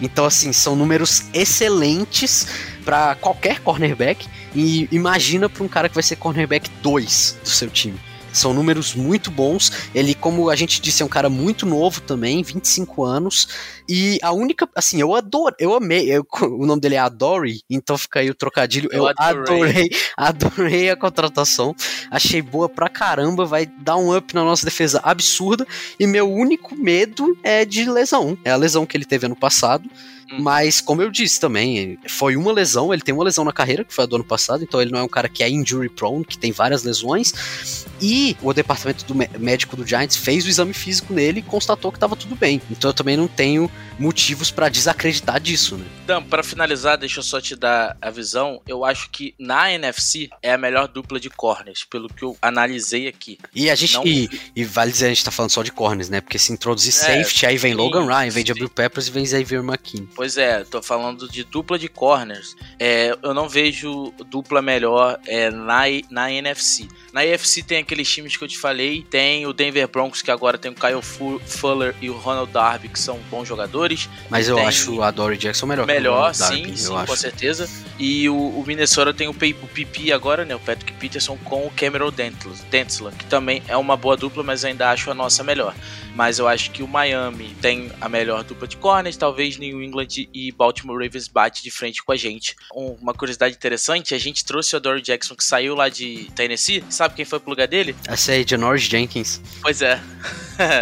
Então 0.00 0.24
assim, 0.24 0.52
são 0.52 0.74
números 0.74 1.24
excelentes 1.32 2.46
para 2.84 3.14
qualquer 3.14 3.60
cornerback 3.60 4.26
e 4.54 4.88
imagina 4.92 5.48
para 5.48 5.64
um 5.64 5.68
cara 5.68 5.88
que 5.88 5.94
vai 5.94 6.02
ser 6.02 6.16
cornerback 6.16 6.70
2 6.82 7.38
do 7.42 7.48
seu 7.48 7.70
time. 7.70 7.98
São 8.34 8.52
números 8.52 8.94
muito 8.94 9.30
bons. 9.30 9.70
Ele, 9.94 10.14
como 10.14 10.50
a 10.50 10.56
gente 10.56 10.80
disse, 10.80 11.02
é 11.02 11.06
um 11.06 11.08
cara 11.08 11.30
muito 11.30 11.64
novo 11.64 12.00
também, 12.00 12.42
25 12.42 13.04
anos. 13.04 13.48
E 13.88 14.18
a 14.22 14.32
única, 14.32 14.68
assim, 14.74 15.00
eu 15.00 15.14
adoro, 15.14 15.54
eu 15.58 15.74
amei. 15.74 16.10
Eu, 16.10 16.26
o 16.42 16.66
nome 16.66 16.80
dele 16.80 16.96
é 16.96 16.98
Adore, 16.98 17.60
então 17.70 17.96
fica 17.96 18.20
aí 18.20 18.28
o 18.28 18.34
trocadilho. 18.34 18.88
Eu, 18.92 19.04
Eu 19.04 19.08
adorei, 19.16 19.62
adorei. 19.62 19.90
adorei 20.16 20.90
a 20.90 20.96
contratação. 20.96 21.74
Achei 22.10 22.42
boa 22.42 22.68
pra 22.68 22.88
caramba, 22.88 23.44
vai 23.44 23.66
dar 23.66 23.96
um 23.96 24.14
up 24.14 24.34
na 24.34 24.42
nossa 24.42 24.64
defesa 24.64 25.00
absurda. 25.02 25.66
E 25.98 26.06
meu 26.06 26.30
único 26.30 26.74
medo 26.74 27.38
é 27.42 27.64
de 27.64 27.88
lesão. 27.88 28.36
É 28.44 28.50
a 28.50 28.56
lesão 28.56 28.84
que 28.84 28.96
ele 28.96 29.04
teve 29.04 29.26
ano 29.26 29.36
passado. 29.36 29.88
Hum. 30.32 30.40
Mas, 30.40 30.80
como 30.80 31.02
eu 31.02 31.10
disse 31.10 31.38
também, 31.38 31.98
foi 32.08 32.36
uma 32.36 32.52
lesão, 32.52 32.92
ele 32.92 33.02
tem 33.02 33.14
uma 33.14 33.24
lesão 33.24 33.44
na 33.44 33.52
carreira, 33.52 33.84
que 33.84 33.94
foi 33.94 34.04
a 34.04 34.06
do 34.06 34.16
ano 34.16 34.24
passado, 34.24 34.62
então 34.64 34.80
ele 34.80 34.90
não 34.90 34.98
é 34.98 35.02
um 35.02 35.08
cara 35.08 35.28
que 35.28 35.42
é 35.42 35.48
injury 35.48 35.88
prone, 35.88 36.24
que 36.24 36.38
tem 36.38 36.52
várias 36.52 36.82
lesões. 36.82 37.84
E 38.00 38.36
o 38.42 38.52
departamento 38.52 39.04
do 39.04 39.14
mé- 39.14 39.30
médico 39.38 39.76
do 39.76 39.86
Giants 39.86 40.16
fez 40.16 40.44
o 40.44 40.48
exame 40.48 40.72
físico 40.72 41.12
nele 41.12 41.40
e 41.40 41.42
constatou 41.42 41.92
que 41.92 41.98
tava 41.98 42.16
tudo 42.16 42.34
bem. 42.34 42.60
Então 42.70 42.90
eu 42.90 42.94
também 42.94 43.16
não 43.16 43.28
tenho 43.28 43.70
motivos 43.98 44.50
pra 44.50 44.68
desacreditar 44.68 45.40
disso, 45.40 45.76
né? 45.76 45.84
Dan, 46.06 46.22
pra 46.22 46.42
finalizar, 46.42 46.98
deixa 46.98 47.20
eu 47.20 47.22
só 47.24 47.40
te 47.40 47.56
dar 47.56 47.96
a 48.00 48.10
visão. 48.10 48.60
Eu 48.66 48.84
acho 48.84 49.08
que 49.10 49.34
na 49.38 49.72
NFC 49.72 50.28
é 50.42 50.52
a 50.52 50.58
melhor 50.58 50.88
dupla 50.88 51.18
de 51.20 51.30
corners, 51.30 51.84
pelo 51.84 52.08
que 52.08 52.22
eu 52.24 52.36
analisei 52.42 53.06
aqui. 53.08 53.38
E 53.54 53.70
a 53.70 53.74
gente. 53.74 53.94
Não- 53.94 54.04
E, 54.06 54.28
e 54.54 54.64
vale 54.64 54.92
dizer, 54.92 55.06
a 55.06 55.08
gente 55.08 55.24
tá 55.24 55.30
falando 55.30 55.50
só 55.50 55.62
de 55.62 55.72
corners, 55.72 56.08
né? 56.08 56.20
Porque 56.20 56.38
se 56.38 56.52
introduzir 56.52 56.90
É, 56.90 56.92
safety, 57.22 57.46
aí 57.46 57.56
vem 57.56 57.72
sim, 57.72 57.78
Logan 57.78 58.06
Ryan, 58.06 58.30
vem. 58.30 58.44
Jabril 58.46 58.68
Peppers 58.68 59.08
e 59.08 59.10
vem 59.10 59.24
Xavier 59.26 59.62
McKinney. 59.62 60.08
Pois 60.14 60.36
é, 60.36 60.64
tô 60.64 60.82
falando 60.82 61.28
de 61.28 61.44
dupla 61.44 61.78
de 61.78 61.88
corners. 61.88 62.54
É, 62.78 63.16
eu 63.22 63.32
não 63.32 63.48
vejo 63.48 64.12
dupla 64.28 64.60
melhor 64.60 65.18
é, 65.26 65.50
na, 65.50 65.82
na 66.10 66.30
NFC. 66.32 66.88
Na 67.12 67.24
NFC 67.24 67.62
tem 67.62 67.78
aqueles 67.78 68.10
times 68.12 68.36
que 68.36 68.44
eu 68.44 68.48
te 68.48 68.58
falei. 68.58 69.02
Tem 69.08 69.46
o 69.46 69.52
Denver 69.52 69.88
Broncos, 69.88 70.20
que 70.22 70.30
agora 70.30 70.58
tem 70.58 70.70
o 70.70 70.74
Kyle 70.74 71.00
Fu- 71.02 71.40
Fuller 71.46 71.94
e 72.00 72.10
o 72.10 72.16
Ronald 72.18 72.50
Darby, 72.52 72.88
que 72.88 72.98
são 72.98 73.18
bons 73.30 73.46
jogadores. 73.48 73.83
Mas 74.30 74.48
eu 74.48 74.58
acho 74.58 75.02
a 75.02 75.10
Dory 75.10 75.36
Jackson 75.36 75.66
melhor. 75.66 75.86
que 75.86 75.92
o 75.92 75.94
Melhor, 75.94 76.32
Darby, 76.32 76.56
sim, 76.56 76.76
sim, 76.76 76.96
acho. 76.96 77.06
com 77.06 77.16
certeza. 77.16 77.68
E 77.98 78.28
o, 78.28 78.34
o 78.34 78.64
Minnesota 78.66 79.12
tem 79.12 79.28
o, 79.28 79.30
o 79.30 79.34
PP 79.68 80.12
agora, 80.12 80.44
né? 80.44 80.54
O 80.54 80.60
Patrick 80.60 80.92
Peterson 80.94 81.36
com 81.44 81.66
o 81.66 81.70
Cameron 81.70 82.10
Dentzler, 82.10 83.12
que 83.14 83.26
também 83.26 83.62
é 83.68 83.76
uma 83.76 83.96
boa 83.96 84.16
dupla, 84.16 84.42
mas 84.42 84.64
ainda 84.64 84.90
acho 84.90 85.10
a 85.10 85.14
nossa 85.14 85.44
melhor. 85.44 85.74
Mas 86.14 86.38
eu 86.38 86.46
acho 86.46 86.70
que 86.70 86.82
o 86.82 86.86
Miami 86.88 87.56
tem 87.60 87.90
a 88.00 88.08
melhor 88.08 88.44
dupla 88.44 88.68
de 88.68 88.76
corners, 88.76 89.16
talvez 89.16 89.56
New 89.56 89.82
England 89.82 90.06
e 90.32 90.52
Baltimore 90.52 91.02
Ravens 91.02 91.26
bate 91.28 91.62
de 91.62 91.70
frente 91.70 92.02
com 92.04 92.12
a 92.12 92.16
gente. 92.16 92.54
Um- 92.74 92.96
uma 93.00 93.12
curiosidade 93.12 93.54
interessante, 93.54 94.14
a 94.14 94.18
gente 94.18 94.44
trouxe 94.44 94.76
o 94.76 94.80
Dory 94.80 95.02
Jackson 95.02 95.34
que 95.34 95.42
saiu 95.44 95.74
lá 95.74 95.88
de 95.88 96.30
Tennessee. 96.36 96.84
Sabe 96.88 97.14
quem 97.16 97.24
foi 97.24 97.40
pro 97.40 97.50
lugar 97.50 97.66
dele? 97.66 97.96
Essa 98.06 98.32
aí 98.32 98.42
é 98.42 98.46
Janoris 98.46 98.82
Jenkins. 98.84 99.40
Pois 99.60 99.82
é. 99.82 100.00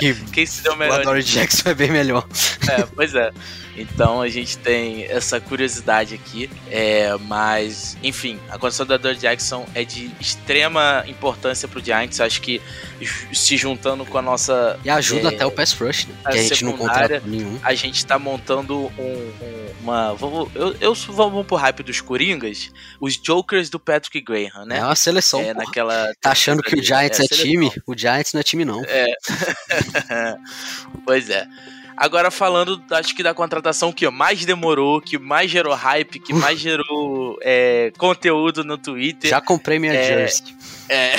Que 0.00 0.14
quem 0.32 0.44
se 0.44 0.62
deu 0.62 0.74
o 0.74 0.76
melhor 0.76 1.02
Dory 1.02 1.22
Jackson 1.22 1.70
é 1.70 1.74
bem 1.74 1.90
melhor. 1.90 2.26
É, 2.68 2.82
pois 2.94 3.14
é. 3.14 3.32
Então 3.76 4.20
a 4.20 4.28
gente 4.28 4.58
tem 4.58 5.04
essa 5.04 5.40
curiosidade 5.40 6.14
aqui. 6.14 6.50
É, 6.70 7.16
mas, 7.22 7.96
enfim, 8.02 8.38
a 8.50 8.58
condição 8.58 8.84
da 8.84 8.96
Dory 8.96 9.16
Jackson 9.18 9.66
é 9.74 9.84
de 9.84 10.10
extrema 10.20 11.04
importância 11.08 11.66
pro 11.66 11.82
Giants. 11.82 12.20
Acho 12.20 12.40
que 12.42 12.60
se 13.32 13.56
juntando 13.56 14.04
com 14.04 14.18
a 14.18 14.22
nossa. 14.22 14.78
E 14.84 14.90
ajuda 14.90 15.30
É, 15.30 15.34
até 15.34 15.46
o 15.46 15.50
pass 15.50 15.72
rush, 15.72 16.06
né? 16.06 16.14
a 16.24 16.30
Que 16.32 16.38
a 16.38 16.42
gente 16.42 16.64
não 16.64 16.76
contrata 16.76 17.22
nenhum. 17.24 17.58
A 17.62 17.74
gente 17.74 18.04
tá 18.04 18.18
montando 18.18 18.76
um, 18.98 19.02
um- 19.02 19.72
uma. 19.80 20.14
Vamos, 20.14 20.50
eu, 20.54 20.76
eu 20.80 20.94
vamos 20.94 21.46
pro 21.46 21.56
hype 21.56 21.82
dos 21.82 22.00
Coringas. 22.00 22.70
Os 23.00 23.14
Jokers 23.16 23.70
do 23.70 23.80
Patrick 23.80 24.20
Graham, 24.20 24.66
né? 24.66 24.78
É 24.78 24.84
uma 24.84 24.94
seleção. 24.94 25.40
É, 25.40 25.54
porra. 25.54 25.64
naquela. 25.64 26.12
Tá 26.20 26.32
achando 26.32 26.62
que 26.62 26.78
o 26.78 26.82
Giants 26.82 27.18
é, 27.20 27.24
seleção. 27.24 27.38
time? 27.46 27.72
O 27.86 27.96
Giants 27.96 28.32
não 28.34 28.40
é 28.40 28.44
time, 28.44 28.64
não. 28.64 28.82
pois 31.04 31.30
é. 31.30 31.46
Agora 32.02 32.32
falando, 32.32 32.82
acho 32.90 33.14
que 33.14 33.22
da 33.22 33.32
contratação 33.32 33.92
que 33.92 34.10
mais 34.10 34.44
demorou, 34.44 35.00
que 35.00 35.16
mais 35.16 35.48
gerou 35.48 35.72
hype, 35.72 36.18
que 36.18 36.34
mais 36.34 36.58
gerou 36.58 37.38
é, 37.40 37.92
conteúdo 37.96 38.64
no 38.64 38.76
Twitter. 38.76 39.30
Já 39.30 39.40
comprei 39.40 39.78
minha 39.78 39.94
É, 39.94 40.02
jersey. 40.02 40.52
É, 40.88 41.14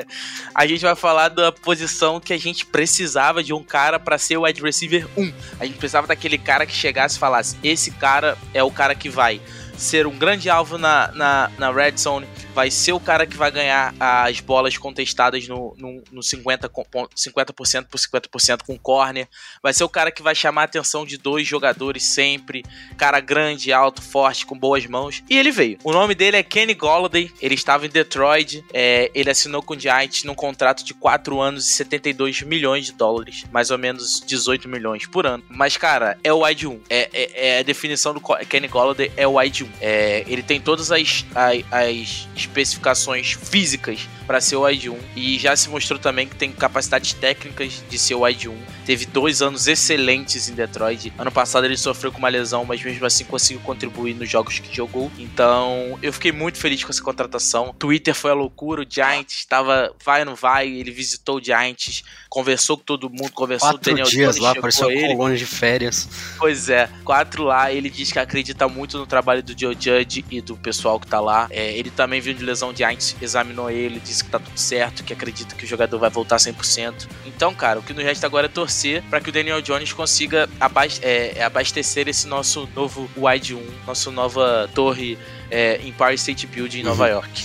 a 0.54 0.66
gente 0.66 0.80
vai 0.80 0.96
falar 0.96 1.28
da 1.28 1.52
posição 1.52 2.18
que 2.18 2.32
a 2.32 2.38
gente 2.38 2.64
precisava 2.64 3.44
de 3.44 3.52
um 3.52 3.62
cara 3.62 3.98
pra 4.00 4.16
ser 4.16 4.38
o 4.38 4.44
wide 4.44 4.62
receiver 4.62 5.06
1. 5.18 5.32
A 5.60 5.66
gente 5.66 5.76
precisava 5.76 6.06
daquele 6.06 6.38
cara 6.38 6.64
que 6.64 6.74
chegasse 6.74 7.18
e 7.18 7.20
falasse: 7.20 7.58
esse 7.62 7.90
cara 7.90 8.38
é 8.54 8.62
o 8.62 8.70
cara 8.70 8.94
que 8.94 9.10
vai 9.10 9.38
ser 9.76 10.06
um 10.06 10.16
grande 10.16 10.48
alvo 10.50 10.78
na, 10.78 11.10
na, 11.12 11.50
na 11.58 11.70
red 11.72 11.96
zone, 11.96 12.26
vai 12.54 12.70
ser 12.70 12.92
o 12.92 13.00
cara 13.00 13.26
que 13.26 13.36
vai 13.36 13.50
ganhar 13.50 13.94
as 13.98 14.40
bolas 14.40 14.76
contestadas 14.76 15.46
no, 15.48 15.74
no, 15.78 16.02
no 16.12 16.20
50%, 16.20 16.68
com- 16.68 16.84
pon- 16.84 17.08
50 17.14 17.52
por 17.52 17.66
50% 17.66 18.62
com 18.66 18.78
corner, 18.78 19.26
vai 19.62 19.72
ser 19.72 19.84
o 19.84 19.88
cara 19.88 20.10
que 20.10 20.22
vai 20.22 20.34
chamar 20.34 20.62
a 20.62 20.64
atenção 20.64 21.04
de 21.06 21.16
dois 21.16 21.46
jogadores 21.46 22.04
sempre, 22.04 22.62
cara 22.96 23.20
grande, 23.20 23.72
alto, 23.72 24.02
forte, 24.02 24.44
com 24.46 24.56
boas 24.58 24.86
mãos. 24.86 25.22
E 25.28 25.36
ele 25.38 25.50
veio. 25.50 25.78
O 25.84 25.92
nome 25.92 26.14
dele 26.14 26.36
é 26.36 26.42
Kenny 26.42 26.74
Golladay, 26.74 27.30
ele 27.40 27.54
estava 27.54 27.86
em 27.86 27.88
Detroit, 27.90 28.64
é, 28.72 29.10
ele 29.14 29.30
assinou 29.30 29.62
com 29.62 29.74
o 29.74 29.78
Giants 29.80 30.24
num 30.24 30.34
contrato 30.34 30.84
de 30.84 30.94
4 30.94 31.40
anos 31.40 31.68
e 31.68 31.72
72 31.72 32.42
milhões 32.42 32.86
de 32.86 32.92
dólares, 32.92 33.44
mais 33.50 33.70
ou 33.70 33.78
menos 33.78 34.20
18 34.26 34.68
milhões 34.68 35.06
por 35.06 35.26
ano. 35.26 35.42
Mas, 35.48 35.76
cara, 35.76 36.18
é 36.22 36.32
o 36.32 36.44
wide 36.44 36.66
1. 36.66 36.80
É, 36.88 37.08
é, 37.12 37.56
é 37.56 37.58
a 37.60 37.62
definição 37.62 38.12
do 38.14 38.20
Kenny 38.20 38.68
Golladay 38.68 39.10
é 39.16 39.26
o 39.26 39.38
wide 39.38 39.61
1. 39.62 39.68
É, 39.80 40.24
ele 40.26 40.42
tem 40.42 40.60
todas 40.60 40.90
as, 40.90 41.24
as, 41.34 41.64
as 41.70 42.28
especificações 42.36 43.32
físicas 43.32 44.08
para 44.26 44.40
ser 44.40 44.56
o 44.56 44.64
wide 44.64 44.88
1 44.88 44.98
e 45.16 45.38
já 45.38 45.54
se 45.54 45.68
mostrou 45.68 45.98
também 45.98 46.26
que 46.26 46.34
tem 46.34 46.50
capacidades 46.52 47.12
técnicas 47.12 47.82
de 47.88 47.98
ser 47.98 48.14
o 48.14 48.24
wide 48.24 48.48
1. 48.48 48.56
Teve 48.84 49.06
dois 49.06 49.42
anos 49.42 49.66
excelentes 49.66 50.48
em 50.48 50.54
Detroit. 50.54 51.12
Ano 51.18 51.30
passado 51.30 51.64
ele 51.64 51.76
sofreu 51.76 52.10
com 52.10 52.18
uma 52.18 52.28
lesão, 52.28 52.64
mas 52.64 52.82
mesmo 52.82 53.04
assim 53.04 53.24
conseguiu 53.24 53.62
contribuir 53.62 54.14
nos 54.14 54.28
jogos 54.28 54.58
que 54.58 54.74
jogou. 54.74 55.10
Então 55.18 55.98
eu 56.02 56.12
fiquei 56.12 56.32
muito 56.32 56.58
feliz 56.58 56.82
com 56.82 56.90
essa 56.90 57.02
contratação. 57.02 57.74
Twitter 57.78 58.14
foi 58.14 58.30
a 58.30 58.34
loucura, 58.34 58.82
o 58.82 58.86
Giants 58.88 59.34
estava 59.34 59.94
vai 60.04 60.20
ou 60.20 60.26
não 60.26 60.34
vai. 60.34 60.68
Ele 60.68 60.90
visitou 60.90 61.36
o 61.36 61.44
Giants, 61.44 62.02
conversou 62.28 62.76
com 62.78 62.84
todo 62.84 63.10
mundo, 63.10 63.32
conversou 63.32 63.70
com 63.70 63.74
o 63.74 63.78
Quatro 63.78 63.90
Daniel 63.90 64.06
dias 64.06 64.34
Jones, 64.34 64.38
lá, 64.38 64.48
chegou 64.50 64.62
pareceu 64.62 64.90
ele. 64.90 65.08
colônia 65.08 65.36
de 65.36 65.46
férias. 65.46 66.08
Pois 66.38 66.68
é, 66.68 66.88
quatro 67.04 67.44
lá, 67.44 67.72
ele 67.72 67.90
diz 67.90 68.10
que 68.10 68.18
acredita 68.18 68.68
muito 68.68 68.98
no 68.98 69.06
trabalho 69.06 69.42
do 69.42 69.51
Joe 69.58 69.76
Judge 69.78 70.24
e 70.30 70.40
do 70.40 70.56
pessoal 70.56 70.98
que 70.98 71.06
tá 71.06 71.20
lá. 71.20 71.46
É, 71.50 71.72
ele 71.76 71.90
também 71.90 72.20
viu 72.20 72.34
de 72.34 72.44
lesão 72.44 72.72
de 72.72 72.78
Giants, 72.78 73.16
examinou 73.20 73.70
ele, 73.70 74.00
disse 74.00 74.24
que 74.24 74.30
tá 74.30 74.38
tudo 74.38 74.58
certo, 74.58 75.04
que 75.04 75.12
acredita 75.12 75.54
que 75.54 75.64
o 75.64 75.68
jogador 75.68 75.98
vai 75.98 76.10
voltar 76.10 76.36
100%. 76.38 77.08
Então, 77.26 77.54
cara, 77.54 77.78
o 77.78 77.82
que 77.82 77.92
nos 77.92 78.02
resta 78.04 78.26
agora 78.26 78.46
é 78.46 78.48
torcer 78.48 79.02
para 79.10 79.20
que 79.20 79.28
o 79.28 79.32
Daniel 79.32 79.60
Jones 79.62 79.92
consiga 79.92 80.48
abas- 80.60 81.00
é, 81.02 81.38
é, 81.38 81.44
abastecer 81.44 82.08
esse 82.08 82.26
nosso 82.26 82.68
novo 82.74 83.08
Wide 83.16 83.54
1, 83.54 83.62
nossa 83.86 84.10
nova 84.10 84.68
torre 84.74 85.18
é, 85.50 85.80
Empire 85.84 86.14
State 86.14 86.46
Building 86.46 86.80
em 86.80 86.84
Nova 86.84 87.08
York. 87.08 87.42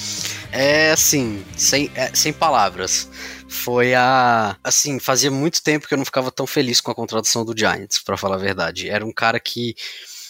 É 0.51 0.91
assim, 0.91 1.43
sem, 1.55 1.91
é, 1.93 2.09
sem 2.13 2.31
palavras. 2.31 3.09
Foi 3.49 3.93
a. 3.93 4.55
Assim, 4.63 4.99
fazia 4.99 5.29
muito 5.31 5.61
tempo 5.61 5.87
que 5.87 5.93
eu 5.93 5.97
não 5.97 6.05
ficava 6.05 6.31
tão 6.31 6.45
feliz 6.47 6.81
com 6.81 6.91
a 6.91 6.95
contratação 6.95 7.45
do 7.45 7.57
Giants, 7.57 7.99
pra 8.03 8.17
falar 8.17 8.35
a 8.35 8.39
verdade. 8.39 8.89
Era 8.89 9.05
um 9.05 9.11
cara 9.11 9.39
que 9.39 9.75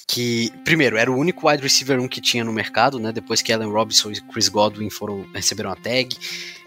que, 0.10 0.54
primeiro, 0.64 0.96
era 0.96 1.12
o 1.12 1.18
único 1.18 1.50
wide 1.50 1.62
receiver 1.62 2.00
1 2.00 2.08
que 2.08 2.22
tinha 2.22 2.42
no 2.42 2.54
mercado, 2.54 2.98
né? 2.98 3.12
Depois 3.12 3.42
que 3.42 3.52
Allen 3.52 3.70
Robinson 3.70 4.12
e 4.12 4.22
Chris 4.22 4.48
Godwin 4.48 4.90
foram 4.90 5.26
receberam 5.34 5.70
a 5.70 5.76
tag. 5.76 6.16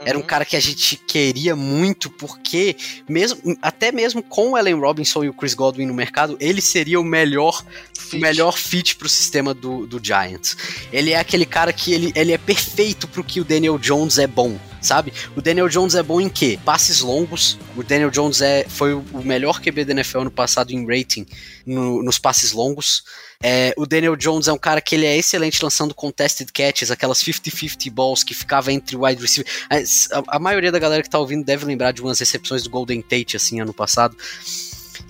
Era 0.04 0.18
um 0.18 0.20
Uhum. 0.20 0.26
cara 0.26 0.44
que 0.44 0.56
a 0.56 0.60
gente 0.60 0.96
queria 0.96 1.56
muito, 1.56 2.10
porque 2.10 2.76
mesmo, 3.08 3.56
até 3.62 3.90
mesmo 3.90 4.22
com 4.22 4.50
o 4.50 4.56
Allen 4.56 4.74
Robinson 4.74 5.24
e 5.24 5.28
o 5.30 5.34
Chris 5.34 5.54
Godwin 5.54 5.86
no 5.86 5.94
mercado, 5.94 6.36
ele 6.38 6.60
seria 6.60 7.00
o 7.00 7.04
melhor 7.04 7.64
o 8.12 8.16
melhor 8.16 8.58
fit 8.58 8.96
pro 8.96 9.08
sistema 9.08 9.54
do, 9.54 9.86
do 9.86 10.00
Giants. 10.04 10.56
Ele 10.92 11.12
é 11.12 11.18
aquele 11.18 11.46
cara 11.46 11.72
que 11.72 11.92
ele, 11.92 12.12
ele 12.14 12.32
é 12.32 12.38
perfeito 12.38 13.06
pro 13.08 13.22
que 13.24 13.40
o 13.40 13.44
Daniel 13.44 13.78
Jones 13.78 14.18
é 14.18 14.26
bom, 14.26 14.58
sabe? 14.80 15.12
O 15.36 15.40
Daniel 15.40 15.68
Jones 15.68 15.94
é 15.94 16.02
bom 16.02 16.20
em 16.20 16.28
quê? 16.28 16.58
Passes 16.64 17.00
longos. 17.00 17.58
O 17.76 17.82
Daniel 17.82 18.10
Jones 18.10 18.40
é, 18.40 18.64
foi 18.68 18.94
o 18.94 19.04
melhor 19.24 19.60
QB 19.60 19.84
da 19.84 19.92
NFL 19.92 20.22
no 20.22 20.30
passado 20.30 20.70
em 20.72 20.86
rating 20.86 21.26
no- 21.66 22.02
nos 22.02 22.18
passes 22.18 22.52
longos. 22.52 23.02
É, 23.42 23.72
o 23.76 23.86
Daniel 23.86 24.16
Jones 24.16 24.48
é 24.48 24.52
um 24.52 24.58
cara 24.58 24.80
que 24.82 24.94
ele 24.94 25.06
é 25.06 25.16
excelente 25.16 25.62
lançando 25.62 25.94
contested 25.94 26.50
catches, 26.52 26.90
aquelas 26.90 27.18
50-50 27.22 27.90
balls 27.90 28.22
que 28.22 28.34
ficava 28.34 28.70
entre 28.72 28.96
wide 28.96 29.20
receiver. 29.22 29.50
A, 29.70 30.36
a 30.36 30.38
maioria 30.38 30.70
da 30.70 30.78
galera 30.78 31.02
que 31.02 31.08
tá 31.08 31.18
ouvindo 31.18 31.44
deve 31.44 31.64
lembrar 31.64 31.92
de 31.92 32.02
umas 32.02 32.18
recepções 32.20 32.62
do 32.62 32.70
Golden 32.70 33.00
Tate, 33.00 33.36
assim, 33.36 33.60
ano 33.60 33.72
passado. 33.72 34.14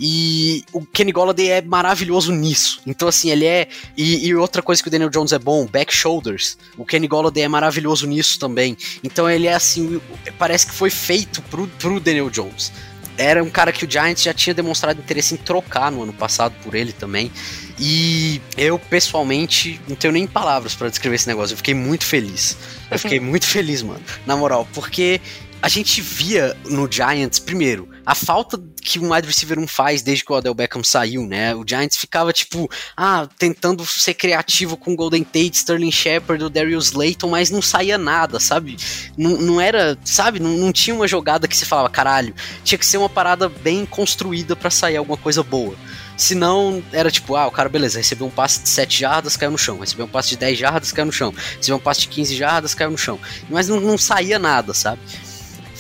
E 0.03 0.65
o 0.73 0.81
Kenny 0.87 1.13
Golladay 1.13 1.51
é 1.51 1.61
maravilhoso 1.61 2.33
nisso. 2.33 2.81
Então, 2.87 3.07
assim, 3.07 3.31
ele 3.31 3.45
é. 3.45 3.69
E, 3.95 4.27
e 4.27 4.35
outra 4.35 4.63
coisa 4.63 4.83
que 4.83 4.89
o 4.89 4.91
Daniel 4.91 5.11
Jones 5.11 5.33
é 5.33 5.39
bom, 5.39 5.67
back 5.67 5.95
shoulders. 5.95 6.57
O 6.79 6.87
Kenny 6.87 7.07
Golladay 7.07 7.43
é 7.43 7.49
maravilhoso 7.49 8.07
nisso 8.07 8.39
também. 8.39 8.79
Então, 9.05 9.29
ele 9.29 9.47
é 9.47 9.53
assim. 9.53 10.01
Parece 10.39 10.67
que 10.67 10.73
foi 10.73 10.89
feito 10.89 11.43
pro, 11.43 11.69
pro 11.69 12.01
Daniel 12.01 12.31
Jones. 12.31 12.73
Era 13.19 13.45
um 13.45 13.51
cara 13.51 13.71
que 13.71 13.85
o 13.85 13.91
Giants 13.91 14.23
já 14.23 14.33
tinha 14.33 14.55
demonstrado 14.55 14.99
interesse 14.99 15.35
em 15.35 15.37
trocar 15.37 15.93
no 15.93 16.03
ano 16.03 16.15
passado 16.15 16.55
por 16.65 16.75
ele 16.75 16.93
também. 16.95 17.31
E 17.79 18.41
eu, 18.57 18.79
pessoalmente, 18.79 19.79
não 19.87 19.95
tenho 19.95 20.15
nem 20.15 20.27
palavras 20.27 20.75
pra 20.75 20.89
descrever 20.89 21.17
esse 21.17 21.27
negócio. 21.27 21.53
Eu 21.53 21.59
fiquei 21.59 21.75
muito 21.75 22.07
feliz. 22.07 22.57
Eu 22.91 22.99
fiquei 22.99 23.21
muito 23.21 23.45
feliz, 23.45 23.83
mano. 23.83 24.01
Na 24.25 24.35
moral, 24.35 24.67
porque 24.73 25.21
a 25.63 25.69
gente 25.69 26.01
via 26.01 26.57
no 26.67 26.91
Giants, 26.91 27.39
primeiro, 27.39 27.89
a 28.05 28.15
falta 28.15 28.61
que 28.83 28.99
um 28.99 29.13
wide 29.13 29.27
receiver 29.27 29.59
não 29.59 29.69
faz 29.69 30.01
desde 30.03 30.25
que 30.25 30.33
o 30.33 30.37
Odell 30.37 30.55
Beckham 30.55 30.83
saiu, 30.83 31.27
né? 31.27 31.55
O 31.55 31.65
Giants 31.67 31.97
ficava, 31.97 32.33
tipo, 32.33 32.69
ah, 32.97 33.29
tentando 33.39 33.85
ser 33.85 34.15
criativo 34.15 34.77
com 34.77 34.97
Golden 34.97 35.23
Tate, 35.23 35.57
Sterling 35.57 35.93
Shepard, 35.93 36.43
o 36.43 36.49
Darius 36.49 36.87
Slayton, 36.87 37.29
mas 37.29 37.51
não 37.51 37.61
saía 37.61 37.99
nada, 37.99 38.41
sabe? 38.41 38.77
Não, 39.17 39.33
não 39.37 39.61
era, 39.61 39.99
sabe? 40.05 40.41
Não, 40.41 40.57
não 40.57 40.73
tinha 40.73 40.97
uma 40.97 41.07
jogada 41.07 41.47
que 41.47 41.57
se 41.57 41.67
falava, 41.67 41.91
caralho, 41.91 42.35
tinha 42.65 42.79
que 42.79 42.87
ser 42.87 42.97
uma 42.97 43.09
parada 43.09 43.49
bem 43.49 43.85
construída 43.85 44.57
pra 44.57 44.71
sair 44.71 44.97
alguma 44.97 45.19
coisa 45.19 45.43
boa. 45.43 45.77
Senão, 46.17 46.83
era 46.93 47.11
tipo, 47.11 47.35
ah, 47.35 47.47
o 47.47 47.51
cara, 47.51 47.69
beleza, 47.69 47.99
recebeu 47.99 48.27
um 48.27 48.31
passe 48.31 48.61
de 48.61 48.69
7 48.69 48.99
jardas, 48.99 49.37
caiu 49.37 49.51
no 49.51 49.57
chão. 49.57 49.79
Recebeu 49.79 50.05
um 50.05 50.09
passe 50.09 50.31
de 50.31 50.37
10 50.37 50.59
jardas, 50.59 50.93
caiu 50.93 51.07
no 51.07 51.13
chão. 51.13 51.33
Recebeu 51.57 51.77
um 51.77 51.81
passe 51.81 52.03
de 52.03 52.09
15 52.09 52.37
jardas, 52.37 52.75
caiu 52.75 52.91
no 52.91 52.99
chão. 52.99 53.19
Mas 53.49 53.69
não, 53.69 53.81
não 53.81 53.97
saía 53.97 54.39
nada, 54.39 54.75
sabe? 54.75 55.01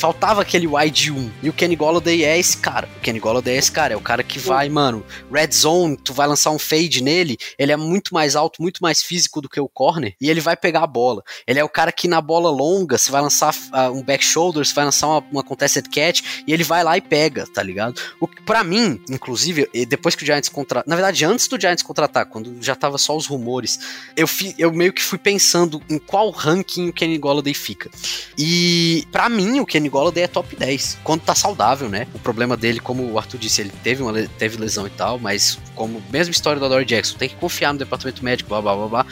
Faltava 0.01 0.41
aquele 0.41 0.67
wide 0.67 1.13
1. 1.13 1.31
E 1.43 1.51
o 1.51 1.53
Kenny 1.53 1.77
Golladay 1.77 2.25
é 2.25 2.39
esse 2.39 2.57
cara. 2.57 2.89
O 2.97 3.01
Kenny 3.01 3.21
Golladay 3.21 3.55
é 3.55 3.59
esse 3.59 3.71
cara. 3.71 3.93
É 3.93 3.97
o 3.99 4.01
cara 4.01 4.23
que 4.23 4.39
vai, 4.39 4.67
mano, 4.71 5.05
red 5.31 5.53
zone, 5.53 5.95
tu 5.95 6.15
vai 6.15 6.27
lançar 6.27 6.53
um 6.53 6.59
fade 6.59 7.03
nele, 7.03 7.37
ele 7.59 7.71
é 7.71 7.77
muito 7.77 8.15
mais 8.15 8.35
alto, 8.35 8.63
muito 8.63 8.79
mais 8.81 9.03
físico 9.03 9.43
do 9.43 9.49
que 9.49 9.61
o 9.61 9.69
corner, 9.69 10.15
e 10.19 10.31
ele 10.31 10.41
vai 10.41 10.57
pegar 10.57 10.85
a 10.85 10.87
bola. 10.87 11.23
Ele 11.47 11.59
é 11.59 11.65
o 11.65 11.69
cara 11.69 11.93
que 11.93 12.09
na 12.09 12.19
bola 12.23 12.49
longa, 12.49 12.97
você 12.97 13.13
vai 13.13 13.21
lançar 13.21 13.55
uh, 13.55 13.95
um 13.95 14.03
back 14.03 14.25
shoulder, 14.25 14.65
você 14.65 14.73
vai 14.73 14.87
lançar 14.87 15.07
uma, 15.07 15.19
uma 15.31 15.43
contested 15.43 15.87
catch, 15.91 16.23
e 16.47 16.53
ele 16.55 16.65
vai 16.65 16.83
lá 16.83 16.97
e 16.97 17.03
pega, 17.03 17.47
tá 17.47 17.63
ligado? 17.63 18.01
O 18.19 18.27
que 18.27 18.41
pra 18.41 18.65
mim, 18.65 19.03
inclusive, 19.11 19.69
depois 19.87 20.15
que 20.15 20.23
o 20.23 20.27
Giants 20.27 20.49
contratar, 20.49 20.89
na 20.89 20.97
verdade, 20.97 21.27
antes 21.27 21.47
do 21.47 21.61
Giants 21.61 21.83
contratar, 21.83 22.25
quando 22.25 22.57
já 22.63 22.75
tava 22.75 22.97
só 22.97 23.15
os 23.15 23.27
rumores, 23.27 23.79
eu, 24.17 24.27
fi, 24.27 24.55
eu 24.57 24.73
meio 24.73 24.95
que 24.95 25.03
fui 25.03 25.19
pensando 25.19 25.83
em 25.91 25.99
qual 25.99 26.31
ranking 26.31 26.89
o 26.89 26.93
Kenny 26.93 27.19
Golladay 27.19 27.53
fica. 27.53 27.91
E 28.39 29.07
pra 29.13 29.29
mim, 29.29 29.61
o 29.61 29.67
Kenny 29.67 29.90
Golladay 29.91 30.25
é 30.25 30.29
top 30.29 30.57
10, 30.57 30.99
quando 31.05 31.23
tá 31.23 31.35
saudável, 31.35 31.89
né? 31.89 32.07
O 32.15 32.19
problema 32.19 32.57
dele, 32.57 32.81
como 32.81 33.11
o 33.11 33.19
Arthur 33.19 33.39
disse, 33.39 33.61
ele 33.61 33.73
teve, 33.83 34.03
uma, 34.03 34.13
teve 34.39 34.57
lesão 34.57 34.87
e 34.87 34.91
tal, 34.91 35.19
mas 35.19 35.59
como 35.75 36.03
mesma 36.11 36.33
história 36.33 36.59
do 36.59 36.65
Adore 36.67 36.85
Jackson, 36.85 37.17
tem 37.17 37.29
que 37.29 37.37
confiar 37.37 37.73
no 37.73 37.79
departamento 37.79 38.25
médico, 38.25 38.49
blá 38.49 38.63
blá 38.63 38.75
blá 38.77 38.87
blá. 38.89 39.07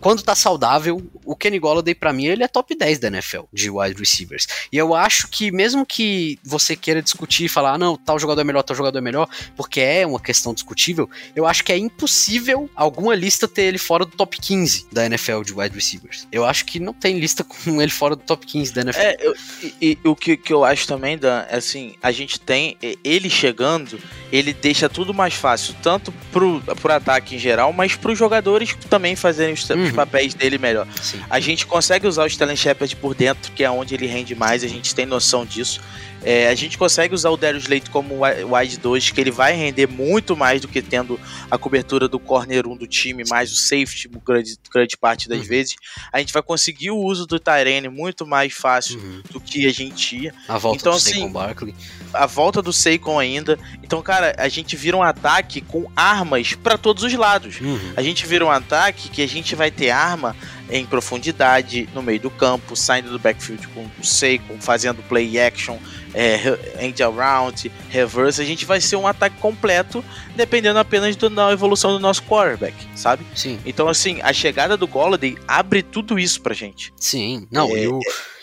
Quando 0.00 0.22
tá 0.22 0.34
saudável, 0.34 1.02
o 1.24 1.36
Kenny 1.36 1.58
Golladay 1.58 1.94
pra 1.94 2.12
mim 2.12 2.26
ele 2.26 2.42
é 2.42 2.48
top 2.48 2.74
10 2.74 2.98
da 2.98 3.08
NFL 3.08 3.42
de 3.52 3.70
wide 3.70 3.98
receivers. 3.98 4.46
E 4.72 4.76
eu 4.76 4.94
acho 4.94 5.28
que 5.28 5.50
mesmo 5.50 5.84
que 5.84 6.38
você 6.42 6.76
queira 6.76 7.02
discutir 7.02 7.44
e 7.44 7.48
falar, 7.48 7.74
ah, 7.74 7.78
não, 7.78 7.96
tal 7.96 8.18
jogador 8.18 8.40
é 8.40 8.44
melhor, 8.44 8.62
tal 8.62 8.76
jogador 8.76 8.98
é 8.98 9.00
melhor, 9.00 9.28
porque 9.56 9.80
é 9.80 10.06
uma 10.06 10.20
questão 10.20 10.54
discutível, 10.54 11.08
eu 11.34 11.46
acho 11.46 11.64
que 11.64 11.72
é 11.72 11.78
impossível 11.78 12.68
alguma 12.74 13.14
lista 13.14 13.48
ter 13.48 13.62
ele 13.62 13.78
fora 13.78 14.04
do 14.04 14.12
top 14.12 14.38
15 14.40 14.86
da 14.92 15.06
NFL 15.06 15.42
de 15.42 15.52
wide 15.52 15.74
receivers. 15.74 16.26
Eu 16.30 16.44
acho 16.44 16.64
que 16.64 16.78
não 16.78 16.92
tem 16.92 17.18
lista 17.18 17.44
com 17.44 17.80
ele 17.80 17.90
fora 17.90 18.16
do 18.16 18.22
top 18.22 18.46
15 18.46 18.72
da 18.72 18.80
NFL. 18.82 19.00
É, 19.00 19.16
eu, 19.20 19.34
e, 19.62 19.98
e 20.02 20.08
o 20.08 20.14
que, 20.14 20.36
que 20.36 20.52
eu 20.52 20.64
acho 20.64 20.86
também, 20.86 21.18
Dan, 21.18 21.44
é 21.48 21.56
assim, 21.56 21.94
a 22.02 22.12
gente 22.12 22.40
tem 22.40 22.76
ele 23.04 23.28
chegando, 23.28 23.98
ele 24.32 24.52
deixa 24.52 24.88
tudo 24.88 25.12
mais 25.12 25.34
fácil, 25.34 25.74
tanto 25.82 26.12
pro, 26.32 26.60
pro 26.80 26.92
ataque 26.92 27.36
em 27.36 27.38
geral, 27.38 27.72
mas 27.72 27.94
pros 27.94 28.18
jogadores 28.18 28.76
também 28.88 29.16
fazerem 29.16 29.54
os, 29.54 29.66
os 29.88 29.92
Uhum. 29.92 29.96
papéis 29.96 30.34
dele 30.34 30.58
melhor. 30.58 30.86
Sim. 31.02 31.20
A 31.28 31.40
gente 31.40 31.66
consegue 31.66 32.06
usar 32.06 32.24
o 32.24 32.30
Stellan 32.30 32.56
Shepard 32.56 32.94
por 32.96 33.14
dentro, 33.14 33.52
que 33.52 33.64
é 33.64 33.70
onde 33.70 33.94
ele 33.94 34.06
rende 34.06 34.34
mais, 34.34 34.62
a 34.64 34.68
gente 34.68 34.94
tem 34.94 35.06
noção 35.06 35.44
disso. 35.44 35.80
É, 36.20 36.48
a 36.48 36.54
gente 36.56 36.76
consegue 36.76 37.14
usar 37.14 37.30
o 37.30 37.36
Darius 37.36 37.68
Leite 37.68 37.90
como 37.90 38.18
wi- 38.24 38.42
wide 38.42 38.76
2, 38.78 39.10
que 39.10 39.20
ele 39.20 39.30
vai 39.30 39.52
render 39.54 39.86
muito 39.86 40.36
mais 40.36 40.60
do 40.60 40.66
que 40.66 40.82
tendo 40.82 41.18
a 41.48 41.56
cobertura 41.56 42.08
do 42.08 42.18
corner 42.18 42.66
1 42.66 42.76
do 42.76 42.88
time, 42.88 43.22
mais 43.28 43.52
o 43.52 43.54
safety, 43.56 44.10
grande, 44.26 44.56
grande 44.70 44.96
parte 44.96 45.28
das 45.28 45.38
Uhum. 45.42 45.44
vezes. 45.44 45.76
A 46.12 46.18
gente 46.18 46.32
vai 46.32 46.42
conseguir 46.42 46.90
o 46.90 46.96
uso 46.98 47.24
do 47.24 47.38
Tyrene 47.38 47.88
muito 47.88 48.26
mais 48.26 48.52
fácil 48.52 48.98
Uhum. 48.98 49.22
do 49.30 49.40
que 49.40 49.64
a 49.68 49.72
gente 49.72 50.24
ia. 50.24 50.34
A 50.48 50.58
volta 50.58 50.80
Então, 50.80 50.92
do 50.92 50.96
assim, 50.98 51.12
Saquon 51.20 51.32
Barkley. 51.32 51.74
A 52.12 52.26
volta 52.26 52.60
do 52.60 52.72
Seikon 52.72 53.16
ainda. 53.20 53.56
Então, 53.82 54.02
cara, 54.02 54.34
a 54.38 54.48
gente 54.48 54.74
vira 54.74 54.96
um 54.96 55.02
ataque 55.04 55.60
com 55.60 55.88
armas 55.94 56.52
pra 56.54 56.76
todos 56.76 57.04
os 57.04 57.12
lados. 57.14 57.60
Uhum. 57.60 57.92
A 57.96 58.02
gente 58.02 58.26
vira 58.26 58.44
um 58.44 58.50
ataque 58.50 59.08
que 59.08 59.22
a 59.22 59.28
gente 59.28 59.54
vai 59.54 59.70
ter 59.78 59.90
arma 59.90 60.34
em 60.68 60.84
profundidade, 60.84 61.88
no 61.94 62.02
meio 62.02 62.20
do 62.20 62.30
campo, 62.30 62.74
saindo 62.76 63.10
do 63.10 63.18
backfield 63.18 63.66
com 63.68 63.86
o 63.98 64.04
Seikon, 64.04 64.60
fazendo 64.60 65.02
play 65.04 65.40
action, 65.40 65.78
é, 66.12 66.84
end 66.84 67.02
around, 67.02 67.70
reverse. 67.88 68.42
A 68.42 68.44
gente 68.44 68.64
vai 68.66 68.80
ser 68.80 68.96
um 68.96 69.06
ataque 69.06 69.36
completo, 69.38 70.04
dependendo 70.36 70.78
apenas 70.78 71.16
do- 71.16 71.30
da 71.30 71.52
evolução 71.52 71.92
do 71.92 72.00
nosso 72.00 72.22
quarterback, 72.24 72.74
sabe? 72.94 73.24
Sim. 73.34 73.58
Então, 73.64 73.88
assim, 73.88 74.20
a 74.22 74.32
chegada 74.32 74.76
do 74.76 74.86
Golladay 74.86 75.38
abre 75.46 75.82
tudo 75.82 76.18
isso 76.18 76.40
pra 76.42 76.52
gente. 76.54 76.92
Sim, 76.96 77.46
não, 77.50 77.68
É, 77.74 77.84
e 77.84 77.88
o, 77.88 78.00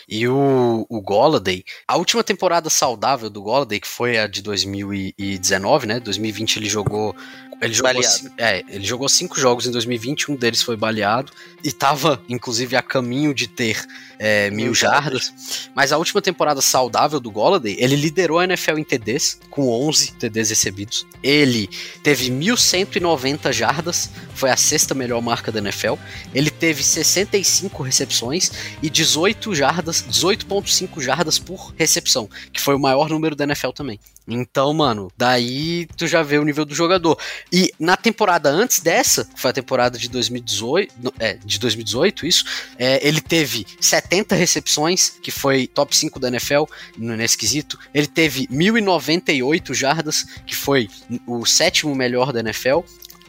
e 0.08 0.28
o, 0.28 0.86
o 0.88 1.00
Golladay, 1.00 1.64
a 1.86 1.96
última 1.96 2.22
temporada 2.24 2.70
saudável 2.70 3.28
do 3.30 3.42
Golladay, 3.42 3.78
que 3.80 3.88
foi 3.88 4.18
a 4.18 4.26
de 4.26 4.40
2019, 4.42 5.86
né? 5.86 6.00
2020 6.00 6.56
ele 6.56 6.68
jogou. 6.68 7.14
Ele 7.60 7.72
jogou, 7.72 7.92
Baleado. 7.94 8.14
cin- 8.14 8.30
é, 8.36 8.62
ele 8.68 8.84
jogou 8.84 9.08
cinco 9.08 9.40
jogos 9.40 9.66
em 9.66 9.70
2020, 9.70 10.30
um 10.30 10.36
deles 10.36 10.62
foi 10.62 10.76
baleado, 10.76 11.32
e 11.64 11.72
tava, 11.72 12.22
inclusive, 12.28 12.76
a 12.76 12.82
caminho 12.82 13.32
de 13.34 13.48
ter 13.48 13.84
é, 14.18 14.50
mil 14.50 14.66
Mil 14.66 14.74
jardas. 14.74 15.68
Mas 15.74 15.90
a 15.92 15.98
última 15.98 16.20
temporada 16.22 16.60
saudável 16.60 17.18
do 17.18 17.30
Golladay, 17.30 17.76
ele 17.78 17.96
liderou 17.96 18.38
a 18.38 18.44
NFL 18.44 18.78
em 18.78 18.84
TDs, 18.84 19.38
com 19.50 19.68
11 19.68 20.12
TDs 20.12 20.50
recebidos. 20.50 21.06
Ele 21.22 21.68
teve 22.02 22.30
1.190 22.30 23.52
jardas, 23.52 24.10
foi 24.34 24.50
a 24.50 24.56
sexta 24.56 24.94
melhor 24.94 25.20
marca 25.22 25.50
da 25.50 25.58
NFL. 25.58 25.94
Ele 26.34 26.50
teve 26.50 26.82
65 26.82 27.82
recepções 27.82 28.50
e 28.82 28.90
18 28.90 29.54
jardas, 29.54 30.02
18.5 30.02 31.00
jardas 31.02 31.38
por 31.38 31.72
recepção, 31.76 32.28
que 32.52 32.60
foi 32.60 32.74
o 32.74 32.78
maior 32.78 33.08
número 33.08 33.34
da 33.34 33.44
NFL 33.44 33.70
também. 33.70 33.98
Então, 34.28 34.74
mano, 34.74 35.10
daí 35.16 35.86
tu 35.96 36.06
já 36.06 36.22
vê 36.22 36.38
o 36.38 36.44
nível 36.44 36.64
do 36.64 36.74
jogador. 36.74 37.16
E 37.52 37.72
na 37.78 37.96
temporada 37.96 38.48
antes 38.50 38.80
dessa, 38.80 39.24
que 39.24 39.40
foi 39.40 39.50
a 39.50 39.54
temporada 39.54 39.96
de 39.98 40.08
2018, 40.08 40.94
no- 41.00 41.14
é, 41.18 41.34
de 41.44 41.58
2018, 41.60 42.26
isso, 42.26 42.44
é, 42.78 43.06
ele 43.06 43.20
teve 43.20 43.64
70 43.80 44.34
recepções, 44.34 45.10
que 45.22 45.30
foi 45.30 45.66
top 45.68 45.96
5 45.96 46.18
da 46.18 46.28
NFL 46.28 46.64
no- 46.98 47.16
nesse 47.16 47.38
quesito. 47.38 47.78
Ele 47.94 48.06
teve 48.08 48.48
1.098 48.50 49.72
jardas, 49.74 50.26
que 50.46 50.56
foi 50.56 50.88
o 51.26 51.46
sétimo 51.46 51.94
melhor 51.94 52.32
da 52.32 52.40
NFL. 52.40 52.80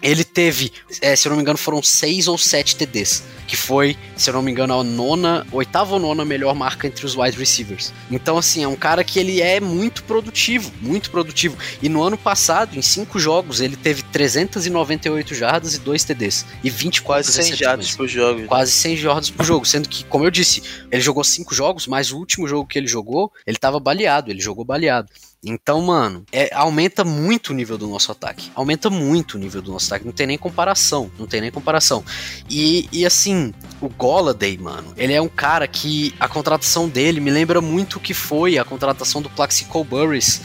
Ele 0.01 0.23
teve, 0.23 0.71
é, 1.01 1.15
se 1.15 1.27
eu 1.27 1.31
não 1.31 1.37
me 1.37 1.41
engano, 1.41 1.57
foram 1.57 1.81
seis 1.81 2.27
ou 2.27 2.37
sete 2.37 2.75
TDs, 2.75 3.23
que 3.47 3.55
foi, 3.55 3.97
se 4.15 4.29
eu 4.29 4.33
não 4.33 4.41
me 4.41 4.51
engano, 4.51 4.79
a 4.79 4.83
nona, 4.83 5.45
oitava 5.51 5.93
ou 5.93 5.99
nona 5.99 6.23
melhor 6.23 6.53
marca 6.53 6.85
entre 6.87 7.05
os 7.05 7.15
wide 7.15 7.37
receivers. 7.37 7.93
Então, 8.11 8.37
assim, 8.37 8.63
é 8.63 8.67
um 8.67 8.75
cara 8.75 9.03
que 9.03 9.19
ele 9.19 9.41
é 9.41 9.59
muito 9.59 10.03
produtivo, 10.03 10.71
muito 10.81 11.09
produtivo. 11.09 11.57
E 11.81 11.89
no 11.89 12.03
ano 12.03 12.17
passado, 12.17 12.77
em 12.77 12.81
cinco 12.81 13.19
jogos, 13.19 13.61
ele 13.61 13.75
teve 13.75 14.03
398 14.03 15.33
jardas 15.33 15.75
e 15.75 15.79
dois 15.79 16.03
TDs 16.03 16.45
e 16.63 16.69
24 16.69 17.07
Quase 17.07 17.31
100 17.31 17.43
recepções 17.43 17.59
jardas 17.59 17.95
por 17.95 18.07
jogo. 18.07 18.45
quase 18.47 18.71
100 18.71 18.97
jardas 18.97 19.29
por 19.29 19.45
jogo, 19.45 19.65
sendo 19.65 19.87
que, 19.89 20.03
como 20.05 20.25
eu 20.25 20.31
disse, 20.31 20.61
ele 20.91 21.01
jogou 21.01 21.23
cinco 21.23 21.55
jogos, 21.55 21.87
mas 21.87 22.11
o 22.11 22.17
último 22.17 22.47
jogo 22.47 22.67
que 22.67 22.77
ele 22.77 22.87
jogou, 22.87 23.31
ele 23.45 23.57
tava 23.57 23.79
baleado, 23.79 24.29
ele 24.29 24.41
jogou 24.41 24.65
baleado. 24.65 25.09
Então, 25.43 25.81
mano, 25.81 26.25
é, 26.31 26.49
aumenta 26.53 27.03
muito 27.03 27.51
o 27.51 27.53
nível 27.53 27.77
do 27.77 27.87
nosso 27.87 28.11
ataque. 28.11 28.51
Aumenta 28.55 28.89
muito 28.89 29.35
o 29.35 29.37
nível 29.37 29.61
do 29.61 29.71
nosso 29.71 29.87
ataque. 29.87 30.05
Não 30.05 30.11
tem 30.11 30.27
nem 30.27 30.37
comparação. 30.37 31.11
Não 31.17 31.27
tem 31.27 31.41
nem 31.41 31.51
comparação. 31.51 32.03
E, 32.49 32.89
e 32.91 33.05
assim, 33.05 33.53
o 33.79 33.87
Golladay, 33.87 34.57
mano, 34.57 34.93
ele 34.97 35.13
é 35.13 35.21
um 35.21 35.29
cara 35.29 35.67
que 35.67 36.13
a 36.19 36.27
contratação 36.27 36.89
dele 36.89 37.19
me 37.19 37.29
lembra 37.29 37.61
muito 37.61 37.97
o 37.97 37.99
que 37.99 38.13
foi 38.13 38.57
a 38.57 38.65
contratação 38.65 39.21
do 39.21 39.29
Plaxico 39.29 39.83
Burris 39.83 40.41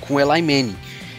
com 0.00 0.18
Eli 0.18 0.40
Manning. 0.40 0.76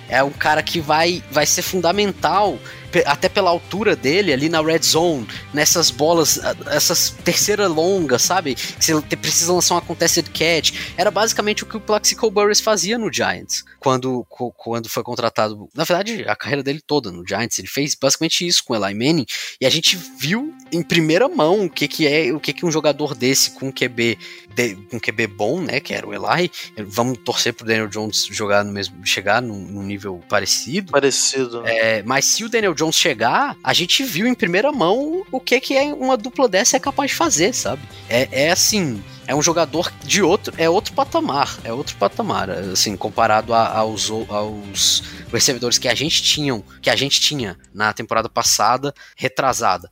É 0.09 0.23
um 0.23 0.31
cara 0.31 0.61
que 0.61 0.79
vai, 0.79 1.23
vai 1.31 1.45
ser 1.45 1.61
fundamental 1.61 2.57
até 3.05 3.29
pela 3.29 3.49
altura 3.49 3.95
dele 3.95 4.31
ali 4.33 4.49
na 4.49 4.61
red 4.61 4.81
zone, 4.83 5.27
nessas 5.53 5.89
bolas, 5.89 6.39
essas 6.67 7.09
terceira 7.23 7.67
longa, 7.67 8.19
sabe? 8.19 8.55
Que 8.55 8.83
você 8.83 9.01
precisa 9.15 9.53
lançar 9.53 9.75
uma 9.75 9.81
contested 9.81 10.29
catch. 10.29 10.73
Era 10.97 11.09
basicamente 11.09 11.63
o 11.63 11.65
que 11.65 11.77
o 11.77 11.81
Plaxico 11.81 12.29
Burris 12.29 12.59
fazia 12.59 12.97
no 12.97 13.11
Giants 13.11 13.63
quando, 13.79 14.25
quando 14.55 14.89
foi 14.89 15.03
contratado. 15.03 15.69
Na 15.75 15.83
verdade, 15.83 16.23
a 16.27 16.35
carreira 16.35 16.63
dele 16.63 16.81
toda 16.85 17.11
no 17.11 17.27
Giants, 17.27 17.59
ele 17.59 17.67
fez 17.67 17.95
basicamente 17.95 18.45
isso 18.47 18.63
com 18.63 18.73
o 18.73 18.75
Eli 18.75 18.93
Manning. 18.93 19.25
E 19.59 19.65
a 19.65 19.69
gente 19.69 19.97
viu 20.17 20.53
em 20.71 20.81
primeira 20.81 21.27
mão 21.27 21.65
o 21.65 21.69
que, 21.69 21.87
que 21.87 22.07
é 22.07 22.31
o 22.33 22.39
que, 22.39 22.53
que 22.53 22.65
um 22.65 22.71
jogador 22.71 23.13
desse 23.13 23.51
com 23.51 23.71
QB 23.71 24.17
de, 24.55 24.77
um 24.91 24.99
QB 24.99 25.27
bom, 25.27 25.61
né, 25.61 25.79
que 25.79 25.93
era 25.93 26.07
o 26.07 26.13
Eli. 26.13 26.49
Vamos 26.85 27.17
torcer 27.19 27.53
pro 27.53 27.65
Daniel 27.65 27.87
Jones 27.87 28.25
jogar 28.31 28.63
no 28.63 28.71
mesmo, 28.71 29.05
chegar 29.05 29.41
num, 29.41 29.59
num 29.59 29.83
nível 29.83 30.21
parecido. 30.29 30.91
Parecido. 30.91 31.61
Né? 31.61 31.97
É, 31.99 32.03
mas 32.03 32.25
se 32.25 32.43
o 32.43 32.49
Daniel 32.49 32.73
Jones 32.73 32.82
chegar, 32.91 33.55
a 33.63 33.73
gente 33.73 34.03
viu 34.03 34.27
em 34.27 34.33
primeira 34.33 34.71
mão 34.71 35.23
o 35.31 35.39
que 35.39 35.59
que 35.59 35.75
é 35.75 35.93
uma 35.93 36.17
dupla 36.17 36.47
dessa 36.47 36.77
é 36.77 36.79
capaz 36.79 37.11
de 37.11 37.17
fazer, 37.17 37.53
sabe? 37.53 37.81
É, 38.09 38.45
é 38.45 38.51
assim, 38.51 39.01
é 39.25 39.33
um 39.33 39.41
jogador 39.41 39.91
de 40.03 40.21
outro, 40.21 40.53
é 40.57 40.69
outro 40.69 40.93
patamar, 40.93 41.57
é 41.63 41.71
outro 41.71 41.95
patamar, 41.95 42.49
assim, 42.49 42.95
comparado 42.97 43.53
a, 43.53 43.77
aos, 43.77 44.09
aos 44.11 45.03
recebedores 45.31 45.77
que 45.77 45.87
a 45.87 45.95
gente 45.95 46.21
tinham, 46.21 46.63
que 46.81 46.89
a 46.89 46.95
gente 46.95 47.21
tinha 47.21 47.57
na 47.73 47.93
temporada 47.93 48.29
passada, 48.29 48.93
retrasada. 49.15 49.89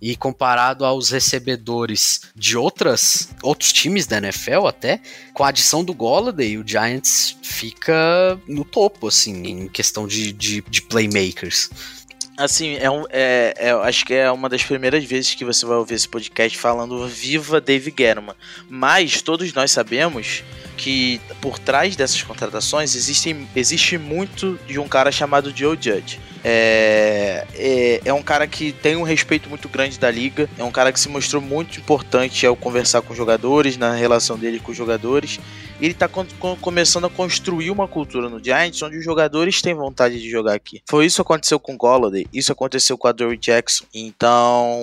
E 0.00 0.16
comparado 0.16 0.84
aos 0.84 1.10
recebedores 1.10 2.22
de 2.34 2.56
outras 2.56 3.28
outros 3.40 3.72
times 3.72 4.06
da 4.06 4.18
NFL 4.18 4.66
até, 4.66 5.00
com 5.32 5.44
a 5.44 5.48
adição 5.48 5.84
do 5.84 5.94
Golladay, 5.94 6.58
o 6.58 6.66
Giants 6.66 7.36
fica 7.42 8.38
no 8.48 8.64
topo, 8.64 9.06
assim, 9.06 9.42
em 9.44 9.68
questão 9.68 10.06
de, 10.06 10.32
de, 10.32 10.60
de 10.68 10.82
playmakers. 10.82 11.70
Assim, 12.36 12.76
é, 12.76 12.90
um, 12.90 13.04
é, 13.10 13.54
é, 13.58 13.70
acho 13.70 14.06
que 14.06 14.14
é 14.14 14.30
uma 14.30 14.48
das 14.48 14.62
primeiras 14.62 15.04
vezes 15.04 15.34
que 15.34 15.44
você 15.44 15.66
vai 15.66 15.76
ouvir 15.76 15.94
esse 15.94 16.08
podcast 16.08 16.56
falando 16.56 17.06
Viva 17.06 17.60
Dave 17.60 17.90
Guerrero. 17.90 18.34
Mas 18.68 19.20
todos 19.20 19.52
nós 19.52 19.70
sabemos 19.70 20.42
que 20.76 21.20
por 21.40 21.58
trás 21.58 21.94
dessas 21.94 22.22
contratações 22.22 22.94
existem, 22.96 23.46
existe 23.54 23.98
muito 23.98 24.58
de 24.66 24.78
um 24.78 24.88
cara 24.88 25.12
chamado 25.12 25.52
Joe 25.54 25.76
Judge. 25.80 26.18
É, 26.44 27.46
é, 27.54 28.00
é, 28.04 28.12
um 28.12 28.22
cara 28.22 28.46
que 28.46 28.72
tem 28.72 28.96
um 28.96 29.02
respeito 29.02 29.48
muito 29.48 29.68
grande 29.68 29.98
da 29.98 30.10
liga, 30.10 30.48
é 30.58 30.64
um 30.64 30.72
cara 30.72 30.92
que 30.92 30.98
se 30.98 31.08
mostrou 31.08 31.40
muito 31.40 31.78
importante 31.78 32.44
ao 32.46 32.56
conversar 32.56 33.02
com 33.02 33.12
os 33.12 33.16
jogadores, 33.16 33.76
na 33.76 33.94
relação 33.94 34.38
dele 34.38 34.58
com 34.58 34.72
os 34.72 34.76
jogadores. 34.76 35.38
Ele 35.82 35.92
está 35.92 36.08
começando 36.60 37.06
a 37.06 37.10
construir 37.10 37.70
uma 37.70 37.88
cultura 37.88 38.28
no 38.28 38.42
Giants 38.42 38.80
onde 38.82 38.98
os 38.98 39.04
jogadores 39.04 39.60
têm 39.60 39.74
vontade 39.74 40.20
de 40.20 40.30
jogar 40.30 40.54
aqui. 40.54 40.80
Foi 40.88 41.04
isso 41.04 41.16
que 41.16 41.22
aconteceu 41.22 41.58
com 41.58 41.74
o 41.74 41.76
Golladay, 41.76 42.24
isso 42.32 42.52
aconteceu 42.52 42.96
com 42.96 43.08
a 43.08 43.12
Dory 43.12 43.36
Jackson. 43.36 43.84
Então 43.92 44.78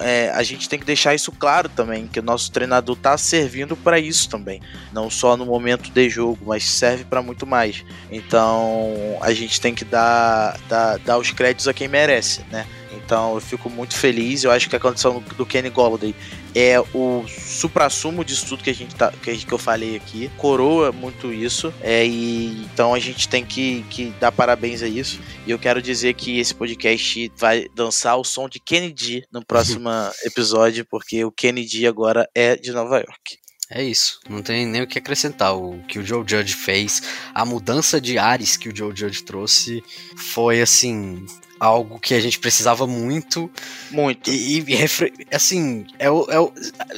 é, 0.00 0.30
a 0.34 0.42
gente 0.42 0.68
tem 0.68 0.78
que 0.78 0.84
deixar 0.84 1.14
isso 1.14 1.32
claro 1.32 1.70
também, 1.70 2.06
que 2.06 2.20
o 2.20 2.22
nosso 2.22 2.52
treinador 2.52 2.94
está 2.94 3.16
servindo 3.16 3.74
para 3.74 3.98
isso 3.98 4.28
também, 4.28 4.60
não 4.92 5.08
só 5.08 5.34
no 5.34 5.46
momento 5.46 5.90
de 5.90 6.10
jogo, 6.10 6.38
mas 6.44 6.64
serve 6.64 7.04
para 7.04 7.22
muito 7.22 7.46
mais. 7.46 7.82
Então 8.10 9.16
a 9.22 9.32
gente 9.32 9.58
tem 9.58 9.74
que 9.74 9.84
dar, 9.84 10.60
dar 10.68 10.98
dar, 10.98 11.18
os 11.18 11.30
créditos 11.30 11.66
a 11.68 11.72
quem 11.72 11.88
merece, 11.88 12.44
né? 12.50 12.66
Então 13.04 13.34
eu 13.34 13.40
fico 13.40 13.68
muito 13.68 13.96
feliz. 13.96 14.44
Eu 14.44 14.50
acho 14.50 14.68
que 14.68 14.76
a 14.76 14.80
condição 14.80 15.22
do 15.36 15.44
Kenny 15.44 15.70
Golladay 15.70 16.14
é 16.54 16.80
o 16.94 17.24
supra-sumo 17.28 18.24
disso 18.24 18.46
tudo 18.46 18.62
que 18.62 18.70
a 18.70 18.74
gente 18.74 18.94
tá, 18.94 19.12
que, 19.12 19.52
eu 19.52 19.58
falei 19.58 19.96
aqui. 19.96 20.30
Coroa 20.36 20.92
muito 20.92 21.32
isso. 21.32 21.72
É, 21.80 22.06
e 22.06 22.64
então 22.64 22.94
a 22.94 22.98
gente 22.98 23.28
tem 23.28 23.44
que, 23.44 23.84
que 23.90 24.06
dar 24.18 24.32
parabéns 24.32 24.82
a 24.82 24.88
isso. 24.88 25.20
E 25.46 25.50
eu 25.50 25.58
quero 25.58 25.82
dizer 25.82 26.14
que 26.14 26.38
esse 26.38 26.54
podcast 26.54 27.30
vai 27.36 27.66
dançar 27.74 28.16
o 28.16 28.24
som 28.24 28.48
de 28.48 28.58
Kennedy 28.58 29.24
no 29.30 29.44
próximo 29.44 29.90
episódio, 30.24 30.86
porque 30.86 31.24
o 31.24 31.30
Kennedy 31.32 31.86
agora 31.86 32.28
é 32.34 32.56
de 32.56 32.72
Nova 32.72 32.96
York. 32.96 33.38
É 33.70 33.82
isso, 33.82 34.20
não 34.28 34.42
tem 34.42 34.66
nem 34.66 34.82
o 34.82 34.86
que 34.86 34.98
acrescentar. 34.98 35.56
O 35.56 35.82
que 35.88 35.98
o 35.98 36.06
Joe 36.06 36.22
Judge 36.26 36.54
fez, 36.54 37.02
a 37.34 37.44
mudança 37.44 38.00
de 38.00 38.18
ares 38.18 38.56
que 38.56 38.68
o 38.68 38.76
Joe 38.76 38.94
Judge 38.94 39.22
trouxe 39.24 39.82
foi 40.16 40.60
assim 40.60 41.24
algo 41.64 41.98
que 41.98 42.14
a 42.14 42.20
gente 42.20 42.38
precisava 42.38 42.86
muito. 42.86 43.50
Muito. 43.90 44.30
E, 44.30 44.60
e 44.60 45.34
assim, 45.34 45.86
é 45.98 46.06
é 46.06 46.10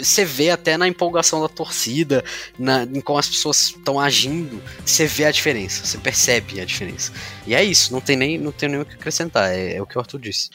você 0.03 0.25
vê 0.25 0.51
até 0.51 0.77
na 0.77 0.89
empolgação 0.89 1.41
da 1.41 1.49
torcida, 1.49 2.25
na, 2.59 2.83
em 2.85 3.01
como 3.01 3.19
as 3.19 3.29
pessoas 3.29 3.69
estão 3.69 4.01
agindo, 4.01 4.63
você 4.85 5.07
vê 5.07 5.25
a 5.25 5.31
diferença, 5.31 5.85
você 5.85 5.99
percebe 5.99 6.61
a 6.61 6.65
diferença. 6.65 7.13
E 7.47 7.55
é 7.55 7.63
isso, 7.63 7.93
não 7.93 8.01
tem 8.01 8.17
nem, 8.17 8.39
não 8.39 8.53
tem 8.53 8.69
nem 8.69 8.81
o 8.81 8.85
que 8.85 8.95
acrescentar, 8.95 9.53
é, 9.53 9.77
é 9.77 9.83
o 9.83 9.87
que 9.87 9.97
o 9.97 10.01
Arthur 10.01 10.19
disse. 10.19 10.51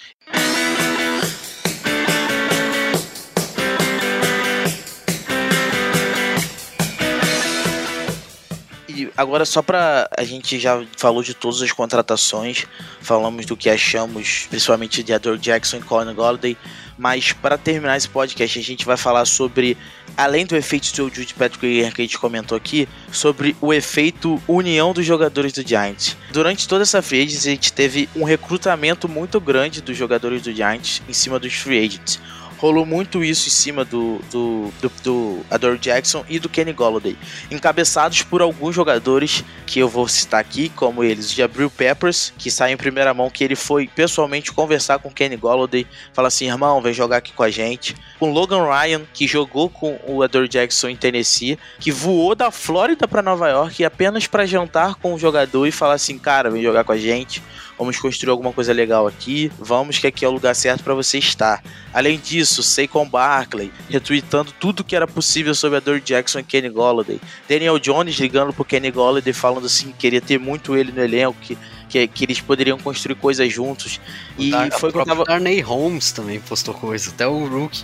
Agora 9.16 9.46
só 9.46 9.62
pra. 9.62 10.10
A 10.18 10.24
gente 10.24 10.60
já 10.60 10.84
falou 10.98 11.24
de 11.24 11.34
todas 11.34 11.62
as 11.62 11.72
contratações, 11.72 12.66
falamos 13.02 13.46
do 13.46 13.56
que 13.56 13.70
achamos, 13.70 14.48
principalmente 14.50 15.04
de 15.04 15.14
Adore 15.14 15.40
Jackson 15.40 15.78
e 15.78 15.82
Colin 15.82 16.14
Golladay, 16.14 16.58
mas 16.98 17.32
para 17.32 17.58
terminar 17.58 17.98
esse 17.98 18.10
podcast, 18.10 18.60
a 18.60 18.62
gente 18.62 18.86
vai 18.86 18.98
falar 18.98 19.26
sobre, 19.26 19.78
além 20.16 20.46
do 20.46 20.56
efeito 20.56 20.92
do 20.92 21.14
Jude 21.14 21.34
Patrick 21.34 21.92
que 21.92 22.02
a 22.02 22.06
gente 22.06 22.20
comentou 22.20 22.56
aqui, 22.56 22.88
sobre 23.12 23.56
o 23.60 23.74
efeito 23.74 24.42
união 24.48 24.94
dos 24.94 25.06
jogadores 25.06 25.54
do 25.54 25.68
Giants. 25.68 26.16
Durante 26.32 26.68
toda 26.68 26.84
essa 26.84 27.02
free 27.02 27.24
agents, 27.24 27.48
a 27.48 27.50
gente 27.50 27.74
teve 27.74 28.10
um 28.16 28.24
recrutamento 28.24 29.08
muito 29.10 29.40
grande 29.40 29.82
dos 29.82 29.98
jogadores 29.98 30.42
do 30.42 30.54
Giants 30.54 31.02
em 31.08 31.14
cima 31.14 31.40
dos 31.40 31.54
free 31.54 31.86
agents 31.86 32.20
rolou 32.62 32.86
muito 32.86 33.24
isso 33.24 33.48
em 33.48 33.52
cima 33.52 33.84
do, 33.84 34.20
do, 34.32 34.72
do, 34.80 34.92
do 35.04 35.40
Adore 35.50 35.80
Jackson 35.80 36.24
e 36.30 36.38
do 36.38 36.48
Kenny 36.48 36.72
Golladay, 36.72 37.18
encabeçados 37.50 38.22
por 38.22 38.40
alguns 38.40 38.76
jogadores 38.76 39.44
que 39.66 39.80
eu 39.80 39.90
vou 39.90 40.08
citar 40.08 40.40
aqui, 40.40 40.70
como 40.70 41.04
eles, 41.04 41.34
Jabril 41.34 41.72
Peppers, 41.72 42.32
que 42.38 42.52
sai 42.52 42.72
em 42.72 42.78
primeira 42.78 43.16
mão 43.16 43.32
que 43.32 43.44
ele 43.44 43.56
foi 43.56 43.88
pessoalmente 43.88 44.54
conversar 44.54 45.00
com 45.00 45.10
Kenny 45.10 45.36
Golladay, 45.38 45.88
fala 46.14 46.28
assim, 46.28 46.50
irmão, 46.50 46.80
vem 46.80 46.94
jogar 46.94 47.18
aqui 47.18 47.34
com 47.34 47.42
a 47.42 47.50
gente. 47.50 47.96
Com 48.20 48.32
Logan 48.32 48.64
Ryan, 48.64 49.02
que 49.12 49.26
jogou 49.26 49.68
com 49.68 50.00
o 50.06 50.22
Adore 50.22 50.48
Jackson 50.48 50.90
em 50.90 50.96
Tennessee, 50.96 51.58
que 51.80 51.92
voou 51.92 52.36
da 52.36 52.52
Flórida 52.52 53.08
para 53.08 53.24
Nova 53.24 53.50
York 53.50 53.84
apenas 53.84 54.28
para 54.28 54.46
jantar 54.46 54.94
com 54.96 55.16
o 55.16 55.20
jogador 55.20 55.66
e 55.66 55.72
falar 55.72 55.96
assim, 55.96 56.20
cara, 56.20 56.52
vem 56.52 56.62
jogar 56.62 56.84
com 56.84 56.92
a 56.92 56.98
gente 56.98 57.42
vamos 57.82 57.98
construir 57.98 58.30
alguma 58.30 58.54
coisa 58.54 58.72
legal 58.72 59.08
aqui, 59.08 59.52
vamos 59.58 59.98
que 59.98 60.06
aqui 60.06 60.24
é 60.24 60.28
o 60.28 60.32
lugar 60.32 60.56
certo 60.56 60.84
para 60.84 60.94
você 60.94 61.18
estar. 61.18 61.64
Além 61.92 62.20
disso, 62.20 62.62
Saquon 62.62 63.10
Barkley 63.10 63.72
retweetando 63.90 64.52
tudo 64.60 64.84
que 64.84 64.96
era 64.96 65.08
possível 65.08 65.56
sobre 65.56 65.78
a 65.78 65.80
Dor 65.80 66.00
Jackson 66.00 66.40
e 66.40 66.44
Kenny 66.44 66.70
Golladay. 66.70 67.20
Daniel 67.50 67.80
Jones 67.80 68.20
ligando 68.20 68.54
pro 68.54 68.64
Kenny 68.64 68.92
Golladay 68.92 69.34
falando 69.34 69.66
assim 69.66 69.88
que 69.88 69.98
queria 69.98 70.22
ter 70.22 70.38
muito 70.38 70.78
ele 70.78 70.92
no 70.92 71.02
elenco, 71.02 71.36
que 71.42 71.58
que, 71.90 72.08
que, 72.08 72.24
eles 72.24 72.40
poderiam 72.40 72.78
construir 72.78 73.16
coisas 73.16 73.52
juntos. 73.52 74.00
E 74.38 74.50
Dar, 74.50 74.72
foi 74.72 74.94
quando 74.94 75.08
tava... 75.08 75.26
Darnay 75.26 75.60
Holmes 75.60 76.14
também 76.14 76.40
postou 76.40 76.74
coisa, 76.74 77.10
até 77.10 77.28
o 77.28 77.46
Rookie. 77.46 77.84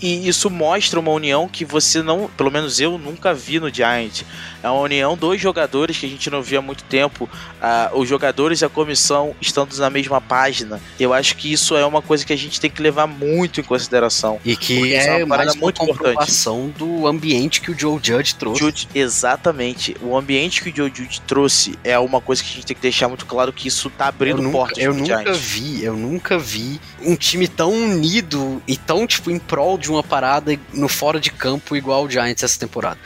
E 0.00 0.28
isso 0.28 0.50
mostra 0.50 1.00
uma 1.00 1.10
união 1.10 1.48
que 1.48 1.64
você 1.64 2.02
não, 2.02 2.28
pelo 2.36 2.50
menos 2.50 2.80
eu 2.80 2.98
nunca 2.98 3.32
vi 3.32 3.58
no 3.58 3.72
Giant. 3.72 4.22
É 4.62 4.68
uma 4.68 4.80
união 4.80 5.16
dos 5.16 5.40
jogadores 5.40 5.96
que 5.96 6.06
a 6.06 6.08
gente 6.08 6.28
não 6.28 6.42
via 6.42 6.58
há 6.58 6.62
muito 6.62 6.84
tempo. 6.84 7.28
Ah, 7.60 7.90
os 7.94 8.08
jogadores 8.08 8.60
e 8.60 8.64
a 8.64 8.68
comissão 8.68 9.34
estando 9.40 9.76
na 9.76 9.88
mesma 9.88 10.20
página. 10.20 10.80
Eu 10.98 11.12
acho 11.14 11.36
que 11.36 11.52
isso 11.52 11.76
é 11.76 11.86
uma 11.86 12.02
coisa 12.02 12.24
que 12.26 12.32
a 12.32 12.36
gente 12.36 12.60
tem 12.60 12.70
que 12.70 12.82
levar 12.82 13.06
muito 13.06 13.60
em 13.60 13.64
consideração. 13.64 14.38
E 14.44 14.56
que 14.56 14.94
é, 14.94 15.20
é 15.20 15.24
uma 15.24 15.36
mais 15.36 15.54
muito 15.54 15.82
uma 15.82 15.88
comprovação 15.88 16.66
importante. 16.68 16.78
do 16.78 17.06
ambiente 17.06 17.60
que 17.60 17.70
o 17.70 17.78
Joe 17.78 17.98
Judge 18.02 18.34
trouxe. 18.34 18.60
Judge, 18.60 18.88
exatamente. 18.94 19.96
O 20.02 20.16
ambiente 20.16 20.62
que 20.62 20.70
o 20.70 20.76
Joe 20.76 20.92
Judge 20.94 21.20
trouxe 21.26 21.78
é 21.82 21.98
uma 21.98 22.20
coisa 22.20 22.42
que 22.42 22.50
a 22.50 22.54
gente 22.54 22.66
tem 22.66 22.76
que 22.76 22.82
deixar 22.82 23.08
muito 23.08 23.24
claro 23.26 23.52
que 23.52 23.68
isso 23.68 23.88
tá 23.90 24.08
abrindo 24.08 24.42
eu 24.42 24.50
portas 24.50 24.84
nunca, 24.84 24.86
Eu 24.86 24.94
nunca 24.94 25.34
Giant. 25.34 25.38
vi, 25.38 25.84
eu 25.84 25.96
nunca 25.96 26.38
vi 26.38 26.80
um 27.02 27.14
time 27.16 27.48
tão 27.48 27.72
unido 27.72 28.62
e 28.66 28.76
tão, 28.76 29.06
tipo, 29.06 29.30
em 29.30 29.38
prol 29.38 29.78
de 29.86 29.90
uma 29.90 30.02
parada 30.02 30.58
no 30.72 30.88
fora 30.88 31.18
de 31.20 31.30
campo 31.30 31.76
igual 31.76 32.04
o 32.04 32.10
Giants 32.10 32.42
essa 32.42 32.58
temporada. 32.58 32.98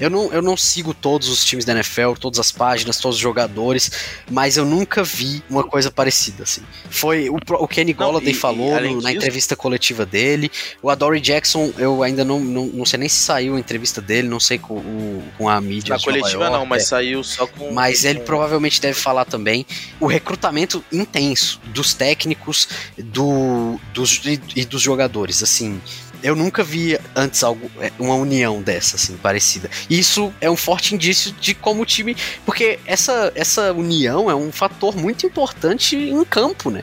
Eu 0.00 0.08
não, 0.08 0.32
eu 0.32 0.40
não 0.40 0.56
sigo 0.56 0.94
todos 0.94 1.28
os 1.28 1.44
times 1.44 1.64
da 1.64 1.72
NFL, 1.72 2.12
todas 2.20 2.38
as 2.38 2.52
páginas, 2.52 2.98
todos 2.98 3.16
os 3.16 3.20
jogadores, 3.20 3.90
mas 4.30 4.56
eu 4.56 4.64
nunca 4.64 5.02
vi 5.02 5.42
uma 5.50 5.64
coisa 5.64 5.90
parecida, 5.90 6.44
assim. 6.44 6.62
Foi 6.88 7.28
o, 7.28 7.36
o 7.36 7.66
Kenny 7.66 7.92
Golladay 7.92 8.32
falou 8.32 8.80
no, 8.80 9.02
na 9.02 9.12
entrevista 9.12 9.56
coletiva 9.56 10.06
dele. 10.06 10.50
O 10.80 10.88
Adoree 10.88 11.20
Jackson, 11.20 11.72
eu 11.76 12.04
ainda 12.04 12.24
não, 12.24 12.38
não, 12.38 12.66
não 12.66 12.84
sei 12.84 13.00
nem 13.00 13.08
se 13.08 13.16
saiu 13.16 13.56
a 13.56 13.58
entrevista 13.58 14.00
dele, 14.00 14.28
não 14.28 14.38
sei 14.38 14.56
com, 14.56 14.74
o, 14.74 15.24
com 15.36 15.48
a 15.48 15.60
mídia. 15.60 15.96
Na 15.96 16.00
coletiva 16.00 16.44
York, 16.44 16.52
não, 16.52 16.64
mas 16.64 16.84
é. 16.84 16.86
saiu 16.86 17.24
só 17.24 17.46
com. 17.48 17.72
Mas 17.72 18.04
ele 18.04 18.20
provavelmente 18.20 18.80
deve 18.80 18.98
falar 18.98 19.24
também. 19.24 19.66
O 19.98 20.06
recrutamento 20.06 20.84
intenso 20.92 21.60
dos 21.66 21.92
técnicos 21.92 22.68
do, 22.96 23.80
dos, 23.92 24.20
e, 24.24 24.40
e 24.54 24.64
dos 24.64 24.80
jogadores, 24.80 25.42
assim 25.42 25.80
eu 26.22 26.34
nunca 26.34 26.62
vi 26.62 26.98
antes 27.14 27.42
algo, 27.42 27.70
é, 27.80 27.92
uma 27.98 28.14
união 28.14 28.60
dessa, 28.62 28.96
assim, 28.96 29.16
parecida. 29.16 29.70
Isso 29.88 30.32
é 30.40 30.50
um 30.50 30.56
forte 30.56 30.94
indício 30.94 31.32
de 31.32 31.54
como 31.54 31.82
o 31.82 31.86
time. 31.86 32.16
Porque 32.44 32.78
essa, 32.86 33.32
essa 33.34 33.72
união 33.72 34.30
é 34.30 34.34
um 34.34 34.50
fator 34.52 34.96
muito 34.96 35.26
importante 35.26 35.96
em 35.96 36.24
campo, 36.24 36.70
né? 36.70 36.82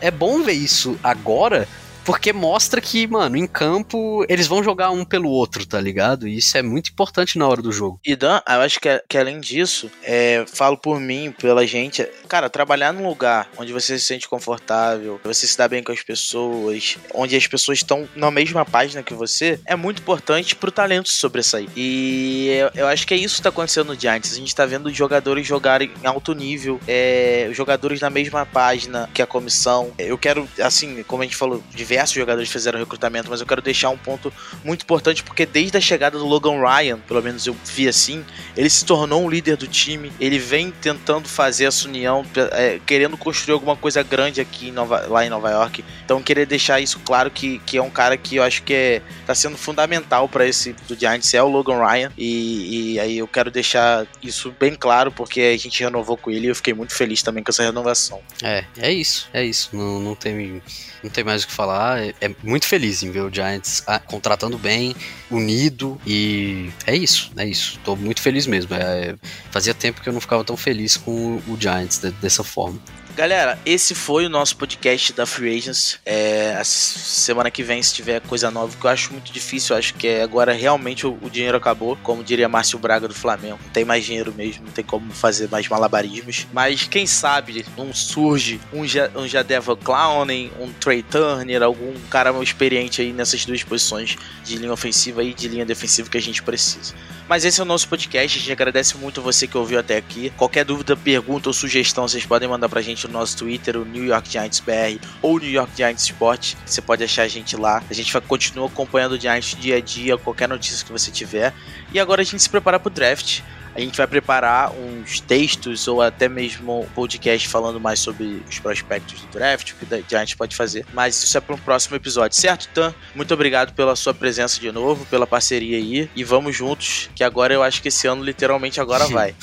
É 0.00 0.10
bom 0.10 0.42
ver 0.42 0.52
isso 0.52 0.98
agora, 1.02 1.68
porque 2.06 2.32
mostra 2.32 2.80
que, 2.80 3.04
mano, 3.08 3.36
em 3.36 3.48
campo 3.48 4.24
eles 4.28 4.46
vão 4.46 4.62
jogar 4.62 4.90
um 4.90 5.04
pelo 5.04 5.28
outro, 5.28 5.66
tá 5.66 5.80
ligado? 5.80 6.28
E 6.28 6.38
isso 6.38 6.56
é 6.56 6.62
muito 6.62 6.90
importante 6.90 7.36
na 7.36 7.48
hora 7.48 7.60
do 7.60 7.72
jogo. 7.72 8.00
E 8.06 8.14
Dan, 8.14 8.40
eu 8.48 8.60
acho 8.60 8.78
que, 8.78 9.02
que 9.08 9.18
além 9.18 9.40
disso, 9.40 9.90
é, 10.04 10.44
falo 10.46 10.76
por 10.76 11.00
mim, 11.00 11.34
pela 11.36 11.66
gente, 11.66 12.08
cara, 12.28 12.48
trabalhar 12.48 12.92
num 12.92 13.08
lugar 13.08 13.50
onde 13.58 13.72
você 13.72 13.98
se 13.98 14.06
sente 14.06 14.28
confortável, 14.28 15.20
você 15.24 15.48
se 15.48 15.58
dá 15.58 15.66
bem 15.66 15.82
com 15.82 15.90
as 15.90 16.00
pessoas, 16.00 16.96
onde 17.12 17.34
as 17.34 17.46
pessoas 17.48 17.78
estão 17.78 18.08
na 18.14 18.30
mesma 18.30 18.64
página 18.64 19.02
que 19.02 19.12
você, 19.12 19.58
é 19.66 19.74
muito 19.74 20.00
importante 20.00 20.54
pro 20.54 20.70
talento 20.70 21.08
sobressair. 21.08 21.68
E 21.76 22.46
eu, 22.50 22.82
eu 22.82 22.86
acho 22.86 23.04
que 23.04 23.14
é 23.14 23.16
isso 23.16 23.36
que 23.36 23.42
tá 23.42 23.48
acontecendo 23.48 23.88
no 23.88 24.00
Giants. 24.00 24.32
A 24.32 24.36
gente 24.36 24.54
tá 24.54 24.64
vendo 24.64 24.86
os 24.86 24.96
jogadores 24.96 25.44
jogarem 25.44 25.90
em 26.00 26.06
alto 26.06 26.34
nível, 26.34 26.80
é, 26.86 27.48
jogadores 27.52 28.00
na 28.00 28.10
mesma 28.10 28.46
página 28.46 29.10
que 29.12 29.20
a 29.20 29.26
comissão. 29.26 29.90
Eu 29.98 30.16
quero, 30.16 30.48
assim, 30.62 31.02
como 31.02 31.22
a 31.22 31.26
gente 31.26 31.36
falou, 31.36 31.60
diversos 31.74 31.95
diversos 31.96 32.14
jogadores 32.14 32.50
fizeram 32.50 32.78
recrutamento, 32.78 33.30
mas 33.30 33.40
eu 33.40 33.46
quero 33.46 33.62
deixar 33.62 33.88
um 33.88 33.96
ponto 33.96 34.32
muito 34.62 34.82
importante 34.82 35.22
porque 35.22 35.46
desde 35.46 35.78
a 35.78 35.80
chegada 35.80 36.18
do 36.18 36.26
Logan 36.26 36.60
Ryan, 36.60 36.98
pelo 36.98 37.22
menos 37.22 37.46
eu 37.46 37.56
vi 37.64 37.88
assim, 37.88 38.24
ele 38.54 38.68
se 38.68 38.84
tornou 38.84 39.24
um 39.24 39.30
líder 39.30 39.56
do 39.56 39.66
time, 39.66 40.12
ele 40.20 40.38
vem 40.38 40.70
tentando 40.70 41.26
fazer 41.28 41.64
essa 41.64 41.88
união, 41.88 42.24
é, 42.52 42.78
querendo 42.84 43.16
construir 43.16 43.54
alguma 43.54 43.76
coisa 43.76 44.02
grande 44.02 44.40
aqui 44.40 44.68
em 44.68 44.72
Nova, 44.72 45.06
lá 45.08 45.24
em 45.24 45.30
Nova 45.30 45.50
York. 45.50 45.84
Então 46.04 46.22
queria 46.22 46.44
deixar 46.44 46.80
isso 46.80 47.00
claro 47.00 47.30
que, 47.30 47.58
que 47.60 47.78
é 47.78 47.82
um 47.82 47.90
cara 47.90 48.16
que 48.16 48.36
eu 48.36 48.42
acho 48.42 48.62
que 48.62 48.74
é, 48.74 49.02
tá 49.26 49.34
sendo 49.34 49.56
fundamental 49.56 50.28
para 50.28 50.46
esse 50.46 50.74
do 50.86 50.94
Giants 50.94 51.32
é 51.32 51.42
o 51.42 51.48
Logan 51.48 51.84
Ryan 51.84 52.12
e, 52.16 52.94
e, 52.94 53.00
aí 53.00 53.18
eu 53.18 53.26
quero 53.26 53.50
deixar 53.50 54.06
isso 54.22 54.54
bem 54.58 54.74
claro 54.74 55.10
porque 55.10 55.40
a 55.40 55.56
gente 55.56 55.82
renovou 55.82 56.16
com 56.16 56.30
ele 56.30 56.46
e 56.46 56.50
eu 56.50 56.54
fiquei 56.54 56.74
muito 56.74 56.94
feliz 56.94 57.22
também 57.22 57.42
com 57.42 57.50
essa 57.50 57.62
renovação. 57.62 58.20
É, 58.42 58.64
é 58.78 58.92
isso, 58.92 59.28
é 59.32 59.44
isso. 59.44 59.70
Não, 59.72 60.00
não 60.00 60.14
tem 60.14 60.62
não 61.02 61.10
tem 61.10 61.24
mais 61.24 61.44
o 61.44 61.46
que 61.46 61.52
falar. 61.52 62.02
É, 62.02 62.14
é 62.20 62.34
muito 62.42 62.66
feliz 62.66 63.02
em 63.02 63.10
ver 63.10 63.20
o 63.20 63.32
Giants 63.32 63.82
ah, 63.86 63.98
contratando 63.98 64.58
bem, 64.58 64.94
unido 65.30 66.00
e 66.06 66.70
é 66.86 66.96
isso, 66.96 67.30
é 67.36 67.46
isso. 67.46 67.78
Tô 67.84 67.96
muito 67.96 68.20
feliz 68.20 68.46
mesmo. 68.46 68.74
É, 68.74 69.16
fazia 69.50 69.74
tempo 69.74 70.00
que 70.00 70.08
eu 70.08 70.12
não 70.12 70.20
ficava 70.20 70.44
tão 70.44 70.56
feliz 70.56 70.96
com 70.96 71.36
o 71.48 71.56
Giants 71.58 71.98
de, 71.98 72.10
dessa 72.12 72.44
forma. 72.44 72.80
Galera, 73.16 73.58
esse 73.64 73.94
foi 73.94 74.26
o 74.26 74.28
nosso 74.28 74.58
podcast 74.58 75.10
da 75.14 75.24
Free 75.24 75.56
Agents. 75.56 75.98
É, 76.04 76.60
semana 76.62 77.50
que 77.50 77.62
vem, 77.62 77.82
se 77.82 77.94
tiver 77.94 78.20
coisa 78.20 78.50
nova, 78.50 78.76
que 78.76 78.84
eu 78.84 78.90
acho 78.90 79.10
muito 79.10 79.32
difícil, 79.32 79.74
eu 79.74 79.78
acho 79.78 79.94
que 79.94 80.06
é, 80.06 80.22
agora 80.22 80.52
realmente 80.52 81.06
o, 81.06 81.16
o, 81.22 81.30
dinheiro 81.30 81.56
acabou, 81.56 81.96
como 82.02 82.22
diria 82.22 82.46
Márcio 82.46 82.78
Braga 82.78 83.08
do 83.08 83.14
Flamengo. 83.14 83.58
Não 83.64 83.70
tem 83.70 83.86
mais 83.86 84.04
dinheiro 84.04 84.34
mesmo, 84.36 84.66
não 84.66 84.70
tem 84.70 84.84
como 84.84 85.10
fazer 85.12 85.48
mais 85.48 85.66
malabarismos. 85.66 86.46
Mas 86.52 86.86
quem 86.86 87.06
sabe 87.06 87.64
não 87.74 87.90
surge 87.94 88.60
um, 88.70 88.82
um 89.18 89.26
Jadeva 89.26 89.74
Clowney, 89.74 90.52
um 90.60 90.70
Trey 90.74 91.02
Turner, 91.02 91.62
algum 91.62 91.94
cara 92.10 92.30
experiente 92.42 93.00
aí 93.00 93.14
nessas 93.14 93.46
duas 93.46 93.62
posições 93.62 94.18
de 94.44 94.58
linha 94.58 94.74
ofensiva 94.74 95.24
e 95.24 95.32
de 95.32 95.48
linha 95.48 95.64
defensiva 95.64 96.10
que 96.10 96.18
a 96.18 96.22
gente 96.22 96.42
precisa. 96.42 96.92
Mas 97.28 97.44
esse 97.44 97.60
é 97.60 97.62
o 97.62 97.66
nosso 97.66 97.88
podcast. 97.88 98.38
A 98.38 98.40
gente 98.40 98.52
agradece 98.52 98.96
muito 98.96 99.20
você 99.20 99.46
que 99.46 99.56
ouviu 99.56 99.80
até 99.80 99.96
aqui. 99.96 100.30
Qualquer 100.36 100.64
dúvida, 100.64 100.96
pergunta 100.96 101.48
ou 101.48 101.52
sugestão, 101.52 102.06
vocês 102.06 102.24
podem 102.24 102.48
mandar 102.48 102.68
pra 102.68 102.80
gente 102.80 103.05
no 103.06 103.14
nosso 103.14 103.36
Twitter, 103.36 103.76
o 103.76 103.84
New 103.84 104.04
York 104.04 104.30
Giants 104.30 104.60
BR 104.60 104.98
ou 105.22 105.38
New 105.38 105.50
York 105.50 105.72
Giants 105.76 106.04
Sport. 106.04 106.54
Você 106.64 106.80
pode 106.80 107.04
achar 107.04 107.22
a 107.22 107.28
gente 107.28 107.56
lá. 107.56 107.82
A 107.88 107.94
gente 107.94 108.12
vai 108.12 108.22
continuar 108.22 108.66
acompanhando 108.66 109.12
o 109.12 109.20
Giants 109.20 109.56
dia 109.58 109.76
a 109.76 109.80
dia, 109.80 110.18
qualquer 110.18 110.48
notícia 110.48 110.84
que 110.84 110.92
você 110.92 111.10
tiver. 111.10 111.54
E 111.92 112.00
agora 112.00 112.22
a 112.22 112.24
gente 112.24 112.42
se 112.42 112.48
prepara 112.48 112.78
pro 112.78 112.90
draft. 112.90 113.40
A 113.76 113.80
gente 113.80 113.98
vai 113.98 114.06
preparar 114.06 114.72
uns 114.72 115.20
textos 115.20 115.86
ou 115.86 116.00
até 116.00 116.30
mesmo 116.30 116.80
um 116.80 116.86
podcast 116.86 117.46
falando 117.46 117.78
mais 117.78 118.00
sobre 118.00 118.42
os 118.48 118.58
prospectos 118.58 119.20
do 119.20 119.26
draft, 119.26 119.72
o 119.72 120.02
que 120.02 120.16
a 120.16 120.20
gente 120.20 120.34
pode 120.34 120.56
fazer. 120.56 120.86
Mas 120.94 121.22
isso 121.22 121.36
é 121.36 121.40
para 121.42 121.54
um 121.54 121.58
próximo 121.58 121.94
episódio, 121.94 122.34
certo, 122.38 122.70
Tan? 122.72 122.94
Muito 123.14 123.34
obrigado 123.34 123.74
pela 123.74 123.94
sua 123.94 124.14
presença 124.14 124.58
de 124.58 124.72
novo, 124.72 125.04
pela 125.06 125.26
parceria 125.26 125.76
aí. 125.76 126.08
E 126.16 126.24
vamos 126.24 126.56
juntos, 126.56 127.10
que 127.14 127.22
agora 127.22 127.52
eu 127.52 127.62
acho 127.62 127.82
que 127.82 127.88
esse 127.88 128.06
ano 128.06 128.24
literalmente 128.24 128.80
agora 128.80 129.06
vai. 129.12 129.34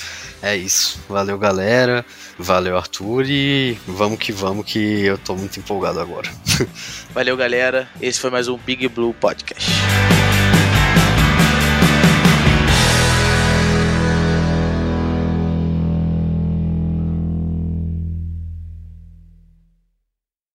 é 0.41 0.57
isso. 0.57 0.99
Valeu, 1.07 1.37
galera. 1.37 2.03
Valeu, 2.39 2.75
Arthur. 2.75 3.25
E 3.27 3.77
vamos 3.85 4.17
que 4.17 4.31
vamos, 4.31 4.65
que 4.65 4.79
eu 4.79 5.17
tô 5.19 5.35
muito 5.35 5.59
empolgado 5.59 5.99
agora. 5.99 6.31
Valeu, 7.13 7.37
galera. 7.37 7.87
Esse 8.01 8.19
foi 8.19 8.31
mais 8.31 8.47
um 8.47 8.57
Big 8.57 8.87
Blue 8.87 9.13
Podcast. 9.13 9.69